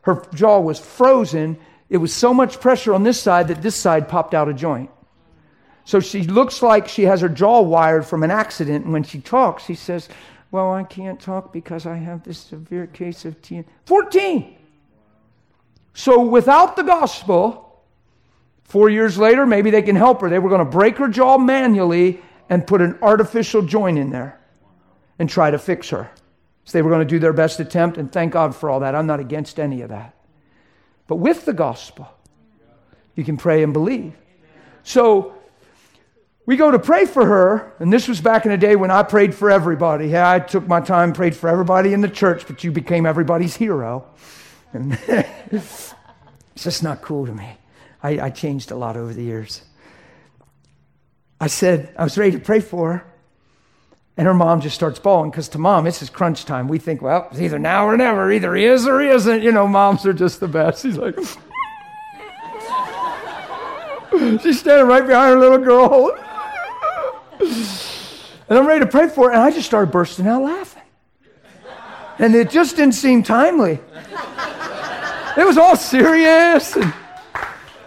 Her 0.03 0.26
jaw 0.34 0.61
was 0.61 0.80
frozen. 0.80 1.57
It 1.89 1.97
was 1.97 2.14
so 2.14 2.34
much 2.34 2.61
pressure 2.61 2.93
on 2.93 3.03
this 3.03 3.22
side 3.22 3.49
that 3.49 3.61
this 3.61 3.76
side 3.76 4.07
popped 4.07 4.34
out 4.34 4.47
a 4.47 4.53
joint. 4.53 4.89
So 5.86 5.99
she 5.99 6.24
looks 6.24 6.62
like 6.64 6.88
she 6.88 7.03
has 7.03 7.22
her 7.22 7.30
jaw 7.30 7.62
wired 7.62 8.06
from 8.06 8.24
an 8.24 8.32
accident. 8.32 8.84
And 8.86 8.94
when 8.94 9.03
she 9.03 9.22
talks, 9.22 9.64
she 9.64 9.76
says, 9.76 10.10
Well, 10.52 10.74
I 10.74 10.84
can't 10.84 11.20
talk 11.20 11.53
because 11.53 11.86
I 11.86 11.95
have 11.95 12.24
this 12.24 12.40
severe 12.40 12.88
case 12.88 13.24
of 13.24 13.41
TN. 13.41 13.66
14! 13.86 14.57
So 15.94 16.22
without 16.22 16.76
the 16.76 16.84
gospel, 16.84 17.84
four 18.64 18.90
years 18.90 19.18
later, 19.18 19.45
maybe 19.45 19.70
they 19.70 19.84
can 19.84 19.95
help 19.95 20.22
her. 20.22 20.30
They 20.30 20.40
were 20.40 20.49
going 20.49 20.66
to 20.66 20.70
break 20.70 20.98
her 20.98 21.07
jaw 21.07 21.38
manually 21.38 22.20
and 22.49 22.66
put 22.66 22.82
an 22.82 22.98
artificial 23.02 23.62
joint 23.62 23.98
in 23.98 24.10
there 24.10 24.40
and 25.20 25.30
try 25.30 25.52
to 25.52 25.57
fix 25.57 25.90
her. 25.90 26.10
So 26.66 26.78
they 26.78 26.82
were 26.82 26.90
going 26.90 27.07
to 27.07 27.10
do 27.10 27.20
their 27.20 27.32
best 27.32 27.60
attempt, 27.60 27.98
and 27.98 28.12
thank 28.12 28.34
God 28.34 28.56
for 28.56 28.70
all 28.70 28.80
that. 28.80 28.95
I'm 28.95 29.06
not 29.06 29.20
against 29.20 29.60
any 29.60 29.82
of 29.82 29.90
that. 29.90 30.16
But 31.07 31.18
with 31.18 31.45
the 31.45 31.53
gospel, 31.53 32.10
you 33.16 33.24
can 33.24 33.38
pray 33.38 33.62
and 33.62 33.72
believe. 33.72 34.14
So 34.84 35.35
we 36.45 36.57
go 36.57 36.69
to 36.69 36.77
pray 36.77 37.05
for 37.05 37.26
her, 37.26 37.73
and 37.80 37.91
this 37.91 38.07
was 38.07 38.22
back 38.22 38.45
in 38.45 38.51
the 38.51 38.57
day 38.57 38.76
when 38.76 38.91
I 38.91 39.01
prayed 39.03 39.34
for 39.34 39.49
everybody. 39.49 40.09
Yeah, 40.09 40.30
I 40.30 40.39
took 40.39 40.67
my 40.67 40.80
time, 40.80 41.11
prayed 41.11 41.35
for 41.35 41.49
everybody 41.49 41.91
in 41.91 42.01
the 42.01 42.09
church, 42.09 42.45
but 42.45 42.63
you 42.63 42.72
became 42.72 43.05
everybody's 43.05 43.55
hero. 43.55 44.05
And 44.72 44.97
it's 45.51 45.95
just 46.55 46.84
not 46.84 47.01
cool 47.01 47.26
to 47.26 47.34
me. 47.34 47.57
I, 48.03 48.26
I 48.26 48.30
changed 48.30 48.69
a 48.69 48.76
lot 48.76 48.95
over 48.95 49.13
the 49.13 49.23
years. 49.23 49.63
I 51.41 51.47
said, 51.47 51.93
I 51.97 52.03
was 52.03 52.17
ready 52.17 52.34
to 52.34 52.39
pray 52.39 52.59
for 52.59 52.93
her. 52.93 53.05
And 54.17 54.27
her 54.27 54.34
mom 54.34 54.61
just 54.61 54.76
starts 54.76 54.99
bawling 54.99 55.31
because 55.31 55.49
to 55.49 55.57
mom, 55.57 55.84
this 55.84 56.01
is 56.01 56.09
crunch 56.09 56.45
time. 56.45 56.69
We 56.69 56.77
think, 56.77 57.01
well, 57.01 57.27
it's 57.31 57.41
either 57.41 57.59
now 57.59 57.85
or 57.85 57.97
never. 57.97 58.31
Either 58.31 58.55
he 58.55 58.63
is 58.63 58.88
or 58.88 59.01
he 59.01 59.09
isn't. 59.09 59.43
You 59.43 59.51
know, 59.51 59.67
moms 59.67 60.05
are 60.05 60.13
just 60.13 60.39
the 60.39 60.47
best. 60.47 60.84
She's 60.84 60.97
like, 60.97 61.17
she's 64.41 64.59
standing 64.59 64.88
right 64.88 65.05
behind 65.05 65.34
her 65.34 65.39
little 65.39 65.57
girl. 65.57 66.17
and 68.49 68.57
I'm 68.57 68.68
ready 68.68 68.82
to 68.82 68.91
pray 68.91 69.07
for 69.10 69.32
it, 69.32 69.34
And 69.34 69.41
I 69.41 69.52
just 69.52 69.66
started 69.66 69.91
bursting 69.91 70.28
out 70.28 70.44
laughing. 70.44 70.84
And 72.18 72.34
it 72.34 72.49
just 72.49 72.76
didn't 72.76 72.94
seem 72.95 73.24
timely. 73.24 73.80
It 75.38 75.45
was 75.45 75.57
all 75.57 75.76
serious. 75.76 76.76
And 76.76 76.94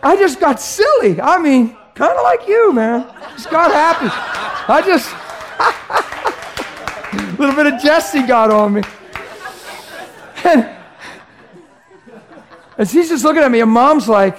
I 0.02 0.16
just 0.16 0.38
got 0.38 0.60
silly. 0.60 1.20
I 1.20 1.38
mean, 1.38 1.76
kind 1.94 2.12
of 2.12 2.22
like 2.22 2.46
you, 2.46 2.72
man. 2.72 3.06
Just 3.32 3.50
got 3.50 3.72
happy. 3.72 4.08
I 4.70 4.82
just, 4.82 5.10
a 7.12 7.36
little 7.38 7.56
bit 7.56 7.72
of 7.72 7.80
Jesse 7.80 8.26
got 8.26 8.50
on 8.50 8.74
me. 8.74 8.82
And 10.44 10.78
And 12.78 12.88
she's 12.88 13.08
just 13.08 13.24
looking 13.24 13.42
at 13.42 13.50
me, 13.50 13.60
and 13.60 13.70
mom's 13.70 14.08
like, 14.08 14.38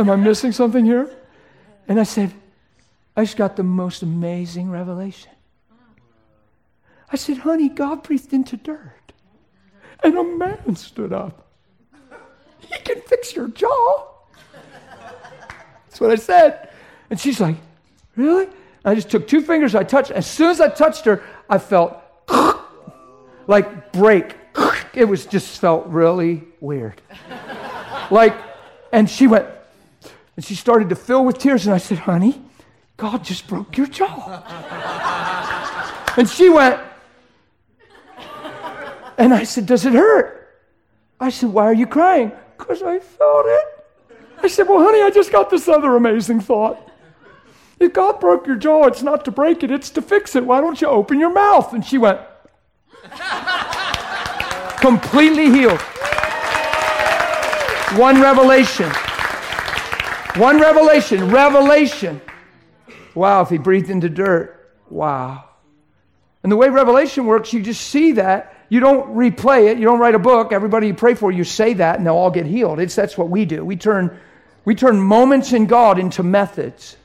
Am 0.00 0.08
I 0.08 0.16
missing 0.16 0.50
something 0.50 0.86
here? 0.86 1.10
And 1.86 2.00
I 2.00 2.04
said, 2.04 2.32
I 3.14 3.24
just 3.24 3.36
got 3.36 3.56
the 3.56 3.62
most 3.62 4.02
amazing 4.02 4.70
revelation. 4.70 5.30
I 7.12 7.16
said, 7.16 7.36
honey, 7.36 7.68
God 7.68 8.02
breathed 8.02 8.32
into 8.32 8.56
dirt, 8.56 9.12
and 10.02 10.16
a 10.16 10.24
man 10.24 10.74
stood 10.74 11.12
up. 11.12 11.46
He 12.60 12.78
can 12.78 13.02
fix 13.02 13.36
your 13.36 13.48
jaw. 13.48 14.06
That's 15.86 16.00
what 16.00 16.10
I 16.10 16.14
said. 16.14 16.70
And 17.10 17.20
she's 17.20 17.38
like, 17.38 17.56
Really? 18.16 18.48
I 18.84 18.94
just 18.94 19.10
took 19.10 19.28
two 19.28 19.42
fingers, 19.42 19.74
I 19.74 19.84
touched. 19.84 20.10
As 20.10 20.26
soon 20.26 20.48
as 20.48 20.60
I 20.62 20.68
touched 20.68 21.04
her, 21.04 21.22
I 21.48 21.58
felt 21.58 22.00
like 23.46 23.92
break. 23.92 24.36
It 24.92 25.04
was 25.04 25.24
just 25.24 25.60
felt 25.60 25.86
really 25.86 26.42
weird. 26.58 27.00
Like, 28.10 28.34
and 28.90 29.08
she 29.08 29.28
went, 29.28 29.46
and 30.40 30.44
she 30.46 30.54
started 30.54 30.88
to 30.88 30.96
fill 30.96 31.22
with 31.26 31.36
tears. 31.36 31.66
And 31.66 31.74
I 31.74 31.76
said, 31.76 31.98
honey, 31.98 32.40
God 32.96 33.22
just 33.22 33.46
broke 33.46 33.76
your 33.76 33.86
jaw. 33.86 34.42
and 36.16 36.26
she 36.26 36.48
went, 36.48 36.80
and 39.18 39.34
I 39.34 39.42
said, 39.42 39.66
does 39.66 39.84
it 39.84 39.92
hurt? 39.92 40.56
I 41.20 41.28
said, 41.28 41.50
why 41.50 41.64
are 41.64 41.74
you 41.74 41.86
crying? 41.86 42.32
Because 42.56 42.82
I 42.82 43.00
felt 43.00 43.44
it. 43.48 43.66
I 44.42 44.48
said, 44.48 44.66
well, 44.66 44.82
honey, 44.82 45.02
I 45.02 45.10
just 45.10 45.30
got 45.30 45.50
this 45.50 45.68
other 45.68 45.94
amazing 45.94 46.40
thought. 46.40 46.90
If 47.78 47.92
God 47.92 48.18
broke 48.18 48.46
your 48.46 48.56
jaw, 48.56 48.86
it's 48.86 49.02
not 49.02 49.26
to 49.26 49.30
break 49.30 49.62
it, 49.62 49.70
it's 49.70 49.90
to 49.90 50.00
fix 50.00 50.34
it. 50.36 50.46
Why 50.46 50.62
don't 50.62 50.80
you 50.80 50.86
open 50.86 51.20
your 51.20 51.34
mouth? 51.34 51.74
And 51.74 51.84
she 51.84 51.98
went, 51.98 52.18
completely 54.80 55.50
healed. 55.50 55.82
One 58.00 58.22
revelation. 58.22 58.90
One 60.36 60.60
revelation, 60.60 61.30
revelation. 61.30 62.20
Wow, 63.14 63.42
if 63.42 63.48
he 63.48 63.58
breathed 63.58 63.90
into 63.90 64.08
dirt, 64.08 64.74
wow. 64.88 65.44
And 66.42 66.50
the 66.50 66.56
way 66.56 66.68
revelation 66.68 67.26
works, 67.26 67.52
you 67.52 67.62
just 67.62 67.82
see 67.82 68.12
that. 68.12 68.54
You 68.68 68.80
don't 68.80 69.14
replay 69.14 69.70
it. 69.70 69.78
You 69.78 69.84
don't 69.84 69.98
write 69.98 70.14
a 70.14 70.20
book. 70.20 70.52
Everybody 70.52 70.86
you 70.88 70.94
pray 70.94 71.14
for, 71.14 71.32
you 71.32 71.44
say 71.44 71.74
that, 71.74 71.98
and 71.98 72.06
they'll 72.06 72.14
all 72.14 72.30
get 72.30 72.46
healed. 72.46 72.78
It's, 72.78 72.94
that's 72.94 73.18
what 73.18 73.28
we 73.28 73.44
do. 73.44 73.64
We 73.64 73.76
turn, 73.76 74.18
we 74.64 74.74
turn 74.74 75.00
moments 75.00 75.52
in 75.52 75.66
God 75.66 75.98
into 75.98 76.22
methods. 76.22 76.96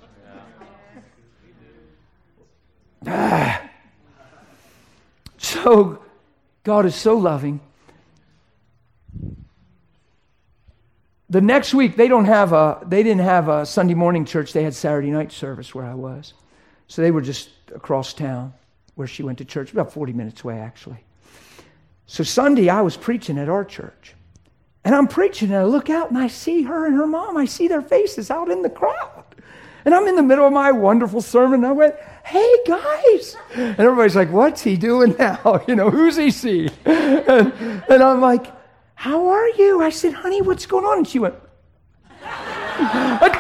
Ah. 3.08 3.62
So, 5.38 6.04
God 6.64 6.88
is 6.88 6.96
so 6.96 7.16
loving. 7.18 7.60
The 11.36 11.42
next 11.42 11.74
week, 11.74 11.98
they 11.98 12.08
don't 12.08 12.24
have 12.24 12.54
a, 12.54 12.80
they 12.88 13.04
didn't 13.04 13.26
have 13.26 13.50
a 13.50 13.66
Sunday 13.66 13.94
morning 13.94 14.24
church. 14.24 14.54
They 14.54 14.64
had 14.64 14.74
Saturday 14.74 15.12
night 15.12 15.34
service 15.34 15.76
where 15.76 15.84
I 15.84 15.94
was. 15.94 16.34
So 16.88 17.02
they 17.02 17.12
were 17.12 17.20
just 17.20 17.50
across 17.76 18.14
town 18.14 18.54
where 18.94 19.06
she 19.06 19.22
went 19.22 19.40
to 19.40 19.44
church, 19.44 19.74
about 19.74 19.92
40 19.92 20.14
minutes 20.14 20.46
away, 20.46 20.60
actually. 20.60 21.04
So 22.08 22.24
Sunday, 22.24 22.70
I 22.70 22.80
was 22.80 22.96
preaching 22.96 23.38
at 23.38 23.50
our 23.50 23.66
church. 23.66 24.14
And 24.86 24.96
I'm 24.96 25.10
preaching, 25.10 25.50
and 25.50 25.58
I 25.58 25.66
look 25.66 25.90
out 25.90 26.10
and 26.10 26.18
I 26.18 26.28
see 26.28 26.62
her 26.62 26.86
and 26.86 26.96
her 26.96 27.06
mom. 27.06 27.36
I 27.36 27.44
see 27.44 27.68
their 27.68 27.82
faces 27.82 28.32
out 28.32 28.50
in 28.50 28.62
the 28.62 28.70
crowd. 28.70 29.26
And 29.84 29.94
I'm 29.94 30.08
in 30.08 30.16
the 30.16 30.24
middle 30.24 30.48
of 30.48 30.54
my 30.54 30.72
wonderful 30.72 31.20
sermon. 31.20 31.66
And 31.66 31.68
I 31.68 31.72
went, 31.74 31.96
hey, 32.24 32.56
guys. 32.66 33.36
And 33.56 33.78
everybody's 33.78 34.16
like, 34.16 34.32
what's 34.32 34.62
he 34.62 34.78
doing 34.78 35.14
now? 35.20 35.62
You 35.68 35.76
know, 35.76 35.90
who's 35.90 36.16
he 36.16 36.32
see? 36.32 36.70
And, 36.86 37.52
and 37.90 38.02
I'm 38.02 38.22
like, 38.22 38.55
how 38.96 39.28
are 39.28 39.50
you? 39.50 39.82
I 39.82 39.90
said, 39.90 40.14
Honey, 40.14 40.42
what's 40.42 40.66
going 40.66 40.86
on? 40.86 41.00
And 41.00 41.08
she 41.08 41.20
went, 41.20 41.36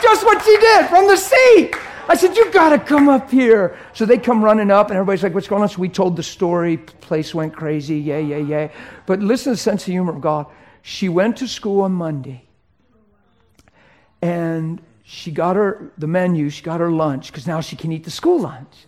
Just 0.01 0.25
what 0.25 0.43
she 0.43 0.57
did 0.57 0.87
from 0.87 1.07
the 1.07 1.17
seat. 1.17 1.75
I 2.07 2.15
said, 2.15 2.35
You 2.35 2.51
got 2.51 2.69
to 2.69 2.79
come 2.79 3.09
up 3.09 3.31
here. 3.31 3.77
So 3.93 4.05
they 4.05 4.17
come 4.17 4.43
running 4.43 4.69
up, 4.69 4.89
and 4.89 4.97
everybody's 4.97 5.23
like, 5.23 5.33
What's 5.33 5.47
going 5.47 5.63
on? 5.63 5.69
So 5.69 5.79
we 5.79 5.89
told 5.89 6.15
the 6.15 6.23
story. 6.23 6.77
Place 6.77 7.33
went 7.33 7.55
crazy. 7.55 7.97
Yay, 7.97 8.23
yay, 8.23 8.41
yay. 8.41 8.71
But 9.05 9.21
listen 9.21 9.45
to 9.45 9.49
the 9.51 9.57
sense 9.57 9.83
of 9.83 9.91
humor 9.91 10.13
of 10.13 10.21
God. 10.21 10.45
She 10.83 11.09
went 11.09 11.37
to 11.37 11.47
school 11.47 11.81
on 11.81 11.93
Monday, 11.93 12.45
and 14.21 14.81
she 15.03 15.31
got 15.31 15.55
her 15.55 15.91
the 15.97 16.07
menu, 16.07 16.49
she 16.49 16.63
got 16.63 16.79
her 16.79 16.91
lunch, 16.91 17.31
because 17.31 17.47
now 17.47 17.61
she 17.61 17.75
can 17.75 17.91
eat 17.91 18.03
the 18.03 18.11
school 18.11 18.41
lunch. 18.41 18.85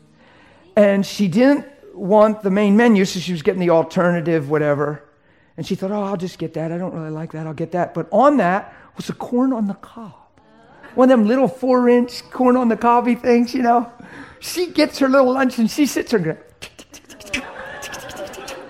And 0.76 1.04
she 1.04 1.28
didn't 1.28 1.66
want 1.96 2.44
the 2.44 2.52
main 2.52 2.78
menu, 2.78 3.06
so 3.06 3.20
she 3.20 3.32
was 3.32 3.42
getting 3.42 3.60
the 3.60 3.72
alternative, 3.72 4.50
whatever. 4.50 5.07
And 5.58 5.66
she 5.66 5.76
thought, 5.76 5.92
oh, 5.92 6.04
I'll 6.04 6.18
just 6.18 6.38
get 6.38 6.54
that. 6.54 6.72
I 6.72 6.78
don't 6.78 6.94
really 6.94 7.10
like 7.10 7.32
that. 7.32 7.48
I'll 7.48 7.54
get 7.54 7.72
that. 7.72 7.94
But 7.94 8.08
on 8.12 8.38
that 8.38 8.74
was 8.96 9.10
a 9.10 9.14
corn 9.14 9.52
on 9.52 9.68
the 9.68 9.74
cob. 9.74 10.14
One 10.94 11.12
of 11.12 11.20
them 11.20 11.28
little 11.28 11.48
four 11.48 11.90
inch 11.90 12.28
corn 12.30 12.56
on 12.56 12.70
the 12.70 12.78
cobby 12.78 13.16
things, 13.16 13.54
you 13.54 13.64
know. 13.64 13.92
She 14.40 14.68
gets 14.68 15.00
her 15.00 15.10
little 15.10 15.34
lunch 15.34 15.58
and 15.58 15.70
she 15.70 15.86
sits 15.86 16.12
there 16.12 16.20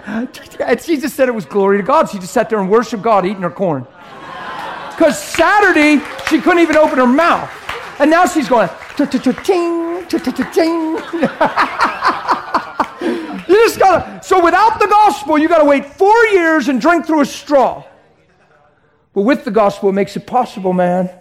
and 0.05 0.33
goes, 0.33 0.57
and 0.59 0.81
she 0.81 0.97
just 0.97 1.15
said 1.15 1.27
it 1.27 1.35
was 1.35 1.45
glory 1.45 1.77
to 1.77 1.83
God. 1.83 2.09
She 2.09 2.19
just 2.19 2.33
sat 2.33 2.49
there 2.49 2.59
and 2.59 2.69
worshiped 2.69 3.03
God 3.03 3.25
eating 3.25 3.41
her 3.41 3.49
corn. 3.49 3.85
Because 4.91 5.21
Saturday, 5.21 6.03
she 6.29 6.41
couldn't 6.41 6.59
even 6.59 6.77
open 6.77 6.97
her 6.97 7.05
mouth. 7.05 7.51
And 7.99 8.09
now 8.09 8.25
she's 8.25 8.47
going, 8.47 8.69
ting, 8.95 10.05
ting. 10.53 10.97
Just 13.67 13.79
gotta, 13.79 14.23
so 14.23 14.41
without 14.41 14.79
the 14.79 14.87
gospel, 14.87 15.37
you 15.37 15.49
gotta 15.49 15.65
wait 15.65 15.85
four 15.85 16.25
years 16.27 16.69
and 16.69 16.79
drink 16.79 17.05
through 17.05 17.19
a 17.19 17.25
straw. 17.25 17.83
But 19.13 19.23
with 19.23 19.43
the 19.43 19.51
gospel, 19.51 19.89
it 19.89 19.91
makes 19.91 20.15
it 20.15 20.25
possible, 20.25 20.71
man. 20.71 21.07
It 21.07 21.19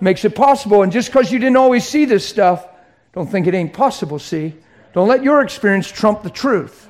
makes 0.00 0.24
it 0.24 0.36
possible. 0.36 0.84
And 0.84 0.92
just 0.92 1.08
because 1.08 1.32
you 1.32 1.40
didn't 1.40 1.56
always 1.56 1.84
see 1.84 2.04
this 2.04 2.24
stuff, 2.24 2.64
don't 3.12 3.28
think 3.28 3.48
it 3.48 3.54
ain't 3.54 3.72
possible, 3.72 4.20
see? 4.20 4.54
Don't 4.92 5.08
let 5.08 5.24
your 5.24 5.40
experience 5.40 5.90
trump 5.90 6.22
the 6.22 6.30
truth. 6.30 6.88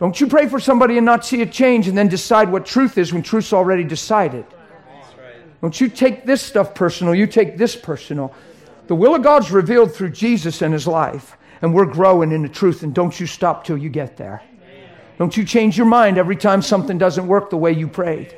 Don't 0.00 0.20
you 0.20 0.26
pray 0.26 0.48
for 0.48 0.58
somebody 0.58 0.96
and 0.96 1.06
not 1.06 1.24
see 1.24 1.40
a 1.42 1.46
change 1.46 1.86
and 1.86 1.96
then 1.96 2.08
decide 2.08 2.50
what 2.50 2.66
truth 2.66 2.98
is 2.98 3.12
when 3.12 3.22
truth's 3.22 3.52
already 3.52 3.84
decided. 3.84 4.46
Don't 5.60 5.80
you 5.80 5.88
take 5.88 6.26
this 6.26 6.42
stuff 6.42 6.74
personal, 6.74 7.14
you 7.14 7.28
take 7.28 7.56
this 7.56 7.76
personal. 7.76 8.34
The 8.88 8.96
will 8.96 9.14
of 9.14 9.22
God's 9.22 9.52
revealed 9.52 9.94
through 9.94 10.10
Jesus 10.10 10.60
and 10.60 10.72
his 10.72 10.88
life 10.88 11.36
and 11.62 11.74
we're 11.74 11.86
growing 11.86 12.32
in 12.32 12.42
the 12.42 12.48
truth. 12.48 12.82
And 12.82 12.94
don't 12.94 13.18
you 13.18 13.26
stop 13.26 13.64
till 13.64 13.78
you 13.78 13.88
get 13.88 14.16
there. 14.16 14.42
Don't 15.18 15.36
you 15.36 15.44
change 15.44 15.76
your 15.76 15.86
mind 15.86 16.16
every 16.16 16.36
time 16.36 16.62
something 16.62 16.96
doesn't 16.96 17.26
work 17.26 17.50
the 17.50 17.56
way 17.56 17.72
you 17.72 17.88
prayed. 17.88 18.36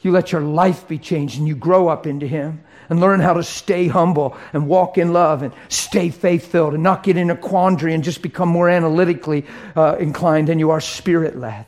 You 0.00 0.10
let 0.10 0.32
your 0.32 0.40
life 0.40 0.86
be 0.86 0.98
changed 0.98 1.38
and 1.38 1.48
you 1.48 1.54
grow 1.54 1.88
up 1.88 2.06
into 2.06 2.26
Him 2.26 2.64
and 2.90 3.00
learn 3.00 3.20
how 3.20 3.34
to 3.34 3.42
stay 3.42 3.86
humble 3.88 4.36
and 4.52 4.66
walk 4.66 4.98
in 4.98 5.12
love 5.12 5.42
and 5.42 5.52
stay 5.68 6.10
faith 6.10 6.46
filled 6.46 6.74
and 6.74 6.82
not 6.82 7.02
get 7.02 7.16
in 7.16 7.30
a 7.30 7.36
quandary 7.36 7.94
and 7.94 8.04
just 8.04 8.20
become 8.20 8.48
more 8.48 8.68
analytically 8.68 9.46
uh, 9.76 9.96
inclined 9.98 10.48
than 10.48 10.58
you 10.58 10.70
are 10.70 10.80
spirit 10.80 11.38
led. 11.38 11.66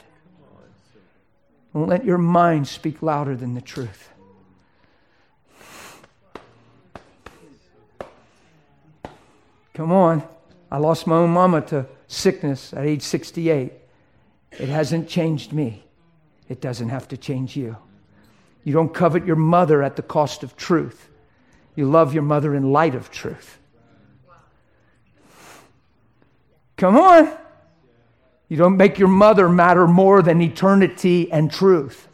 Don't 1.73 1.89
let 1.89 2.05
your 2.05 2.19
mind 2.19 2.69
speak 2.69 3.03
louder 3.03 3.37
than 3.37 3.55
the 3.55 3.61
truth. 3.61 4.11
Come 9.77 9.93
on. 9.93 10.27
I 10.71 10.79
lost 10.79 11.07
my 11.07 11.17
own 11.17 11.31
mama 11.31 11.61
to 11.67 11.85
sickness 12.07 12.73
at 12.73 12.87
age 12.87 13.03
68. 13.03 13.75
It 14.53 14.69
hasn't 14.71 15.07
changed 15.07 15.53
me. 15.53 15.85
It 16.49 16.63
doesn't 16.63 16.89
have 16.89 17.07
to 17.09 17.19
change 17.19 17.59
you. 17.59 17.77
You 18.65 18.73
don't 18.73 18.95
covet 18.95 19.27
your 19.27 19.37
mother 19.37 19.83
at 19.83 19.97
the 19.97 20.03
cost 20.03 20.43
of 20.43 20.57
truth. 20.57 21.11
You 21.75 21.91
love 21.91 22.15
your 22.15 22.23
mother 22.23 22.55
in 22.55 22.73
light 22.73 22.95
of 22.95 23.11
truth. 23.11 23.59
Come 26.79 26.97
on. 26.97 27.31
You 28.49 28.57
don't 28.57 28.79
make 28.79 28.99
your 28.99 29.09
mother 29.09 29.47
matter 29.47 29.87
more 29.87 30.23
than 30.23 30.41
eternity 30.41 31.31
and 31.31 31.51
truth. 31.51 32.09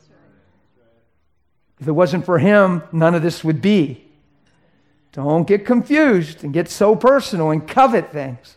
If 1.79 1.87
it 1.87 1.93
wasn't 1.93 2.25
for 2.25 2.41
him, 2.41 2.83
none 2.91 3.15
of 3.15 3.23
this 3.23 3.45
would 3.45 3.63
be. 3.63 4.02
Don't 5.13 5.47
get 5.47 5.67
confused 5.67 6.43
and 6.43 6.53
get 6.53 6.69
so 6.69 6.97
personal 6.97 7.51
and 7.51 7.69
covet 7.69 8.11
things. 8.13 8.57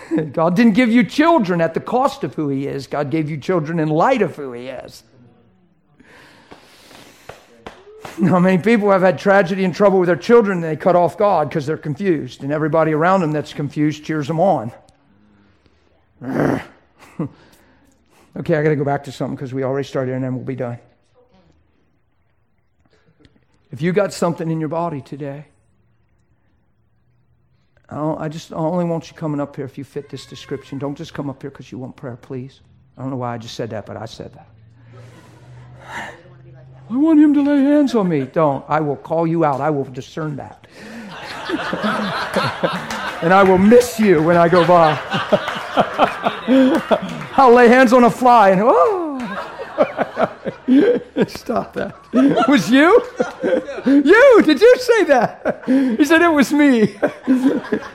God 0.32 0.56
didn't 0.56 0.74
give 0.74 0.90
you 0.90 1.04
children 1.04 1.60
at 1.60 1.72
the 1.74 1.80
cost 1.80 2.24
of 2.24 2.34
who 2.34 2.48
He 2.48 2.66
is, 2.66 2.86
God 2.86 3.10
gave 3.10 3.30
you 3.30 3.38
children 3.38 3.78
in 3.78 3.88
light 3.88 4.22
of 4.22 4.34
who 4.36 4.52
He 4.52 4.66
is. 4.66 5.04
How 8.22 8.38
many 8.38 8.62
people 8.62 8.90
have 8.90 9.02
had 9.02 9.18
tragedy 9.18 9.64
and 9.64 9.74
trouble 9.74 9.98
with 9.98 10.06
their 10.06 10.16
children 10.16 10.58
and 10.58 10.64
they 10.64 10.76
cut 10.76 10.94
off 10.94 11.18
God 11.18 11.48
because 11.48 11.66
they're 11.66 11.76
confused, 11.76 12.42
and 12.42 12.52
everybody 12.52 12.92
around 12.92 13.22
them 13.22 13.32
that's 13.32 13.52
confused 13.52 14.04
cheers 14.04 14.28
them 14.28 14.38
on? 14.38 14.72
okay, 16.24 16.62
I 18.56 18.62
got 18.62 18.68
to 18.68 18.76
go 18.76 18.84
back 18.84 19.04
to 19.04 19.12
something 19.12 19.34
because 19.34 19.52
we 19.52 19.64
already 19.64 19.86
started 19.86 20.14
and 20.14 20.22
then 20.22 20.34
we'll 20.34 20.44
be 20.44 20.54
done. 20.54 20.78
If 23.74 23.82
you 23.82 23.92
got 23.92 24.12
something 24.12 24.48
in 24.52 24.60
your 24.60 24.68
body 24.68 25.00
today, 25.00 25.46
I 27.88 28.28
just 28.28 28.52
I 28.52 28.54
only 28.54 28.84
want 28.84 29.10
you 29.10 29.16
coming 29.16 29.40
up 29.40 29.56
here 29.56 29.64
if 29.64 29.76
you 29.76 29.82
fit 29.82 30.08
this 30.08 30.26
description. 30.26 30.78
Don't 30.78 30.94
just 30.94 31.12
come 31.12 31.28
up 31.28 31.42
here 31.42 31.50
because 31.50 31.72
you 31.72 31.78
want 31.78 31.96
prayer, 31.96 32.14
please. 32.14 32.60
I 32.96 33.02
don't 33.02 33.10
know 33.10 33.16
why 33.16 33.34
I 33.34 33.38
just 33.38 33.56
said 33.56 33.70
that, 33.70 33.84
but 33.84 33.96
I 33.96 34.04
said 34.04 34.32
that. 34.34 34.48
I 36.88 36.96
want 36.96 37.18
him 37.18 37.34
to 37.34 37.42
lay 37.42 37.64
hands 37.64 37.96
on 37.96 38.08
me. 38.08 38.26
Don't. 38.26 38.64
I 38.68 38.78
will 38.78 38.94
call 38.94 39.26
you 39.26 39.44
out. 39.44 39.60
I 39.60 39.70
will 39.70 39.82
discern 39.82 40.36
that. 40.36 40.68
and 43.24 43.34
I 43.34 43.42
will 43.42 43.58
miss 43.58 43.98
you 43.98 44.22
when 44.22 44.36
I 44.36 44.48
go 44.48 44.64
by. 44.64 44.96
I'll 47.36 47.52
lay 47.52 47.66
hands 47.66 47.92
on 47.92 48.04
a 48.04 48.10
fly 48.10 48.50
and 48.50 48.60
oh. 48.62 49.03
Stop 51.26 51.74
that. 51.74 51.96
It 52.12 52.48
was 52.48 52.70
you? 52.70 53.02
you, 53.86 54.42
did 54.42 54.60
you 54.60 54.76
say 54.78 55.04
that? 55.04 55.62
He 55.66 56.04
said 56.04 56.22
it 56.22 56.32
was 56.32 56.52
me. 56.52 56.96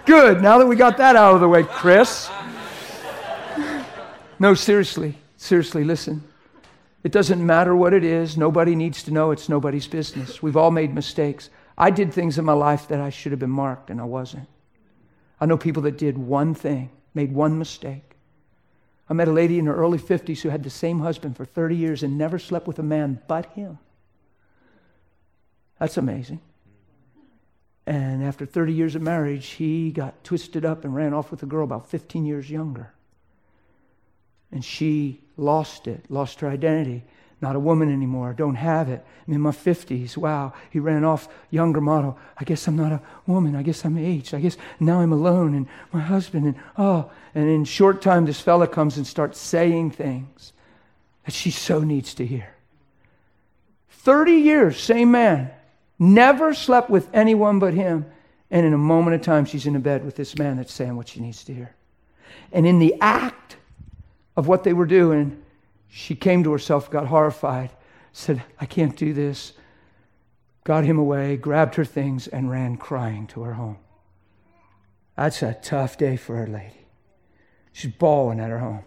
Good. 0.06 0.42
Now 0.42 0.58
that 0.58 0.68
we 0.68 0.76
got 0.76 0.98
that 0.98 1.16
out 1.16 1.36
of 1.36 1.42
the 1.42 1.48
way, 1.48 1.64
Chris. 1.64 2.30
No, 4.40 4.54
seriously. 4.54 5.16
Seriously, 5.38 5.84
listen. 5.84 6.24
It 7.04 7.12
doesn't 7.12 7.46
matter 7.46 7.76
what 7.76 7.94
it 7.94 8.04
is. 8.04 8.38
Nobody 8.38 8.76
needs 8.76 9.04
to 9.04 9.12
know. 9.12 9.32
It's 9.32 9.48
nobody's 9.48 9.88
business. 9.88 10.44
We've 10.44 10.58
all 10.58 10.72
made 10.72 10.94
mistakes. 10.94 11.50
I 11.78 11.92
did 11.92 12.14
things 12.14 12.38
in 12.38 12.44
my 12.44 12.54
life 12.54 12.90
that 12.90 13.00
I 13.00 13.10
should 13.10 13.32
have 13.32 13.40
been 13.40 13.50
marked, 13.50 13.90
and 13.90 14.02
I 14.02 14.04
wasn't. 14.04 14.48
I 15.40 15.46
know 15.46 15.58
people 15.58 15.84
that 15.84 15.98
did 15.98 16.18
one 16.18 16.54
thing, 16.54 16.90
made 17.14 17.32
one 17.32 17.58
mistake. 17.58 18.09
I 19.10 19.14
met 19.14 19.28
a 19.28 19.32
lady 19.32 19.58
in 19.58 19.66
her 19.66 19.76
early 19.76 19.98
50s 19.98 20.42
who 20.42 20.50
had 20.50 20.64
the 20.64 20.70
same 20.70 21.00
husband 21.00 21.36
for 21.36 21.44
30 21.44 21.76
years 21.76 22.04
and 22.04 22.18
never 22.18 22.38
slept 22.38 22.68
with 22.68 22.78
a 22.78 22.84
man 22.84 23.20
but 23.28 23.48
him. 23.48 23.80
That's 25.80 25.98
amazing. 25.98 26.42
And 27.88 28.24
after 28.24 28.46
30 28.46 28.74
years 28.74 28.96
of 28.96 29.02
marriage, 29.02 29.48
he 29.48 29.92
got 29.92 30.24
twisted 30.24 30.64
up 30.64 30.84
and 30.84 30.94
ran 30.94 31.14
off 31.14 31.32
with 31.32 31.42
a 31.42 31.48
girl 31.48 31.64
about 31.64 31.90
15 31.90 32.24
years 32.24 32.52
younger. 32.52 32.94
And 34.52 34.64
she 34.64 35.22
lost 35.38 35.88
it, 35.88 36.06
lost 36.10 36.42
her 36.42 36.50
identity. 36.50 37.04
Not 37.42 37.56
a 37.56 37.60
woman 37.60 37.92
anymore, 37.92 38.34
don't 38.34 38.56
have 38.56 38.90
it. 38.90 39.06
I'm 39.26 39.34
in 39.34 39.42
my 39.42 39.52
50s. 39.52 40.18
Wow, 40.18 40.54
he 40.70 40.80
ran 40.80 41.06
off, 41.06 41.30
younger 41.52 41.80
model. 41.80 42.18
I 42.38 42.44
guess 42.44 42.68
I'm 42.68 42.76
not 42.76 42.92
a 42.92 43.02
woman. 43.28 43.56
I 43.56 43.64
guess 43.64 43.86
I'm 43.86 43.98
aged. 43.98 44.34
I 44.34 44.42
guess 44.42 44.58
now 44.80 45.00
I'm 45.00 45.14
alone 45.14 45.54
and 45.54 45.68
my 45.94 46.02
husband. 46.02 46.46
And 46.46 46.56
oh, 46.78 47.10
and 47.34 47.48
in 47.48 47.64
short 47.64 48.02
time, 48.02 48.26
this 48.26 48.42
fella 48.42 48.68
comes 48.68 48.98
and 48.98 49.08
starts 49.08 49.40
saying 49.40 49.92
things 49.92 50.52
that 51.26 51.34
she 51.34 51.52
so 51.52 51.80
needs 51.80 52.14
to 52.16 52.26
hear. 52.26 52.54
30 53.90 54.32
years, 54.34 54.80
same 54.82 55.12
man, 55.12 55.52
never 55.98 56.54
slept 56.54 56.90
with 56.90 57.08
anyone 57.14 57.60
but 57.60 57.74
him. 57.74 58.06
And 58.52 58.66
in 58.66 58.74
a 58.74 58.78
moment 58.78 59.16
of 59.16 59.22
time, 59.22 59.46
she's 59.46 59.66
in 59.68 59.76
a 59.76 59.80
bed 59.80 60.04
with 60.04 60.16
this 60.16 60.38
man 60.38 60.58
that's 60.58 60.74
saying 60.74 60.96
what 60.96 61.08
she 61.08 61.20
needs 61.20 61.44
to 61.46 61.54
hear. 61.54 61.76
And 62.52 62.66
in 62.66 62.80
the 62.80 62.96
act 63.00 63.58
of 64.36 64.48
what 64.48 64.64
they 64.64 64.74
were 64.74 64.86
doing, 64.86 65.42
she 65.90 66.16
came 66.16 66.44
to 66.44 66.52
herself, 66.52 66.90
got 66.90 67.08
horrified, 67.08 67.72
said, 68.14 68.44
I 68.60 68.66
can't 68.66 68.96
do 68.96 69.14
this. 69.14 69.54
Got 70.64 70.86
him 70.86 71.00
away, 71.00 71.36
grabbed 71.36 71.76
her 71.76 71.86
things, 71.86 72.28
and 72.28 72.50
ran 72.50 72.78
crying 72.78 73.26
to 73.28 73.42
her 73.42 73.54
home. 73.54 73.78
That's 75.18 75.42
a 75.42 75.54
tough 75.54 75.98
day 75.98 76.16
for 76.16 76.36
her 76.36 76.48
lady. 76.48 76.86
She's 77.74 77.92
bawling 77.92 78.40
at 78.40 78.50
her 78.52 78.60
home, 78.60 78.84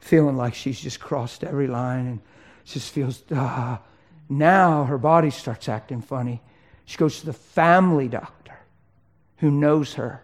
feeling 0.00 0.36
like 0.36 0.54
she's 0.54 0.80
just 0.80 1.00
crossed 1.00 1.44
every 1.44 1.66
line 1.66 2.06
and 2.06 2.20
just 2.64 2.92
feels, 2.92 3.22
ah. 3.32 3.80
Now 4.28 4.84
her 4.84 4.98
body 4.98 5.30
starts 5.30 5.68
acting 5.68 6.00
funny. 6.00 6.42
She 6.84 6.96
goes 6.96 7.20
to 7.20 7.26
the 7.26 7.32
family 7.32 8.08
doctor 8.08 8.58
who 9.36 9.50
knows 9.50 9.94
her, 9.94 10.22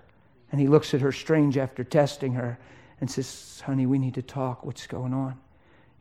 and 0.50 0.60
he 0.60 0.68
looks 0.68 0.94
at 0.94 1.00
her 1.02 1.12
strange 1.12 1.58
after 1.58 1.84
testing 1.84 2.32
her 2.34 2.58
and 3.00 3.10
says, 3.10 3.62
Honey, 3.64 3.86
we 3.86 3.98
need 3.98 4.14
to 4.14 4.22
talk. 4.22 4.64
What's 4.64 4.86
going 4.86 5.12
on? 5.12 5.38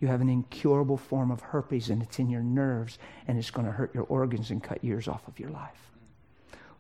You 0.02 0.08
have 0.08 0.20
an 0.20 0.30
incurable 0.30 0.98
form 0.98 1.30
of 1.30 1.42
herpes, 1.42 1.92
and 1.92 2.02
it's 2.02 2.18
in 2.18 2.28
your 2.28 2.42
nerves, 2.42 2.98
and 3.28 3.38
it's 3.38 3.52
going 3.52 3.68
to 3.68 3.72
hurt 3.72 3.94
your 3.94 4.06
organs 4.06 4.50
and 4.50 4.62
cut 4.62 4.84
years 4.84 5.08
off 5.08 5.28
of 5.28 5.40
your 5.40 5.52
life. 5.52 5.92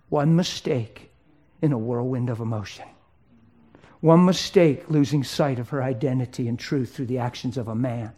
One 0.09 0.35
mistake 0.35 1.11
in 1.61 1.71
a 1.71 1.77
whirlwind 1.77 2.31
of 2.31 2.39
emotion. 2.39 2.87
One 3.99 4.25
mistake, 4.25 4.89
losing 4.89 5.23
sight 5.23 5.59
of 5.59 5.69
her 5.69 5.83
identity 5.83 6.47
and 6.47 6.57
truth 6.57 6.95
through 6.95 7.05
the 7.05 7.19
actions 7.19 7.57
of 7.57 7.67
a 7.67 7.75
man. 7.75 8.11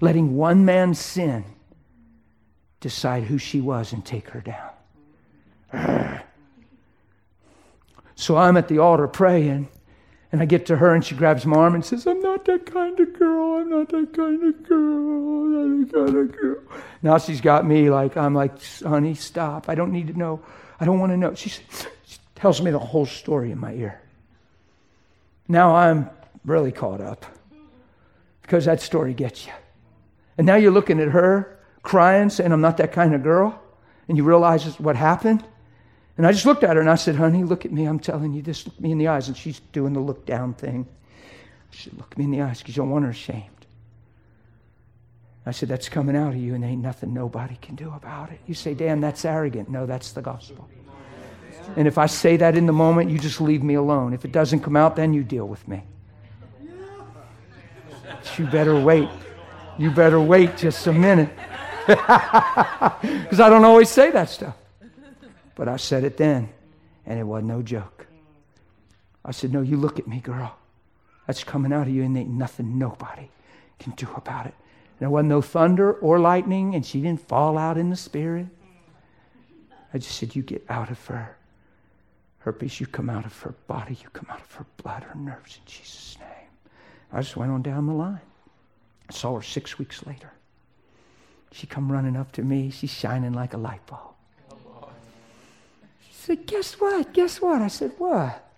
Letting 0.00 0.34
one 0.34 0.64
man's 0.64 0.98
sin 0.98 1.44
decide 2.80 3.24
who 3.24 3.36
she 3.36 3.60
was 3.60 3.92
and 3.92 4.04
take 4.04 4.30
her 4.30 4.40
down. 5.70 6.20
So 8.16 8.36
I'm 8.36 8.56
at 8.56 8.68
the 8.68 8.78
altar 8.78 9.08
praying, 9.08 9.68
and 10.34 10.42
I 10.42 10.46
get 10.46 10.66
to 10.66 10.76
her, 10.78 10.92
and 10.92 11.04
she 11.04 11.14
grabs 11.14 11.46
my 11.46 11.58
arm 11.58 11.76
and 11.76 11.84
says, 11.84 12.08
I'm 12.08 12.20
not 12.20 12.44
that 12.46 12.66
kind 12.66 12.98
of 12.98 13.16
girl. 13.16 13.60
I'm 13.60 13.70
not 13.70 13.88
that 13.90 14.12
kind 14.14 14.42
of 14.42 14.68
girl. 14.68 14.82
I'm 14.82 15.80
not 15.82 15.92
that 15.92 15.94
kind 15.94 16.16
of 16.16 16.36
girl. 16.36 16.56
Now 17.02 17.18
she's 17.18 17.40
got 17.40 17.64
me 17.64 17.88
like, 17.88 18.16
I'm 18.16 18.34
like, 18.34 18.60
honey, 18.82 19.14
stop. 19.14 19.68
I 19.68 19.76
don't 19.76 19.92
need 19.92 20.08
to 20.08 20.18
know. 20.18 20.42
I 20.80 20.86
don't 20.86 20.98
want 20.98 21.12
to 21.12 21.16
know. 21.16 21.34
She, 21.34 21.50
she 21.50 21.60
tells 22.34 22.60
me 22.60 22.72
the 22.72 22.80
whole 22.80 23.06
story 23.06 23.52
in 23.52 23.60
my 23.60 23.74
ear. 23.74 24.00
Now 25.46 25.76
I'm 25.76 26.10
really 26.44 26.72
caught 26.72 27.00
up 27.00 27.24
because 28.42 28.64
that 28.64 28.82
story 28.82 29.14
gets 29.14 29.46
you. 29.46 29.52
And 30.36 30.48
now 30.48 30.56
you're 30.56 30.72
looking 30.72 30.98
at 30.98 31.10
her 31.10 31.60
crying, 31.84 32.28
saying, 32.28 32.50
I'm 32.50 32.60
not 32.60 32.78
that 32.78 32.90
kind 32.90 33.14
of 33.14 33.22
girl. 33.22 33.62
And 34.08 34.16
you 34.16 34.24
realize 34.24 34.80
what 34.80 34.96
happened. 34.96 35.44
And 36.16 36.26
I 36.26 36.32
just 36.32 36.46
looked 36.46 36.62
at 36.62 36.76
her 36.76 36.80
and 36.80 36.90
I 36.90 36.94
said, 36.94 37.16
Honey, 37.16 37.42
look 37.42 37.64
at 37.64 37.72
me. 37.72 37.86
I'm 37.86 37.98
telling 37.98 38.32
you 38.32 38.42
this. 38.42 38.66
Look 38.66 38.78
me 38.80 38.92
in 38.92 38.98
the 38.98 39.08
eyes. 39.08 39.28
And 39.28 39.36
she's 39.36 39.60
doing 39.72 39.92
the 39.92 40.00
look 40.00 40.24
down 40.26 40.54
thing. 40.54 40.86
She 41.70 41.90
said, 41.90 41.98
Look 41.98 42.16
me 42.16 42.24
in 42.24 42.30
the 42.30 42.42
eyes 42.42 42.58
because 42.58 42.76
you 42.76 42.82
don't 42.82 42.90
want 42.90 43.04
her 43.04 43.10
ashamed. 43.10 43.48
I 45.44 45.50
said, 45.50 45.68
That's 45.68 45.88
coming 45.88 46.16
out 46.16 46.28
of 46.28 46.36
you, 46.36 46.54
and 46.54 46.64
ain't 46.64 46.82
nothing 46.82 47.12
nobody 47.12 47.56
can 47.60 47.74
do 47.74 47.92
about 47.92 48.30
it. 48.30 48.38
You 48.46 48.54
say, 48.54 48.74
Dan, 48.74 49.00
that's 49.00 49.24
arrogant. 49.24 49.68
No, 49.68 49.86
that's 49.86 50.12
the 50.12 50.22
gospel. 50.22 50.68
And 51.76 51.88
if 51.88 51.98
I 51.98 52.06
say 52.06 52.36
that 52.36 52.56
in 52.56 52.66
the 52.66 52.72
moment, 52.72 53.10
you 53.10 53.18
just 53.18 53.40
leave 53.40 53.62
me 53.62 53.74
alone. 53.74 54.12
If 54.12 54.24
it 54.24 54.32
doesn't 54.32 54.60
come 54.60 54.76
out, 54.76 54.96
then 54.96 55.12
you 55.12 55.24
deal 55.24 55.46
with 55.46 55.66
me. 55.66 55.82
But 58.06 58.38
you 58.38 58.46
better 58.46 58.78
wait. 58.78 59.08
You 59.78 59.90
better 59.90 60.20
wait 60.20 60.56
just 60.56 60.86
a 60.86 60.92
minute. 60.92 61.30
Because 61.86 63.40
I 63.40 63.50
don't 63.50 63.64
always 63.64 63.90
say 63.90 64.10
that 64.12 64.30
stuff. 64.30 64.56
But 65.54 65.68
I 65.68 65.76
said 65.76 66.04
it 66.04 66.16
then, 66.16 66.48
and 67.06 67.18
it 67.18 67.24
wasn't 67.24 67.48
no 67.48 67.62
joke. 67.62 68.06
I 69.24 69.30
said, 69.30 69.52
No, 69.52 69.62
you 69.62 69.76
look 69.76 69.98
at 69.98 70.06
me, 70.06 70.20
girl. 70.20 70.56
That's 71.26 71.44
coming 71.44 71.72
out 71.72 71.86
of 71.86 71.94
you, 71.94 72.02
and 72.02 72.16
ain't 72.16 72.28
nothing 72.30 72.78
nobody 72.78 73.28
can 73.78 73.92
do 73.92 74.08
about 74.14 74.46
it. 74.46 74.54
And 74.54 75.00
there 75.00 75.10
wasn't 75.10 75.30
no 75.30 75.40
thunder 75.40 75.92
or 75.92 76.18
lightning, 76.18 76.74
and 76.74 76.84
she 76.84 77.00
didn't 77.00 77.26
fall 77.26 77.56
out 77.56 77.78
in 77.78 77.90
the 77.90 77.96
spirit. 77.96 78.46
I 79.92 79.98
just 79.98 80.16
said, 80.16 80.34
You 80.34 80.42
get 80.42 80.64
out 80.68 80.90
of 80.90 81.04
her. 81.06 81.36
Herpes, 82.40 82.78
you 82.78 82.86
come 82.86 83.08
out 83.08 83.24
of 83.24 83.40
her 83.40 83.54
body, 83.66 83.96
you 84.02 84.10
come 84.10 84.26
out 84.28 84.40
of 84.40 84.52
her 84.52 84.66
blood, 84.82 85.02
her 85.04 85.14
nerves, 85.14 85.56
in 85.56 85.62
Jesus' 85.64 86.18
name. 86.18 86.28
I 87.10 87.22
just 87.22 87.38
went 87.38 87.50
on 87.50 87.62
down 87.62 87.86
the 87.86 87.94
line. 87.94 88.20
I 89.08 89.12
saw 89.12 89.36
her 89.36 89.42
six 89.42 89.78
weeks 89.78 90.04
later. 90.04 90.30
She 91.52 91.66
come 91.66 91.90
running 91.90 92.16
up 92.16 92.32
to 92.32 92.42
me. 92.42 92.70
She's 92.70 92.90
shining 92.90 93.32
like 93.32 93.54
a 93.54 93.56
light 93.56 93.86
bulb. 93.86 94.13
Said, 96.24 96.46
Guess 96.46 96.80
what? 96.80 97.12
Guess 97.12 97.42
what? 97.42 97.60
I 97.60 97.68
said, 97.68 97.92
What? 97.98 98.50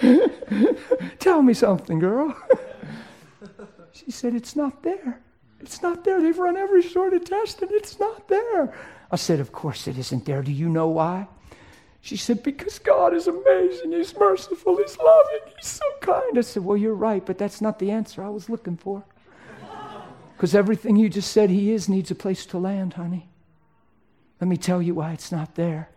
Tell 1.18 1.42
me 1.42 1.52
something, 1.52 1.98
girl. 1.98 2.34
she 3.92 4.10
said, 4.10 4.34
It's 4.34 4.56
not 4.56 4.82
there. 4.82 5.20
It's 5.60 5.82
not 5.82 6.02
there. 6.02 6.22
They've 6.22 6.38
run 6.38 6.56
every 6.56 6.82
sort 6.82 7.12
of 7.12 7.26
test 7.26 7.60
and 7.60 7.70
it's 7.72 8.00
not 8.00 8.26
there. 8.28 8.74
I 9.10 9.16
said, 9.16 9.38
Of 9.38 9.52
course 9.52 9.86
it 9.86 9.98
isn't 9.98 10.24
there. 10.24 10.40
Do 10.40 10.50
you 10.50 10.70
know 10.70 10.88
why? 10.88 11.28
She 12.00 12.16
said, 12.16 12.42
Because 12.42 12.78
God 12.78 13.12
is 13.12 13.26
amazing. 13.26 13.92
He's 13.92 14.16
merciful. 14.16 14.78
He's 14.78 14.96
loving. 14.96 15.40
He's 15.58 15.68
so 15.68 15.84
kind. 16.00 16.38
I 16.38 16.40
said, 16.40 16.64
Well, 16.64 16.78
you're 16.78 16.94
right, 16.94 17.26
but 17.26 17.36
that's 17.36 17.60
not 17.60 17.78
the 17.78 17.90
answer 17.90 18.24
I 18.24 18.30
was 18.30 18.48
looking 18.48 18.78
for. 18.78 19.04
Because 20.36 20.54
everything 20.54 20.96
you 20.96 21.10
just 21.10 21.32
said 21.32 21.50
He 21.50 21.70
is 21.70 21.86
needs 21.86 22.10
a 22.10 22.14
place 22.14 22.46
to 22.46 22.56
land, 22.58 22.94
honey. 22.94 23.28
Let 24.44 24.50
me 24.50 24.58
tell 24.58 24.82
you 24.82 24.92
why 24.92 25.12
it's 25.12 25.32
not 25.32 25.54
there. 25.54 25.88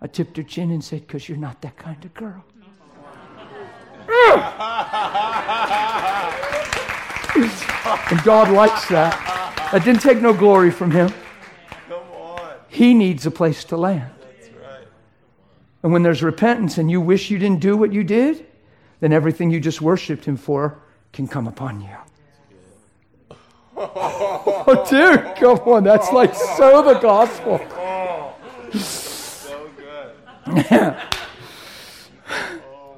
I 0.00 0.06
tipped 0.06 0.36
her 0.36 0.44
chin 0.44 0.70
and 0.70 0.84
said, 0.84 1.00
Because 1.00 1.28
you're 1.28 1.36
not 1.36 1.60
that 1.62 1.76
kind 1.76 2.04
of 2.04 2.14
girl. 2.14 2.44
and 8.12 8.22
God 8.22 8.52
likes 8.52 8.86
that. 8.90 9.70
That 9.72 9.84
didn't 9.84 10.02
take 10.02 10.22
no 10.22 10.32
glory 10.32 10.70
from 10.70 10.92
him. 10.92 11.12
He 12.68 12.94
needs 12.94 13.26
a 13.26 13.32
place 13.32 13.64
to 13.64 13.76
land. 13.76 14.12
And 15.82 15.92
when 15.92 16.04
there's 16.04 16.22
repentance 16.22 16.78
and 16.78 16.88
you 16.88 17.00
wish 17.00 17.28
you 17.28 17.40
didn't 17.40 17.58
do 17.58 17.76
what 17.76 17.92
you 17.92 18.04
did, 18.04 18.46
then 19.00 19.12
everything 19.12 19.50
you 19.50 19.58
just 19.58 19.82
worshiped 19.82 20.26
him 20.26 20.36
for 20.36 20.80
can 21.12 21.26
come 21.26 21.48
upon 21.48 21.80
you. 21.80 21.96
Oh, 23.76 24.86
dude, 24.88 25.36
come 25.36 25.58
on. 25.60 25.84
That's 25.84 26.10
like 26.12 26.34
so 26.34 26.82
the 26.82 26.98
gospel. 26.98 27.60
So 29.44 29.70
good. 29.76 30.12
Oh 30.46 30.52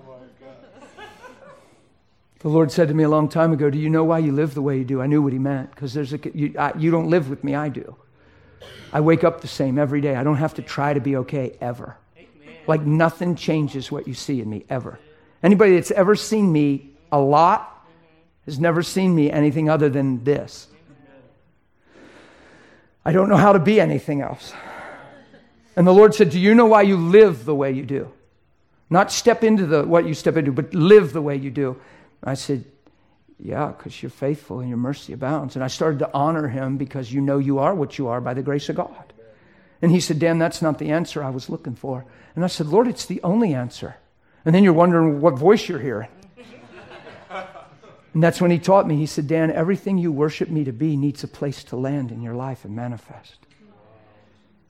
my 0.07 0.15
God. 0.40 0.57
The 2.39 2.48
Lord 2.48 2.70
said 2.70 2.89
to 2.89 2.94
me 2.94 3.05
a 3.05 3.09
long 3.09 3.28
time 3.28 3.53
ago, 3.53 3.69
Do 3.69 3.78
you 3.78 3.90
know 3.90 4.05
why 4.05 4.20
you 4.20 4.32
live 4.32 4.55
the 4.55 4.62
way 4.62 4.78
you 4.78 4.85
do? 4.85 5.03
I 5.03 5.07
knew 5.07 5.20
what 5.20 5.32
He 5.32 5.39
meant 5.39 5.70
because 5.70 5.93
there's 5.93 6.12
a, 6.12 6.20
you, 6.32 6.55
I, 6.59 6.73
you 6.78 6.90
don't 6.90 7.11
live 7.11 7.28
with 7.28 7.43
me, 7.43 7.55
I 7.55 7.69
do. 7.69 7.97
I 8.93 9.01
wake 9.01 9.24
up 9.24 9.40
the 9.40 9.48
same 9.48 9.78
every 9.78 10.01
day. 10.01 10.15
I 10.15 10.23
don't 10.23 10.36
have 10.36 10.55
to 10.55 10.62
try 10.62 10.94
to 10.94 11.01
be 11.01 11.16
okay 11.16 11.57
ever. 11.61 11.97
Like 12.66 12.82
nothing 12.82 13.35
changes 13.35 13.90
what 13.90 14.09
you 14.09 14.15
see 14.15 14.40
in 14.40 14.48
me 14.48 14.65
ever. 14.70 14.98
Anybody 15.43 15.74
that's 15.74 15.90
ever 15.90 16.16
seen 16.16 16.51
me 16.51 16.90
a 17.12 17.19
lot 17.19 17.76
has 18.47 18.59
never 18.59 18.82
seen 18.82 19.14
me 19.14 19.31
anything 19.31 19.68
other 19.68 19.89
than 19.89 20.24
this. 20.24 20.68
I 23.05 23.12
don't 23.12 23.28
know 23.28 23.36
how 23.36 23.52
to 23.52 23.59
be 23.59 23.81
anything 23.81 24.20
else. 24.20 24.52
And 25.77 25.86
the 25.86 25.93
Lord 25.93 26.14
said, 26.14 26.31
Do 26.31 26.40
you 26.40 26.55
know 26.55 26.66
why 26.66 26.82
you 26.82 26.97
live 26.97 27.44
the 27.44 27.55
way 27.55 27.70
you 27.70 27.85
do? 27.85 28.10
Not 28.89 29.12
step 29.12 29.44
into 29.44 29.66
the, 29.66 29.85
what 29.85 30.06
you 30.06 30.14
step 30.14 30.36
into, 30.36 30.52
but 30.52 30.73
live 30.74 31.12
the 31.12 31.23
way 31.23 31.36
you 31.36 31.51
do. 31.51 31.81
I 32.24 32.35
said, 32.35 32.64
Yeah, 33.39 33.68
because 33.77 34.02
you're 34.02 34.10
faithful 34.10 34.60
and 34.60 34.68
your 34.68 34.78
mercy 34.78 35.12
abounds. 35.12 35.55
And 35.55 35.62
I 35.62 35.68
started 35.68 35.98
to 36.01 36.10
honor 36.14 36.48
him 36.48 36.78
because 36.78 37.12
you 37.12 37.20
know 37.20 37.39
you 37.39 37.59
are 37.59 37.74
what 37.74 37.98
you 37.98 38.09
are 38.09 38.20
by 38.20 38.35
the 38.35 38.43
grace 38.43 38.68
of 38.68 38.77
God. 38.77 39.12
And 39.82 39.93
he 39.93 40.01
said, 40.01 40.18
Dan, 40.18 40.39
that's 40.39 40.62
not 40.62 40.78
the 40.78 40.90
answer 40.90 41.23
I 41.23 41.31
was 41.31 41.51
looking 41.51 41.74
for. 41.74 42.05
And 42.35 42.43
I 42.43 42.48
said, 42.48 42.66
Lord, 42.66 42.89
it's 42.89 43.06
the 43.06 43.23
only 43.23 43.52
answer. 43.55 43.97
And 44.44 44.55
then 44.55 44.64
you're 44.64 44.73
wondering 44.73 45.20
what 45.20 45.39
voice 45.39 45.68
you're 45.68 45.78
hearing. 45.78 46.09
And 48.16 48.22
that's 48.22 48.40
when 48.40 48.51
he 48.51 48.59
taught 48.59 48.88
me. 48.88 48.97
He 48.97 49.05
said, 49.05 49.26
Dan, 49.26 49.51
everything 49.51 49.98
you 49.98 50.10
worship 50.10 50.48
me 50.48 50.64
to 50.64 50.72
be 50.72 50.97
needs 50.97 51.22
a 51.22 51.28
place 51.28 51.62
to 51.64 51.76
land 51.76 52.10
in 52.10 52.22
your 52.22 52.32
life 52.32 52.64
and 52.64 52.74
manifest. 52.74 53.36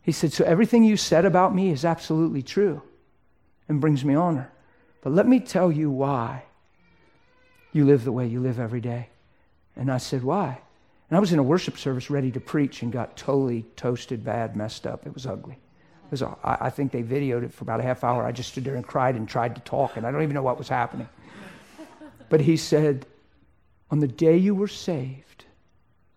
He 0.03 0.11
said, 0.11 0.33
So 0.33 0.45
everything 0.45 0.83
you 0.83 0.97
said 0.97 1.25
about 1.25 1.55
me 1.55 1.71
is 1.71 1.85
absolutely 1.85 2.43
true 2.43 2.83
and 3.69 3.81
brings 3.81 4.05
me 4.05 4.17
honor. 4.17 4.51
But 5.01 5.13
let 5.13 5.29
me 5.29 5.39
tell 5.39 5.71
you 5.71 5.93
why 5.93 6.43
you 7.71 7.85
live 7.85 8.03
the 8.03 8.11
way 8.11 8.27
you 8.27 8.41
live 8.41 8.59
every 8.59 8.81
day. 8.81 9.11
And 9.77 9.93
I 9.93 9.99
said, 9.99 10.25
Why? 10.25 10.59
And 11.09 11.17
I 11.17 11.21
was 11.21 11.33
in 11.33 11.39
a 11.39 11.45
worship 11.45 11.79
service 11.79 12.11
ready 12.11 12.33
to 12.33 12.41
preach 12.41 12.83
and 12.83 12.91
got 12.91 13.17
totally 13.17 13.65
toasted, 13.77 14.25
bad, 14.25 14.57
messed 14.57 14.89
up. 14.89 15.07
It 15.07 15.15
was 15.15 15.25
ugly. 15.25 15.55
It 16.07 16.11
was, 16.11 16.25
I 16.43 16.71
think 16.71 16.91
they 16.91 17.05
videoed 17.05 17.45
it 17.45 17.55
for 17.55 17.63
about 17.63 17.79
a 17.79 17.85
half 17.85 18.03
hour. 18.03 18.25
I 18.25 18.33
just 18.33 18.51
stood 18.51 18.65
there 18.65 18.75
and 18.75 18.85
cried 18.85 19.15
and 19.15 19.29
tried 19.29 19.55
to 19.55 19.61
talk, 19.61 19.97
and 19.97 20.05
I 20.05 20.11
don't 20.11 20.25
even 20.25 20.35
know 20.35 20.43
what 20.43 20.59
was 20.59 20.69
happening. 20.69 21.09
But 22.29 22.41
he 22.41 22.57
said, 22.57 23.07
on 23.91 24.01
the 24.01 24.09
day 24.09 24.37
you 24.37 24.55
were 24.55 24.69
saved, 24.69 25.45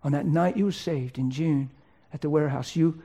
on 0.03 0.11
that 0.13 0.25
night 0.25 0.57
you 0.57 0.65
were 0.65 0.71
saved 0.71 1.17
in 1.17 1.29
June 1.29 1.69
at 2.13 2.21
the 2.21 2.29
warehouse, 2.29 2.75
you, 2.75 3.01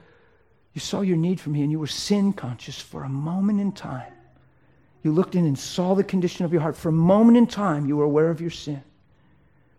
you 0.73 0.81
saw 0.81 1.01
your 1.03 1.16
need 1.16 1.41
for 1.41 1.51
me 1.51 1.62
and 1.62 1.70
you 1.70 1.78
were 1.78 1.86
sin 1.86 2.32
conscious 2.32 2.81
for 2.81 3.05
a 3.05 3.09
moment 3.09 3.61
in 3.61 3.73
time. 3.73 4.12
You 5.03 5.12
looked 5.12 5.35
in 5.35 5.45
and 5.45 5.59
saw 5.59 5.95
the 5.95 6.03
condition 6.03 6.47
of 6.47 6.53
your 6.53 6.62
heart. 6.62 6.77
For 6.77 6.89
a 6.89 6.93
moment 6.93 7.36
in 7.36 7.47
time, 7.47 7.86
you 7.86 7.97
were 7.97 8.05
aware 8.05 8.31
of 8.31 8.41
your 8.41 8.51
sin. 8.51 8.82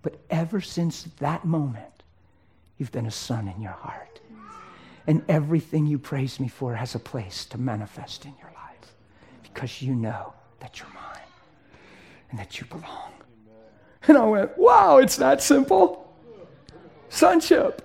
But 0.03 0.20
ever 0.30 0.62
since 0.62 1.07
that 1.18 1.45
moment, 1.45 2.03
you've 2.78 2.91
been 2.91 3.07
a 3.07 3.12
son 3.12 3.48
in 3.48 3.60
your 3.60 3.72
heart. 3.72 4.20
And 5.07 5.24
everything 5.28 5.88
you 5.88 5.98
praise 5.98 6.40
me 6.40 6.48
for 6.48 6.76
has 6.76 6.94
a 6.94 6.99
place 6.99 7.45
to 7.48 7.57
manifest 7.57 8.26
in 8.26 8.34
your 8.40 8.52
life 8.52 8.94
because 9.44 9.82
you 9.82 9.95
know 9.95 10.34
that 10.60 10.80
you're 10.80 10.90
mine 10.90 11.30
and 12.30 12.40
that 12.40 12.60
you 12.60 12.68
belong. 12.68 13.12
And 14.07 14.18
I 14.18 14.26
went, 14.26 14.57
wow, 14.57 14.98
it's 14.98 15.15
that 15.18 15.41
simple. 15.41 16.14
Sonship. 17.10 17.82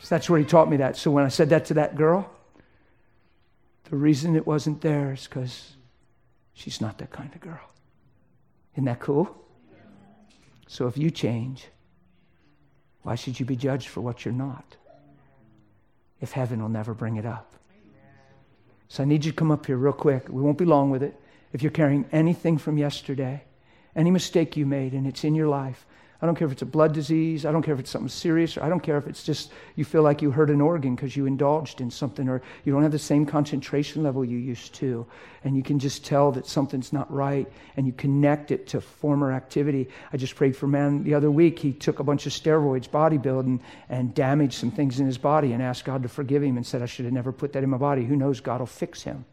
So 0.00 0.06
that's 0.08 0.28
where 0.28 0.38
he 0.38 0.44
taught 0.44 0.70
me 0.70 0.78
that. 0.78 0.96
So 0.96 1.10
when 1.10 1.24
I 1.24 1.28
said 1.28 1.50
that 1.50 1.66
to 1.66 1.74
that 1.74 1.96
girl, 1.96 2.30
the 3.90 3.96
reason 3.96 4.36
it 4.36 4.46
wasn't 4.46 4.80
there 4.80 5.12
is 5.12 5.26
because 5.26 5.76
she's 6.54 6.80
not 6.80 6.98
that 6.98 7.10
kind 7.10 7.32
of 7.34 7.40
girl. 7.40 7.60
Isn't 8.74 8.86
that 8.86 9.00
cool? 9.00 9.36
So 10.66 10.86
if 10.86 10.96
you 10.96 11.10
change, 11.10 11.66
why 13.02 13.14
should 13.14 13.38
you 13.38 13.44
be 13.44 13.56
judged 13.56 13.88
for 13.88 14.00
what 14.00 14.24
you're 14.24 14.32
not? 14.32 14.76
If 16.20 16.32
heaven 16.32 16.62
will 16.62 16.68
never 16.68 16.94
bring 16.94 17.16
it 17.16 17.26
up. 17.26 17.54
So 18.88 19.02
I 19.02 19.06
need 19.06 19.24
you 19.24 19.32
to 19.32 19.36
come 19.36 19.50
up 19.50 19.66
here 19.66 19.76
real 19.76 19.92
quick. 19.92 20.28
We 20.28 20.40
won't 20.40 20.58
be 20.58 20.64
long 20.64 20.90
with 20.90 21.02
it 21.02 21.21
if 21.52 21.62
you're 21.62 21.70
carrying 21.70 22.06
anything 22.12 22.58
from 22.58 22.78
yesterday, 22.78 23.44
any 23.94 24.10
mistake 24.10 24.56
you 24.56 24.66
made, 24.66 24.92
and 24.92 25.06
it's 25.06 25.24
in 25.24 25.34
your 25.34 25.48
life, 25.48 25.86
I 26.22 26.26
don't 26.26 26.36
care 26.36 26.46
if 26.46 26.52
it's 26.52 26.62
a 26.62 26.66
blood 26.66 26.94
disease. 26.94 27.44
I 27.44 27.50
don't 27.50 27.62
care 27.62 27.74
if 27.74 27.80
it's 27.80 27.90
something 27.90 28.08
serious. 28.08 28.56
or 28.56 28.62
I 28.62 28.68
don't 28.68 28.80
care 28.80 28.96
if 28.96 29.08
it's 29.08 29.24
just 29.24 29.50
you 29.74 29.84
feel 29.84 30.02
like 30.02 30.22
you 30.22 30.30
hurt 30.30 30.50
an 30.50 30.60
organ 30.60 30.94
because 30.94 31.16
you 31.16 31.26
indulged 31.26 31.80
in 31.80 31.90
something 31.90 32.28
or 32.28 32.42
you 32.64 32.72
don't 32.72 32.84
have 32.84 32.92
the 32.92 32.98
same 33.00 33.26
concentration 33.26 34.04
level 34.04 34.24
you 34.24 34.38
used 34.38 34.72
to. 34.74 35.04
And 35.42 35.56
you 35.56 35.64
can 35.64 35.80
just 35.80 36.04
tell 36.04 36.30
that 36.32 36.46
something's 36.46 36.92
not 36.92 37.12
right 37.12 37.50
and 37.76 37.88
you 37.88 37.92
connect 37.92 38.52
it 38.52 38.68
to 38.68 38.80
former 38.80 39.32
activity. 39.32 39.88
I 40.12 40.16
just 40.16 40.36
prayed 40.36 40.56
for 40.56 40.66
a 40.66 40.68
man 40.68 41.02
the 41.02 41.14
other 41.14 41.30
week. 41.30 41.58
He 41.58 41.72
took 41.72 41.98
a 41.98 42.04
bunch 42.04 42.24
of 42.24 42.32
steroids, 42.32 42.88
bodybuilding, 42.88 43.58
and 43.88 44.14
damaged 44.14 44.54
some 44.54 44.70
things 44.70 45.00
in 45.00 45.06
his 45.06 45.18
body 45.18 45.52
and 45.52 45.60
asked 45.60 45.84
God 45.84 46.04
to 46.04 46.08
forgive 46.08 46.44
him 46.44 46.56
and 46.56 46.64
said, 46.64 46.82
I 46.82 46.86
should 46.86 47.04
have 47.04 47.14
never 47.14 47.32
put 47.32 47.52
that 47.54 47.64
in 47.64 47.70
my 47.70 47.78
body. 47.78 48.04
Who 48.04 48.14
knows? 48.14 48.38
God 48.38 48.60
will 48.60 48.66
fix 48.66 49.02
him. 49.02 49.24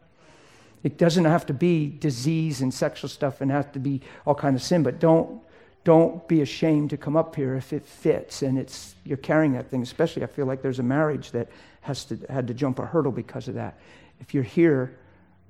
It 0.82 0.96
doesn't 0.96 1.24
have 1.24 1.46
to 1.46 1.54
be 1.54 1.88
disease 1.88 2.62
and 2.62 2.72
sexual 2.72 3.08
stuff 3.08 3.40
and 3.40 3.50
have 3.50 3.70
to 3.72 3.78
be 3.78 4.00
all 4.24 4.34
kind 4.34 4.56
of 4.56 4.62
sin, 4.62 4.82
but 4.82 4.98
don't 4.98 5.40
don't 5.82 6.28
be 6.28 6.42
ashamed 6.42 6.90
to 6.90 6.98
come 6.98 7.16
up 7.16 7.34
here 7.34 7.54
if 7.54 7.72
it 7.72 7.86
fits 7.86 8.42
and 8.42 8.58
it's 8.58 8.94
you're 9.04 9.16
carrying 9.16 9.52
that 9.52 9.70
thing. 9.70 9.82
Especially, 9.82 10.22
I 10.22 10.26
feel 10.26 10.46
like 10.46 10.62
there's 10.62 10.78
a 10.78 10.84
marriage 10.84 11.30
that 11.32 11.48
has 11.80 12.04
to 12.06 12.18
had 12.28 12.46
to 12.48 12.54
jump 12.54 12.78
a 12.78 12.86
hurdle 12.86 13.12
because 13.12 13.48
of 13.48 13.54
that. 13.54 13.78
If 14.20 14.34
you're 14.34 14.42
here, 14.42 14.96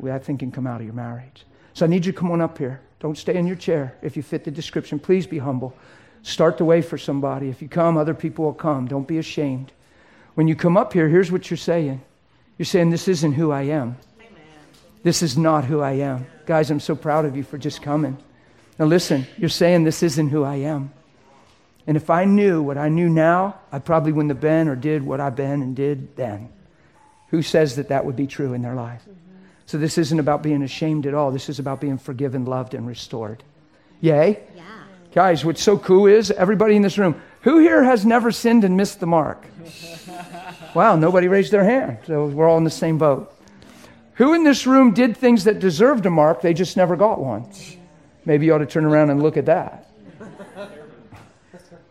that 0.01 0.25
thing 0.25 0.39
can 0.39 0.53
come 0.53 0.67
out 0.67 0.81
of 0.81 0.87
your 0.87 0.95
marriage. 0.95 1.45
So 1.75 1.85
I 1.85 1.89
need 1.89 2.07
you 2.07 2.13
to 2.13 2.19
come 2.19 2.31
on 2.31 2.41
up 2.41 2.59
here. 2.59 2.81
Don't 3.01 3.17
stay 3.17 3.37
in 3.37 3.47
your 3.47 3.57
chair. 3.57 3.97
If 4.03 4.17
you 4.17 4.23
fit 4.23 4.45
the 4.45 4.51
description, 4.51 4.99
please 4.99 5.27
be 5.27 5.39
humble. 5.39 5.75
Start 6.23 6.59
the 6.59 6.65
way 6.65 6.83
for 6.83 6.99
somebody. 6.99 7.49
If 7.49 7.63
you 7.63 7.69
come, 7.69 7.97
other 7.97 8.15
people 8.15 8.45
will 8.45 8.55
come. 8.55 8.87
Don't 8.87 9.09
be 9.09 9.19
ashamed. 9.19 9.73
When 10.35 10.47
you 10.49 10.55
come 10.55 10.77
up 10.77 10.93
here, 10.93 11.09
here's 11.09 11.33
what 11.33 11.51
you're 11.51 11.57
saying. 11.57 12.03
You're 12.59 12.67
saying, 12.67 12.91
This 12.91 13.09
isn't 13.09 13.33
who 13.33 13.51
I 13.51 13.63
am. 13.63 13.97
This 15.03 15.23
is 15.23 15.37
not 15.37 15.65
who 15.65 15.81
I 15.81 15.93
am. 15.93 16.27
Guys, 16.47 16.71
I'm 16.71 16.81
so 16.81 16.95
proud 16.95 17.25
of 17.25 17.37
you 17.37 17.43
for 17.43 17.59
just 17.59 17.83
coming. 17.83 18.19
Now, 18.79 18.87
listen, 18.87 19.27
you're 19.39 19.49
saying 19.49 19.85
this 19.85 20.03
isn't 20.03 20.29
who 20.29 20.45
I 20.45 20.57
am. 20.57 20.93
And 21.87 21.97
if 21.97 22.11
I 22.11 22.25
knew 22.25 22.63
what 22.63 22.79
I 22.79 22.89
knew 22.89 23.09
now, 23.09 23.59
I 23.73 23.79
probably 23.79 24.13
wouldn't 24.13 24.31
have 24.31 24.41
been 24.41 24.69
or 24.69 24.77
did 24.77 25.05
what 25.05 25.21
I've 25.21 25.37
been 25.37 25.63
and 25.63 25.75
did 25.75 26.17
then. 26.17 26.51
Who 27.29 27.43
says 27.43 27.77
that 27.77 27.89
that 27.89 28.05
would 28.05 28.17
be 28.17 28.27
true 28.27 28.53
in 28.53 28.63
their 28.63 28.75
life? 28.75 29.03
So, 29.67 29.79
this 29.79 29.99
isn't 29.99 30.19
about 30.19 30.43
being 30.43 30.63
ashamed 30.63 31.07
at 31.07 31.15
all. 31.15 31.31
This 31.31 31.49
is 31.49 31.61
about 31.61 31.81
being 31.81 31.97
forgiven, 31.97 32.45
loved, 32.45 32.75
and 32.75 32.87
restored. 32.87 33.45
Yay? 34.01 34.41
Yeah. 34.57 34.63
Guys, 35.15 35.45
what's 35.45 35.63
so 35.63 35.79
cool 35.79 36.07
is 36.07 36.33
everybody 36.33 36.75
in 36.75 36.83
this 36.83 36.99
room, 36.99 37.21
who 37.43 37.59
here 37.59 37.85
has 37.85 38.05
never 38.05 38.33
sinned 38.33 38.65
and 38.65 38.77
missed 38.77 38.99
the 38.99 39.07
mark? 39.07 39.45
wow, 40.75 40.97
nobody 40.97 41.29
raised 41.29 41.53
their 41.53 41.65
hand. 41.65 41.99
So, 42.07 42.27
we're 42.27 42.49
all 42.49 42.59
in 42.59 42.65
the 42.65 42.71
same 42.71 42.99
boat. 42.99 43.33
Who 44.15 44.35
in 44.35 44.45
this 44.45 44.67
room 44.67 44.93
did 44.93 45.17
things 45.17 45.45
that 45.45 45.61
deserved 45.61 46.05
a 46.07 46.11
mark, 46.11 46.43
they 46.43 46.53
just 46.53 46.77
never 46.77 46.97
got 46.97 47.21
one? 47.21 47.51
Maybe 48.25 48.47
you 48.47 48.55
ought 48.55 48.59
to 48.59 48.67
turn 48.67 48.85
around 48.85 49.11
and 49.11 49.23
look 49.23 49.37
at 49.37 49.47
that. 49.47 49.91